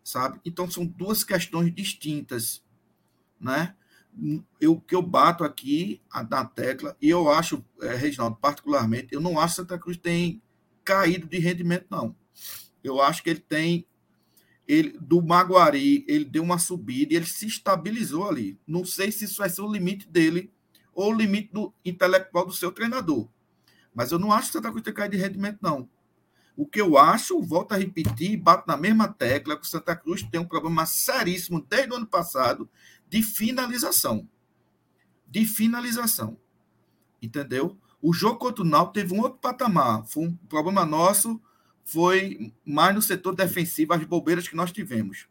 Sabe? 0.10 0.39
Então 0.43 0.70
são 0.70 0.88
duas 0.88 1.24
questões 1.24 1.72
distintas. 1.72 2.64
Né? 3.39 3.76
Eu, 4.60 4.82
que 4.82 4.95
eu 4.95 5.03
bato 5.03 5.43
aqui 5.43 6.01
na 6.32 6.43
tecla, 6.43 6.97
e 6.99 7.07
eu 7.07 7.30
acho, 7.30 7.64
é, 7.80 7.93
Reginaldo, 7.93 8.36
particularmente, 8.38 9.14
eu 9.14 9.22
não 9.22 9.39
acho 9.39 9.53
que 9.53 9.62
Santa 9.62 9.78
Cruz 9.78 9.97
tem 9.97 10.41
caído 10.84 11.28
de 11.28 11.38
rendimento, 11.38 11.86
não. 11.91 12.16
Eu 12.84 12.99
acho 12.99 13.22
que 13.22 13.30
ele 13.30 13.39
tem. 13.39 13.86
Ele, 14.68 14.97
do 14.99 15.22
Maguari, 15.22 16.03
ele 16.07 16.26
deu 16.26 16.41
uma 16.41 16.57
subida 16.57 17.14
e 17.14 17.16
ele 17.16 17.28
se 17.28 17.45
estabilizou 17.45 18.28
ali. 18.28 18.60
Não 18.66 18.84
sei 18.84 19.12
se 19.12 19.26
isso 19.26 19.38
vai 19.38 19.49
ser 19.49 19.62
o 19.62 19.72
limite 19.72 20.07
dele 20.07 20.51
ou 20.91 21.12
o 21.12 21.16
limite 21.16 21.53
do 21.53 21.72
intelectual 21.86 22.47
do 22.47 22.53
seu 22.53 22.72
treinador. 22.72 23.30
Mas 23.93 24.12
eu 24.12 24.18
não 24.18 24.32
acho 24.32 24.47
que 24.47 24.53
Santa 24.53 24.72
Cruz 24.72 24.84
tem 24.84 24.93
caído 24.93 25.16
de 25.16 25.22
rendimento, 25.22 25.60
não. 25.62 25.88
O 26.60 26.66
que 26.66 26.82
eu 26.82 26.97
acho, 26.97 27.41
volto 27.41 27.72
a 27.72 27.78
repetir, 27.78 28.36
bato 28.36 28.66
na 28.68 28.76
mesma 28.76 29.07
tecla, 29.07 29.55
que 29.55 29.66
o 29.66 29.70
Santa 29.70 29.95
Cruz 29.95 30.24
tem 30.24 30.41
um 30.41 30.45
problema 30.45 30.86
seríssimo 30.86 31.66
desde 31.70 31.93
o 31.93 31.95
ano 31.95 32.05
passado 32.05 32.70
de 33.07 33.24
finalização. 33.24 34.28
De 35.26 35.45
finalização. 35.45 36.38
Entendeu? 37.22 37.78
O 38.01 38.12
jogo 38.12 38.39
contra 38.39 38.62
o 38.62 38.68
Náutico 38.68 38.93
teve 38.95 39.14
um 39.14 39.22
outro 39.22 39.39
patamar. 39.39 40.05
Foi 40.05 40.26
um 40.26 40.36
problema 40.49 40.86
nosso, 40.86 41.41
foi 41.86 42.51
mais 42.66 42.93
no 42.93 43.01
setor 43.01 43.34
defensivo, 43.34 43.93
as 43.93 44.03
bobeiras 44.03 44.45
que 44.45 44.55
nós 44.57 44.70
tivemos. 44.70 45.30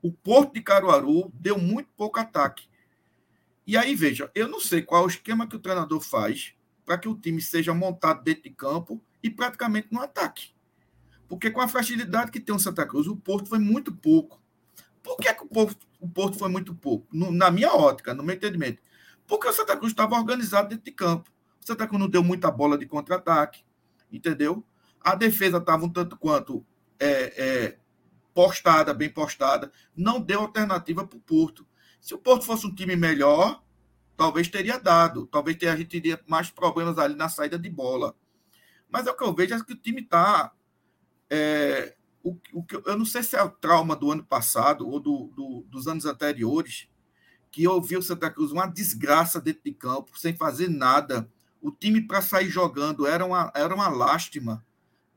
O 0.00 0.10
Porto 0.10 0.54
de 0.54 0.62
Caruaru 0.62 1.30
deu 1.34 1.58
muito 1.58 1.90
pouco 1.94 2.18
ataque. 2.18 2.66
E 3.66 3.76
aí, 3.76 3.94
veja, 3.94 4.30
eu 4.34 4.48
não 4.48 4.60
sei 4.60 4.80
qual 4.80 5.02
é 5.02 5.04
o 5.04 5.10
esquema 5.10 5.46
que 5.46 5.56
o 5.56 5.60
treinador 5.60 6.00
faz 6.00 6.54
para 6.86 6.96
que 6.96 7.06
o 7.06 7.14
time 7.14 7.42
seja 7.42 7.74
montado 7.74 8.24
dentro 8.24 8.44
de 8.44 8.50
campo 8.50 8.98
e 9.22 9.28
praticamente 9.28 9.88
no 9.90 10.00
ataque. 10.00 10.58
Porque 11.30 11.48
com 11.48 11.60
a 11.60 11.68
fragilidade 11.68 12.32
que 12.32 12.40
tem 12.40 12.52
o 12.52 12.58
Santa 12.58 12.84
Cruz, 12.84 13.06
o 13.06 13.14
Porto 13.14 13.48
foi 13.48 13.60
muito 13.60 13.94
pouco. 13.94 14.42
Por 15.00 15.16
que, 15.16 15.32
que 15.32 15.44
o, 15.44 15.46
Porto, 15.46 15.86
o 16.00 16.08
Porto 16.08 16.36
foi 16.36 16.48
muito 16.48 16.74
pouco? 16.74 17.06
No, 17.12 17.30
na 17.30 17.52
minha 17.52 17.72
ótica, 17.72 18.12
no 18.12 18.24
meu 18.24 18.34
entendimento. 18.34 18.82
Porque 19.28 19.46
o 19.46 19.52
Santa 19.52 19.76
Cruz 19.76 19.92
estava 19.92 20.16
organizado 20.16 20.70
dentro 20.70 20.84
de 20.84 20.90
campo. 20.90 21.30
O 21.62 21.64
Santa 21.64 21.86
Cruz 21.86 22.00
não 22.00 22.08
deu 22.08 22.24
muita 22.24 22.50
bola 22.50 22.76
de 22.76 22.84
contra-ataque, 22.84 23.62
entendeu? 24.10 24.64
A 25.00 25.14
defesa 25.14 25.58
estava 25.58 25.84
um 25.84 25.88
tanto 25.88 26.16
quanto 26.16 26.66
é, 26.98 27.32
é, 27.36 27.78
postada, 28.34 28.92
bem 28.92 29.08
postada. 29.08 29.70
Não 29.96 30.20
deu 30.20 30.40
alternativa 30.40 31.06
para 31.06 31.16
o 31.16 31.20
Porto. 31.20 31.64
Se 32.00 32.12
o 32.12 32.18
Porto 32.18 32.44
fosse 32.44 32.66
um 32.66 32.74
time 32.74 32.96
melhor, 32.96 33.62
talvez 34.16 34.48
teria 34.48 34.80
dado, 34.80 35.28
talvez 35.28 35.56
a 35.62 35.76
gente 35.76 35.90
teria 35.90 36.20
mais 36.26 36.50
problemas 36.50 36.98
ali 36.98 37.14
na 37.14 37.28
saída 37.28 37.56
de 37.56 37.70
bola. 37.70 38.16
Mas 38.90 39.06
é 39.06 39.12
o 39.12 39.16
que 39.16 39.22
eu 39.22 39.32
vejo 39.32 39.54
é 39.54 39.64
que 39.64 39.74
o 39.74 39.76
time 39.76 40.02
está. 40.02 40.52
É, 41.30 41.94
o, 42.22 42.36
o, 42.52 42.64
eu 42.86 42.98
não 42.98 43.06
sei 43.06 43.22
se 43.22 43.36
é 43.36 43.42
o 43.42 43.50
trauma 43.50 43.96
do 43.96 44.10
ano 44.10 44.24
passado 44.24 44.86
ou 44.88 45.00
do, 45.00 45.30
do, 45.34 45.64
dos 45.68 45.86
anos 45.86 46.04
anteriores, 46.04 46.88
que 47.50 47.62
eu 47.62 47.80
vi 47.80 47.96
o 47.96 48.02
Santa 48.02 48.30
Cruz 48.30 48.52
uma 48.52 48.66
desgraça 48.66 49.40
dentro 49.40 49.62
de 49.64 49.72
campo, 49.72 50.18
sem 50.18 50.34
fazer 50.36 50.68
nada. 50.68 51.30
O 51.60 51.70
time 51.70 52.00
para 52.00 52.22
sair 52.22 52.48
jogando 52.48 53.06
era 53.06 53.24
uma, 53.24 53.50
era 53.54 53.74
uma 53.74 53.88
lástima. 53.88 54.64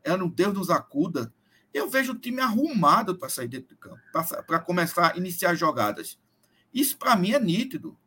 Era 0.04 0.24
um 0.24 0.30
Deus 0.30 0.54
nos 0.54 0.70
acuda. 0.70 1.34
Eu 1.74 1.90
vejo 1.90 2.14
o 2.14 2.20
time 2.20 2.40
arrumado 2.40 3.18
para 3.18 3.30
sair 3.30 3.48
dentro 3.48 3.70
de 3.70 3.76
campo, 3.76 4.00
para 4.46 4.60
começar 4.60 5.14
a 5.14 5.18
iniciar 5.18 5.56
jogadas. 5.56 6.20
Isso 6.74 6.98
para 6.98 7.16
mim 7.16 7.32
é 7.32 7.40
nítido. 7.40 7.98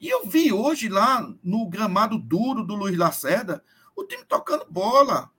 E 0.00 0.08
eu 0.08 0.26
vi 0.26 0.52
hoje 0.52 0.88
lá 0.88 1.30
no 1.42 1.68
gramado 1.68 2.18
duro 2.18 2.64
do 2.64 2.74
Luiz 2.74 2.96
Lacerda 2.96 3.62
o 3.94 4.04
time 4.04 4.24
tocando 4.24 4.64
bola. 4.70 5.30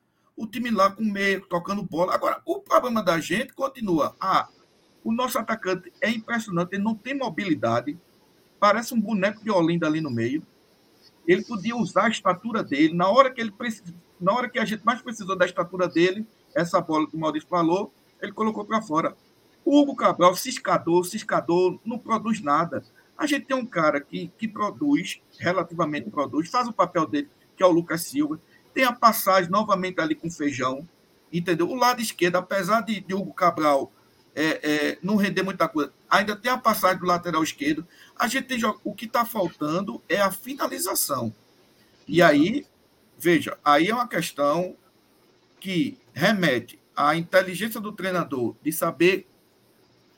O 0.41 0.47
time 0.47 0.71
lá 0.71 0.89
com 0.89 1.03
meio, 1.03 1.45
tocando 1.45 1.83
bola. 1.83 2.15
Agora, 2.15 2.41
o 2.47 2.59
problema 2.59 3.03
da 3.03 3.19
gente 3.19 3.53
continua. 3.53 4.15
Ah, 4.19 4.49
o 5.03 5.11
nosso 5.11 5.37
atacante 5.37 5.93
é 6.01 6.09
impressionante, 6.09 6.73
ele 6.73 6.83
não 6.83 6.95
tem 6.95 7.15
mobilidade. 7.15 7.95
Parece 8.59 8.91
um 8.95 8.99
boneco 8.99 9.43
de 9.43 9.51
Olinda 9.51 9.85
ali 9.85 10.01
no 10.01 10.09
meio. 10.09 10.41
Ele 11.27 11.43
podia 11.43 11.75
usar 11.75 12.05
a 12.05 12.09
estatura 12.09 12.63
dele. 12.63 12.91
Na 12.91 13.07
hora 13.07 13.29
que 13.29 13.39
ele 13.39 13.53
na 14.19 14.33
hora 14.33 14.49
que 14.49 14.57
a 14.57 14.65
gente 14.65 14.83
mais 14.83 14.99
precisou 14.99 15.37
da 15.37 15.45
estatura 15.45 15.87
dele, 15.87 16.25
essa 16.55 16.81
bola 16.81 17.07
que 17.07 17.15
o 17.15 17.19
Maurício 17.19 17.47
falou, 17.47 17.93
ele 18.19 18.31
colocou 18.31 18.65
para 18.65 18.81
fora. 18.81 19.15
O 19.63 19.79
Hugo 19.79 19.95
Cabral 19.95 20.35
ciscador, 20.35 21.05
ciscador, 21.05 21.79
não 21.85 21.99
produz 21.99 22.41
nada. 22.41 22.83
A 23.15 23.27
gente 23.27 23.45
tem 23.45 23.55
um 23.55 23.65
cara 23.65 24.01
que, 24.01 24.31
que 24.39 24.47
produz, 24.47 25.21
relativamente 25.37 26.09
produz, 26.09 26.49
faz 26.49 26.67
o 26.67 26.73
papel 26.73 27.05
dele, 27.05 27.29
que 27.55 27.61
é 27.61 27.65
o 27.67 27.71
Lucas 27.71 28.01
Silva. 28.05 28.39
Tem 28.73 28.83
a 28.83 28.93
passagem 28.93 29.49
novamente 29.49 29.99
ali 29.99 30.15
com 30.15 30.29
feijão, 30.29 30.87
entendeu? 31.31 31.69
O 31.69 31.75
lado 31.75 32.01
esquerdo, 32.01 32.37
apesar 32.37 32.81
de, 32.81 33.01
de 33.01 33.13
Hugo 33.13 33.33
Cabral 33.33 33.91
é, 34.33 34.45
é, 34.63 34.97
não 35.01 35.15
render 35.15 35.43
muita 35.43 35.67
coisa, 35.67 35.91
ainda 36.09 36.35
tem 36.35 36.51
a 36.51 36.57
passagem 36.57 36.99
do 36.99 37.05
lateral 37.05 37.43
esquerdo. 37.43 37.85
A 38.17 38.27
gente 38.27 38.45
tem 38.45 38.59
o 38.83 38.93
que 38.93 39.05
está 39.05 39.25
faltando 39.25 40.01
é 40.07 40.21
a 40.21 40.31
finalização. 40.31 41.33
E 42.07 42.21
aí, 42.21 42.65
veja, 43.17 43.57
aí 43.63 43.89
é 43.89 43.93
uma 43.93 44.07
questão 44.07 44.75
que 45.59 45.97
remete 46.13 46.79
à 46.95 47.15
inteligência 47.15 47.79
do 47.79 47.91
treinador 47.91 48.55
de 48.63 48.71
saber 48.71 49.27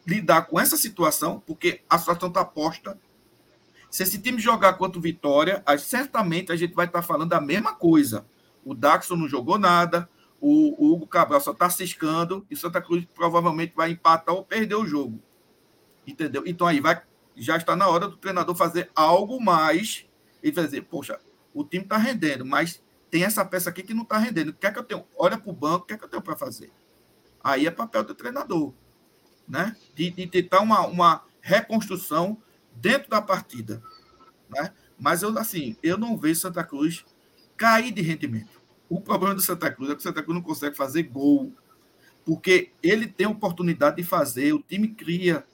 lidar 0.05 0.43
com 0.43 0.59
essa 0.59 0.77
situação, 0.77 1.41
porque 1.45 1.81
a 1.89 1.97
situação 1.97 2.29
está 2.29 2.43
posta. 2.43 2.97
Se 3.89 4.03
esse 4.03 4.19
time 4.19 4.39
jogar 4.39 4.73
contra 4.73 4.97
o 4.97 5.01
Vitória, 5.01 5.63
certamente 5.77 6.51
a 6.51 6.55
gente 6.55 6.73
vai 6.73 6.85
estar 6.85 7.01
falando 7.01 7.33
a 7.33 7.41
mesma 7.41 7.73
coisa. 7.73 8.25
O 8.65 8.73
Daxon 8.73 9.15
não 9.15 9.27
jogou 9.27 9.57
nada, 9.57 10.09
o, 10.39 10.75
o 10.77 10.93
Hugo 10.93 11.07
Cabral 11.07 11.39
só 11.39 11.51
está 11.51 11.69
ciscando 11.69 12.45
e 12.49 12.55
Santa 12.55 12.81
Cruz 12.81 13.05
provavelmente 13.15 13.73
vai 13.75 13.91
empatar 13.91 14.35
ou 14.35 14.43
perder 14.43 14.75
o 14.75 14.85
jogo. 14.85 15.21
Entendeu? 16.05 16.43
Então 16.45 16.67
aí 16.67 16.81
vai, 16.81 17.01
já 17.35 17.55
está 17.55 17.75
na 17.75 17.87
hora 17.87 18.07
do 18.07 18.17
treinador 18.17 18.53
fazer 18.53 18.91
algo 18.93 19.41
mais 19.41 20.05
e 20.41 20.51
dizer, 20.51 20.81
poxa, 20.81 21.19
o 21.53 21.63
time 21.63 21.83
está 21.83 21.97
rendendo, 21.97 22.45
mas 22.45 22.83
tem 23.09 23.23
essa 23.23 23.45
peça 23.45 23.69
aqui 23.69 23.83
que 23.83 23.93
não 23.93 24.03
está 24.03 24.17
rendendo. 24.17 24.49
O 24.49 24.53
que 24.53 24.67
é 24.67 24.71
que 24.71 24.79
eu 24.79 24.83
tenho? 24.83 25.05
Olha 25.15 25.37
para 25.37 25.49
o 25.49 25.53
banco, 25.53 25.85
o 25.85 25.87
que 25.87 25.93
é 25.93 25.97
que 25.97 26.03
eu 26.03 26.09
tenho 26.09 26.21
para 26.21 26.35
fazer? 26.35 26.71
Aí 27.41 27.65
é 27.65 27.71
papel 27.71 28.03
do 28.03 28.15
treinador, 28.15 28.73
né? 29.47 29.77
De, 29.95 30.09
de 30.11 30.27
tentar 30.27 30.59
uma, 30.59 30.85
uma 30.87 31.23
reconstrução 31.39 32.37
dentro 32.75 33.09
da 33.09 33.21
partida, 33.21 33.81
né? 34.49 34.73
Mas 34.99 35.21
eu 35.21 35.37
assim, 35.37 35.77
eu 35.81 35.97
não 35.97 36.17
vejo 36.17 36.41
Santa 36.41 36.63
Cruz 36.63 37.05
cair 37.63 37.93
de 37.93 38.01
rendimento. 38.01 38.61
O 38.89 38.99
problema 38.99 39.33
do 39.33 39.41
Santa 39.41 39.71
Cruz 39.71 39.89
é 39.89 39.93
que 39.93 40.01
o 40.01 40.03
Santa 40.03 40.21
Cruz 40.21 40.35
não 40.35 40.43
consegue 40.43 40.75
fazer 40.75 41.03
gol, 41.03 41.49
porque 42.25 42.71
ele 42.83 43.07
tem 43.07 43.25
oportunidade 43.25 43.95
de 43.95 44.03
fazer, 44.03 44.51
o 44.51 44.61
time 44.61 44.89
cria, 44.89 45.45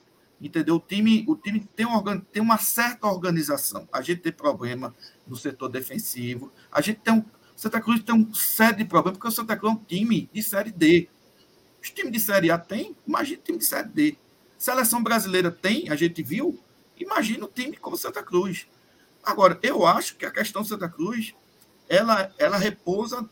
entendeu? 0.41 0.77
O 0.77 0.79
time, 0.79 1.23
o 1.27 1.35
time 1.35 1.59
tem, 1.75 1.85
um, 1.85 2.19
tem 2.19 2.41
uma 2.41 2.57
certa 2.57 3.05
organização. 3.05 3.87
A 3.93 4.01
gente 4.01 4.21
tem 4.21 4.31
problema 4.31 4.95
no 5.27 5.35
setor 5.35 5.69
defensivo, 5.69 6.51
a 6.71 6.81
gente 6.81 6.99
tem 7.01 7.13
um. 7.13 7.23
Santa 7.55 7.79
Cruz 7.79 8.01
tem 8.01 8.15
um 8.15 8.33
sério 8.33 8.77
de 8.77 8.85
problema, 8.85 9.15
porque 9.15 9.27
o 9.27 9.31
Santa 9.31 9.55
Cruz 9.55 9.75
é 9.75 9.77
um 9.77 9.83
time 9.83 10.27
de 10.33 10.41
Série 10.41 10.71
D. 10.71 11.09
Os 11.79 11.91
times 11.91 12.11
de 12.11 12.19
Série 12.19 12.49
A 12.49 12.57
tem, 12.57 12.97
imagina 13.07 13.39
o 13.39 13.43
time 13.43 13.57
de 13.59 13.65
Série 13.65 13.89
D. 13.89 14.17
Seleção 14.57 15.03
brasileira 15.03 15.51
tem, 15.51 15.89
a 15.89 15.95
gente 15.95 16.23
viu, 16.23 16.59
imagina 16.97 17.45
o 17.45 17.47
time 17.47 17.77
como 17.77 17.95
Santa 17.95 18.23
Cruz. 18.23 18.65
Agora, 19.23 19.59
eu 19.61 19.85
acho 19.85 20.15
que 20.15 20.25
a 20.25 20.31
questão 20.31 20.63
Santa 20.63 20.89
Cruz 20.89 21.35
ela, 21.89 22.31
ela 22.37 22.57
repousa 22.57 23.27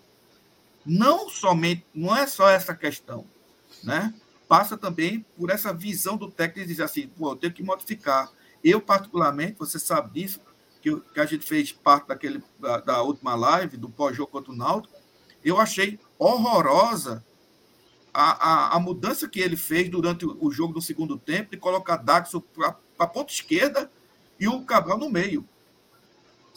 não 0.83 1.29
somente, 1.29 1.85
não 1.93 2.15
é 2.15 2.25
só 2.25 2.49
essa 2.49 2.73
questão, 2.73 3.25
né? 3.83 4.13
Passa 4.47 4.75
também 4.77 5.25
por 5.37 5.49
essa 5.49 5.73
visão 5.73 6.17
do 6.17 6.31
técnico 6.31 6.61
de 6.61 6.73
dizer 6.73 6.83
assim, 6.83 7.07
pô, 7.07 7.31
eu 7.31 7.35
tenho 7.35 7.53
que 7.53 7.61
modificar. 7.61 8.31
Eu, 8.63 8.81
particularmente, 8.81 9.59
você 9.59 9.77
sabe 9.77 10.21
disso, 10.21 10.39
que, 10.81 10.95
que 11.13 11.19
a 11.19 11.25
gente 11.25 11.45
fez 11.45 11.71
parte 11.71 12.07
daquele, 12.07 12.41
da, 12.57 12.79
da 12.79 13.01
última 13.01 13.35
live, 13.35 13.77
do 13.77 13.89
pós-jogo 13.89 14.31
contra 14.31 14.51
o 14.51 14.55
Náutico, 14.55 14.95
eu 15.43 15.59
achei 15.59 15.99
horrorosa 16.17 17.23
a, 18.13 18.31
a, 18.31 18.75
a, 18.75 18.79
mudança 18.79 19.27
que 19.27 19.39
ele 19.39 19.55
fez 19.55 19.89
durante 19.89 20.25
o, 20.25 20.51
jogo 20.51 20.73
do 20.73 20.81
segundo 20.81 21.17
tempo 21.17 21.51
de 21.51 21.57
colocar 21.57 21.97
Daxo 21.97 22.41
para 22.41 22.75
a 22.97 23.05
ponta 23.05 23.31
esquerda 23.31 23.91
e 24.39 24.47
o 24.47 24.63
Cabral 24.63 24.97
no 24.97 25.09
meio 25.09 25.47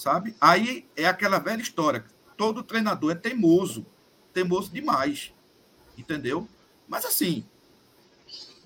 sabe? 0.00 0.34
Aí 0.40 0.88
é 0.96 1.06
aquela 1.06 1.38
velha 1.38 1.60
história. 1.60 2.04
Todo 2.36 2.62
treinador 2.62 3.12
é 3.12 3.14
teimoso, 3.14 3.84
teimoso 4.32 4.72
demais, 4.72 5.32
entendeu? 5.96 6.48
Mas 6.88 7.04
assim, 7.04 7.44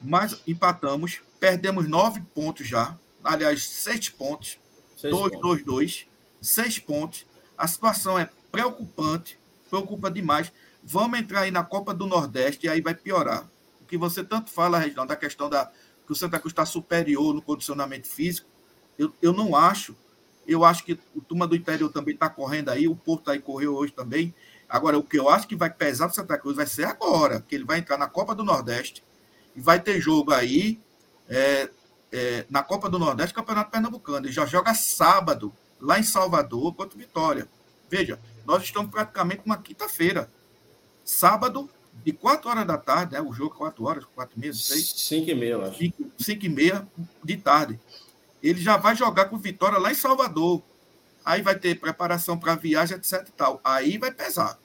mas 0.00 0.40
empatamos, 0.46 1.20
perdemos 1.40 1.88
nove 1.88 2.22
pontos 2.32 2.68
já, 2.68 2.96
aliás, 3.22 3.64
seis 3.66 4.08
pontos, 4.08 4.58
seis 4.96 5.12
dois, 5.12 5.32
pontos. 5.32 5.40
dois, 5.40 5.64
dois, 5.64 6.06
seis 6.40 6.78
pontos. 6.78 7.26
A 7.58 7.66
situação 7.66 8.16
é 8.16 8.30
preocupante, 8.52 9.36
preocupa 9.68 10.10
demais. 10.10 10.52
Vamos 10.84 11.18
entrar 11.18 11.40
aí 11.40 11.50
na 11.50 11.64
Copa 11.64 11.92
do 11.92 12.06
Nordeste 12.06 12.66
e 12.66 12.68
aí 12.68 12.80
vai 12.80 12.94
piorar. 12.94 13.48
O 13.80 13.86
que 13.86 13.98
você 13.98 14.22
tanto 14.22 14.50
fala, 14.50 14.78
Reginaldo, 14.78 15.08
da 15.08 15.16
questão 15.16 15.50
da 15.50 15.70
que 16.06 16.12
o 16.12 16.14
Santa 16.14 16.38
Cruz 16.38 16.52
está 16.52 16.64
superior 16.66 17.34
no 17.34 17.42
condicionamento 17.42 18.06
físico, 18.06 18.46
eu, 18.98 19.12
eu 19.20 19.32
não 19.32 19.56
acho. 19.56 19.96
Eu 20.46 20.64
acho 20.64 20.84
que 20.84 20.98
o 21.14 21.20
Turma 21.20 21.46
do 21.46 21.56
Interior 21.56 21.90
também 21.90 22.14
está 22.14 22.28
correndo 22.28 22.70
aí, 22.70 22.86
o 22.86 22.96
Porto 22.96 23.30
aí 23.30 23.38
correu 23.38 23.74
hoje 23.74 23.92
também. 23.92 24.34
Agora, 24.68 24.98
o 24.98 25.02
que 25.02 25.18
eu 25.18 25.28
acho 25.28 25.46
que 25.46 25.56
vai 25.56 25.70
pesar 25.70 26.06
para 26.06 26.14
Santa 26.14 26.38
Cruz 26.38 26.56
vai 26.56 26.66
ser 26.66 26.84
agora, 26.84 27.40
que 27.40 27.54
ele 27.54 27.64
vai 27.64 27.78
entrar 27.78 27.98
na 27.98 28.08
Copa 28.08 28.34
do 28.34 28.44
Nordeste 28.44 29.04
e 29.54 29.60
vai 29.60 29.80
ter 29.80 30.00
jogo 30.00 30.32
aí 30.32 30.80
é, 31.28 31.70
é, 32.12 32.46
na 32.50 32.62
Copa 32.62 32.88
do 32.88 32.98
Nordeste, 32.98 33.34
Campeonato 33.34 33.70
Pernambucano. 33.70 34.26
Ele 34.26 34.32
já 34.32 34.46
joga 34.46 34.74
sábado, 34.74 35.52
lá 35.80 35.98
em 35.98 36.02
Salvador, 36.02 36.74
contra 36.74 36.98
Vitória. 36.98 37.48
Veja, 37.88 38.18
nós 38.44 38.62
estamos 38.62 38.90
praticamente 38.90 39.42
numa 39.44 39.58
quinta-feira. 39.58 40.30
Sábado, 41.04 41.68
de 42.02 42.12
4 42.12 42.50
horas 42.50 42.66
da 42.66 42.78
tarde, 42.78 43.12
né? 43.12 43.20
O 43.20 43.32
jogo 43.32 43.54
4 43.54 43.84
horas, 43.84 44.04
4 44.14 44.36
e 44.36 44.40
meia, 44.40 44.52
6. 44.52 44.94
5 44.96 45.30
e 45.30 45.34
meia, 45.34 45.52
eu 45.52 45.64
acho. 45.64 45.78
5 46.18 46.44
e 46.44 46.48
meia 46.48 46.88
de 47.22 47.36
tarde 47.36 47.78
ele 48.50 48.60
já 48.60 48.76
vai 48.76 48.94
jogar 48.94 49.26
com 49.26 49.38
Vitória 49.38 49.78
lá 49.78 49.90
em 49.90 49.94
Salvador. 49.94 50.62
Aí 51.24 51.40
vai 51.40 51.54
ter 51.58 51.80
preparação 51.80 52.38
para 52.38 52.54
viagem, 52.54 52.96
etc 52.96 53.26
e 53.26 53.32
tal. 53.32 53.60
Aí 53.64 53.96
vai 53.96 54.12
pesar. 54.12 54.58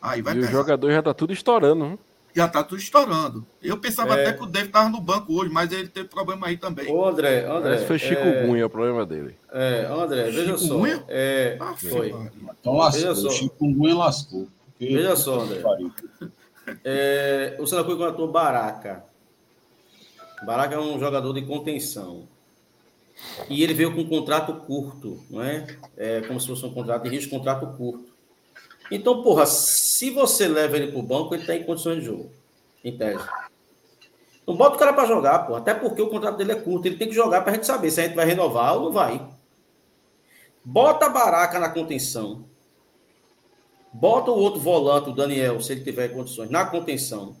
Aí 0.00 0.20
vai 0.20 0.34
e 0.34 0.36
pesar. 0.36 0.50
o 0.50 0.52
jogador 0.52 0.92
já 0.92 1.02
tá 1.02 1.14
tudo 1.14 1.32
estourando. 1.32 1.84
Hein? 1.86 1.98
Já 2.34 2.46
tá 2.46 2.62
tudo 2.62 2.78
estourando. 2.78 3.46
Eu 3.62 3.78
pensava 3.78 4.14
é... 4.14 4.20
até 4.20 4.36
que 4.36 4.42
o 4.42 4.46
David 4.46 4.70
tava 4.70 4.90
no 4.90 5.00
banco 5.00 5.32
hoje, 5.32 5.50
mas 5.50 5.72
ele 5.72 5.88
teve 5.88 6.06
problema 6.06 6.48
aí 6.48 6.58
também. 6.58 6.92
Ô, 6.92 7.06
André, 7.06 7.46
André. 7.46 7.76
Esse 7.76 7.86
foi 7.86 7.98
Chico 7.98 8.20
é... 8.20 8.46
Gunha 8.46 8.66
o 8.66 8.70
problema 8.70 9.06
dele. 9.06 9.34
É, 9.50 9.86
André, 9.90 10.24
veja 10.24 10.58
Chico 10.58 10.58
só. 10.58 10.86
É, 11.08 11.56
ah, 11.58 11.74
foi. 11.78 12.14
Então 12.60 12.76
lascou. 12.76 13.14
Veja 13.14 13.30
Chico 13.30 13.72
Gunha 13.72 13.96
lascou. 13.96 14.48
Veja 14.78 15.16
só, 15.16 15.40
André. 15.40 15.62
É, 16.84 17.56
o 17.58 17.66
Santa 17.66 17.84
Cruz 17.84 17.96
contratou 17.96 18.30
Baraca. 18.30 19.02
Baraca 20.44 20.74
é 20.74 20.78
um 20.78 21.00
jogador 21.00 21.32
de 21.32 21.40
contenção. 21.42 22.28
E 23.48 23.62
ele 23.62 23.74
veio 23.74 23.94
com 23.94 24.02
um 24.02 24.08
contrato 24.08 24.52
curto, 24.66 25.22
não 25.30 25.42
é? 25.42 25.66
É 25.96 26.20
como 26.22 26.40
se 26.40 26.46
fosse 26.46 26.64
um 26.64 26.72
contrato 26.72 27.04
de 27.04 27.08
risco, 27.08 27.30
contrato 27.30 27.66
curto. 27.76 28.14
Então, 28.90 29.22
porra, 29.22 29.46
se 29.46 30.10
você 30.10 30.46
leva 30.46 30.76
ele 30.76 30.92
para 30.92 31.00
o 31.00 31.02
banco, 31.02 31.34
ele 31.34 31.42
está 31.42 31.54
em 31.54 31.64
condições 31.64 32.00
de 32.00 32.06
jogo, 32.06 32.30
em 32.84 32.96
tese. 32.96 33.24
Não 34.46 34.54
bota 34.54 34.76
o 34.76 34.78
cara 34.78 34.92
para 34.92 35.08
jogar, 35.08 35.40
pô. 35.40 35.56
Até 35.56 35.74
porque 35.74 36.00
o 36.00 36.08
contrato 36.08 36.36
dele 36.36 36.52
é 36.52 36.56
curto. 36.56 36.86
Ele 36.86 36.96
tem 36.96 37.08
que 37.08 37.14
jogar 37.14 37.40
para 37.40 37.50
a 37.50 37.54
gente 37.54 37.66
saber 37.66 37.90
se 37.90 38.00
a 38.00 38.04
gente 38.04 38.14
vai 38.14 38.24
renovar 38.24 38.76
ou 38.76 38.84
não 38.84 38.92
vai. 38.92 39.26
Bota 40.64 41.06
a 41.06 41.08
Baraca 41.08 41.58
na 41.58 41.68
contenção. 41.68 42.44
Bota 43.92 44.30
o 44.30 44.38
outro 44.38 44.60
volante, 44.60 45.10
o 45.10 45.12
Daniel, 45.12 45.60
se 45.60 45.72
ele 45.72 45.82
tiver 45.82 46.08
condições, 46.08 46.50
na 46.50 46.66
contenção. 46.66 47.34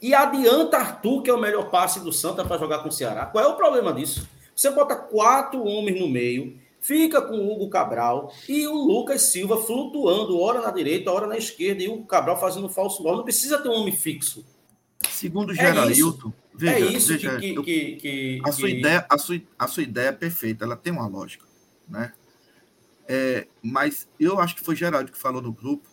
E 0.00 0.14
adianta 0.14 0.78
Arthur, 0.78 1.22
que 1.22 1.30
é 1.30 1.34
o 1.34 1.40
melhor 1.40 1.70
passe 1.70 2.00
do 2.00 2.12
Santa 2.12 2.44
para 2.44 2.58
jogar 2.58 2.78
com 2.78 2.88
o 2.88 2.92
Ceará. 2.92 3.26
Qual 3.26 3.44
é 3.44 3.46
o 3.46 3.54
problema 3.54 3.92
disso? 3.92 4.26
Você 4.60 4.70
bota 4.70 4.94
quatro 4.94 5.64
homens 5.64 5.98
no 5.98 6.06
meio, 6.06 6.58
fica 6.82 7.22
com 7.22 7.34
o 7.34 7.50
Hugo 7.50 7.70
Cabral 7.70 8.30
e 8.46 8.66
o 8.66 8.74
Lucas 8.74 9.22
Silva 9.22 9.56
flutuando, 9.56 10.38
hora 10.38 10.60
na 10.60 10.70
direita, 10.70 11.10
hora 11.10 11.26
na 11.26 11.38
esquerda, 11.38 11.82
e 11.82 11.88
o 11.88 12.04
Cabral 12.04 12.38
fazendo 12.38 12.68
falso 12.68 13.02
gol. 13.02 13.16
Não 13.16 13.24
precisa 13.24 13.56
ter 13.56 13.70
um 13.70 13.72
homem 13.72 13.96
fixo. 13.96 14.44
Segundo 15.08 15.54
Geraldo, 15.54 16.34
é, 16.60 16.66
é 16.66 16.80
isso 16.80 17.14
veja, 17.14 17.38
que, 17.38 17.54
eu, 17.54 17.62
que, 17.62 17.96
que, 17.96 18.42
a, 18.44 18.52
sua 18.52 18.68
que... 18.68 18.74
Ideia, 18.80 19.06
a, 19.08 19.16
sua, 19.16 19.40
a 19.58 19.66
sua 19.66 19.82
ideia 19.82 20.08
é 20.08 20.12
perfeita, 20.12 20.66
ela 20.66 20.76
tem 20.76 20.92
uma 20.92 21.06
lógica, 21.06 21.46
né? 21.88 22.12
É, 23.08 23.46
mas 23.62 24.06
eu 24.20 24.38
acho 24.38 24.56
que 24.56 24.62
foi 24.62 24.76
Geraldo 24.76 25.10
que 25.10 25.18
falou 25.18 25.40
no 25.40 25.54
grupo 25.54 25.88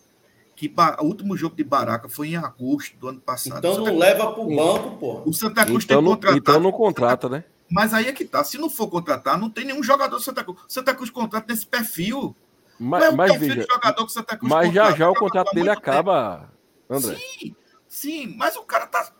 que 0.54 0.70
o 0.98 1.04
último 1.04 1.34
jogo 1.38 1.56
de 1.56 1.64
Baraca 1.64 2.06
foi 2.06 2.28
em 2.28 2.36
agosto 2.36 2.98
do 2.98 3.08
ano 3.08 3.20
passado. 3.20 3.66
Então 3.66 3.82
não 3.82 3.96
leva 3.96 4.30
para 4.30 4.42
o 4.42 4.54
banco, 4.54 4.98
pô. 4.98 5.22
O 5.24 5.32
Santa 5.32 5.64
Cruz 5.64 5.84
então, 5.84 6.02
tem 6.02 6.10
contratado. 6.10 6.38
Então 6.38 6.60
não 6.60 6.70
contrata, 6.70 7.30
né? 7.30 7.44
Mas 7.70 7.92
aí 7.92 8.06
é 8.06 8.12
que 8.12 8.24
tá. 8.24 8.42
Se 8.42 8.56
não 8.56 8.70
for 8.70 8.88
contratar, 8.88 9.38
não 9.38 9.50
tem 9.50 9.64
nenhum 9.64 9.82
jogador 9.82 10.16
do 10.16 10.22
Santa 10.22 10.42
Cruz. 10.42 10.58
Santa 10.66 10.94
Cruz 10.94 11.10
contrata 11.10 11.52
nesse 11.52 11.66
perfil. 11.66 12.34
Mas, 12.78 13.04
é 13.04 13.10
mas 13.10 13.36
veja, 13.38 13.66
jogador 13.68 14.06
que 14.06 14.12
Santa 14.12 14.36
Cruz 14.36 14.52
mas 14.52 14.72
já 14.72 14.92
já 14.92 15.10
o 15.10 15.14
contrato 15.14 15.52
dele 15.52 15.68
acaba, 15.68 16.48
André. 16.88 17.16
Sim, 17.16 17.56
sim, 17.88 18.34
mas 18.36 18.56
o 18.56 18.62
cara 18.62 18.86
tá. 18.86 19.12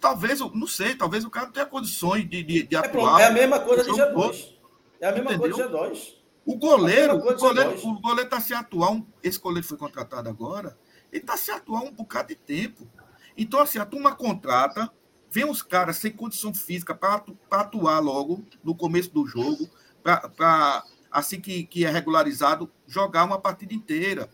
Talvez, 0.00 0.40
não 0.40 0.66
sei, 0.66 0.94
talvez 0.94 1.24
o 1.24 1.30
cara 1.30 1.46
não 1.46 1.52
tenha 1.52 1.66
condições 1.66 2.28
de, 2.28 2.42
de, 2.42 2.62
de 2.62 2.76
é, 2.76 2.78
atuar. 2.78 3.20
É 3.20 3.26
a 3.26 3.30
mesma 3.30 3.60
coisa 3.60 3.84
de 3.84 3.90
G2. 3.90 4.54
É 5.00 5.08
a 5.08 5.12
mesma 5.12 5.34
Entendeu? 5.34 5.56
coisa 5.56 5.68
de 5.68 5.74
G2. 5.74 6.14
O 6.46 6.56
goleiro, 6.56 7.16
o 7.16 7.36
goleiro, 7.36 7.86
o 7.86 8.00
goleiro 8.00 8.30
tá 8.30 8.40
se 8.40 8.54
atuar. 8.54 8.92
Um, 8.92 9.06
esse 9.22 9.38
goleiro 9.38 9.66
foi 9.66 9.76
contratado 9.76 10.28
agora, 10.28 10.78
ele 11.12 11.22
tá 11.22 11.36
se 11.36 11.50
atuar 11.50 11.82
um 11.82 11.92
bocado 11.92 12.28
de 12.28 12.36
tempo. 12.36 12.88
Então, 13.36 13.60
assim, 13.60 13.78
a 13.78 13.84
turma 13.84 14.14
contrata, 14.14 14.90
vem 15.30 15.48
os 15.48 15.62
caras 15.62 15.96
sem 15.96 16.10
condição 16.10 16.52
física 16.52 16.94
para 16.94 17.22
atuar 17.50 18.00
logo 18.00 18.44
no 18.64 18.74
começo 18.74 19.10
do 19.10 19.26
jogo, 19.26 19.70
para 20.02 20.84
assim 21.10 21.40
que, 21.40 21.64
que 21.64 21.84
é 21.84 21.90
regularizado, 21.90 22.70
jogar 22.86 23.24
uma 23.24 23.40
partida 23.40 23.72
inteira. 23.72 24.28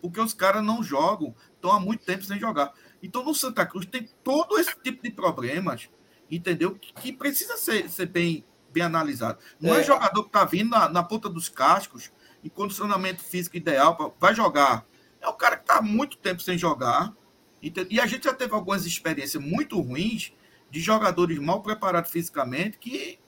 Porque 0.00 0.20
os 0.20 0.34
caras 0.34 0.64
não 0.64 0.82
jogam, 0.82 1.34
estão 1.54 1.70
há 1.70 1.80
muito 1.80 2.04
tempo 2.04 2.24
sem 2.24 2.38
jogar. 2.38 2.72
Então, 3.02 3.24
no 3.24 3.34
Santa 3.34 3.64
Cruz 3.64 3.86
tem 3.86 4.08
todo 4.22 4.58
esse 4.58 4.74
tipo 4.82 5.02
de 5.02 5.10
problemas, 5.10 5.88
entendeu? 6.30 6.74
Que, 6.74 6.92
que 6.92 7.12
precisa 7.12 7.56
ser, 7.56 7.88
ser 7.88 8.06
bem, 8.06 8.44
bem 8.72 8.82
analisado. 8.82 9.38
Não 9.60 9.74
é, 9.74 9.80
é 9.80 9.84
jogador 9.84 10.22
que 10.22 10.28
está 10.28 10.44
vindo 10.44 10.70
na, 10.70 10.88
na, 10.88 11.02
ponta 11.02 11.28
dos 11.28 11.48
cascos, 11.48 12.10
em 12.42 12.48
condicionamento 12.48 13.22
físico 13.22 13.56
ideal, 13.56 13.96
pra, 13.96 14.10
vai 14.18 14.34
jogar. 14.34 14.84
É 15.20 15.28
o 15.28 15.34
cara 15.34 15.56
que 15.56 15.62
está 15.62 15.78
há 15.78 15.82
muito 15.82 16.16
tempo 16.16 16.42
sem 16.42 16.58
jogar. 16.58 17.12
Entendeu? 17.62 17.92
E 17.92 18.00
a 18.00 18.06
gente 18.06 18.24
já 18.24 18.34
teve 18.34 18.52
algumas 18.52 18.84
experiências 18.84 19.40
muito 19.40 19.80
ruins 19.80 20.32
de 20.72 20.80
jogadores 20.80 21.38
mal 21.38 21.62
preparados 21.62 22.10
fisicamente 22.10 22.78
que 22.78 23.18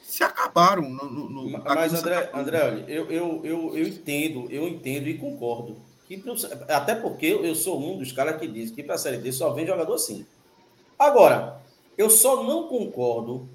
se 0.00 0.22
acabaram. 0.22 0.88
No, 0.88 1.10
no, 1.10 1.28
no 1.28 1.50
Mas, 1.50 1.92
André, 1.92 2.30
André 2.32 2.84
eu, 2.86 3.10
eu, 3.10 3.40
eu, 3.44 3.76
eu 3.76 3.88
entendo, 3.88 4.46
eu 4.48 4.68
entendo 4.68 5.08
e 5.08 5.18
concordo. 5.18 5.76
Que, 6.06 6.22
até 6.68 6.94
porque 6.94 7.26
eu 7.26 7.54
sou 7.56 7.82
um 7.82 7.98
dos 7.98 8.12
caras 8.12 8.40
que 8.40 8.46
diz 8.46 8.70
que 8.70 8.84
para 8.84 8.94
a 8.94 8.98
Série 8.98 9.18
D 9.18 9.32
só 9.32 9.52
vem 9.52 9.66
jogador 9.66 9.92
assim. 9.92 10.24
Agora, 10.96 11.60
eu 11.98 12.08
só 12.08 12.44
não 12.44 12.68
concordo 12.68 13.48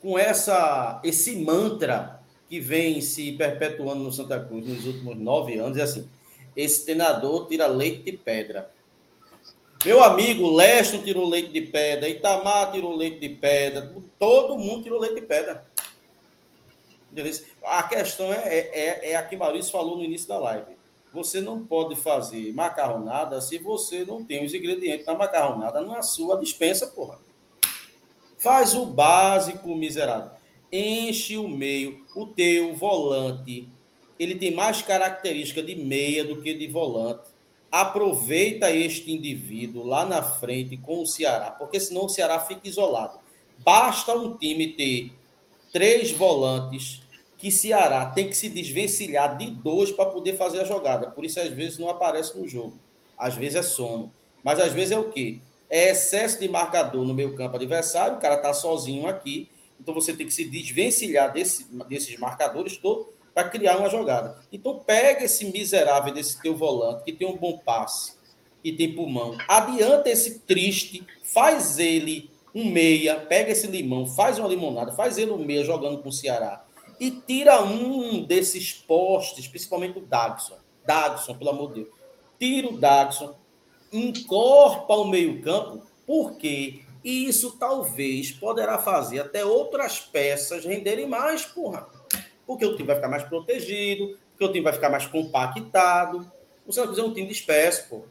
com 0.00 0.18
essa, 0.18 1.02
esse 1.04 1.36
mantra 1.36 2.22
que 2.48 2.58
vem 2.58 3.02
se 3.02 3.32
perpetuando 3.32 4.02
no 4.02 4.10
Santa 4.10 4.40
Cruz 4.40 4.66
nos 4.66 4.86
últimos 4.86 5.14
nove 5.14 5.58
anos. 5.58 5.76
É 5.76 5.82
assim: 5.82 6.08
esse 6.56 6.86
treinador 6.86 7.46
tira 7.48 7.66
leite 7.66 8.02
de 8.10 8.16
pedra. 8.16 8.70
Meu 9.84 10.02
amigo, 10.02 10.56
Leston 10.56 11.02
tirou 11.02 11.28
leite 11.28 11.52
de 11.52 11.60
pedra, 11.62 12.08
Itamar 12.08 12.72
tirou 12.72 12.96
leite 12.96 13.20
de 13.20 13.28
pedra, 13.28 13.94
todo 14.18 14.58
mundo 14.58 14.82
tirou 14.82 14.98
leite 14.98 15.14
de 15.14 15.22
pedra. 15.22 15.64
A 17.62 17.84
questão 17.84 18.32
é, 18.32 18.38
é, 18.38 18.58
é, 18.72 19.10
é 19.12 19.16
a 19.16 19.22
que 19.22 19.36
Maurício 19.36 19.70
falou 19.70 19.96
no 19.96 20.04
início 20.04 20.26
da 20.26 20.36
live. 20.38 20.76
Você 21.12 21.40
não 21.40 21.64
pode 21.64 21.94
fazer 21.94 22.52
macarronada 22.52 23.40
se 23.40 23.56
você 23.58 24.04
não 24.04 24.24
tem 24.24 24.44
os 24.44 24.52
ingredientes 24.52 25.06
da 25.06 25.14
macarronada 25.14 25.80
na 25.80 26.02
sua 26.02 26.36
dispensa, 26.36 26.88
porra. 26.88 27.18
Faz 28.36 28.74
o 28.74 28.84
básico, 28.84 29.74
miserável. 29.76 30.32
Enche 30.72 31.36
o 31.36 31.48
meio. 31.48 32.04
O 32.14 32.26
teu 32.26 32.74
volante, 32.74 33.68
ele 34.18 34.34
tem 34.34 34.52
mais 34.52 34.82
característica 34.82 35.62
de 35.62 35.76
meia 35.76 36.24
do 36.24 36.42
que 36.42 36.52
de 36.52 36.66
volante 36.66 37.37
aproveita 37.70 38.70
este 38.70 39.12
indivíduo 39.12 39.84
lá 39.84 40.04
na 40.04 40.22
frente 40.22 40.76
com 40.76 41.02
o 41.02 41.06
Ceará, 41.06 41.50
porque 41.50 41.78
senão 41.78 42.06
o 42.06 42.08
Ceará 42.08 42.40
fica 42.40 42.66
isolado. 42.66 43.18
Basta 43.58 44.14
um 44.14 44.36
time 44.36 44.68
ter 44.68 45.12
três 45.72 46.10
volantes 46.10 47.02
que 47.36 47.50
Ceará 47.50 48.06
tem 48.06 48.28
que 48.28 48.36
se 48.36 48.48
desvencilhar 48.48 49.36
de 49.36 49.50
dois 49.50 49.92
para 49.92 50.10
poder 50.10 50.36
fazer 50.36 50.60
a 50.60 50.64
jogada. 50.64 51.10
Por 51.10 51.24
isso, 51.24 51.38
às 51.38 51.50
vezes, 51.50 51.78
não 51.78 51.88
aparece 51.88 52.36
no 52.38 52.48
jogo. 52.48 52.78
Às 53.16 53.34
vezes 53.34 53.56
é 53.56 53.62
sono. 53.62 54.12
Mas 54.42 54.58
às 54.60 54.72
vezes 54.72 54.92
é 54.92 54.98
o 54.98 55.10
quê? 55.10 55.40
É 55.68 55.90
excesso 55.90 56.40
de 56.40 56.48
marcador 56.48 57.04
no 57.04 57.12
meio 57.12 57.34
campo 57.36 57.56
adversário, 57.56 58.16
o 58.16 58.20
cara 58.20 58.36
está 58.36 58.54
sozinho 58.54 59.06
aqui, 59.06 59.48
então 59.78 59.92
você 59.92 60.14
tem 60.14 60.26
que 60.26 60.32
se 60.32 60.44
desvencilhar 60.44 61.32
desse, 61.32 61.66
desses 61.88 62.18
marcadores 62.18 62.76
todos 62.78 63.17
para 63.38 63.48
criar 63.48 63.76
uma 63.76 63.88
jogada. 63.88 64.36
Então 64.52 64.80
pega 64.80 65.24
esse 65.24 65.44
miserável 65.44 66.12
desse 66.12 66.42
teu 66.42 66.56
volante 66.56 67.04
que 67.04 67.12
tem 67.12 67.28
um 67.28 67.36
bom 67.36 67.56
passe 67.56 68.14
e 68.64 68.72
tem 68.72 68.92
pulmão, 68.92 69.38
adianta 69.46 70.10
esse 70.10 70.40
triste, 70.40 71.06
faz 71.22 71.78
ele 71.78 72.28
um 72.52 72.68
meia, 72.68 73.14
pega 73.14 73.52
esse 73.52 73.68
limão, 73.68 74.08
faz 74.08 74.40
uma 74.40 74.48
limonada, 74.48 74.90
faz 74.90 75.18
ele 75.18 75.30
um 75.30 75.38
meia 75.38 75.62
jogando 75.62 76.02
com 76.02 76.08
o 76.08 76.12
Ceará 76.12 76.64
e 76.98 77.12
tira 77.12 77.62
um 77.62 78.24
desses 78.24 78.72
postes, 78.72 79.46
principalmente 79.46 79.98
o 79.98 80.02
Dagson. 80.02 80.58
Dagson, 80.84 81.34
pelo 81.36 81.50
amor 81.50 81.68
de 81.68 81.74
Deus. 81.82 81.88
Tira 82.40 82.66
o 82.66 82.76
Dagson, 82.76 83.36
encorpa 83.92 84.94
o 84.94 85.06
meio-campo, 85.06 85.86
porque 86.04 86.80
isso 87.04 87.56
talvez 87.56 88.32
poderá 88.32 88.78
fazer 88.78 89.20
até 89.20 89.44
outras 89.44 90.00
peças 90.00 90.64
renderem 90.64 91.06
mais, 91.06 91.44
porra 91.44 91.97
porque 92.48 92.64
o 92.64 92.74
time 92.74 92.86
vai 92.86 92.96
ficar 92.96 93.08
mais 93.08 93.24
protegido, 93.24 94.18
porque 94.30 94.44
o 94.46 94.48
time 94.48 94.62
vai 94.62 94.72
ficar 94.72 94.88
mais 94.88 95.04
compactado. 95.06 96.32
O 96.66 96.72
Santa 96.72 96.86
Cruz 96.86 96.98
é 96.98 97.02
um 97.02 97.12
time 97.12 97.28
disperso, 97.28 97.86
pô. 97.90 98.06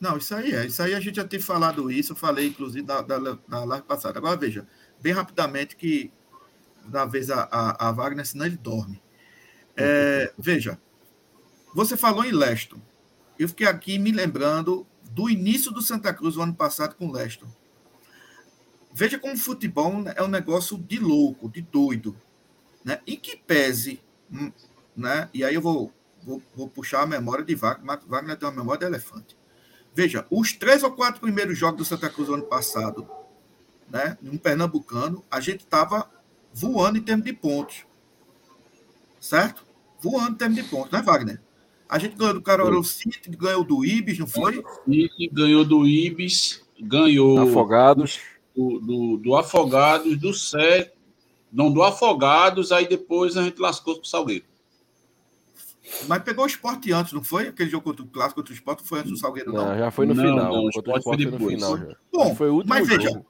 Não, 0.00 0.16
isso 0.16 0.34
aí 0.34 0.52
é. 0.52 0.66
Isso 0.66 0.82
aí 0.82 0.94
a 0.94 1.00
gente 1.00 1.14
já 1.14 1.24
tem 1.24 1.38
falado 1.38 1.92
isso, 1.92 2.10
eu 2.10 2.16
falei, 2.16 2.48
inclusive, 2.48 2.84
na, 2.84 3.02
na, 3.02 3.38
na 3.46 3.64
live 3.64 3.86
passada. 3.86 4.18
Agora, 4.18 4.36
veja, 4.36 4.66
bem 5.00 5.12
rapidamente 5.12 5.76
que, 5.76 6.10
na 6.86 7.04
vez, 7.04 7.30
a, 7.30 7.48
a, 7.52 7.88
a 7.88 7.92
Wagner, 7.92 8.26
senão 8.26 8.46
ele 8.46 8.56
dorme. 8.56 9.00
É, 9.76 10.32
veja, 10.36 10.76
você 11.72 11.96
falou 11.96 12.24
em 12.24 12.32
Leston. 12.32 12.80
Eu 13.38 13.48
fiquei 13.48 13.68
aqui 13.68 13.96
me 13.96 14.10
lembrando 14.10 14.84
do 15.12 15.30
início 15.30 15.70
do 15.70 15.80
Santa 15.80 16.12
Cruz 16.12 16.36
o 16.36 16.42
ano 16.42 16.54
passado 16.54 16.96
com 16.96 17.12
Leston. 17.12 17.46
Veja 18.92 19.20
como 19.20 19.34
o 19.34 19.38
futebol 19.38 20.02
é 20.16 20.22
um 20.22 20.28
negócio 20.28 20.76
de 20.76 20.98
louco, 20.98 21.48
de 21.48 21.62
doido 21.62 22.16
né? 22.84 23.00
E 23.06 23.16
que 23.16 23.36
pese, 23.36 24.00
hum, 24.32 24.52
né? 24.96 25.28
E 25.32 25.44
aí 25.44 25.54
eu 25.54 25.60
vou, 25.60 25.92
vou, 26.22 26.42
vou 26.54 26.68
puxar 26.68 27.02
a 27.02 27.06
memória 27.06 27.44
de 27.44 27.54
Wagner, 27.54 28.00
Wagner 28.06 28.36
tem 28.36 28.48
uma 28.48 28.56
memória 28.56 28.80
de 28.80 28.86
elefante. 28.86 29.36
Veja, 29.94 30.26
os 30.30 30.52
três 30.52 30.82
ou 30.82 30.92
quatro 30.92 31.20
primeiros 31.20 31.58
jogos 31.58 31.78
do 31.78 31.84
Santa 31.84 32.08
Cruz 32.08 32.28
no 32.28 32.34
ano 32.34 32.44
passado, 32.44 33.08
né? 33.90 34.16
Um 34.22 34.38
pernambucano, 34.38 35.24
a 35.30 35.40
gente 35.40 35.60
estava 35.60 36.08
voando 36.52 36.98
em 36.98 37.02
termos 37.02 37.24
de 37.24 37.32
pontos. 37.32 37.84
Certo? 39.18 39.64
Voando 40.00 40.32
em 40.32 40.34
termos 40.34 40.56
de 40.56 40.62
pontos, 40.64 40.92
né, 40.92 41.02
Wagner? 41.02 41.40
A 41.88 41.98
gente 41.98 42.16
ganhou 42.16 42.34
do 42.34 42.42
Caruaru 42.42 42.84
City, 42.84 43.30
ganhou 43.30 43.64
do 43.64 43.84
Ibis, 43.84 44.18
não 44.18 44.26
foi? 44.26 44.64
City 44.84 45.28
ganhou 45.32 45.64
do 45.64 45.86
Ibis, 45.86 46.62
ganhou 46.80 47.40
Afogados. 47.40 48.20
Do, 48.54 48.78
do, 48.78 49.16
do 49.16 49.36
Afogados, 49.36 50.16
do 50.16 50.32
Sete, 50.32 50.92
não 51.52 51.72
do 51.72 51.82
Afogados, 51.82 52.72
aí 52.72 52.88
depois 52.88 53.36
a 53.36 53.42
gente 53.42 53.60
lascou 53.60 53.96
com 53.96 54.02
o 54.02 54.06
Salgueiro. 54.06 54.44
Mas 56.06 56.22
pegou 56.22 56.44
o 56.44 56.46
esporte 56.46 56.92
antes, 56.92 57.12
não 57.12 57.22
foi? 57.22 57.48
Aquele 57.48 57.68
jogo 57.70 57.84
contra 57.84 58.04
o 58.04 58.06
clássico 58.06 58.40
contra 58.40 58.52
o 58.52 58.54
esporte 58.54 58.82
foi 58.84 59.00
antes 59.00 59.10
do 59.10 59.16
Salgueiro, 59.16 59.52
não. 59.52 59.66
não 59.66 59.78
já 59.78 59.90
foi 59.90 60.06
no 60.06 60.14
não, 60.14 60.22
final. 60.22 60.52
Não, 60.52 60.64
o 60.64 60.68
esporte 60.68 61.02
foi 61.02 61.16
depois. 61.16 61.54
Final, 61.54 61.78
já. 61.78 61.96
Bom, 62.12 62.34
foi 62.36 62.48
o 62.48 62.54
último 62.54 62.74
mas 62.74 62.86
veja, 62.86 63.08
jogo. 63.10 63.26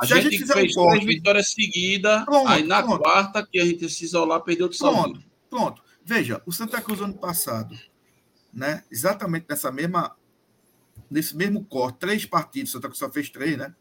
A 0.00 0.06
gente, 0.06 0.18
a 0.18 0.30
gente 0.30 0.46
fez 0.46 0.76
um 0.76 0.88
três 0.88 1.04
vitórias 1.04 1.52
seguidas, 1.52 2.24
aí 2.46 2.64
na 2.64 2.82
pronto. 2.82 3.02
quarta, 3.02 3.46
que 3.46 3.60
a 3.60 3.64
gente 3.64 3.88
se 3.88 4.04
isolar, 4.04 4.40
perdeu 4.40 4.68
do 4.68 4.76
Pronto, 4.76 4.94
Salgueiro. 4.94 5.24
pronto. 5.48 5.82
Veja, 6.04 6.42
o 6.44 6.52
Santa 6.52 6.80
Cruz 6.80 7.00
ano 7.00 7.14
passado, 7.14 7.76
né? 8.52 8.84
Exatamente 8.90 9.46
nessa 9.48 9.70
mesma, 9.70 10.16
nesse 11.10 11.36
mesmo 11.36 11.64
corte, 11.64 11.98
três 11.98 12.26
partidos, 12.26 12.72
Santa 12.72 12.88
Cruz 12.88 12.98
só 12.98 13.10
fez 13.10 13.30
três, 13.30 13.56
né? 13.56 13.74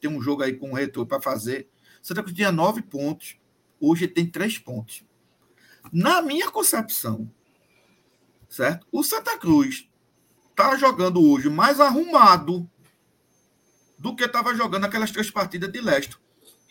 Tem 0.00 0.10
um 0.10 0.20
jogo 0.20 0.42
aí 0.42 0.54
com 0.54 0.72
o 0.72 0.74
retorno 0.74 1.08
para 1.08 1.20
fazer. 1.20 1.68
Santa 2.02 2.22
Cruz 2.22 2.36
tinha 2.36 2.50
nove 2.50 2.82
pontos, 2.82 3.36
hoje 3.80 4.06
tem 4.06 4.26
três 4.26 4.58
pontos. 4.58 5.02
Na 5.92 6.20
minha 6.20 6.50
concepção, 6.50 7.30
certo? 8.48 8.86
O 8.92 9.02
Santa 9.02 9.38
Cruz 9.38 9.88
está 10.50 10.76
jogando 10.76 11.22
hoje 11.22 11.48
mais 11.48 11.80
arrumado 11.80 12.68
do 13.98 14.14
que 14.14 14.24
estava 14.24 14.54
jogando 14.54 14.84
aquelas 14.84 15.10
três 15.10 15.30
partidas 15.30 15.72
de 15.72 15.80
leste. 15.80 16.16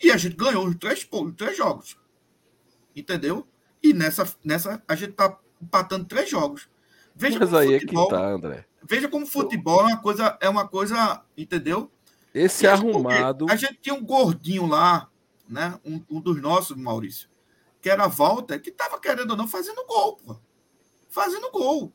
E 0.02 0.10
a 0.10 0.16
gente 0.16 0.36
ganhou 0.36 0.66
os 0.66 0.76
três, 0.76 1.06
três 1.36 1.56
jogos. 1.56 1.96
Entendeu? 2.94 3.46
E 3.82 3.92
nessa, 3.92 4.32
nessa 4.44 4.82
a 4.86 4.94
gente 4.94 5.10
está 5.10 5.38
empatando 5.60 6.04
três 6.06 6.30
jogos. 6.30 6.68
Veja 7.14 7.38
Mas 7.38 7.52
aí 7.52 7.80
futebol, 7.80 8.04
é 8.04 8.06
que 8.06 8.14
tá, 8.14 8.28
André. 8.28 8.66
Veja 8.82 9.08
como 9.08 9.26
futebol 9.26 9.82
é 9.82 9.92
uma 9.92 10.00
coisa, 10.00 10.38
é 10.40 10.48
uma 10.48 10.66
coisa, 10.66 11.22
entendeu? 11.36 11.90
Esse 12.34 12.66
arrumado. 12.66 13.46
A 13.50 13.56
gente 13.56 13.78
tinha 13.82 13.94
um 13.94 14.04
gordinho 14.04 14.66
lá, 14.66 15.08
né? 15.50 15.78
Um, 15.84 16.02
um 16.08 16.20
dos 16.20 16.40
nossos, 16.40 16.76
Maurício, 16.76 17.28
que 17.80 17.90
era 17.90 18.04
a 18.04 18.08
Walter, 18.08 18.60
que 18.60 18.70
estava 18.70 18.98
querendo 19.00 19.32
ou 19.32 19.36
não 19.36 19.48
fazendo 19.48 19.84
gol, 19.86 20.16
pô. 20.16 20.38
Fazendo 21.08 21.50
gol. 21.50 21.92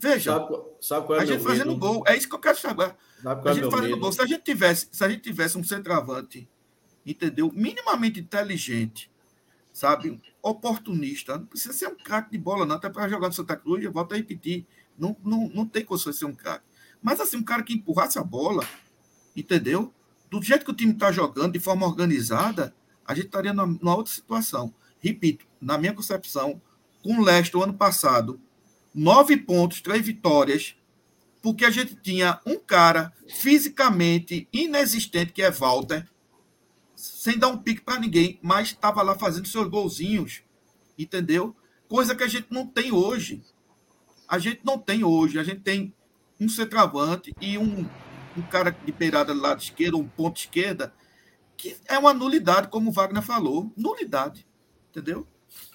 Veja, 0.00 0.32
Sabe, 0.32 0.56
sabe 0.80 1.12
é 1.14 1.18
a 1.18 1.24
gente 1.24 1.42
fazendo 1.42 1.68
medo? 1.72 1.78
gol. 1.80 2.04
É 2.06 2.16
isso 2.16 2.28
que 2.28 2.34
eu 2.34 2.38
quero 2.38 2.56
saber. 2.58 2.94
Sabe 3.22 3.48
A 3.48 3.52
é 3.52 3.54
gente 3.54 3.70
fazendo 3.70 3.90
medo? 3.90 4.00
gol. 4.00 4.12
Se 4.12 4.22
a 4.22 4.26
gente 4.26 4.42
tivesse, 4.44 4.88
se 4.92 5.04
a 5.04 5.08
gente 5.08 5.22
tivesse 5.22 5.58
um 5.58 5.64
centroavante, 5.64 6.48
entendeu? 7.04 7.50
Minimamente 7.52 8.20
inteligente, 8.20 9.10
sabe? 9.72 10.20
Oportunista. 10.40 11.36
Não 11.36 11.46
precisa 11.46 11.74
ser 11.74 11.88
um 11.88 11.96
craque 11.96 12.30
de 12.30 12.38
bola, 12.38 12.64
não. 12.64 12.76
Até 12.76 12.88
para 12.88 13.08
jogar 13.08 13.26
no 13.28 13.34
Santa 13.34 13.56
Cruz, 13.56 13.82
eu 13.84 13.92
volto 13.92 14.12
a 14.12 14.16
repetir. 14.16 14.64
Não, 14.96 15.16
não, 15.24 15.48
não 15.48 15.66
tem 15.66 15.84
condições 15.84 16.14
de 16.14 16.20
ser 16.20 16.26
um 16.26 16.34
craque. 16.34 16.64
Mas 17.02 17.20
assim, 17.20 17.36
um 17.36 17.42
cara 17.44 17.62
que 17.62 17.74
empurrasse 17.74 18.18
a 18.18 18.24
bola, 18.24 18.64
entendeu? 19.36 19.92
Do 20.30 20.42
jeito 20.42 20.64
que 20.64 20.70
o 20.70 20.74
time 20.74 20.92
está 20.92 21.10
jogando, 21.10 21.52
de 21.52 21.60
forma 21.60 21.86
organizada, 21.86 22.74
a 23.04 23.14
gente 23.14 23.26
estaria 23.26 23.52
numa, 23.52 23.66
numa 23.66 23.96
outra 23.96 24.12
situação. 24.12 24.74
Repito, 25.00 25.46
na 25.60 25.78
minha 25.78 25.94
concepção, 25.94 26.60
com 27.02 27.18
o 27.18 27.24
Leicester, 27.24 27.60
o 27.60 27.64
ano 27.64 27.74
passado, 27.74 28.40
nove 28.94 29.36
pontos, 29.36 29.80
três 29.80 30.04
vitórias, 30.04 30.76
porque 31.40 31.64
a 31.64 31.70
gente 31.70 31.94
tinha 31.96 32.40
um 32.44 32.58
cara 32.58 33.12
fisicamente 33.28 34.48
inexistente, 34.52 35.32
que 35.32 35.42
é 35.42 35.50
Walter, 35.50 36.06
sem 36.94 37.38
dar 37.38 37.48
um 37.48 37.56
pique 37.56 37.80
para 37.80 38.00
ninguém, 38.00 38.38
mas 38.42 38.68
estava 38.68 39.02
lá 39.02 39.16
fazendo 39.16 39.46
seus 39.46 39.68
golzinhos, 39.68 40.42
entendeu? 40.98 41.54
Coisa 41.88 42.14
que 42.14 42.24
a 42.24 42.28
gente 42.28 42.48
não 42.50 42.66
tem 42.66 42.92
hoje. 42.92 43.42
A 44.28 44.38
gente 44.38 44.60
não 44.64 44.78
tem 44.78 45.04
hoje. 45.04 45.38
A 45.38 45.44
gente 45.44 45.60
tem 45.60 45.94
um 46.38 46.48
centroavante 46.48 47.34
e 47.40 47.56
um, 47.56 47.88
um 48.38 48.42
cara 48.42 48.70
de 48.70 48.92
beirada 48.92 49.34
do 49.34 49.40
lado 49.40 49.60
esquerdo, 49.60 49.98
um 49.98 50.08
ponto 50.08 50.38
esquerda, 50.38 50.92
que 51.56 51.76
é 51.86 51.98
uma 51.98 52.14
nulidade, 52.14 52.68
como 52.68 52.90
o 52.90 52.92
Wagner 52.92 53.22
falou. 53.22 53.72
Nulidade. 53.76 54.46
Entendeu? 54.90 55.26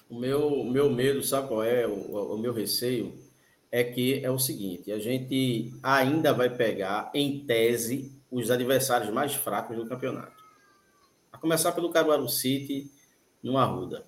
O 0.10 0.18
meu, 0.18 0.48
o 0.48 0.70
meu 0.70 0.90
medo, 0.90 1.24
sabe 1.24 1.48
qual 1.48 1.64
é? 1.64 1.86
O, 1.88 2.36
o 2.36 2.38
meu 2.38 2.54
receio 2.54 3.18
é 3.72 3.84
que 3.84 4.24
é 4.24 4.30
o 4.30 4.40
seguinte: 4.40 4.92
a 4.92 5.00
gente 5.00 5.74
ainda 5.82 6.32
vai 6.34 6.50
pegar, 6.50 7.12
em 7.14 7.46
tese, 7.46 8.12
os 8.32 8.50
adversários 8.50 9.12
mais 9.12 9.34
fracos 9.34 9.76
do 9.76 9.86
campeonato. 9.86 10.44
começar 11.42 11.72
pelo 11.72 11.92
Caruaru 11.92 12.30
City 12.30 12.90
no 13.42 13.58
Arruda. 13.58 14.04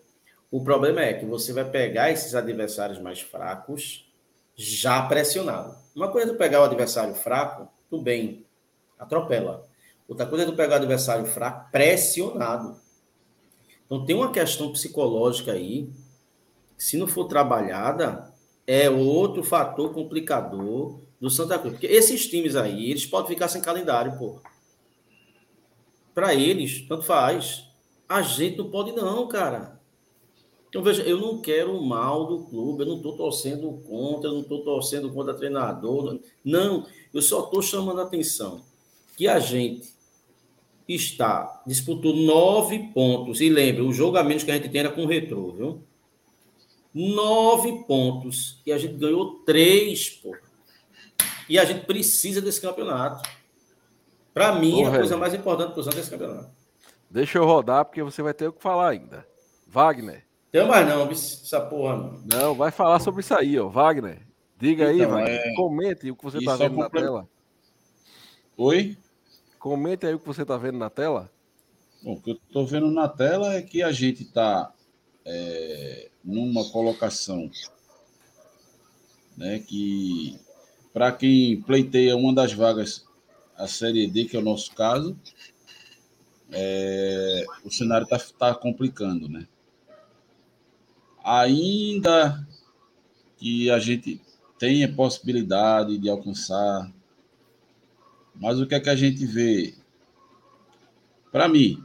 O 0.49 0.64
problema 0.64 1.01
é 1.01 1.14
que 1.14 1.26
você 1.26 1.51
vai 1.51 1.66
pegar 1.66 2.12
esses 2.12 2.34
adversários 2.34 2.99
mais 2.99 3.20
fracos 3.20 4.10
já 4.56 5.06
pressionado. 5.08 5.76
Uma 5.95 6.12
coisa 6.12 6.32
é 6.32 6.36
pegar 6.36 6.62
o 6.62 6.66
adversário 6.66 7.14
fraco, 7.14 7.68
tudo 7.89 8.03
bem, 8.03 8.45
atropela. 8.98 9.66
Outra 10.08 10.26
coisa 10.26 10.43
é 10.43 10.48
tu 10.48 10.56
pegar 10.56 10.78
adversário 10.78 11.26
fraco 11.26 11.72
pressionado. 11.72 12.80
Então 13.86 14.06
tem 14.06 14.16
uma 14.16 14.32
questão 14.32 14.72
psicológica 14.72 15.52
aí, 15.52 15.89
se 16.78 16.98
não 16.98 17.08
for 17.08 17.26
trabalhada, 17.26 18.34
é 18.68 18.89
outro 18.89 19.43
fator 19.43 19.93
complicador 19.93 21.00
do 21.20 21.30
Santa 21.30 21.58
Cruz. 21.58 21.74
Porque 21.74 21.88
esses 21.88 22.28
times 22.28 22.56
aí, 22.56 22.91
eles 22.91 23.06
podem 23.06 23.30
ficar 23.30 23.48
sem 23.48 23.62
calendário, 23.62 24.18
pô. 24.18 24.39
Para 26.14 26.34
eles, 26.34 26.88
tanto 26.88 27.04
faz. 27.04 27.70
A 28.08 28.22
gente 28.22 28.58
não 28.58 28.70
pode 28.70 28.91
não, 28.91 29.28
cara. 29.28 29.80
Então, 30.70 30.84
veja, 30.84 31.04
eu 31.04 31.20
não 31.20 31.41
quero 31.41 31.78
o 31.78 31.86
mal 31.86 32.28
do 32.28 32.43
clube, 32.46 32.84
eu 32.84 32.88
não 32.88 32.98
estou 32.98 33.16
torcendo 33.16 33.72
contra, 33.88 34.30
eu 34.30 34.34
não 34.34 34.41
estou 34.41 34.64
torcendo 34.64 35.12
contra 35.12 35.34
treinador. 35.34 36.20
Não, 36.43 36.86
eu 37.14 37.22
só 37.22 37.46
estou 37.46 37.62
chamando 37.62 38.02
a 38.02 38.04
atenção 38.04 38.64
que 39.16 39.28
a 39.28 39.39
gente 39.39 39.93
está, 40.88 41.63
disputou 41.66 42.16
nove 42.16 42.91
pontos. 42.93 43.41
E 43.41 43.49
lembre, 43.49 43.82
o 43.82 43.93
jogo 43.93 44.18
a 44.18 44.24
menos 44.24 44.43
que 44.43 44.51
a 44.51 44.55
gente 44.55 44.70
tem 44.70 44.80
era 44.80 44.91
com 44.91 45.03
o 45.03 45.07
Retrô, 45.07 45.51
viu? 45.51 45.84
Nove 46.93 47.84
pontos. 47.86 48.61
E 48.66 48.72
a 48.72 48.78
gente 48.78 48.95
ganhou 48.95 49.39
três, 49.45 50.09
pô. 50.09 50.36
E 51.49 51.59
a 51.59 51.66
gente 51.66 51.86
precisa 51.86 52.41
desse 52.41 52.61
campeonato. 52.61 53.28
Para 54.34 54.53
mim, 54.53 54.84
Ô, 54.84 54.88
é 54.88 54.89
a 54.89 54.97
coisa 54.97 55.18
mais 55.18 55.34
importante 55.34 55.72
para 55.72 55.80
o 55.80 55.84
Santos 55.84 55.99
é 55.99 56.01
esse 56.01 56.09
campeonato. 56.09 56.49
Deixa 57.09 57.38
eu 57.38 57.45
rodar, 57.45 57.86
porque 57.86 58.03
você 58.03 58.22
vai 58.22 58.34
ter 58.34 58.47
o 58.47 58.53
que 58.53 58.61
falar 58.61 58.89
ainda. 58.89 59.26
Wagner. 59.68 60.26
Tem 60.51 60.66
mais 60.68 60.88
não, 60.88 61.09
essa 61.09 61.61
porra 61.61 61.97
não. 61.97 62.22
Não, 62.26 62.55
vai 62.55 62.72
falar 62.72 62.99
sobre 62.99 63.22
isso 63.22 63.34
aí, 63.34 63.59
ó. 63.59 63.68
Wagner. 63.68 64.22
Diga 64.57 64.91
então, 64.93 65.16
aí, 65.18 65.26
Wagner. 65.26 65.41
É... 65.41 65.55
Comente 65.55 66.11
o 66.11 66.16
que 66.16 66.24
você 66.24 66.38
está 66.38 66.55
vendo 66.55 66.78
na 66.78 66.89
tela. 66.89 67.28
Oi? 68.57 68.97
Comente 69.66 70.05
aí 70.05 70.13
o 70.13 70.20
que 70.20 70.28
você 70.28 70.43
está 70.43 70.57
vendo 70.57 70.78
na 70.78 70.91
tela. 70.91 71.28
Bom, 72.03 72.13
o 72.13 72.22
que 72.22 72.30
eu 72.30 72.36
estou 72.36 72.68
vendo 72.68 72.91
na 72.91 73.09
tela 73.09 73.55
é 73.55 73.63
que 73.63 73.82
a 73.82 73.91
gente 73.91 74.22
está 74.22 74.72
é, 75.26 76.11
numa 76.24 76.70
colocação 76.70 77.49
né, 79.36 79.57
que, 79.57 80.39
para 80.93 81.11
quem 81.11 81.59
pleiteia 81.63 82.16
uma 82.16 82.32
das 82.32 82.53
vagas, 82.53 83.07
a 83.57 83.68
Série 83.68 84.05
D, 84.05 84.26
que 84.26 84.36
é 84.36 84.39
o 84.39 84.43
nosso 84.43 84.72
caso, 84.76 85.20
é, 86.51 87.43
o 87.63 87.72
cenário 87.72 88.03
está 88.03 88.20
tá 88.38 88.53
complicando, 88.53 89.28
né? 89.28 89.47
ainda 91.24 92.47
que 93.36 93.72
a 93.72 93.80
gente 93.80 94.22
tenha 94.59 94.93
possibilidade 94.93 95.97
de 95.97 96.07
alcançar, 96.07 96.93
mas 98.40 98.60
o 98.60 98.68
que 98.68 98.76
é 98.76 98.80
que 98.80 98.90
a 98.90 98.96
gente 98.96 99.26
vê? 99.26 99.74
Para 101.32 101.48
mim, 101.48 101.84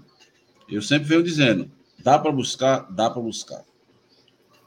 eu 0.68 0.80
sempre 0.80 1.09
venho 1.09 1.22
dizendo, 1.22 1.70
dá 1.98 2.18
para 2.18 2.30
buscar, 2.30 2.90
dá 2.90 3.11
para 3.11 3.20
buscar. 3.20 3.64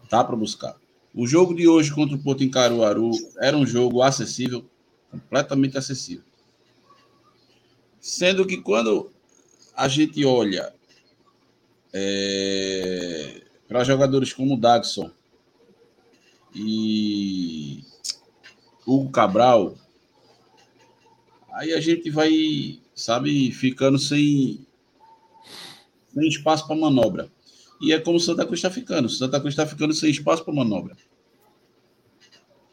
Dá 0.09 0.23
para 0.23 0.35
buscar. 0.35 0.75
O 1.13 1.27
jogo 1.27 1.53
de 1.53 1.67
hoje 1.67 1.93
contra 1.93 2.15
o 2.15 2.19
Porto 2.19 2.43
em 2.43 2.49
Caruaru 2.49 3.11
era 3.39 3.55
um 3.55 3.65
jogo 3.65 4.01
acessível, 4.01 4.65
completamente 5.11 5.77
acessível. 5.77 6.23
Sendo 7.99 8.45
que 8.45 8.57
quando 8.57 9.11
a 9.75 9.87
gente 9.87 10.25
olha 10.25 10.73
é, 11.93 13.43
para 13.67 13.83
jogadores 13.83 14.33
como 14.33 14.55
o 14.55 14.57
Dagson 14.57 15.09
e 16.53 17.83
Hugo 18.85 19.11
Cabral, 19.11 19.75
aí 21.53 21.73
a 21.73 21.79
gente 21.79 22.09
vai, 22.09 22.79
sabe, 22.95 23.51
ficando 23.51 23.97
sem, 23.97 24.65
sem 26.13 26.27
espaço 26.27 26.67
para 26.67 26.75
manobra. 26.75 27.31
E 27.81 27.93
é 27.93 27.99
como 27.99 28.17
o 28.17 28.19
Santa 28.19 28.45
Cruz 28.45 28.59
está 28.59 28.69
ficando. 28.69 29.05
O 29.05 29.09
Santa 29.09 29.39
Cruz 29.39 29.53
está 29.53 29.65
ficando 29.65 29.93
sem 29.93 30.09
espaço 30.09 30.43
para 30.43 30.53
manobra. 30.53 30.95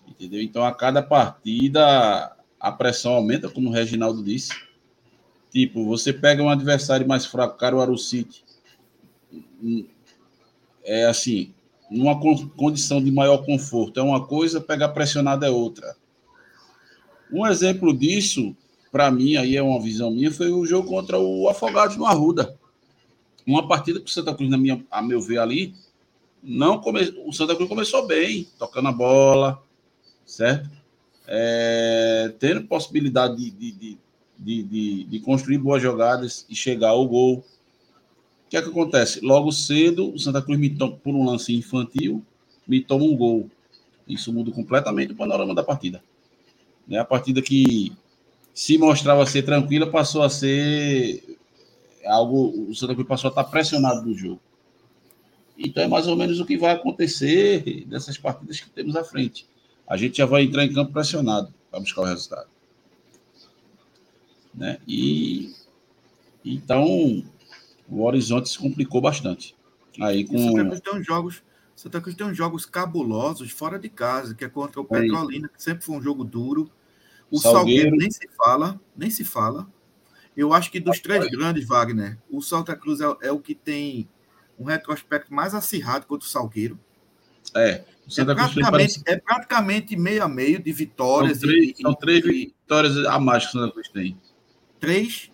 Entendeu? 0.08 0.40
Então, 0.40 0.64
a 0.64 0.72
cada 0.72 1.02
partida, 1.02 2.36
a 2.58 2.72
pressão 2.72 3.14
aumenta, 3.14 3.48
como 3.48 3.68
o 3.68 3.72
Reginaldo 3.72 4.22
disse. 4.22 4.50
Tipo, 5.50 5.84
você 5.84 6.12
pega 6.12 6.42
um 6.42 6.48
adversário 6.48 7.06
mais 7.08 7.26
fraco, 7.26 7.58
Caruaru 7.58 7.98
City, 7.98 8.44
é 10.84 11.06
assim, 11.06 11.52
numa 11.90 12.18
condição 12.56 13.02
de 13.02 13.10
maior 13.10 13.44
conforto 13.44 13.98
é 13.98 14.02
uma 14.02 14.26
coisa, 14.26 14.60
pegar 14.60 14.90
pressionado 14.90 15.44
é 15.44 15.50
outra. 15.50 15.96
Um 17.32 17.46
exemplo 17.46 17.96
disso, 17.96 18.56
para 18.90 19.10
mim, 19.10 19.36
aí 19.36 19.56
é 19.56 19.62
uma 19.62 19.80
visão 19.80 20.10
minha, 20.10 20.30
foi 20.30 20.50
o 20.50 20.66
jogo 20.66 20.88
contra 20.88 21.18
o 21.18 21.48
Afogados 21.48 21.96
no 21.96 22.06
Arruda. 22.06 22.56
Uma 23.46 23.66
partida 23.66 24.00
que 24.00 24.06
o 24.06 24.12
Santa 24.12 24.34
Cruz, 24.34 24.50
na 24.50 24.58
minha, 24.58 24.84
a 24.90 25.00
meu 25.02 25.20
ver 25.20 25.38
ali, 25.38 25.74
não 26.42 26.78
come... 26.78 27.14
o 27.26 27.32
Santa 27.32 27.54
Cruz 27.54 27.68
começou 27.68 28.06
bem, 28.06 28.46
tocando 28.58 28.88
a 28.88 28.92
bola, 28.92 29.62
certo? 30.26 30.70
É... 31.26 32.32
tendo 32.38 32.66
possibilidade 32.66 33.36
de, 33.36 33.50
de, 33.50 33.98
de, 34.38 34.62
de, 34.62 35.04
de 35.04 35.20
construir 35.20 35.58
boas 35.58 35.82
jogadas 35.82 36.44
e 36.48 36.54
chegar 36.54 36.90
ao 36.90 37.06
gol 37.06 37.44
que 38.50 38.56
é 38.56 38.62
que 38.62 38.68
acontece? 38.68 39.20
Logo 39.24 39.52
cedo, 39.52 40.12
o 40.12 40.18
Santa 40.18 40.42
Cruz 40.42 40.58
me 40.58 40.68
toma, 40.68 40.96
por 40.96 41.14
um 41.14 41.24
lance 41.24 41.54
infantil, 41.54 42.20
me 42.66 42.80
toma 42.80 43.04
um 43.04 43.16
gol. 43.16 43.48
Isso 44.08 44.32
muda 44.32 44.50
completamente 44.50 45.12
o 45.12 45.16
panorama 45.16 45.54
da 45.54 45.62
partida. 45.62 46.02
Né? 46.86 46.98
A 46.98 47.04
partida 47.04 47.40
que 47.40 47.92
se 48.60 48.76
mostrava 48.76 49.24
ser 49.24 49.42
tranquila 49.42 49.90
passou 49.90 50.22
a 50.22 50.28
ser 50.28 51.38
algo. 52.04 52.68
O 52.68 52.74
Santa 52.74 52.92
Cruz 52.92 53.08
passou 53.08 53.28
a 53.28 53.30
estar 53.30 53.44
pressionado 53.44 54.02
no 54.02 54.14
jogo. 54.14 54.38
Então 55.56 55.82
é 55.82 55.88
mais 55.88 56.06
ou 56.06 56.14
menos 56.14 56.38
o 56.40 56.44
que 56.44 56.58
vai 56.58 56.72
acontecer 56.72 57.86
dessas 57.86 58.18
partidas 58.18 58.60
que 58.60 58.68
temos 58.68 58.96
à 58.96 59.02
frente. 59.02 59.48
A 59.88 59.96
gente 59.96 60.18
já 60.18 60.26
vai 60.26 60.42
entrar 60.42 60.62
em 60.62 60.74
campo 60.74 60.92
pressionado 60.92 61.50
para 61.70 61.80
buscar 61.80 62.02
o 62.02 62.04
resultado. 62.04 62.50
Né? 64.54 64.76
E 64.86 65.54
então 66.44 67.24
o 67.88 68.02
horizonte 68.02 68.50
se 68.50 68.58
complicou 68.58 69.00
bastante. 69.00 69.56
Aí 69.98 70.26
com... 70.26 70.36
Santa 70.36 70.66
Cruz 70.66 70.80
tem 70.80 71.00
uns 71.00 71.06
jogos, 71.06 71.42
Santa 71.74 72.00
Cruz 72.02 72.14
tem 72.14 72.26
uns 72.26 72.36
jogos 72.36 72.66
cabulosos 72.66 73.50
fora 73.52 73.78
de 73.78 73.88
casa, 73.88 74.34
que 74.34 74.44
é 74.44 74.50
contra 74.50 74.82
o 74.82 74.84
Petrolina, 74.84 75.48
que 75.48 75.62
sempre 75.62 75.82
foi 75.82 75.96
um 75.96 76.02
jogo 76.02 76.24
duro. 76.24 76.70
O 77.30 77.38
Salgueiro. 77.38 77.90
Salgueiro 77.90 77.96
nem 77.96 78.10
se 78.10 78.28
fala, 78.36 78.80
nem 78.96 79.10
se 79.10 79.24
fala. 79.24 79.68
Eu 80.36 80.52
acho 80.52 80.70
que 80.70 80.80
dos 80.80 81.00
três 81.00 81.28
grandes, 81.28 81.66
Wagner, 81.66 82.18
o 82.30 82.40
Santa 82.40 82.74
Cruz 82.76 83.00
é, 83.00 83.04
é, 83.22 83.32
o 83.32 83.38
que 83.38 83.54
tem 83.54 84.08
um 84.58 84.64
retrospecto 84.64 85.32
mais 85.32 85.54
acirrado 85.54 86.06
contra 86.06 86.26
o 86.26 86.30
Salgueiro. 86.30 86.78
É. 87.54 87.84
O 88.06 88.20
é, 88.20 88.24
praticamente, 88.24 89.02
é 89.06 89.16
praticamente 89.16 89.96
meio 89.96 90.24
a 90.24 90.28
meio 90.28 90.60
de 90.60 90.72
vitórias. 90.72 91.38
São 91.38 91.48
três, 91.48 91.70
e, 91.70 91.82
são 91.82 91.94
três 91.94 92.24
vitórias 92.24 92.96
a 93.06 93.18
mais 93.18 93.44
que 93.44 93.48
o 93.50 93.52
Santa 93.60 93.72
Cruz 93.72 93.88
tem. 93.88 94.18
Três? 94.78 95.30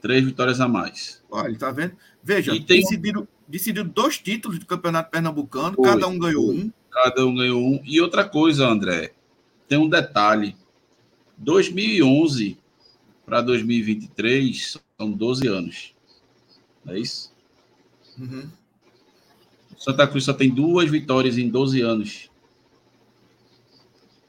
Três 0.00 0.24
vitórias 0.24 0.60
a 0.60 0.68
mais. 0.68 1.22
Olha, 1.30 1.58
tá 1.58 1.70
vendo? 1.70 1.96
Veja, 2.22 2.52
tem... 2.52 2.80
decidiram, 2.80 3.28
decidiram 3.46 3.88
dois 3.88 4.18
títulos 4.18 4.58
do 4.58 4.66
Campeonato 4.66 5.10
Pernambucano, 5.10 5.74
Foi. 5.74 5.84
cada 5.84 6.06
um 6.06 6.18
ganhou 6.18 6.50
um. 6.50 6.72
Cada 6.90 7.26
um 7.26 7.34
ganhou 7.34 7.60
um. 7.60 7.80
E 7.84 8.00
outra 8.00 8.28
coisa, 8.28 8.66
André, 8.66 9.12
tem 9.68 9.78
um 9.78 9.88
detalhe. 9.88 10.56
2011 11.38 12.58
para 13.24 13.40
2023 13.40 14.78
são 14.98 15.10
12 15.10 15.46
anos. 15.46 15.94
Não 16.84 16.94
é 16.94 16.98
isso? 17.00 17.32
Uhum. 18.18 18.48
Santa 19.78 20.06
Cruz 20.06 20.24
só 20.24 20.32
tem 20.32 20.50
duas 20.50 20.90
vitórias 20.90 21.38
em 21.38 21.48
12 21.48 21.80
anos. 21.80 22.30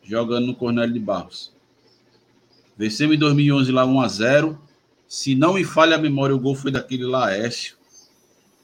Jogando 0.04 0.48
no 0.48 0.56
Cornélio 0.56 0.94
de 0.94 1.00
Barros. 1.00 1.52
Vencemos 2.78 3.16
em 3.16 3.20
2011 3.20 3.72
lá 3.72 3.86
1 3.86 4.02
a 4.02 4.08
0 4.08 4.70
se 5.10 5.34
não 5.34 5.56
me 5.56 5.64
falha 5.64 5.96
a 5.96 6.00
memória, 6.00 6.36
o 6.36 6.40
gol 6.40 6.54
foi 6.54 6.72
daquele 6.72 7.04
Laércio. 7.04 7.76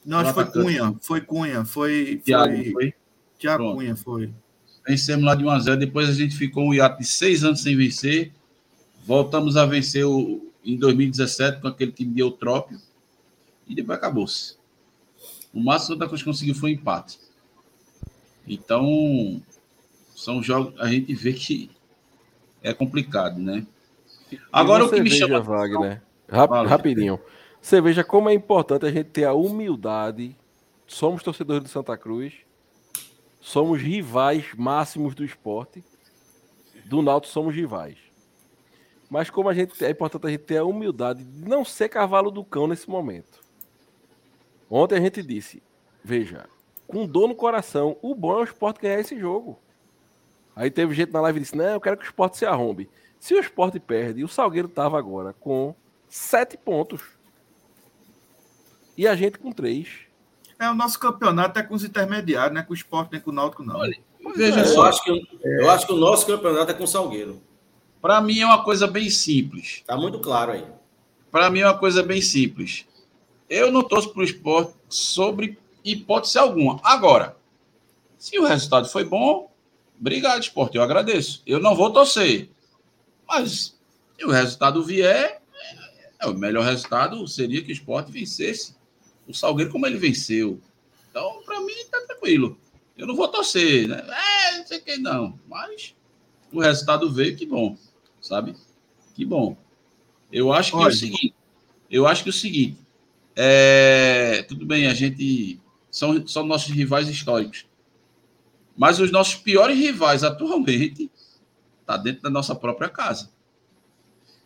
Não, 0.05 0.19
acho 0.19 0.29
que 0.29 0.43
foi 0.43 0.63
Cunha. 0.63 0.95
Foi 1.01 1.21
Cunha. 1.21 1.65
Foi. 1.65 2.21
Thiago, 2.23 2.71
foi? 2.71 2.93
Thiago 3.39 3.73
Cunha, 3.73 3.95
foi. 3.95 4.31
Vencemos 4.87 5.25
lá 5.25 5.35
de 5.35 5.43
1x0. 5.43 5.77
Depois 5.77 6.09
a 6.09 6.13
gente 6.13 6.35
ficou 6.35 6.65
um 6.65 6.73
hiato 6.73 6.99
de 6.99 7.05
seis 7.05 7.43
anos 7.43 7.61
sem 7.61 7.75
vencer. 7.75 8.31
Voltamos 9.05 9.57
a 9.57 9.65
vencer 9.65 10.05
o, 10.05 10.51
em 10.63 10.77
2017 10.77 11.61
com 11.61 11.67
aquele 11.67 11.91
time 11.91 12.13
de 12.13 12.21
Eutrópio. 12.21 12.79
E 13.67 13.73
depois 13.73 13.97
acabou-se. 13.97 14.55
O 15.53 15.59
máximo 15.59 15.95
da 15.95 16.07
coisa 16.07 16.23
que 16.23 16.29
conseguiu 16.29 16.53
foi 16.53 16.71
um 16.71 16.73
empate. 16.73 17.17
Então, 18.47 19.41
são 20.15 20.41
jogos. 20.43 20.79
A 20.79 20.87
gente 20.87 21.13
vê 21.13 21.33
que 21.33 21.71
é 22.61 22.73
complicado, 22.73 23.39
né? 23.39 23.65
Agora 24.51 24.85
o 24.85 24.89
que 24.89 25.01
me 25.01 25.09
chama. 25.09 25.39
Wagner, 25.39 26.01
Rap, 26.27 26.51
rapidinho. 26.67 27.19
Você 27.61 27.81
veja 27.81 28.03
como 28.03 28.29
é 28.29 28.33
importante 28.33 28.85
a 28.85 28.91
gente 28.91 29.09
ter 29.09 29.25
a 29.25 29.33
humildade. 29.33 30.35
Somos 30.87 31.23
torcedores 31.23 31.63
do 31.63 31.69
Santa 31.69 31.97
Cruz, 31.97 32.33
somos 33.45 33.79
rivais 33.79 34.55
máximos 34.57 35.13
do 35.13 35.23
esporte. 35.23 35.83
Do 36.83 37.03
Náutico 37.03 37.31
somos 37.31 37.53
rivais. 37.53 37.95
Mas 39.07 39.29
como 39.29 39.47
a 39.47 39.53
gente 39.53 39.85
é 39.85 39.91
importante 39.91 40.25
a 40.25 40.31
gente 40.31 40.45
ter 40.45 40.57
a 40.57 40.65
humildade 40.65 41.23
de 41.23 41.47
não 41.47 41.63
ser 41.63 41.87
cavalo 41.89 42.31
do 42.31 42.43
cão 42.43 42.65
nesse 42.65 42.89
momento. 42.89 43.39
Ontem 44.67 44.95
a 44.97 44.99
gente 44.99 45.21
disse, 45.21 45.61
veja, 46.03 46.49
com 46.87 47.05
dor 47.05 47.27
no 47.27 47.35
coração, 47.35 47.95
o 48.01 48.15
bom 48.15 48.33
é 48.33 48.41
o 48.41 48.43
esporte 48.43 48.81
ganhar 48.81 48.99
esse 48.99 49.17
jogo. 49.17 49.59
Aí 50.55 50.71
teve 50.71 50.95
gente 50.95 51.13
na 51.13 51.21
live 51.21 51.39
que 51.39 51.43
disse: 51.43 51.55
Não, 51.55 51.65
eu 51.65 51.81
quero 51.81 51.97
que 51.97 52.03
o 52.03 52.07
esporte 52.07 52.37
se 52.37 52.45
arrombe. 52.47 52.89
Se 53.19 53.35
o 53.35 53.39
esporte 53.39 53.79
perde, 53.79 54.23
o 54.23 54.27
Salgueiro 54.27 54.67
estava 54.67 54.97
agora 54.97 55.33
com 55.33 55.75
sete 56.09 56.57
pontos. 56.57 57.03
E 58.97 59.07
a 59.07 59.15
gente 59.15 59.37
com 59.37 59.51
três. 59.51 60.04
É, 60.59 60.69
o 60.69 60.73
nosso 60.73 60.97
campeonato 60.99 61.59
é 61.59 61.63
com 61.63 61.75
os 61.75 61.83
intermediários, 61.83 62.53
não 62.53 62.61
é 62.61 62.63
com 62.63 62.71
o 62.71 62.75
esporte 62.75 63.11
nem 63.11 63.21
com 63.21 63.31
o 63.31 63.33
Náutico, 63.33 63.63
não. 63.63 63.75
Olha, 63.75 63.97
veja 64.35 64.61
é, 64.61 64.65
só. 64.65 64.81
Eu 64.81 64.83
acho, 64.83 65.03
que, 65.03 65.27
eu 65.43 65.69
acho 65.69 65.87
que 65.87 65.93
o 65.93 65.97
nosso 65.97 66.25
campeonato 66.25 66.71
é 66.71 66.73
com 66.73 66.83
o 66.83 66.87
Salgueiro. 66.87 67.41
Para 68.01 68.21
mim 68.21 68.39
é 68.39 68.45
uma 68.45 68.63
coisa 68.63 68.87
bem 68.87 69.09
simples. 69.09 69.77
Está 69.77 69.97
muito 69.97 70.19
claro 70.19 70.51
aí. 70.53 70.65
Para 71.31 71.49
mim 71.49 71.59
é 71.59 71.65
uma 71.65 71.77
coisa 71.77 72.01
bem 72.01 72.21
simples. 72.21 72.85
Eu 73.49 73.71
não 73.71 73.83
torço 73.83 74.09
para 74.09 74.21
o 74.21 74.23
esporte 74.23 74.73
sobre 74.87 75.57
hipótese 75.83 76.37
alguma. 76.37 76.79
Agora, 76.83 77.35
se 78.17 78.39
o 78.39 78.45
resultado 78.45 78.87
foi 78.87 79.03
bom, 79.03 79.51
obrigado, 79.99 80.41
esporte, 80.41 80.77
eu 80.77 80.83
agradeço. 80.83 81.43
Eu 81.45 81.59
não 81.59 81.75
vou 81.75 81.91
torcer. 81.91 82.49
Mas 83.27 83.75
se 84.17 84.25
o 84.25 84.31
resultado 84.31 84.83
vier, 84.83 85.41
é, 86.21 86.27
o 86.27 86.33
melhor 86.33 86.63
resultado 86.63 87.27
seria 87.27 87.61
que 87.61 87.71
o 87.71 87.73
esporte 87.73 88.11
vencesse 88.11 88.74
o 89.27 89.33
Salgueiro 89.33 89.71
como 89.71 89.85
ele 89.85 89.97
venceu. 89.97 90.61
Então, 91.09 91.41
para 91.45 91.61
mim, 91.61 91.73
tá 91.91 92.01
tranquilo. 92.07 92.57
Eu 92.97 93.07
não 93.07 93.15
vou 93.15 93.27
torcer, 93.27 93.87
né? 93.87 94.05
É, 94.07 94.57
não 94.57 94.65
sei 94.65 94.79
quem 94.79 94.99
não. 94.99 95.37
Mas 95.47 95.95
o 96.51 96.59
resultado 96.61 97.11
veio, 97.11 97.35
que 97.35 97.45
bom. 97.45 97.77
Sabe? 98.21 98.55
Que 99.13 99.25
bom. 99.25 99.57
Eu 100.31 100.51
acho 100.51 100.71
que 100.71 100.77
Olha. 100.77 100.91
é 100.91 100.93
o 100.93 100.97
seguinte. 100.97 101.35
Eu 101.89 102.07
acho 102.07 102.23
que 102.23 102.29
é 102.29 102.31
o 102.31 102.33
seguinte. 102.33 102.77
É, 103.35 104.43
tudo 104.47 104.65
bem, 104.65 104.87
a 104.87 104.93
gente 104.93 105.59
são, 105.91 106.25
são 106.27 106.45
nossos 106.45 106.71
rivais 106.71 107.07
históricos. 107.09 107.65
Mas 108.77 108.99
os 108.99 109.11
nossos 109.11 109.35
piores 109.35 109.77
rivais 109.77 110.23
atualmente 110.23 111.09
tá 111.85 111.97
dentro 111.97 112.23
da 112.23 112.29
nossa 112.29 112.55
própria 112.55 112.89
casa. 112.89 113.31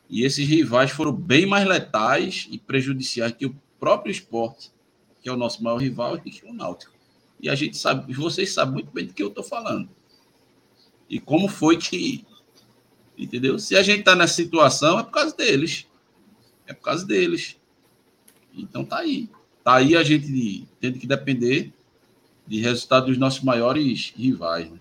E 0.10 0.24
esses 0.24 0.48
rivais 0.48 0.92
foram 0.92 1.12
bem 1.12 1.46
mais 1.46 1.68
letais 1.68 2.48
e 2.50 2.58
prejudiciais 2.58 3.32
que 3.32 3.46
o 3.46 3.56
próprio 3.80 4.12
esporte, 4.12 4.72
que 5.22 5.30
é 5.30 5.32
o 5.32 5.38
nosso 5.38 5.64
maior 5.64 5.78
rival, 5.78 6.20
e 6.26 6.42
o 6.44 6.54
Náutico. 6.54 6.94
E 7.42 7.50
a 7.50 7.56
gente 7.56 7.78
sabe, 7.78 8.14
vocês 8.14 8.54
sabem 8.54 8.74
muito 8.74 8.92
bem 8.92 9.06
do 9.06 9.14
que 9.14 9.24
eu 9.24 9.30
estou 9.30 9.44
falando. 9.44 9.90
E 11.10 11.20
como 11.20 11.48
foi 11.48 11.78
que. 11.78 12.26
Entendeu? 13.18 13.58
Se 13.58 13.76
a 13.76 13.82
gente 13.82 14.00
está 14.00 14.16
nessa 14.16 14.36
situação, 14.36 15.00
é 15.00 15.04
por 15.04 15.12
causa 15.12 15.36
deles. 15.36 15.88
É 16.68 16.74
por 16.74 16.84
causa 16.84 17.06
deles. 17.06 17.58
Então 18.54 18.86
tá 18.86 19.00
aí. 19.00 19.30
Tá 19.64 19.76
aí 19.76 19.96
a 19.96 20.04
gente 20.04 20.68
tendo 20.80 21.00
que 21.00 21.08
depender 21.08 21.74
de 22.46 22.60
resultado 22.60 23.08
dos 23.08 23.18
nossos 23.18 23.44
maiores 23.44 24.14
rivais. 24.16 24.70
Né? 24.70 24.80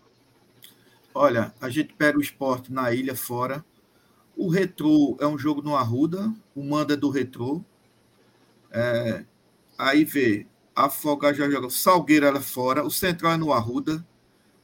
Olha, 1.14 1.52
a 1.60 1.68
gente 1.68 1.92
pega 1.94 2.18
o 2.18 2.22
esporte 2.22 2.72
na 2.72 2.92
ilha 2.92 3.14
fora. 3.14 3.64
O 4.36 4.48
Retrô 4.48 5.16
é 5.20 5.26
um 5.26 5.36
jogo 5.36 5.62
no 5.62 5.74
Arruda, 5.74 6.32
o 6.54 6.62
manda 6.62 6.94
é 6.94 6.96
do 6.96 7.10
Retrô. 7.10 7.62
É, 8.70 9.24
aí 9.78 10.04
vê, 10.04 10.46
Afogar 10.74 11.34
já 11.34 11.50
joga 11.50 11.70
Salgueira 11.70 12.28
é 12.28 12.40
fora, 12.40 12.84
o 12.84 12.90
Central 12.90 13.32
é 13.32 13.36
no 13.36 13.52
Arruda, 13.52 14.06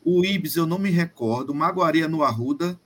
o 0.04 0.24
Ibis 0.24 0.56
eu 0.56 0.66
não 0.66 0.78
me 0.78 0.90
recordo, 0.90 1.54
Maguari 1.54 2.02
é 2.02 2.08
no 2.08 2.22
Arruda, 2.22 2.78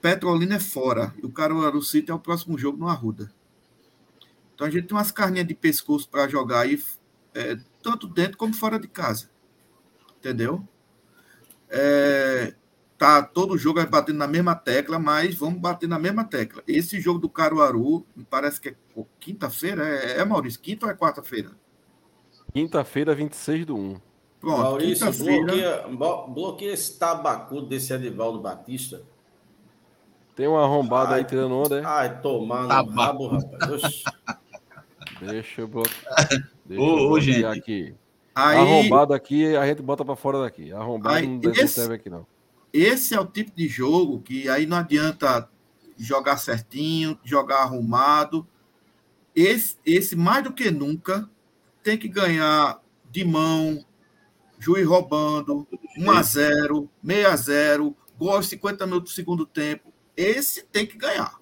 Petrolina 0.00 0.56
é 0.56 0.60
fora, 0.60 1.14
e 1.22 1.24
o 1.24 1.32
Caruaru 1.32 1.82
City 1.82 2.10
é 2.10 2.14
o 2.14 2.18
próximo 2.18 2.58
jogo 2.58 2.78
no 2.78 2.88
Arruda. 2.88 3.32
Então 4.54 4.66
a 4.66 4.70
gente 4.70 4.86
tem 4.86 4.96
umas 4.96 5.10
carninhas 5.10 5.48
de 5.48 5.54
pescoço 5.54 6.08
para 6.08 6.28
jogar 6.28 6.60
aí, 6.60 6.80
é, 7.34 7.56
tanto 7.82 8.06
dentro 8.06 8.36
como 8.36 8.54
fora 8.54 8.78
de 8.78 8.86
casa. 8.86 9.30
Entendeu? 10.18 10.62
É, 11.68 12.54
tá 13.04 13.22
todo 13.22 13.58
jogo 13.58 13.80
é 13.80 13.86
batendo 13.86 14.18
na 14.18 14.26
mesma 14.26 14.54
tecla, 14.54 14.98
mas 14.98 15.34
vamos 15.34 15.60
bater 15.60 15.86
na 15.88 15.98
mesma 15.98 16.24
tecla. 16.24 16.62
Esse 16.66 17.00
jogo 17.00 17.18
do 17.18 17.28
Caruaru, 17.28 18.06
me 18.16 18.24
parece 18.24 18.60
que 18.60 18.70
é 18.70 18.74
quinta-feira, 19.20 19.86
é, 19.86 20.20
é 20.20 20.24
Maurício, 20.24 20.60
quinta 20.60 20.86
ou 20.86 20.92
é 20.92 20.94
quarta-feira? 20.94 21.50
Quinta-feira, 22.52 23.14
26 23.14 23.66
do 23.66 23.76
1. 23.76 24.00
Pronto, 24.40 24.58
Maurício, 24.58 25.12
bloqueia, 25.12 25.84
bloqueia 26.28 26.72
esse 26.72 26.98
tabacudo 26.98 27.66
desse 27.66 27.92
Edivaldo 27.92 28.40
Batista. 28.40 29.02
Tem 30.34 30.48
uma 30.48 30.64
arrombada 30.64 31.14
ai, 31.14 31.20
aí 31.20 31.24
tirando 31.24 31.54
onda, 31.54 31.80
é? 31.80 31.84
Ai, 31.84 32.20
tomar 32.20 32.62
no 32.62 32.90
rabo, 32.90 33.28
rapaz. 33.28 34.02
Deixa 35.20 35.60
eu 35.60 35.68
bloquear. 35.68 36.28
Deixa 36.64 36.82
ô, 36.82 36.98
eu 36.98 37.08
bloquear 37.08 37.54
gente. 37.54 37.58
aqui. 37.58 37.94
Aí... 38.34 38.58
Arrombado 38.58 39.14
aqui, 39.14 39.56
a 39.56 39.66
gente 39.66 39.82
bota 39.82 40.04
para 40.04 40.16
fora 40.16 40.40
daqui. 40.40 40.72
Arrombado 40.72 41.16
aí, 41.16 41.26
não 41.26 41.52
esse, 41.52 41.68
serve 41.68 41.94
aqui, 41.94 42.10
não. 42.10 42.26
Esse 42.74 43.14
é 43.14 43.20
o 43.20 43.24
tipo 43.24 43.52
de 43.54 43.68
jogo 43.68 44.20
que 44.20 44.48
aí 44.48 44.66
não 44.66 44.78
adianta 44.78 45.48
jogar 45.96 46.38
certinho, 46.38 47.16
jogar 47.22 47.58
arrumado. 47.58 48.44
Esse, 49.32 49.76
esse 49.86 50.16
mais 50.16 50.42
do 50.42 50.52
que 50.52 50.72
nunca, 50.72 51.30
tem 51.84 51.96
que 51.96 52.08
ganhar 52.08 52.82
de 53.12 53.24
mão, 53.24 53.86
juiz 54.58 54.84
roubando, 54.84 55.68
1 55.96 56.10
a 56.10 56.20
0 56.20 56.90
6 57.06 57.26
a 57.26 57.36
0 57.36 57.96
gol 58.18 58.32
aos 58.32 58.48
50 58.48 58.86
minutos 58.86 59.12
do 59.12 59.14
segundo 59.14 59.46
tempo. 59.46 59.92
Esse 60.16 60.64
tem 60.64 60.84
que 60.84 60.98
ganhar. 60.98 61.38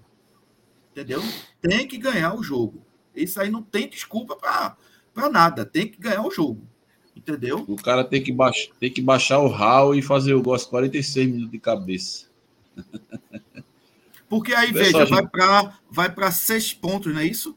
Entendeu? 0.91 1.23
Tem 1.63 1.89
que 1.89 1.97
ganhar 1.97 2.35
o 2.35 2.43
jogo. 2.43 2.85
Isso 3.17 3.41
aí 3.41 3.51
não 3.51 3.63
tem 3.63 3.89
desculpa 3.89 4.37
para 4.37 5.31
nada. 5.31 5.65
Tem 5.65 5.89
que 5.89 5.99
ganhar 5.99 6.27
o 6.27 6.31
jogo. 6.31 6.69
Entendeu? 7.15 7.65
O 7.69 7.77
cara 7.77 8.05
tem 8.05 8.23
que, 8.23 8.33
baix, 8.33 8.71
tem 8.81 8.91
que 8.91 9.03
baixar 9.03 9.39
o 9.39 9.49
RAW 9.49 9.95
e 9.95 10.03
fazer 10.03 10.35
o 10.35 10.43
gosto 10.43 10.71
46 10.71 11.29
minutos 11.29 11.51
de 11.51 11.59
cabeça. 11.59 12.27
Porque 14.29 14.55
aí, 14.55 14.73
veja, 14.73 15.05
vai 15.05 15.27
para 15.27 15.75
vai 15.91 16.33
seis 16.33 16.73
pontos, 16.73 17.13
não 17.13 17.21
é 17.21 17.27
isso? 17.27 17.55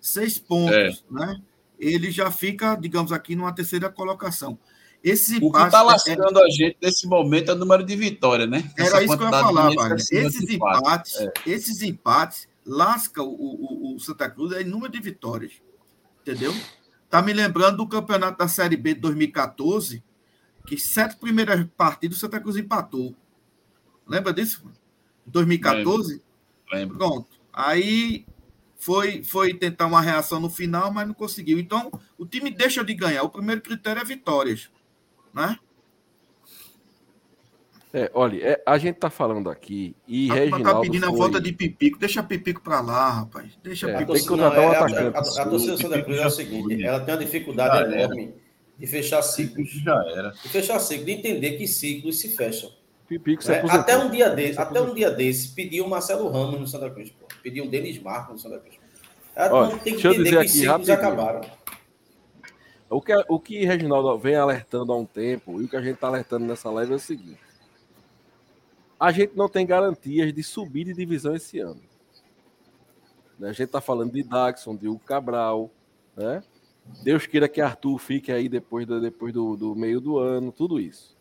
Seis 0.00 0.38
pontos, 0.38 0.72
é. 0.72 0.92
né? 1.10 1.42
Ele 1.78 2.12
já 2.12 2.30
fica, 2.30 2.76
digamos 2.76 3.10
aqui, 3.10 3.34
numa 3.34 3.52
terceira 3.52 3.90
colocação. 3.90 4.56
Esse 5.02 5.38
o 5.42 5.52
que 5.52 5.58
está 5.58 5.82
lascando 5.82 6.38
é... 6.38 6.44
a 6.44 6.48
gente 6.48 6.76
nesse 6.80 7.06
momento 7.06 7.50
é 7.50 7.54
o 7.54 7.56
número 7.58 7.84
de 7.84 7.94
vitória, 7.96 8.46
né? 8.46 8.70
Era 8.76 8.86
Essa 8.86 9.04
isso 9.04 9.16
que 9.16 9.22
eu 9.22 9.26
ia 9.26 9.32
falar, 9.32 9.74
Wagner. 9.74 9.96
Esses 9.96 10.48
empates, 10.50 11.20
é. 11.20 11.32
esses 11.44 11.82
empates 11.82 12.48
lasca 12.64 13.22
o, 13.22 13.28
o, 13.28 13.94
o 13.96 14.00
Santa 14.00 14.30
Cruz 14.30 14.52
é 14.52 14.62
em 14.62 14.64
número 14.64 14.92
de 14.92 15.00
vitórias. 15.00 15.52
Entendeu? 16.22 16.54
Tá 17.08 17.22
me 17.22 17.32
lembrando 17.32 17.78
do 17.78 17.88
campeonato 17.88 18.38
da 18.38 18.48
Série 18.48 18.76
B 18.76 18.94
de 18.94 19.00
2014, 19.00 20.02
que 20.66 20.78
sete 20.78 21.16
primeiras 21.16 21.64
partidas 21.76 22.16
o 22.16 22.20
Santa 22.20 22.40
Cruz 22.40 22.56
empatou. 22.56 23.14
Lembra 24.06 24.32
disso? 24.32 24.64
2014? 25.26 26.22
Lembro. 26.72 26.98
Pronto. 26.98 27.28
Aí 27.52 28.26
foi, 28.76 29.22
foi 29.24 29.54
tentar 29.54 29.86
uma 29.86 30.00
reação 30.00 30.40
no 30.40 30.50
final, 30.50 30.92
mas 30.92 31.06
não 31.06 31.14
conseguiu. 31.14 31.58
Então, 31.58 31.90
o 32.18 32.26
time 32.26 32.50
deixa 32.50 32.84
de 32.84 32.94
ganhar. 32.94 33.22
O 33.22 33.30
primeiro 33.30 33.60
critério 33.60 34.00
é 34.00 34.04
vitórias. 34.04 34.68
Né? 35.32 35.58
É, 37.96 38.10
olha, 38.12 38.46
é, 38.46 38.62
a 38.66 38.76
gente 38.76 38.96
tá 38.96 39.08
falando 39.08 39.48
aqui 39.48 39.96
e 40.06 40.30
a 40.30 40.34
Reginaldo 40.34 40.64
tá 40.64 40.80
pedindo 40.80 41.06
foi... 41.06 41.14
a 41.14 41.16
volta 41.16 41.40
de 41.40 41.50
Pipico. 41.50 41.98
Deixa 41.98 42.22
Pipico 42.22 42.60
para 42.60 42.82
lá, 42.82 43.08
rapaz. 43.08 43.58
Deixa 43.64 43.88
é, 43.88 43.92
Pipico. 43.94 44.12
Tem 44.12 44.22
que 44.22 44.28
contratar 44.28 44.60
um 44.60 44.70
atacante. 44.70 45.16
A, 45.16 45.18
a, 45.18 45.42
a 45.46 45.48
torcida 45.48 45.72
do 45.72 45.78
Santa 45.80 46.02
Cruz 46.02 46.18
é 46.18 46.26
o 46.26 46.30
seguinte, 46.30 46.84
ela 46.84 47.00
tem 47.00 47.14
uma 47.14 47.24
dificuldade 47.24 47.94
enorme 47.94 48.34
de 48.78 48.86
fechar 48.86 49.22
ciclos. 49.22 49.70
Já 49.70 49.94
era. 50.14 50.28
De 50.28 50.48
fechar 50.50 50.78
ciclos, 50.78 51.06
de 51.06 51.12
entender 51.12 51.52
que 51.52 51.66
ciclos 51.66 52.18
se 52.18 52.36
fecham. 52.36 52.70
Pipico 53.08 53.42
se 53.42 53.52
é, 53.52 53.64
até 53.66 53.96
um 53.96 54.10
dia 54.10 54.28
desse, 54.28 54.60
até 54.60 54.78
um 54.78 54.92
dia 54.92 55.10
desse, 55.10 55.54
pediu 55.54 55.86
o 55.86 55.88
Marcelo 55.88 56.28
Ramos 56.28 56.60
no 56.60 56.66
Santa 56.66 56.90
Cruz, 56.90 57.08
pô. 57.08 57.26
Pediu 57.42 57.64
o 57.64 57.68
Denis 57.70 57.98
Marcos 57.98 58.34
no 58.34 58.38
Santa 58.38 58.58
Cruz. 58.58 58.74
Ela 59.34 59.54
Olha, 59.54 59.76
tem 59.78 59.96
que 59.96 60.06
entender 60.06 60.42
que 60.42 60.48
ciclos 60.50 60.90
acabaram. 60.90 61.40
O 62.90 63.00
que, 63.00 63.14
o 63.26 63.40
que 63.40 63.64
Reginaldo 63.64 64.18
vem 64.18 64.36
alertando 64.36 64.92
há 64.92 64.96
um 64.98 65.06
tempo, 65.06 65.62
e 65.62 65.64
o 65.64 65.68
que 65.68 65.76
a 65.76 65.80
gente 65.80 65.94
está 65.94 66.08
alertando 66.08 66.44
nessa 66.44 66.70
live 66.70 66.92
é 66.92 66.96
o 66.96 66.98
seguinte: 66.98 67.45
a 68.98 69.12
gente 69.12 69.36
não 69.36 69.48
tem 69.48 69.66
garantias 69.66 70.32
de 70.32 70.42
subir 70.42 70.84
de 70.84 70.94
divisão 70.94 71.34
esse 71.34 71.58
ano. 71.58 71.80
Né? 73.38 73.50
A 73.50 73.52
gente 73.52 73.66
está 73.66 73.80
falando 73.80 74.12
de 74.12 74.22
Daxon, 74.22 74.76
de 74.76 74.88
Hugo 74.88 75.00
Cabral, 75.04 75.70
né? 76.16 76.42
Deus 77.02 77.26
queira 77.26 77.48
que 77.48 77.60
Arthur 77.60 77.98
fique 77.98 78.30
aí 78.30 78.48
depois, 78.48 78.86
do, 78.86 79.00
depois 79.00 79.32
do, 79.32 79.56
do 79.56 79.74
meio 79.74 80.00
do 80.00 80.18
ano, 80.18 80.52
tudo 80.52 80.80
isso. 80.80 81.16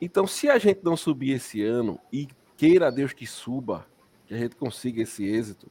Então, 0.00 0.26
se 0.26 0.48
a 0.48 0.58
gente 0.58 0.80
não 0.82 0.96
subir 0.96 1.32
esse 1.32 1.62
ano, 1.62 2.00
e 2.12 2.26
queira 2.56 2.90
Deus 2.90 3.12
que 3.12 3.26
suba, 3.26 3.86
que 4.26 4.34
a 4.34 4.38
gente 4.38 4.56
consiga 4.56 5.02
esse 5.02 5.24
êxito, 5.24 5.70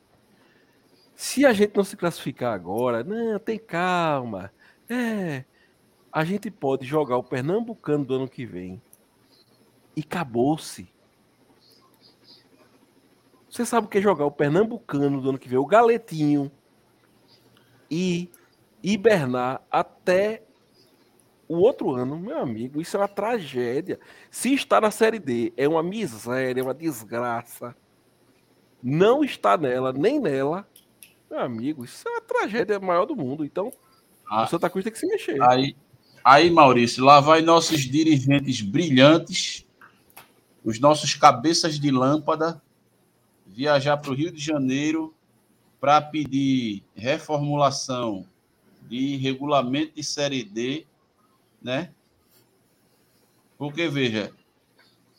Se 1.16 1.46
a 1.46 1.52
gente 1.52 1.76
não 1.76 1.84
se 1.84 1.98
classificar 1.98 2.54
agora, 2.54 3.04
não, 3.04 3.38
tem 3.40 3.60
calma. 3.60 4.52
É, 4.88 5.44
a 6.12 6.24
gente 6.24 6.50
pode 6.50 6.86
jogar 6.86 7.18
o 7.18 7.24
Pernambucano 7.24 8.06
do 8.06 8.16
ano 8.16 8.30
que 8.30 8.46
vem. 8.46 8.82
E 10.00 10.02
acabou-se. 10.02 10.88
Você 13.50 13.66
sabe 13.66 13.86
o 13.86 13.90
que 13.90 13.98
é 13.98 14.02
jogar 14.02 14.26
o 14.26 14.32
Pernambucano 14.32 15.20
do 15.20 15.28
ano 15.28 15.38
que 15.38 15.50
vem? 15.50 15.60
O 15.60 15.66
Galetinho. 15.66 16.50
E 17.92 18.30
hibernar 18.82 19.62
até 19.70 20.44
o 21.50 21.58
outro 21.58 21.92
ano, 21.92 22.18
meu 22.18 22.38
amigo, 22.38 22.80
isso 22.80 22.96
é 22.96 23.00
uma 23.02 23.10
tragédia. 23.10 24.00
Se 24.32 24.54
está 24.54 24.80
na 24.80 24.90
Série 24.90 25.20
D, 25.20 25.52
é 25.58 25.68
uma 25.68 25.84
miséria, 25.84 26.62
é 26.62 26.64
uma 26.64 26.74
desgraça. 26.74 27.76
Não 28.82 29.22
está 29.22 29.58
nela, 29.58 29.92
nem 29.92 30.18
nela, 30.18 30.66
meu 31.30 31.42
amigo, 31.42 31.84
isso 31.84 32.08
é 32.08 32.20
a 32.20 32.22
tragédia 32.22 32.80
maior 32.80 33.06
do 33.06 33.18
mundo. 33.18 33.44
Então, 33.44 33.74
ah, 34.30 34.44
o 34.44 34.48
Santa 34.48 34.70
Cruz 34.70 34.86
tem 34.86 34.94
que 34.94 35.00
se 35.00 35.08
mexer. 35.08 35.42
Aí, 35.44 35.76
aí, 36.24 36.50
Maurício, 36.50 37.04
lá 37.04 37.20
vai 37.20 37.42
nossos 37.42 37.82
dirigentes 37.82 38.62
brilhantes, 38.62 39.68
os 40.70 40.80
nossos 40.80 41.16
cabeças 41.16 41.80
de 41.80 41.90
lâmpada, 41.90 42.62
viajar 43.48 43.98
para 43.98 44.12
o 44.12 44.14
Rio 44.14 44.32
de 44.32 44.40
Janeiro 44.40 45.16
para 45.80 46.00
pedir 46.00 46.84
reformulação 46.96 48.24
de 48.88 49.16
regulamento 49.16 49.96
de 49.96 50.04
Série 50.04 50.44
D, 50.44 50.86
né? 51.60 51.92
Porque, 53.58 53.88
veja, 53.88 54.32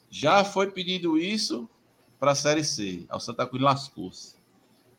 já 0.09 0.45
foi 0.45 0.71
pedido 0.71 1.19
isso 1.19 1.69
para 2.21 2.31
a 2.31 2.37
Série 2.37 2.63
C, 2.63 3.05
ao 3.09 3.19
Santa 3.19 3.45
Cruz 3.45 3.61
lascou-se. 3.61 4.37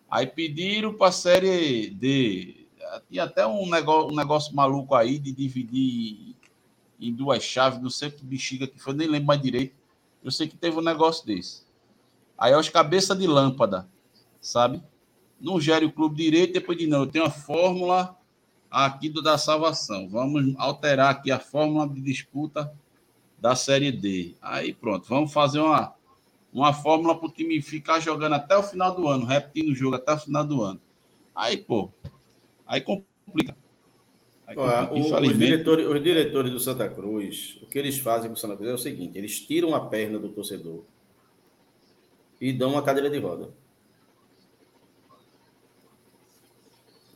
Aí 0.09 0.27
pediram 0.27 0.93
para 0.93 1.07
a 1.07 1.13
Série 1.13 1.91
D. 1.91 2.67
Tinha 3.09 3.23
até 3.23 3.47
um 3.47 3.69
negócio, 3.69 4.11
um 4.11 4.15
negócio 4.17 4.53
maluco 4.53 4.95
aí 4.95 5.17
de 5.17 5.31
dividir 5.31 6.35
em 6.99 7.13
duas 7.13 7.41
chaves, 7.41 7.81
não 7.81 7.89
sei 7.89 8.11
que 8.11 8.25
bexiga 8.25 8.67
que 8.67 8.77
foi, 8.77 8.93
nem 8.93 9.07
lembro 9.07 9.27
mais 9.27 9.41
direito. 9.41 9.80
Eu 10.23 10.31
sei 10.31 10.47
que 10.47 10.57
teve 10.57 10.77
um 10.77 10.81
negócio 10.81 11.25
desse. 11.25 11.63
Aí 12.37 12.55
os 12.55 12.69
cabeça 12.69 13.15
de 13.15 13.27
lâmpada, 13.27 13.87
sabe? 14.39 14.81
Não 15.39 15.59
gere 15.59 15.85
o 15.85 15.91
clube 15.91 16.15
direito, 16.15 16.53
depois 16.53 16.77
de 16.77 16.87
não, 16.87 17.01
eu 17.01 17.07
tenho 17.07 17.25
a 17.25 17.29
fórmula 17.29 18.17
aqui 18.69 19.09
do 19.09 19.21
da 19.21 19.37
salvação. 19.37 20.07
Vamos 20.09 20.53
alterar 20.57 21.11
aqui 21.11 21.31
a 21.31 21.39
fórmula 21.39 21.87
de 21.87 22.01
disputa 22.01 22.71
da 23.39 23.55
Série 23.55 23.91
D. 23.91 24.35
Aí 24.41 24.73
pronto, 24.73 25.07
vamos 25.07 25.33
fazer 25.33 25.59
uma 25.59 25.95
uma 26.53 26.73
fórmula 26.73 27.17
para 27.17 27.27
o 27.27 27.31
time 27.31 27.61
ficar 27.61 27.99
jogando 27.99 28.33
até 28.33 28.57
o 28.57 28.63
final 28.63 28.93
do 28.93 29.07
ano, 29.07 29.25
repetindo 29.25 29.71
o 29.71 29.75
jogo 29.75 29.95
até 29.95 30.13
o 30.13 30.19
final 30.19 30.43
do 30.43 30.61
ano. 30.61 30.81
Aí, 31.33 31.57
pô, 31.57 31.89
aí 32.67 32.81
complica. 32.81 33.55
Aí 34.51 34.55
complica. 34.55 34.93
O, 34.93 35.29
os, 35.29 35.37
diretores, 35.37 35.87
os 35.87 36.03
diretores 36.03 36.51
do 36.51 36.59
Santa 36.59 36.89
Cruz, 36.89 37.57
o 37.61 37.65
que 37.65 37.79
eles 37.79 37.97
fazem 37.99 38.29
com 38.29 38.35
o 38.35 38.39
Santa 38.39 38.55
Cruz 38.55 38.69
é 38.69 38.73
o 38.73 38.77
seguinte: 38.77 39.17
eles 39.17 39.39
tiram 39.39 39.73
a 39.73 39.85
perna 39.85 40.19
do 40.19 40.29
torcedor 40.29 40.83
e 42.39 42.51
dão 42.51 42.71
uma 42.71 42.81
cadeira 42.81 43.09
de 43.09 43.19
roda. 43.19 43.49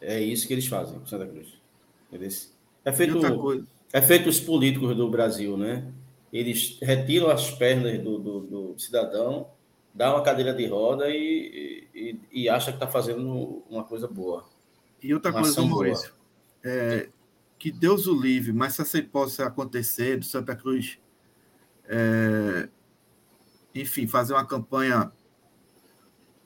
É 0.01 0.19
isso 0.19 0.47
que 0.47 0.53
eles 0.53 0.67
fazem 0.67 0.97
com 0.97 1.05
o 1.05 1.07
Santa 1.07 1.25
Cruz. 1.25 1.59
É 2.85 2.91
feito, 2.91 3.19
é 3.91 4.01
feito 4.01 4.29
os 4.29 4.39
políticos 4.39 4.95
do 4.95 5.09
Brasil, 5.09 5.57
né? 5.57 5.91
eles 6.37 6.77
retiram 6.81 7.29
as 7.29 7.49
pernas 7.51 7.97
do, 7.99 8.19
do, 8.19 8.39
do 8.41 8.79
cidadão, 8.79 9.47
dá 9.93 10.13
uma 10.13 10.21
cadeira 10.21 10.53
de 10.53 10.65
roda 10.67 11.09
e, 11.09 11.87
e, 11.95 12.19
e 12.31 12.49
acha 12.49 12.71
que 12.71 12.77
está 12.77 12.87
fazendo 12.87 13.63
uma 13.69 13.85
coisa 13.85 14.05
boa. 14.05 14.43
E 15.01 15.13
outra 15.13 15.31
uma 15.31 15.41
coisa, 15.41 15.61
Maurício, 15.61 16.13
é, 16.61 17.07
que 17.57 17.71
Deus 17.71 18.07
o 18.07 18.19
livre, 18.19 18.51
mas 18.53 18.73
se 18.73 18.81
essa 18.81 19.01
possa 19.03 19.45
acontecer 19.45 20.17
do 20.17 20.25
Santa 20.25 20.55
Cruz, 20.55 20.99
é, 21.87 22.69
enfim, 23.73 24.07
fazer 24.07 24.33
uma 24.33 24.45
campanha 24.45 25.11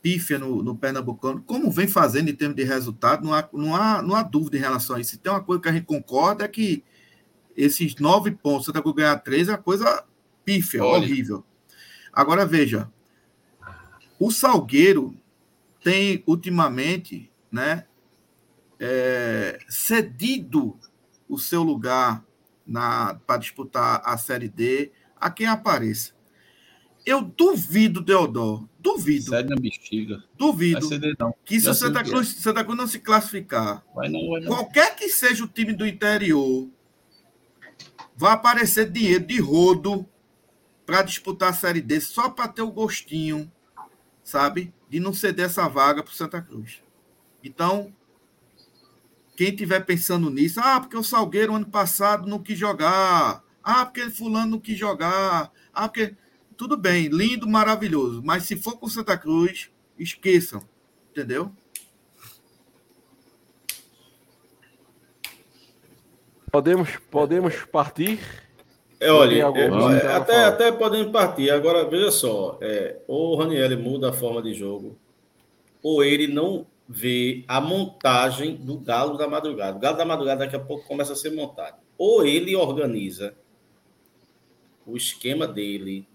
pífia 0.01 0.39
no, 0.39 0.63
no 0.63 0.75
Pernambucano, 0.75 1.41
como 1.41 1.69
vem 1.71 1.87
fazendo 1.87 2.29
em 2.29 2.35
termos 2.35 2.55
de 2.55 2.63
resultado, 2.63 3.25
não 3.25 3.33
há, 3.33 3.49
não, 3.51 3.75
há, 3.75 4.01
não 4.01 4.15
há 4.15 4.23
dúvida 4.23 4.57
em 4.57 4.61
relação 4.61 4.95
a 4.95 4.99
isso. 4.99 5.11
Se 5.11 5.17
tem 5.17 5.31
uma 5.31 5.43
coisa 5.43 5.61
que 5.61 5.69
a 5.69 5.73
gente 5.73 5.85
concorda 5.85 6.45
é 6.45 6.47
que 6.47 6.83
esses 7.55 7.95
nove 7.95 8.31
pontos, 8.31 8.65
Santa 8.65 8.81
Cruz 8.81 8.95
ganhar 8.95 9.17
três 9.17 9.49
é 9.49 9.51
uma 9.51 9.57
coisa 9.57 10.05
pífia, 10.45 10.83
Olha. 10.83 11.03
horrível. 11.03 11.43
Agora 12.13 12.45
veja, 12.45 12.89
o 14.19 14.31
Salgueiro 14.31 15.15
tem 15.83 16.23
ultimamente, 16.25 17.31
né, 17.51 17.85
é, 18.79 19.59
cedido 19.67 20.77
o 21.29 21.37
seu 21.37 21.63
lugar 21.63 22.25
para 23.25 23.37
disputar 23.37 24.01
a 24.03 24.17
Série 24.17 24.49
D 24.49 24.91
a 25.15 25.29
quem 25.29 25.47
apareça. 25.47 26.13
Eu 27.05 27.21
duvido, 27.21 28.01
Deodoro, 28.01 28.69
duvido. 28.77 29.29
Cede 29.29 29.49
na 29.49 29.55
bexiga. 29.55 30.23
Duvido 30.37 30.87
que 31.45 31.59
se 31.59 31.69
o 31.69 31.73
Santa 31.73 32.03
Cruz, 32.03 32.27
Santa 32.27 32.63
Cruz 32.63 32.77
não 32.77 32.87
se 32.87 32.99
classificar, 32.99 33.83
vai 33.95 34.09
não, 34.09 34.29
vai 34.29 34.41
não. 34.41 34.47
qualquer 34.47 34.95
que 34.95 35.07
seja 35.09 35.43
o 35.43 35.47
time 35.47 35.73
do 35.73 35.87
interior 35.87 36.69
vai 38.15 38.33
aparecer 38.33 38.91
dinheiro 38.91 39.25
de 39.25 39.39
rodo 39.39 40.05
para 40.85 41.01
disputar 41.01 41.49
a 41.49 41.53
Série 41.53 41.81
D 41.81 42.01
só 42.01 42.29
para 42.29 42.49
ter 42.49 42.61
o 42.61 42.71
gostinho, 42.71 43.49
sabe? 44.23 44.73
De 44.89 44.99
não 44.99 45.13
ceder 45.13 45.45
essa 45.45 45.67
vaga 45.69 46.03
para 46.03 46.13
Santa 46.13 46.41
Cruz. 46.41 46.83
Então, 47.43 47.93
quem 49.39 49.55
tiver 49.55 49.85
pensando 49.85 50.29
nisso, 50.29 50.59
ah, 50.61 50.81
porque 50.81 50.97
o 50.97 51.01
Salgueiro 51.01 51.55
ano 51.55 51.65
passado 51.65 52.27
não 52.27 52.43
quis 52.43 52.59
jogar, 52.59 53.41
ah, 53.63 53.85
porque 53.85 54.09
fulano 54.09 54.51
não 54.51 54.59
quis 54.59 54.77
jogar, 54.77 55.49
ah, 55.73 55.87
porque 55.87 56.13
tudo 56.57 56.75
bem, 56.75 57.07
lindo, 57.07 57.47
maravilhoso, 57.47 58.21
mas 58.21 58.43
se 58.43 58.57
for 58.57 58.77
com 58.77 58.87
o 58.87 58.89
Santa 58.89 59.17
Cruz, 59.17 59.71
esqueçam, 59.97 60.61
entendeu? 61.09 61.53
Podemos, 66.51 66.89
podemos 67.09 67.55
partir? 67.63 68.19
É, 68.99 69.09
olha, 69.09 69.43
é, 69.43 70.15
até, 70.17 70.43
até 70.43 70.69
podemos 70.69 71.13
partir. 71.13 71.49
Agora, 71.49 71.89
veja 71.89 72.11
só, 72.11 72.57
é, 72.59 72.99
ou 73.07 73.35
o 73.35 73.37
Raniel 73.37 73.79
muda 73.79 74.09
a 74.09 74.13
forma 74.13 74.41
de 74.41 74.53
jogo, 74.53 74.99
ou 75.81 76.03
ele 76.03 76.27
não 76.27 76.67
vê 76.91 77.43
a 77.47 77.61
montagem 77.61 78.55
do 78.55 78.79
Galo 78.79 79.15
da 79.15 79.27
Madrugada. 79.27 79.77
O 79.77 79.79
Galo 79.79 79.95
da 79.95 80.05
Madrugada 80.05 80.39
daqui 80.39 80.55
a 80.55 80.59
pouco 80.59 80.87
começa 80.87 81.13
a 81.13 81.15
ser 81.15 81.29
montado. 81.29 81.77
Ou 81.95 82.25
ele 82.25 82.55
organiza 82.55 83.35
o 84.87 84.97
esquema 84.97 85.47
dele, 85.47 86.07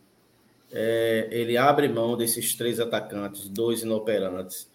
é, 0.73 1.29
ele 1.31 1.57
abre 1.57 1.89
mão 1.89 2.17
desses 2.17 2.57
três 2.57 2.81
atacantes, 2.81 3.49
dois 3.49 3.83
inoperantes, 3.83 4.69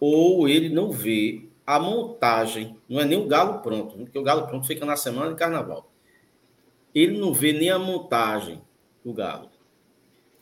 ou 0.00 0.48
ele 0.48 0.68
não 0.68 0.90
vê 0.90 1.48
a 1.64 1.78
montagem, 1.78 2.76
não 2.88 3.00
é 3.00 3.04
nem 3.04 3.18
o 3.18 3.28
galo 3.28 3.60
pronto, 3.60 3.96
porque 3.96 4.18
o 4.18 4.22
galo 4.24 4.46
pronto 4.48 4.66
fica 4.66 4.84
na 4.84 4.96
semana 4.96 5.30
de 5.30 5.36
carnaval. 5.36 5.88
Ele 6.92 7.16
não 7.16 7.32
vê 7.32 7.52
nem 7.52 7.70
a 7.70 7.78
montagem 7.78 8.60
do 9.04 9.12
galo. 9.12 9.50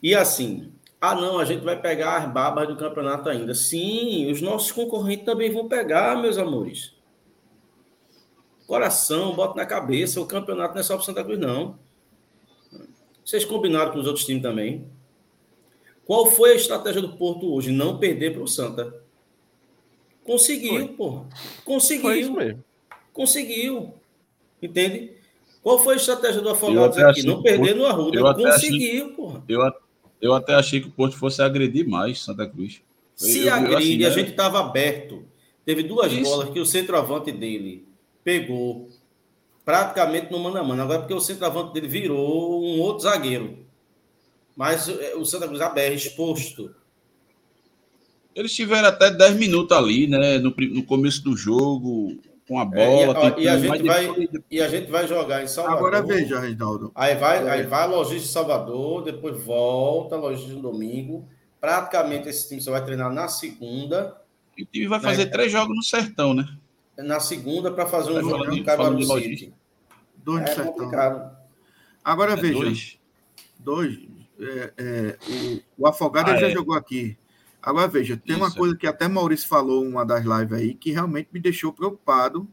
E 0.01 0.15
assim, 0.15 0.71
ah 0.99 1.15
não, 1.15 1.37
a 1.37 1.45
gente 1.45 1.63
vai 1.63 1.79
pegar 1.79 2.17
as 2.17 2.31
babas 2.31 2.67
do 2.67 2.75
campeonato 2.75 3.29
ainda. 3.29 3.53
Sim, 3.53 4.31
os 4.31 4.41
nossos 4.41 4.71
concorrentes 4.71 5.25
também 5.25 5.51
vão 5.51 5.67
pegar, 5.67 6.19
meus 6.19 6.37
amores. 6.37 6.95
Coração, 8.65 9.33
bota 9.35 9.55
na 9.55 9.65
cabeça, 9.65 10.19
o 10.19 10.25
campeonato 10.25 10.73
não 10.73 10.81
é 10.81 10.83
só 10.83 10.95
para 10.95 11.05
Santa 11.05 11.23
Cruz, 11.23 11.39
não. 11.39 11.77
Vocês 13.23 13.45
combinaram 13.45 13.91
com 13.91 13.99
os 13.99 14.07
outros 14.07 14.25
times 14.25 14.41
também. 14.41 14.87
Qual 16.05 16.25
foi 16.25 16.53
a 16.53 16.55
estratégia 16.55 17.01
do 17.01 17.13
Porto 17.17 17.53
hoje? 17.53 17.71
Não 17.71 17.97
perder 17.97 18.33
para 18.33 18.41
o 18.41 18.47
Santa. 18.47 18.93
Conseguiu, 20.23 20.71
foi. 20.71 20.87
porra. 20.89 21.25
Conseguiu. 21.63 22.63
Conseguiu. 23.13 23.93
Entende? 24.61 25.13
Qual 25.61 25.77
foi 25.79 25.93
a 25.95 25.97
estratégia 25.97 26.41
do 26.41 26.49
Afogados 26.49 26.97
aqui? 26.97 27.23
Não 27.23 27.41
perder 27.41 27.75
no 27.75 27.85
Arruda. 27.85 28.21
Conseguiu, 28.33 28.47
achei, 28.49 29.15
porra. 29.15 29.43
Eu, 29.47 29.61
eu 30.21 30.33
até 30.33 30.55
achei 30.55 30.81
que 30.81 30.87
o 30.87 30.91
Porto 30.91 31.17
fosse 31.17 31.41
agredir 31.41 31.87
mais 31.87 32.23
Santa 32.23 32.47
Cruz. 32.47 32.81
Se 33.15 33.45
eu, 33.45 33.53
agride, 33.53 33.75
assim, 33.75 34.05
a 34.05 34.09
né? 34.09 34.15
gente 34.15 34.31
estava 34.31 34.59
aberto. 34.59 35.25
Teve 35.65 35.83
duas 35.83 36.11
Isso. 36.11 36.23
bolas 36.23 36.49
que 36.49 36.59
o 36.59 36.65
centroavante 36.65 37.31
dele 37.31 37.85
pegou 38.23 38.89
praticamente 39.65 40.31
no 40.31 40.39
mano 40.39 40.57
a 40.57 40.63
mano. 40.63 40.81
Agora, 40.81 40.99
porque 40.99 41.13
o 41.13 41.19
centroavante 41.19 41.73
dele 41.73 41.87
virou 41.87 42.63
um 42.63 42.79
outro 42.79 43.03
zagueiro. 43.03 43.65
Mas 44.55 44.87
eh, 44.87 45.13
o 45.15 45.25
Santa 45.25 45.47
Cruz 45.47 45.61
aberto, 45.61 45.95
exposto. 45.95 46.73
Eles 48.33 48.53
tiveram 48.53 48.87
até 48.87 49.11
10 49.11 49.35
minutos 49.35 49.75
ali, 49.75 50.07
né? 50.07 50.37
No, 50.37 50.53
no 50.55 50.83
começo 50.83 51.23
do 51.23 51.35
jogo, 51.35 52.17
com 52.47 52.59
a 52.59 52.65
bola. 52.65 53.35
É, 53.35 53.39
e, 53.39 53.43
e, 53.43 53.49
a 53.49 53.57
gente 53.57 53.83
vai, 53.83 54.29
e 54.49 54.61
a 54.61 54.67
gente 54.69 54.89
vai 54.89 55.07
jogar 55.07 55.43
em 55.43 55.47
Salvador. 55.47 55.77
Agora 55.77 56.01
veja, 56.01 56.39
Reinaldo. 56.39 56.91
Aí 56.95 57.15
vai, 57.15 57.47
aí 57.47 57.63
vai 57.63 57.83
a 57.83 57.85
Logística 57.85 58.31
Salvador, 58.31 59.03
depois 59.03 59.41
volta 59.43 60.15
a 60.15 60.19
Logística 60.19 60.55
no 60.55 60.61
domingo. 60.61 61.27
Praticamente 61.59 62.29
esse 62.29 62.47
time 62.47 62.61
só 62.61 62.71
vai 62.71 62.83
treinar 62.83 63.11
na 63.11 63.27
segunda. 63.27 64.15
E 64.57 64.63
o 64.63 64.65
time 64.65 64.87
vai 64.87 64.99
fazer 64.99 65.23
é. 65.23 65.25
três 65.25 65.51
jogos 65.51 65.75
no 65.75 65.83
sertão, 65.83 66.33
né? 66.33 66.47
Na 66.97 67.19
segunda, 67.19 67.71
para 67.71 67.85
fazer 67.85 68.11
um 68.11 68.21
jogo 68.21 68.45
no 68.45 68.63
Caruaru 68.63 69.03
City. 69.03 69.53
Dois 70.15 70.41
no 70.41 70.47
é 70.47 70.53
sertão. 70.53 70.73
Complicado. 70.73 71.37
Agora 72.03 72.33
é 72.33 72.35
veja. 72.35 72.59
Dois. 72.59 72.97
dois 73.59 73.99
é, 74.39 74.73
é, 74.77 75.17
o, 75.77 75.83
o 75.83 75.87
Afogado 75.87 76.31
ah, 76.31 76.37
já 76.37 76.47
é. 76.47 76.51
jogou 76.51 76.75
aqui. 76.75 77.17
Agora 77.67 77.85
veja, 77.85 78.15
tem 78.15 78.37
Isso. 78.37 78.45
uma 78.45 78.49
coisa 78.49 78.77
que 78.77 78.87
até 78.87 79.09
Maurício 79.09 79.45
falou 79.45 79.85
uma 79.85 80.05
das 80.05 80.23
lives 80.23 80.53
aí 80.53 80.73
que 80.73 80.89
realmente 80.89 81.27
me 81.33 81.39
deixou 81.41 81.73
preocupado. 81.73 82.47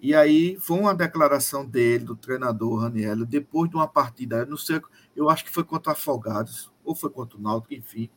E 0.00 0.16
aí 0.16 0.56
foi 0.58 0.80
uma 0.80 0.92
declaração 0.92 1.64
dele, 1.64 2.02
do 2.02 2.16
treinador 2.16 2.80
Raniel, 2.80 3.24
depois 3.24 3.70
de 3.70 3.76
uma 3.76 3.86
partida, 3.86 4.38
eu 4.38 4.46
não 4.46 4.56
sei, 4.56 4.82
eu 5.14 5.30
acho 5.30 5.44
que 5.44 5.50
foi 5.52 5.62
contra 5.62 5.92
Afogados, 5.92 6.72
ou 6.84 6.92
foi 6.92 7.08
contra 7.08 7.38
o 7.38 7.40
Náutico, 7.40 7.72
enfim, 7.72 8.10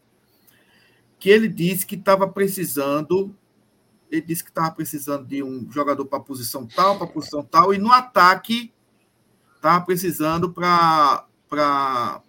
que 1.19 1.29
ele 1.29 1.47
disse 1.47 1.85
que 1.85 1.93
estava 1.93 2.27
precisando, 2.27 3.35
ele 4.09 4.21
disse 4.21 4.43
que 4.43 4.49
estava 4.49 4.71
precisando 4.71 5.27
de 5.27 5.43
um 5.43 5.71
jogador 5.71 6.07
para 6.07 6.19
posição 6.19 6.65
tal, 6.65 6.97
para 6.97 7.05
posição 7.05 7.43
tal, 7.43 7.71
e 7.71 7.77
no 7.77 7.91
ataque 7.91 8.73
estava 9.55 9.85
precisando 9.85 10.51
para 10.51 12.23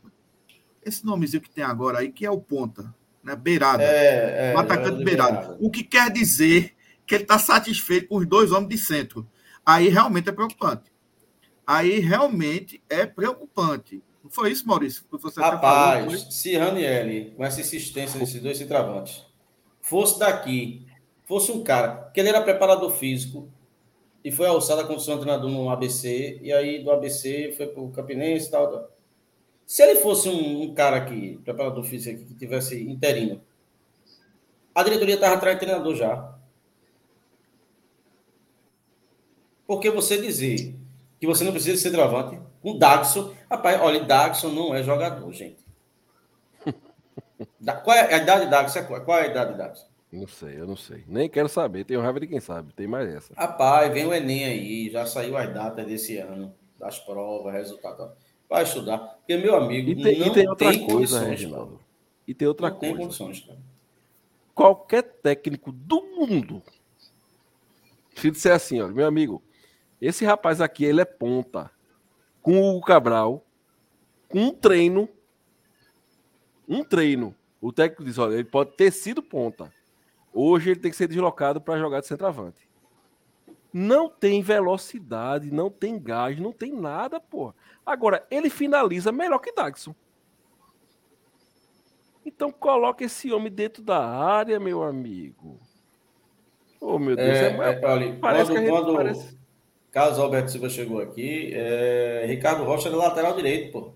esse 0.85 1.03
nomezinho 1.03 1.43
que 1.43 1.49
tem 1.49 1.65
agora 1.65 2.01
aí, 2.01 2.13
que 2.13 2.27
é 2.27 2.31
o 2.31 2.39
ponta, 2.39 2.95
né? 3.27 3.35
Beirada. 3.35 3.83
É, 3.83 4.53
é, 4.53 4.55
um 4.55 4.59
atacante 4.59 5.05
beirada. 5.05 5.33
beirada. 5.33 5.59
O 5.61 5.69
que 5.69 5.83
quer 5.83 6.11
dizer 6.11 6.75
que 7.05 7.15
ele 7.15 7.25
está 7.25 7.39
satisfeito 7.39 8.09
com 8.09 8.17
os 8.17 8.27
dois 8.27 8.53
homens 8.53 8.69
de 8.69 8.79
centro. 8.79 9.29
Aí 9.65 9.89
realmente 9.89 10.29
é 10.29 10.33
preocupante. 10.33 10.93
Aí 11.67 11.99
realmente 11.99 12.83
é 12.89 13.05
preocupante. 13.05 14.03
Não 14.23 14.31
foi 14.31 14.53
isso, 14.53 14.67
Maurício? 14.67 15.05
Que 15.05 15.19
você 15.19 15.41
Rapaz, 15.41 16.05
falou, 16.05 16.19
se 16.19 16.57
Raniel, 16.57 17.33
com 17.37 17.45
essa 17.45 17.61
insistência 17.61 18.19
desses 18.19 18.41
dois 18.41 18.59
centravantes, 18.59 19.25
fosse 19.81 20.19
daqui, 20.19 20.87
fosse 21.25 21.51
um 21.51 21.63
cara, 21.63 22.11
que 22.13 22.21
ele 22.21 22.29
era 22.29 22.41
preparador 22.41 22.91
físico 22.91 23.49
e 24.25 24.33
foi 24.33 24.47
alçado 24.49 24.81
a 24.81 24.85
condição 24.85 25.15
de 25.15 25.23
treinador 25.23 25.49
no 25.49 25.71
ABC, 25.71 26.41
e 26.43 26.53
aí 26.53 26.83
do 26.83 26.91
ABC 26.91 27.55
foi 27.57 27.67
para 27.67 27.81
o 27.81 27.91
Campinense 27.91 28.49
e 28.49 28.51
tal, 28.51 28.69
tal. 28.69 28.96
Se 29.67 29.83
ele 29.83 29.97
fosse 30.01 30.29
um, 30.29 30.63
um 30.63 30.75
cara 30.75 30.97
aqui, 30.97 31.39
preparador 31.45 31.83
físico 31.83 32.17
aqui, 32.17 32.25
que 32.25 32.35
tivesse 32.35 32.81
interino, 32.89 33.43
a 34.73 34.83
diretoria 34.85 35.17
estava 35.17 35.35
atrás 35.35 35.57
de 35.57 35.65
treinador 35.65 35.95
já. 35.97 36.35
Porque 39.67 39.91
você 39.91 40.21
dizer 40.21 40.77
que 41.19 41.27
você 41.27 41.43
não 41.43 41.51
precisa 41.51 41.75
de 41.75 41.81
centroavante, 41.81 42.41
um 42.63 42.79
Dagson, 42.79 43.35
rapaz, 43.51 43.81
olha, 43.81 44.05
Dagson 44.05 44.51
não 44.51 44.73
é 44.73 44.83
jogador, 44.83 45.33
gente. 45.33 45.67
Qual 47.83 47.97
é 47.97 48.15
a 48.15 48.19
idade 48.19 48.45
de 48.45 48.51
Dagson? 48.51 48.85
Qual 48.85 49.19
é 49.19 49.23
a 49.23 49.27
idade 49.27 49.53
de 49.53 49.59
Dagson? 49.59 49.87
Não 50.13 50.29
sei, 50.29 50.61
eu 50.61 50.67
não 50.67 50.77
sei. 50.77 51.05
Nem 51.09 51.29
quero 51.29 51.49
saber. 51.49 51.85
Tenho 51.85 52.01
raiva 52.01 52.21
de 52.21 52.29
quem 52.29 52.41
sabe. 52.41 52.73
Tem 52.73 52.87
mais 52.87 53.13
essa. 53.13 53.35
Rapaz, 53.35 53.93
vem 53.93 54.07
o 54.07 54.15
Enem 54.15 54.45
aí. 54.45 54.91
Já 54.91 55.05
saiu 55.05 55.37
as 55.37 55.53
datas 55.53 55.85
desse 55.85 56.17
ano, 56.19 56.55
das 56.79 56.99
provas, 56.99 57.53
resultado. 57.53 58.13
Vai 58.49 58.63
estudar. 58.63 58.99
Porque, 58.99 59.37
meu 59.37 59.57
amigo, 59.57 59.91
e 59.91 60.03
tem, 60.03 60.19
não 60.21 60.27
e 60.27 60.33
tem 60.33 60.49
outra 60.49 60.71
tem 60.71 60.87
coisa, 60.87 61.21
Reginaldo. 61.21 61.81
E 62.27 62.35
tem 62.35 62.47
outra 62.49 62.71
não 62.71 62.77
coisa. 62.77 62.95
Tem 62.95 63.05
condições, 63.05 63.41
cara. 63.41 63.59
Qualquer 64.55 65.03
técnico 65.03 65.71
do 65.71 66.01
mundo, 66.01 66.63
se 68.15 68.31
disser 68.31 68.55
assim, 68.55 68.81
olha, 68.81 68.93
meu 68.93 69.07
amigo, 69.07 69.43
esse 70.01 70.25
rapaz 70.25 70.61
aqui, 70.61 70.85
ele 70.85 71.01
é 71.01 71.05
ponta. 71.05 71.71
Com 72.41 72.61
o 72.61 72.77
Hugo 72.77 72.87
Cabral, 72.87 73.45
com 74.29 74.39
um 74.39 74.53
treino, 74.53 75.09
um 76.69 76.85
treino. 76.85 77.35
O 77.61 77.73
técnico 77.73 78.05
diz, 78.05 78.19
olha, 78.19 78.35
ele 78.35 78.45
pode 78.45 78.73
ter 78.77 78.91
sido 78.93 79.23
ponta. 79.23 79.73
Hoje 80.33 80.71
ele 80.71 80.81
tem 80.81 80.91
que 80.91 80.97
ser 80.97 81.09
deslocado 81.09 81.61
para 81.61 81.79
jogar 81.79 82.01
de 82.01 82.07
centroavante. 82.07 82.69
Não 83.73 84.09
tem 84.09 84.43
velocidade, 84.43 85.51
não 85.51 85.71
tem 85.71 85.99
gás, 85.99 86.39
não 86.39 86.53
tem 86.53 86.73
nada, 86.73 87.21
pô. 87.21 87.55
Agora, 87.85 88.27
ele 88.31 88.49
finaliza 88.49 89.13
melhor 89.13 89.39
que 89.39 89.53
Dagson. 89.53 89.95
Então 92.25 92.51
coloca 92.51 93.05
esse 93.05 93.33
homem 93.33 93.53
dentro 93.53 93.83
da 93.83 94.05
área, 94.05 94.59
meu 94.59 94.83
amigo. 94.83 95.61
Oh, 96.81 96.99
meu 96.99 97.15
Deus. 97.15 97.29
É, 97.29 97.57
é, 97.57 97.69
é, 97.71 98.13
parece 98.15 98.51
quando, 98.51 98.53
que 98.53 98.57
a 98.57 98.61
gente 98.61 98.71
quando 98.71 98.95
parece... 98.95 99.39
Carlos 99.91 100.19
Alberto 100.19 100.51
Silva 100.51 100.69
chegou 100.69 101.01
aqui, 101.01 101.53
é, 101.55 102.25
Ricardo 102.27 102.65
Rocha 102.65 102.89
era 102.89 102.97
lateral 102.97 103.35
direito, 103.35 103.73
pô. 103.73 103.93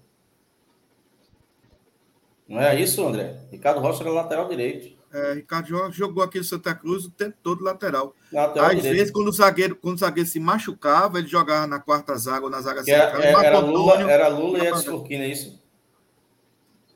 Não 2.48 2.60
é 2.60 2.80
isso, 2.80 3.06
André? 3.06 3.38
Ricardo 3.51 3.80
Rocha 3.80 4.02
era 4.02 4.10
lateral 4.10 4.48
direito. 4.48 4.98
É, 5.12 5.34
Ricardo 5.34 5.90
jogou 5.90 6.22
aqui 6.22 6.38
no 6.38 6.44
Santa 6.44 6.72
Cruz 6.72 7.04
o 7.04 7.10
tempo 7.10 7.36
todo 7.42 7.64
lateral. 7.64 8.14
lateral 8.32 8.68
Às 8.68 8.76
direito. 8.76 8.94
vezes, 8.94 9.10
quando 9.12 9.28
o, 9.28 9.32
zagueiro, 9.32 9.74
quando 9.74 9.96
o 9.96 9.98
zagueiro 9.98 10.28
se 10.28 10.38
machucava, 10.38 11.18
ele 11.18 11.26
jogava 11.26 11.66
na 11.66 11.80
quarta 11.80 12.16
zaga 12.16 12.44
ou 12.44 12.50
na 12.50 12.60
zaga 12.60 12.84
central. 12.84 13.20
Era, 13.20 13.44
era, 13.44 13.58
Lula, 13.58 14.10
era 14.10 14.28
Lula 14.28 14.58
e 14.60 14.68
Edson 14.68 14.98
Furquim, 14.98 15.16
é 15.16 15.28
isso? 15.28 15.60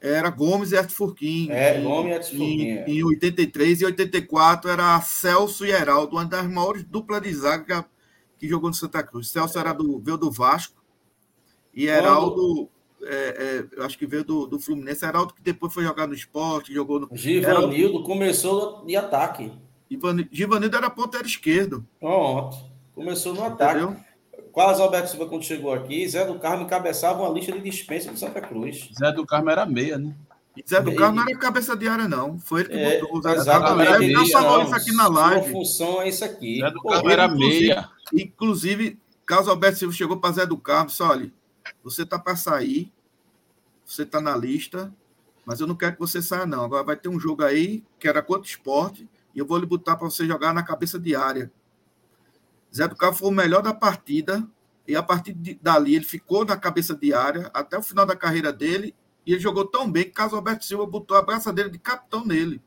Era 0.00 0.30
Gomes 0.30 0.70
e 0.70 0.76
Edson 0.76 0.94
Furquim. 0.94 1.50
É, 1.50 1.80
Gomes 1.80 2.12
e 2.12 2.16
Edson 2.16 2.30
Furquim. 2.30 2.70
É. 2.70 2.84
Em, 2.88 2.98
em 2.98 3.04
83 3.04 3.80
e 3.80 3.84
84 3.86 4.70
era 4.70 5.00
Celso 5.00 5.66
e 5.66 5.70
Heraldo, 5.70 6.14
uma 6.14 6.24
das 6.24 6.46
maiores 6.46 6.84
duplas 6.84 7.20
de 7.20 7.34
zaga 7.34 7.82
que, 7.82 8.46
que 8.46 8.48
jogou 8.48 8.70
no 8.70 8.74
Santa 8.74 9.02
Cruz. 9.02 9.28
Celso 9.28 9.58
era 9.58 9.72
do, 9.72 9.98
veio 9.98 10.16
do 10.16 10.30
Vasco 10.30 10.84
e 11.74 11.86
Heraldo 11.86 12.68
é, 13.06 13.66
é, 13.78 13.82
acho 13.84 13.98
que 13.98 14.06
veio 14.06 14.24
do, 14.24 14.46
do 14.46 14.58
Fluminense, 14.58 15.04
Heraldo, 15.04 15.34
que 15.34 15.42
depois 15.42 15.72
foi 15.72 15.84
jogar 15.84 16.06
no 16.06 16.14
esporte, 16.14 16.72
jogou 16.72 17.00
no. 17.00 17.08
Givanildo 17.12 17.74
Heraldo... 17.74 18.02
começou 18.04 18.84
de 18.84 18.96
ataque. 18.96 19.52
Givanildo 20.30 20.76
era 20.76 20.90
ponteiro 20.90 21.26
esquerdo. 21.26 21.86
Pronto. 22.00 22.56
Começou 22.94 23.34
no 23.34 23.44
ataque. 23.44 23.78
Entendeu? 23.78 23.96
Quase 24.52 24.80
Alberto 24.80 25.10
Silva, 25.10 25.26
quando 25.26 25.44
chegou 25.44 25.72
aqui, 25.72 26.08
Zé 26.08 26.24
do 26.24 26.38
Carmo 26.38 26.62
encabeçava 26.62 27.22
uma 27.22 27.32
lista 27.32 27.50
de 27.50 27.60
dispensa 27.60 28.12
de 28.12 28.18
Santa 28.18 28.40
Cruz. 28.40 28.88
Zé 28.96 29.10
do 29.10 29.26
Carmo 29.26 29.50
era 29.50 29.66
meia, 29.66 29.98
né? 29.98 30.14
Zé 30.68 30.80
do 30.80 30.94
Carmo 30.94 31.16
não 31.16 31.24
era 31.24 31.36
cabeça 31.36 31.76
de 31.76 31.88
área, 31.88 32.06
não. 32.06 32.38
Foi 32.38 32.60
ele 32.60 32.68
que 32.68 32.76
é, 32.76 33.00
botou 33.00 33.18
o 33.18 33.22
Zé 33.22 33.34
do 33.34 33.44
Carmo. 33.44 33.82
Ele 33.82 34.30
falou 34.30 34.62
isso 34.62 34.74
aqui 34.74 34.92
na 34.92 35.08
live. 35.08 35.42
Sua 35.42 35.52
função 35.52 36.02
é 36.02 36.08
isso 36.08 36.24
aqui. 36.24 36.60
Zé 36.60 36.70
do 36.70 36.80
Carmo 36.82 37.10
era 37.10 37.26
meia. 37.26 37.90
Inclusive, 38.12 38.96
Carlos 39.26 39.48
Alberto 39.48 39.78
Silva 39.78 39.94
chegou 39.94 40.18
para 40.18 40.32
Zé 40.32 40.46
do 40.46 40.56
Carmo 40.56 40.84
e 40.84 40.90
disse: 40.90 41.02
olha, 41.02 41.32
você 41.82 42.06
tá 42.06 42.16
para 42.18 42.36
sair, 42.36 42.92
você 43.84 44.02
está 44.02 44.20
na 44.20 44.36
lista, 44.36 44.92
mas 45.44 45.60
eu 45.60 45.66
não 45.66 45.74
quero 45.74 45.94
que 45.94 46.00
você 46.00 46.22
saia, 46.22 46.46
não. 46.46 46.64
Agora 46.64 46.82
vai 46.82 46.96
ter 46.96 47.08
um 47.08 47.20
jogo 47.20 47.44
aí, 47.44 47.84
que 47.98 48.08
era 48.08 48.22
contra 48.22 48.42
o 48.42 48.46
esporte, 48.46 49.08
e 49.34 49.38
eu 49.38 49.46
vou 49.46 49.58
lhe 49.58 49.66
botar 49.66 49.96
para 49.96 50.08
você 50.08 50.26
jogar 50.26 50.54
na 50.54 50.62
cabeça 50.62 50.98
de 50.98 51.14
área. 51.14 51.52
Zé 52.74 52.88
do 52.88 52.96
Carmo 52.96 53.16
foi 53.16 53.28
o 53.28 53.32
melhor 53.32 53.62
da 53.62 53.74
partida, 53.74 54.48
e 54.86 54.96
a 54.96 55.02
partir 55.02 55.32
de, 55.32 55.54
dali 55.54 55.94
ele 55.94 56.04
ficou 56.04 56.44
na 56.44 56.56
cabeça 56.56 56.94
de 56.94 57.12
área 57.14 57.50
até 57.54 57.78
o 57.78 57.82
final 57.82 58.04
da 58.06 58.16
carreira 58.16 58.52
dele, 58.52 58.94
e 59.26 59.32
ele 59.32 59.40
jogou 59.40 59.66
tão 59.66 59.90
bem 59.90 60.04
que 60.04 60.10
Carlos 60.10 60.34
Alberto 60.34 60.64
Silva 60.64 60.86
botou 60.86 61.16
a 61.16 61.22
braçadeira 61.22 61.70
de 61.70 61.78
capitão 61.78 62.24
nele. 62.24 62.60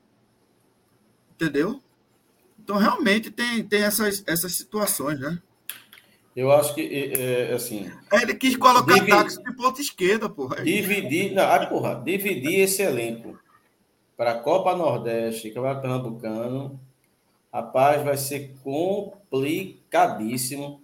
Entendeu? 1.32 1.82
Então, 2.60 2.78
realmente, 2.78 3.30
tem, 3.30 3.64
tem 3.64 3.84
essas, 3.84 4.24
essas 4.26 4.54
situações, 4.54 5.20
né? 5.20 5.42
Eu 6.38 6.50
acho 6.52 6.76
que, 6.76 6.82
é, 6.82 7.50
é, 7.50 7.54
assim. 7.56 7.92
Ele 8.14 8.36
quis 8.36 8.56
colocar 8.56 8.94
dividir, 8.94 9.10
táxi 9.10 9.44
de 9.44 9.56
ponta 9.56 9.82
esquerda, 9.82 10.30
porra. 10.30 10.64
Dividir, 10.64 11.34
não, 11.34 11.42
ah, 11.42 11.66
porra, 11.66 11.96
dividir 11.96 12.60
esse 12.60 12.84
elenco 12.84 13.40
para 14.16 14.34
a 14.34 14.40
Copa 14.40 14.76
Nordeste, 14.76 15.50
que 15.50 15.58
é 15.58 15.62
o 15.62 15.64
Pernambucano, 15.64 16.80
rapaz, 17.52 18.04
vai 18.04 18.18
ser 18.18 18.54
complicadíssimo. 18.64 20.80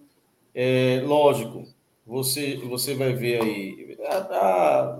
É, 0.52 1.00
lógico, 1.06 1.68
você, 2.04 2.56
você 2.56 2.94
vai 2.94 3.12
ver 3.12 3.40
aí. 3.40 3.96
A, 4.08 4.16
a, 4.16 4.98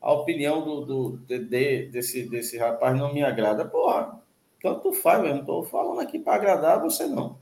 a 0.00 0.12
opinião 0.14 0.64
do, 0.64 0.80
do 0.86 1.18
de, 1.26 1.90
desse, 1.90 2.26
desse 2.26 2.56
rapaz 2.56 2.98
não 2.98 3.12
me 3.12 3.22
agrada. 3.22 3.66
Porra, 3.66 4.18
tanto 4.62 4.94
faz, 4.94 5.22
eu 5.22 5.34
não 5.34 5.40
estou 5.40 5.62
falando 5.62 6.00
aqui 6.00 6.18
para 6.18 6.36
agradar 6.36 6.80
você, 6.80 7.06
não. 7.06 7.38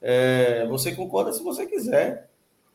É, 0.00 0.66
você 0.66 0.94
concorda 0.94 1.32
se 1.32 1.42
você 1.42 1.66
quiser. 1.66 2.28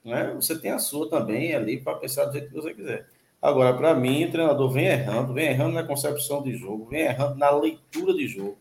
Né? 0.04 0.34
Você 0.36 0.60
tem 0.60 0.72
a 0.72 0.80
sua 0.80 1.10
também 1.10 1.56
ali 1.56 1.80
para 1.80 1.96
pensar 1.96 2.26
do 2.26 2.34
jeito 2.34 2.50
que 2.50 2.56
você 2.56 2.74
quiser. 2.74 3.08
Agora, 3.42 3.76
para 3.76 3.94
mim, 3.94 4.26
o 4.26 4.32
treinador 4.32 4.70
vem 4.70 4.86
errando, 4.86 5.34
vem 5.34 5.48
errando 5.48 5.74
na 5.74 5.84
concepção 5.84 6.42
de 6.42 6.56
jogo, 6.56 6.86
vem 6.86 7.02
errando 7.02 7.36
na 7.36 7.50
leitura 7.52 8.14
de 8.14 8.26
jogo, 8.26 8.58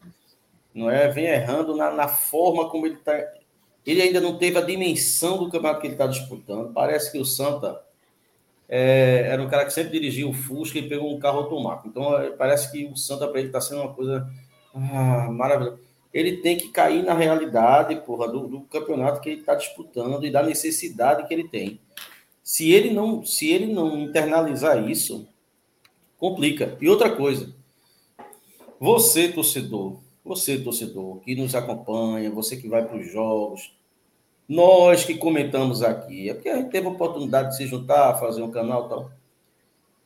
não 0.74 0.90
é? 0.90 1.08
Vem 1.08 1.26
errando 1.26 1.76
na, 1.76 1.92
na 1.92 2.08
forma 2.08 2.68
como 2.68 2.86
ele 2.86 2.96
está. 2.96 3.12
Ele 3.86 4.02
ainda 4.02 4.20
não 4.20 4.38
teve 4.38 4.58
a 4.58 4.62
dimensão 4.62 5.38
do 5.38 5.50
campeonato 5.50 5.80
que 5.80 5.86
ele 5.86 5.94
está 5.94 6.06
disputando. 6.06 6.72
Parece 6.72 7.12
que 7.12 7.18
o 7.18 7.24
Santa 7.24 7.80
é, 8.68 9.26
era 9.28 9.42
um 9.42 9.48
cara 9.48 9.64
que 9.64 9.72
sempre 9.72 9.92
dirigia 9.92 10.26
o 10.26 10.32
Fusca 10.32 10.78
e 10.78 10.88
pegou 10.88 11.14
um 11.14 11.20
carro 11.20 11.40
automático. 11.40 11.88
Então, 11.88 12.16
é, 12.18 12.30
parece 12.30 12.70
que 12.72 12.84
o 12.86 12.96
Santa 12.96 13.28
para 13.28 13.38
ele 13.38 13.48
está 13.48 13.60
sendo 13.60 13.82
uma 13.82 13.92
coisa 13.92 14.28
ah, 14.74 15.28
maravilhosa 15.30 15.78
ele 16.12 16.38
tem 16.38 16.56
que 16.56 16.68
cair 16.68 17.02
na 17.02 17.14
realidade, 17.14 17.96
porra, 18.04 18.28
do, 18.28 18.46
do 18.46 18.60
campeonato 18.62 19.20
que 19.20 19.30
ele 19.30 19.40
está 19.40 19.54
disputando 19.54 20.24
e 20.24 20.30
da 20.30 20.42
necessidade 20.42 21.26
que 21.26 21.32
ele 21.32 21.48
tem. 21.48 21.80
Se 22.42 22.70
ele 22.70 22.90
não, 22.90 23.24
se 23.24 23.50
ele 23.50 23.72
não 23.72 23.98
internalizar 23.98 24.88
isso, 24.88 25.26
complica. 26.18 26.76
E 26.80 26.88
outra 26.88 27.10
coisa, 27.10 27.54
você, 28.78 29.28
torcedor, 29.28 30.00
você, 30.24 30.58
torcedor, 30.58 31.20
que 31.20 31.34
nos 31.34 31.54
acompanha, 31.54 32.30
você 32.30 32.56
que 32.56 32.68
vai 32.68 32.84
para 32.84 32.98
os 32.98 33.10
jogos, 33.10 33.72
nós 34.48 35.04
que 35.04 35.16
comentamos 35.16 35.82
aqui, 35.82 36.28
é 36.28 36.34
porque 36.34 36.48
a 36.48 36.56
gente 36.56 36.70
teve 36.70 36.86
a 36.86 36.90
oportunidade 36.90 37.50
de 37.50 37.56
se 37.56 37.66
juntar, 37.66 38.18
fazer 38.18 38.42
um 38.42 38.50
canal 38.50 38.88
tal. 38.88 39.10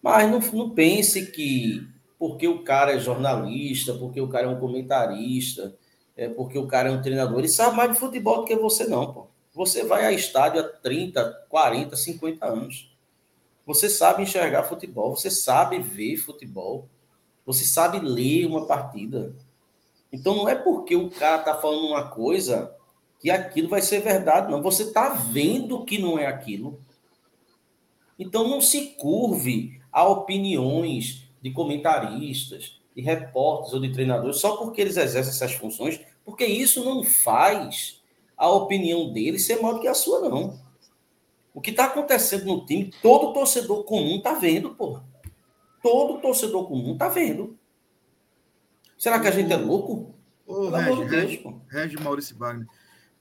Mas 0.01 0.31
não, 0.31 0.39
não 0.39 0.71
pense 0.71 1.33
que 1.33 1.83
porque 2.19 2.47
o 2.47 2.63
cara 2.63 2.93
é 2.93 2.99
jornalista, 2.99 3.95
porque 3.95 4.21
o 4.21 4.29
cara 4.29 4.47
é 4.47 4.49
um 4.49 4.61
comentarista, 4.61 5.75
é 6.17 6.29
porque 6.29 6.59
o 6.59 6.67
cara 6.67 6.89
é 6.89 6.93
um 6.93 7.03
treinador, 7.03 7.39
ele 7.39 7.49
sabe 7.49 7.77
mais 7.77 7.93
de 7.93 7.99
futebol 7.99 8.39
do 8.39 8.45
que 8.45 8.57
você, 8.57 8.87
não, 8.87 9.13
pô. 9.13 9.27
Você 9.53 9.85
vai 9.85 10.05
a 10.05 10.13
estádio 10.13 10.61
há 10.61 10.65
30, 10.65 11.47
40, 11.49 11.97
50 11.97 12.47
anos. 12.47 12.95
Você 13.65 13.89
sabe 13.89 14.23
enxergar 14.23 14.65
futebol, 14.65 15.17
você 15.17 15.31
sabe 15.31 15.79
ver 15.79 16.17
futebol, 16.17 16.89
você 17.45 17.65
sabe 17.65 17.99
ler 18.01 18.47
uma 18.47 18.67
partida. 18.67 19.35
Então 20.13 20.37
não 20.37 20.49
é 20.49 20.55
porque 20.55 20.95
o 20.95 21.11
cara 21.11 21.39
tá 21.43 21.55
falando 21.55 21.87
uma 21.87 22.09
coisa 22.09 22.75
que 23.19 23.31
aquilo 23.31 23.69
vai 23.69 23.83
ser 23.83 24.01
verdade, 24.01 24.51
não. 24.51 24.63
Você 24.63 24.93
tá 24.93 25.09
vendo 25.09 25.85
que 25.85 25.99
não 25.99 26.19
é 26.19 26.27
aquilo. 26.27 26.81
Então 28.19 28.49
não 28.49 28.61
se 28.61 28.95
curve 28.99 29.81
a 29.91 30.07
opiniões 30.07 31.25
de 31.43 31.51
comentaristas, 31.51 32.76
de 32.97 33.03
repórteres 33.03 33.75
ou 33.75 33.81
de 33.81 33.93
treinadores 33.93 34.39
só 34.39 34.57
porque 34.57 34.81
eles 34.81 34.97
exercem 34.97 35.31
essas 35.31 35.53
funções, 35.53 36.01
porque 36.25 36.47
isso 36.47 36.83
não 36.83 37.05
faz 37.05 38.03
a 38.35 38.49
opinião 38.49 39.13
deles 39.13 39.45
ser 39.45 39.61
maior 39.61 39.75
do 39.75 39.81
que 39.81 39.89
a 39.89 39.95
sua, 39.95 40.27
não. 40.27 40.59
O 41.53 41.61
que 41.61 41.71
está 41.71 41.85
acontecendo 41.85 42.47
no 42.47 42.65
time, 42.65 42.91
todo 43.03 43.35
torcedor 43.35 43.85
comum 43.85 44.17
está 44.17 44.35
vendo, 44.35 44.75
porra. 44.75 45.05
Todo 45.83 46.21
torcedor 46.21 46.67
comum 46.67 46.95
está 46.95 47.09
vendo. 47.09 47.59
Será 48.97 49.21
que 49.21 49.29
a 49.29 49.31
gente 49.31 49.53
é 49.53 49.57
louco? 49.57 50.15
Ô, 50.47 50.71
Regi, 50.71 51.45
Regi 51.69 51.97
Maurício 52.01 52.37
Wagner. 52.37 52.67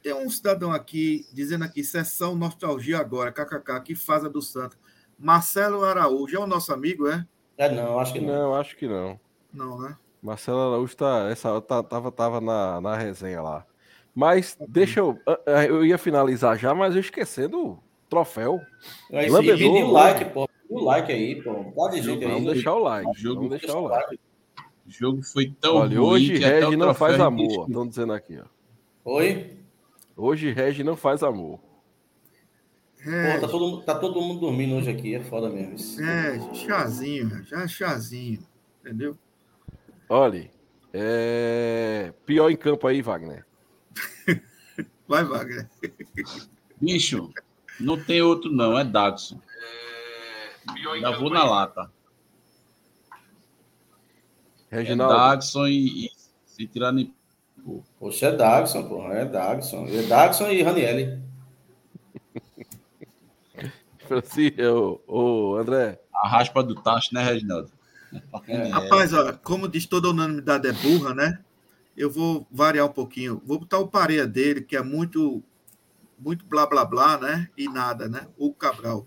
Tem 0.02 0.14
um 0.14 0.30
cidadão 0.30 0.72
aqui 0.72 1.26
dizendo 1.34 1.66
aqui, 1.66 1.84
sessão 1.84 2.36
nostalgia 2.36 3.00
agora, 3.00 3.32
kkk, 3.32 3.82
que 3.84 3.96
faz 3.96 4.24
a 4.24 4.30
do 4.30 4.42
Santos. 4.42 4.78
Marcelo 5.18 5.84
Araújo, 5.84 6.36
é 6.36 6.40
o 6.40 6.48
nosso 6.48 6.72
amigo, 6.72 7.08
é? 7.10 7.26
É, 7.58 7.72
não, 7.72 8.00
acho 8.00 8.14
que 8.14 8.20
não. 8.20 8.34
Não, 8.34 8.56
acho 8.56 8.76
que 8.76 8.88
não. 8.88 9.20
Não, 9.56 9.80
né? 9.80 9.96
Marcelo 10.22 10.60
Araújo 10.60 10.96
tá, 10.96 11.28
essa, 11.32 11.62
tá, 11.62 11.84
tava, 11.84 12.12
tava 12.12 12.42
na, 12.42 12.82
na 12.82 12.96
resenha 12.96 13.42
lá. 13.42 13.66
Mas 14.14 14.58
deixa 14.68 15.00
eu. 15.00 15.20
Eu 15.68 15.86
ia 15.86 15.98
finalizar 15.98 16.58
já, 16.58 16.74
mas 16.74 16.96
eu 16.96 17.02
esquecendo 17.02 17.78
troféu. 18.10 18.62
Aí 19.12 19.30
sim, 19.30 19.42
pedi 19.42 19.66
o 19.66 19.92
like, 19.92 20.26
pô. 20.26 20.50
O 20.70 20.84
like 20.84 21.12
aí, 21.12 21.42
pô. 21.44 21.72
Dá 21.76 21.92
de 21.92 22.02
jeito 22.02 22.26
aí. 22.26 22.32
Vamos 22.32 22.54
deixar 22.54 22.74
o 22.74 22.80
like. 22.80 23.10
O 23.10 23.14
jogo, 23.14 23.36
vamos 23.36 23.60
deixar 23.60 23.78
o 23.78 23.88
like. 23.88 24.20
O 24.88 24.92
jogo 24.92 25.24
foi 25.24 25.54
tão 25.60 25.78
Olha, 25.78 26.00
ruim 26.00 26.08
hoje 26.08 26.38
Regi 26.38 26.78
não 26.78 26.94
faz 26.94 27.20
amor. 27.20 27.68
Estão 27.68 27.88
dizendo 27.88 28.14
aqui, 28.14 28.40
ó. 28.40 29.12
Oi? 29.12 29.58
Hoje 30.16 30.52
Regi 30.52 30.84
não 30.84 30.96
faz 30.96 31.22
amor. 31.22 31.60
É. 33.06 33.34
Pô, 33.36 33.42
tá 33.42 33.48
todo, 33.48 33.82
tá 33.82 33.96
todo 33.96 34.22
mundo 34.22 34.40
dormindo 34.40 34.76
hoje 34.76 34.90
aqui, 34.90 35.14
é 35.14 35.20
foda 35.20 35.50
mesmo. 35.50 35.76
Isso. 35.76 36.02
É, 36.02 36.54
chazinho, 36.56 37.44
já 37.46 37.68
chazinho, 37.68 38.40
entendeu? 38.82 39.16
Olha, 40.10 40.50
é... 40.94 42.14
pior 42.26 42.50
em 42.50 42.56
campo 42.56 42.88
aí, 42.88 43.02
Wagner. 43.02 43.46
Vai, 45.08 45.24
Wagner. 45.24 45.70
Bicho, 46.80 47.32
não 47.80 48.02
tem 48.02 48.22
outro, 48.22 48.52
não, 48.52 48.78
é 48.78 48.84
Dagson. 48.84 49.40
É... 49.60 51.00
Já 51.00 51.18
vou 51.18 51.30
na 51.30 51.44
lata. 51.44 51.92
Reginaldo. 54.70 55.14
É 55.14 55.18
Dagson 55.18 55.68
e, 55.68 56.06
e 56.06 56.12
se 56.46 56.68
tirar 56.68 56.92
nem. 56.92 57.14
Poxa, 58.00 58.28
é 58.28 58.32
Dagson, 58.32 58.88
porra. 58.88 59.14
É 59.16 59.26
Dagson. 59.26 59.88
É 59.88 60.04
Dagson 60.04 60.48
e 60.50 60.62
Ranielli. 60.62 61.22
Francisco, 64.08 65.02
o 65.08 65.56
André. 65.56 66.00
A 66.14 66.28
raspa 66.28 66.64
do 66.64 66.76
tacho, 66.76 67.14
né, 67.14 67.24
Reginaldo? 67.24 67.72
É. 68.48 68.68
Rapaz, 68.70 69.14
ó, 69.14 69.34
como 69.44 69.68
diz 69.68 69.86
toda 69.86 70.10
unanimidade 70.10 70.68
é 70.68 70.74
burra, 70.74 71.14
né? 71.14 71.40
Eu 71.96 72.12
vou 72.12 72.46
variar 72.52 72.86
um 72.86 72.92
pouquinho. 72.92 73.42
Vou 73.46 73.60
botar 73.60 73.80
o 73.80 73.88
pareia 73.88 74.28
dele, 74.28 74.62
que 74.62 74.76
é 74.76 74.84
muito 74.84 75.44
muito 76.18 76.46
blá 76.46 76.66
blá 76.66 76.86
blá, 76.86 77.18
né? 77.18 77.50
E 77.58 77.68
nada, 77.68 78.08
né? 78.08 78.28
O 78.38 78.54
Cabral. 78.54 79.06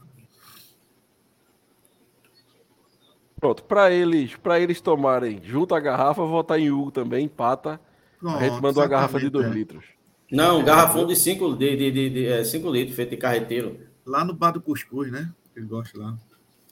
Pronto, 3.40 3.62
para 3.64 3.90
eles, 3.90 4.34
para 4.36 4.58
eles 4.58 4.80
tomarem 4.80 5.40
junto 5.44 5.74
a 5.74 5.80
garrafa, 5.80 6.24
votar 6.24 6.58
em 6.58 6.70
Hugo 6.70 6.90
também, 6.90 7.26
empata. 7.26 7.80
Pronto, 8.18 8.36
a 8.36 8.48
gente 8.48 8.60
mandou 8.60 8.82
a 8.82 8.86
garrafa 8.86 9.20
de 9.20 9.30
2 9.30 9.46
é. 9.46 9.50
litros. 9.50 9.84
Não, 10.30 10.62
garrafão 10.62 11.06
de 11.06 11.14
5 11.14 11.56
de, 11.56 11.76
de, 11.76 11.90
de, 11.90 12.10
de, 12.10 12.26
é, 12.26 12.44
cinco 12.44 12.70
litros, 12.70 12.96
feito 12.96 13.10
de 13.10 13.16
carreteiro. 13.16 13.80
Lá 14.04 14.24
no 14.24 14.34
bar 14.34 14.50
do 14.50 14.60
Cuscuz, 14.60 15.10
né? 15.10 15.32
Ele 15.54 15.66
gosta 15.66 15.98
lá. 15.98 16.18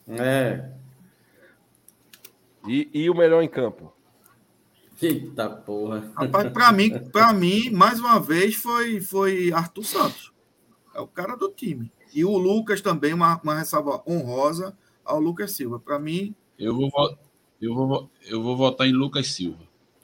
É. 0.08 0.70
E, 2.66 2.88
e 2.92 3.10
o 3.10 3.14
melhor 3.14 3.42
em 3.42 3.48
campo? 3.48 3.92
Eita 5.00 5.48
porra. 5.50 6.10
Rapaz, 6.16 6.52
pra 6.52 6.72
mim, 6.72 6.98
pra 7.12 7.32
mim, 7.32 7.70
mais 7.70 8.00
uma 8.00 8.18
vez, 8.18 8.54
foi, 8.54 9.00
foi 9.00 9.52
Arthur 9.52 9.84
Santos. 9.84 10.32
É 10.94 11.00
o 11.00 11.06
cara 11.06 11.36
do 11.36 11.50
time. 11.50 11.92
E 12.14 12.24
o 12.24 12.36
Lucas 12.38 12.80
também, 12.80 13.12
uma, 13.12 13.38
uma 13.42 13.58
ressalva 13.58 14.02
honrosa 14.08 14.76
ao 15.04 15.20
Lucas 15.20 15.52
Silva. 15.52 15.78
Para 15.78 15.98
mim. 15.98 16.34
Eu 16.58 16.74
vou, 16.74 16.90
eu, 17.60 17.74
vou, 17.74 18.10
eu 18.26 18.42
vou 18.42 18.56
votar 18.56 18.86
em 18.86 18.92
Lucas 18.92 19.26
Silva. 19.28 19.58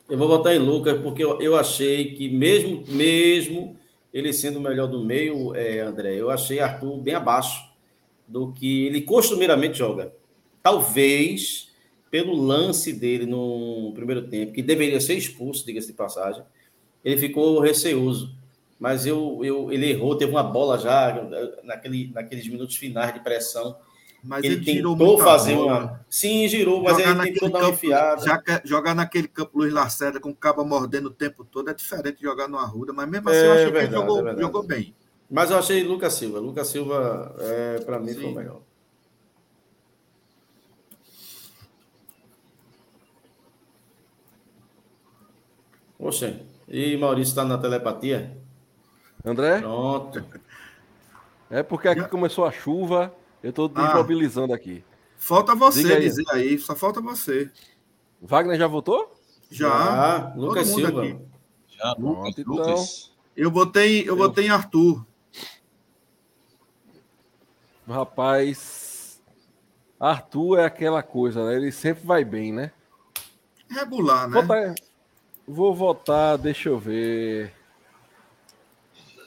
Eu 0.08 0.18
vou 0.18 0.28
votar 0.28 0.54
em 0.54 0.58
Lucas, 0.58 1.00
porque 1.00 1.24
eu, 1.24 1.40
eu 1.40 1.56
achei 1.56 2.14
que, 2.14 2.28
mesmo, 2.28 2.84
mesmo 2.86 3.78
ele 4.12 4.30
sendo 4.30 4.58
o 4.58 4.62
melhor 4.62 4.86
do 4.88 5.02
meio, 5.02 5.54
é, 5.54 5.80
André, 5.80 6.14
eu 6.16 6.28
achei 6.28 6.60
Arthur 6.60 6.98
bem 6.98 7.14
abaixo 7.14 7.72
do 8.28 8.52
que 8.52 8.86
ele 8.86 9.00
costumeiramente 9.00 9.78
joga. 9.78 10.14
Talvez 10.62 11.71
pelo 12.12 12.34
lance 12.34 12.92
dele 12.92 13.24
no 13.24 13.90
primeiro 13.94 14.28
tempo, 14.28 14.52
que 14.52 14.62
deveria 14.62 15.00
ser 15.00 15.14
expulso, 15.14 15.64
diga-se 15.64 15.86
de 15.86 15.94
passagem, 15.94 16.42
ele 17.02 17.16
ficou 17.16 17.58
receoso. 17.58 18.36
Mas 18.78 19.06
eu, 19.06 19.40
eu, 19.42 19.72
ele 19.72 19.88
errou, 19.88 20.14
teve 20.14 20.30
uma 20.30 20.42
bola 20.42 20.76
já 20.76 21.26
naquele, 21.64 22.12
naqueles 22.12 22.46
minutos 22.46 22.76
finais 22.76 23.14
de 23.14 23.20
pressão. 23.20 23.74
Mas 24.22 24.44
ele, 24.44 24.56
ele 24.56 24.82
tentou 24.82 25.18
fazer 25.18 25.54
bola. 25.54 25.78
uma. 25.78 26.00
Sim, 26.10 26.46
girou, 26.48 26.82
mas 26.82 26.98
jogar 26.98 27.26
ele 27.26 27.32
tentou 27.32 27.48
dar 27.50 27.60
uma 27.60 27.70
enfiada. 27.70 28.22
Já 28.22 28.36
que, 28.36 28.60
jogar 28.68 28.94
naquele 28.94 29.26
campo 29.26 29.58
Luiz 29.58 29.72
Lacerda 29.72 30.20
com 30.20 30.28
o 30.28 30.34
cabo 30.34 30.66
mordendo 30.66 31.06
o 31.06 31.10
tempo 31.10 31.44
todo 31.44 31.70
é 31.70 31.74
diferente 31.74 32.18
de 32.18 32.24
jogar 32.24 32.46
no 32.46 32.58
Arruda, 32.58 32.92
mas 32.92 33.08
mesmo 33.08 33.30
assim 33.30 33.38
é, 33.38 33.46
eu 33.46 33.52
achei 33.52 33.64
verdade, 33.70 33.88
que 33.88 33.94
ele 33.94 34.00
jogou, 34.02 34.28
é 34.28 34.36
jogou 34.38 34.62
bem. 34.62 34.94
Mas 35.30 35.50
eu 35.50 35.58
achei 35.58 35.82
Lucas 35.82 36.12
Silva. 36.12 36.40
Lucas 36.40 36.68
Silva, 36.68 37.34
é, 37.40 37.80
para 37.80 37.98
mim, 37.98 38.12
Sim. 38.12 38.20
foi 38.20 38.30
o 38.30 38.34
melhor. 38.34 38.60
Oxe, 46.02 46.36
e 46.66 46.96
Maurício 46.96 47.30
está 47.30 47.44
na 47.44 47.56
telepatia? 47.56 48.36
André? 49.24 49.60
Pronto. 49.60 50.24
É 51.48 51.62
porque 51.62 51.86
aqui 51.86 52.08
começou 52.08 52.44
a 52.44 52.50
chuva, 52.50 53.14
eu 53.40 53.50
estou 53.50 53.70
ah, 53.76 54.04
aqui. 54.52 54.84
Falta 55.16 55.54
você 55.54 55.92
aí. 55.92 56.00
dizer 56.00 56.24
aí, 56.30 56.58
só 56.58 56.74
falta 56.74 57.00
você. 57.00 57.48
Wagner 58.20 58.58
já 58.58 58.66
votou? 58.66 59.14
Já. 59.48 59.68
já. 59.68 60.32
Lucas 60.34 60.66
Silva. 60.66 61.04
Aqui. 61.04 61.18
Já, 61.68 61.94
Lucas. 61.96 62.34
Então, 62.36 62.52
Lucas. 62.52 63.12
Eu 63.36 63.50
botei, 63.52 64.00
eu, 64.02 64.06
eu 64.06 64.16
botei 64.16 64.46
em 64.46 64.50
Arthur. 64.50 65.06
Rapaz, 67.88 69.22
Arthur 70.00 70.58
é 70.58 70.64
aquela 70.64 71.00
coisa, 71.00 71.46
né? 71.46 71.54
Ele 71.54 71.70
sempre 71.70 72.04
vai 72.04 72.24
bem, 72.24 72.52
né? 72.52 72.72
Regular, 73.70 74.28
né? 74.28 74.74
Vou 75.52 75.74
votar, 75.74 76.38
deixa 76.38 76.70
eu 76.70 76.78
ver. 76.78 77.52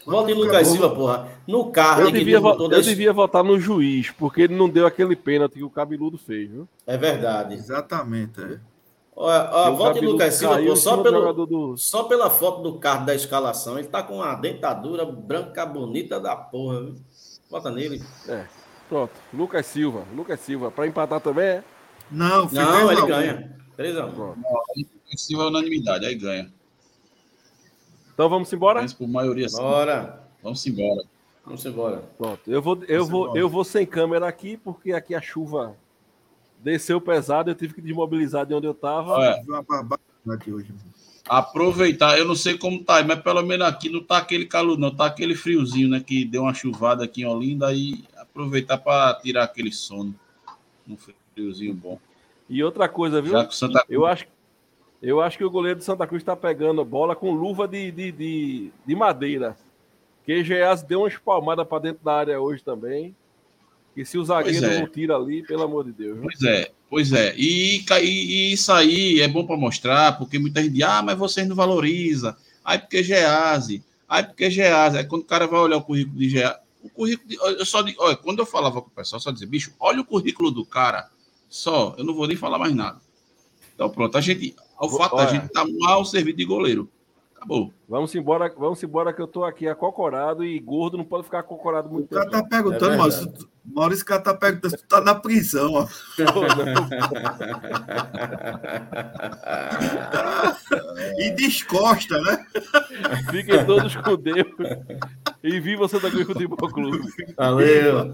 Vota 0.05 0.31
em 0.31 0.33
Lucas 0.33 0.67
Silva, 0.67 0.89
porra. 0.89 1.27
No 1.47 1.71
carro, 1.71 2.01
eu, 2.01 2.11
devia, 2.11 2.37
eu 2.37 2.67
das... 2.67 2.85
devia 2.85 3.13
votar 3.13 3.43
no 3.43 3.59
juiz, 3.59 4.09
porque 4.11 4.41
ele 4.41 4.55
não 4.55 4.67
deu 4.67 4.87
aquele 4.87 5.15
pênalti 5.15 5.53
que 5.53 5.63
o 5.63 5.69
Cabeludo 5.69 6.17
fez, 6.17 6.49
viu? 6.49 6.67
É 6.85 6.97
verdade. 6.97 7.53
Exatamente. 7.53 8.41
É. 8.41 8.59
Olha, 9.15 9.49
olha 9.51 9.71
vota 9.75 9.99
em 9.99 10.05
Lucas 10.05 10.33
Silva, 10.33 10.61
pô, 10.61 10.75
só, 10.75 11.01
pelo, 11.01 11.45
do... 11.45 11.77
só 11.77 12.03
pela 12.03 12.29
foto 12.29 12.61
do 12.61 12.79
carro 12.79 13.05
da 13.05 13.15
escalação. 13.15 13.77
Ele 13.77 13.87
tá 13.87 14.01
com 14.01 14.15
uma 14.15 14.35
dentadura 14.35 15.05
branca 15.05 15.65
bonita 15.65 16.19
da 16.19 16.35
porra, 16.35 16.81
viu? 16.81 16.95
Vota 17.49 17.69
nele. 17.69 18.03
É, 18.27 18.45
pronto. 18.89 19.13
Lucas 19.31 19.65
Silva. 19.67 20.03
Lucas 20.15 20.39
Silva. 20.39 20.71
Pra 20.71 20.87
empatar 20.87 21.21
também 21.21 21.45
é? 21.45 21.63
Não, 22.11 22.45
não 22.45 22.91
ele 22.91 23.05
ganha. 23.05 23.55
3x1. 23.77 24.35
Ofensiva 25.05 25.43
é 25.43 25.47
unanimidade, 25.47 26.05
aí 26.05 26.15
ganha. 26.15 26.51
Então 28.13 28.29
vamos 28.29 28.51
embora? 28.51 28.81
Mas 28.81 28.93
por 28.93 29.07
maioria 29.07 29.49
sim. 29.49 29.57
Bora. 29.57 30.23
Vamos 30.41 30.65
embora. 30.65 31.03
Vamos 31.45 31.65
embora. 31.65 31.97
Pronto. 32.17 32.41
Eu 32.49 32.61
vou, 32.61 32.83
eu, 32.85 33.05
vou, 33.05 33.23
embora. 33.25 33.39
eu 33.39 33.49
vou 33.49 33.63
sem 33.63 33.85
câmera 33.85 34.27
aqui, 34.27 34.57
porque 34.57 34.93
aqui 34.93 35.13
a 35.13 35.21
chuva 35.21 35.75
desceu 36.65 36.99
pesado, 36.99 37.51
eu 37.51 37.55
tive 37.55 37.75
que 37.75 37.81
desmobilizar 37.81 38.45
de 38.45 38.53
onde 38.53 38.65
eu 38.65 38.71
estava. 38.71 39.15
Aqui 40.31 40.51
hoje. 40.51 40.73
aproveitar, 41.29 42.17
eu 42.17 42.25
não 42.25 42.33
sei 42.33 42.57
como 42.57 42.83
tá, 42.83 43.03
mas 43.03 43.21
pelo 43.21 43.43
menos 43.43 43.67
aqui 43.67 43.89
não 43.89 44.01
tá 44.01 44.17
aquele 44.17 44.47
calor, 44.47 44.75
não, 44.75 44.89
tá 44.89 45.05
aquele 45.05 45.35
friozinho, 45.35 45.89
né? 45.89 45.99
Que 45.99 46.25
deu 46.25 46.41
uma 46.41 46.53
chuvada 46.53 47.03
aqui 47.03 47.21
em 47.21 47.25
Olinda 47.25 47.71
e 47.71 48.03
aproveitar 48.17 48.79
para 48.79 49.13
tirar 49.15 49.43
aquele 49.43 49.71
sono. 49.71 50.15
Um 50.87 50.97
friozinho 51.35 51.75
bom. 51.75 51.99
E 52.49 52.63
outra 52.63 52.89
coisa, 52.89 53.21
viu? 53.21 53.33
Já 53.33 53.45
que 53.45 53.53
o 53.53 53.55
Santa 53.55 53.79
Cruz, 53.81 53.91
Eu 53.91 54.05
acho, 54.05 54.25
eu 55.09 55.21
acho 55.21 55.37
que 55.37 55.43
o 55.43 55.49
goleiro 55.49 55.79
do 55.79 55.83
Santa 55.83 56.07
Cruz 56.07 56.21
está 56.21 56.35
pegando 56.35 56.83
bola 56.85 57.15
com 57.15 57.31
luva 57.31 57.67
de, 57.67 57.91
de, 57.91 58.11
de, 58.11 58.71
de 58.85 58.95
madeira. 58.95 59.55
Que 60.25 60.43
Geas 60.43 60.81
deu 60.81 61.01
uma 61.01 61.07
espalmada 61.07 61.63
para 61.63 61.83
dentro 61.83 62.03
da 62.03 62.13
área 62.13 62.39
hoje 62.41 62.63
também. 62.63 63.15
E 63.95 64.03
se 64.05 64.17
o 64.17 64.25
zagueiro 64.25 64.65
é. 64.65 64.79
não 64.79 64.87
tira 64.87 65.15
ali, 65.15 65.43
pelo 65.43 65.63
amor 65.63 65.85
de 65.85 65.91
Deus. 65.91 66.19
Pois 66.21 66.41
é, 66.43 66.71
pois 66.89 67.13
é. 67.13 67.33
E, 67.37 67.77
e- 67.79 68.01
e 68.01 68.53
isso 68.53 68.71
aí 68.71 69.21
é 69.21 69.27
bom 69.27 69.45
para 69.45 69.55
mostrar, 69.55 70.17
porque 70.17 70.37
muita 70.39 70.61
gente 70.61 70.73
diz, 70.73 70.83
ah, 70.83 71.01
mas 71.01 71.17
vocês 71.17 71.47
não 71.47 71.55
valorizam. 71.55 72.35
Aí 72.63 72.79
porque 72.79 73.03
Gease, 73.03 73.83
aí 74.09 74.23
porque 74.23 74.49
Gease. 74.49 74.97
Aí 74.97 75.05
quando 75.05 75.21
o 75.21 75.25
cara 75.25 75.47
vai 75.47 75.59
olhar 75.59 75.77
o 75.77 75.83
currículo 75.83 76.17
de 76.17 76.29
Gease, 76.29 76.57
o 76.83 76.89
currículo 76.89 77.29
de, 77.29 77.35
eu 77.35 77.65
só 77.65 77.81
digo, 77.83 78.01
olha, 78.03 78.15
quando 78.17 78.39
eu 78.39 78.45
falava 78.45 78.81
com 78.81 78.87
o 78.87 78.91
pessoal, 78.91 79.19
só 79.19 79.31
dizer, 79.31 79.45
bicho, 79.45 79.73
olha 79.79 80.01
o 80.01 80.05
currículo 80.05 80.51
do 80.51 80.65
cara, 80.65 81.09
só, 81.47 81.95
eu 81.97 82.03
não 82.03 82.13
vou 82.13 82.27
nem 82.27 82.35
falar 82.35 82.57
mais 82.59 82.73
nada. 82.75 82.99
Então 83.73 83.89
pronto, 83.89 84.17
a 84.17 84.21
gente, 84.21 84.55
ao 84.77 84.89
Vou- 84.89 84.99
fato 84.99 85.15
da 85.15 85.25
gente 85.27 85.45
estar 85.45 85.65
mal 85.79 86.03
servido 86.05 86.37
de 86.37 86.45
goleiro. 86.45 86.89
Acabou. 87.35 87.71
Vamos 87.87 88.13
embora, 88.15 88.51
vamos 88.57 88.81
embora 88.81 89.13
que 89.13 89.21
eu 89.21 89.27
tô 89.27 89.43
aqui 89.43 89.67
acocorado 89.67 90.43
e 90.43 90.59
gordo 90.59 90.97
não 90.97 91.05
pode 91.05 91.25
ficar 91.25 91.39
acocorado 91.39 91.89
O 91.89 91.93
muito 91.93 92.09
cara 92.09 92.25
tempo. 92.29 92.43
tá 92.43 92.49
perguntando, 92.49 92.93
É 92.93 92.97
Maurício, 92.97 93.33
Maurício, 93.63 94.03
o 94.03 94.07
cara 94.07 94.21
tá 94.21 94.33
perguntando 94.33 94.75
se 94.75 94.81
tu 94.83 94.87
tá 94.87 95.01
na 95.01 95.13
prisão, 95.13 95.73
ó. 95.73 95.85
E 101.17 101.31
descosta, 101.31 102.19
né? 102.21 102.45
Fiquem 103.29 103.65
todos 103.65 103.95
com 103.95 104.15
Deus. 104.15 104.47
E 105.43 105.59
viva 105.59 105.85
o 105.85 105.87
Santa 105.87 106.09
Cruz 106.09 106.25
Futebol 106.25 106.69
Clube. 106.69 106.99
Valeu. 107.37 108.13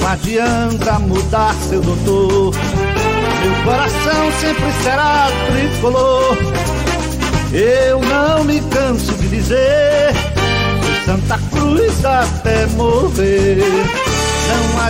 Não 0.00 0.08
adianta 0.08 0.98
mudar, 0.98 1.54
seu 1.54 1.80
doutor. 1.80 2.52
Meu 3.46 3.54
coração 3.62 4.32
sempre 4.40 4.72
será 4.82 5.28
tricolor. 5.46 6.36
Eu 7.52 8.00
não 8.00 8.42
me 8.42 8.60
canso 8.62 9.12
de 9.14 9.28
dizer: 9.28 10.12
Santa 11.04 11.38
Cruz 11.52 12.04
até 12.04 12.66
morrer. 12.74 13.62
Não 14.48 14.76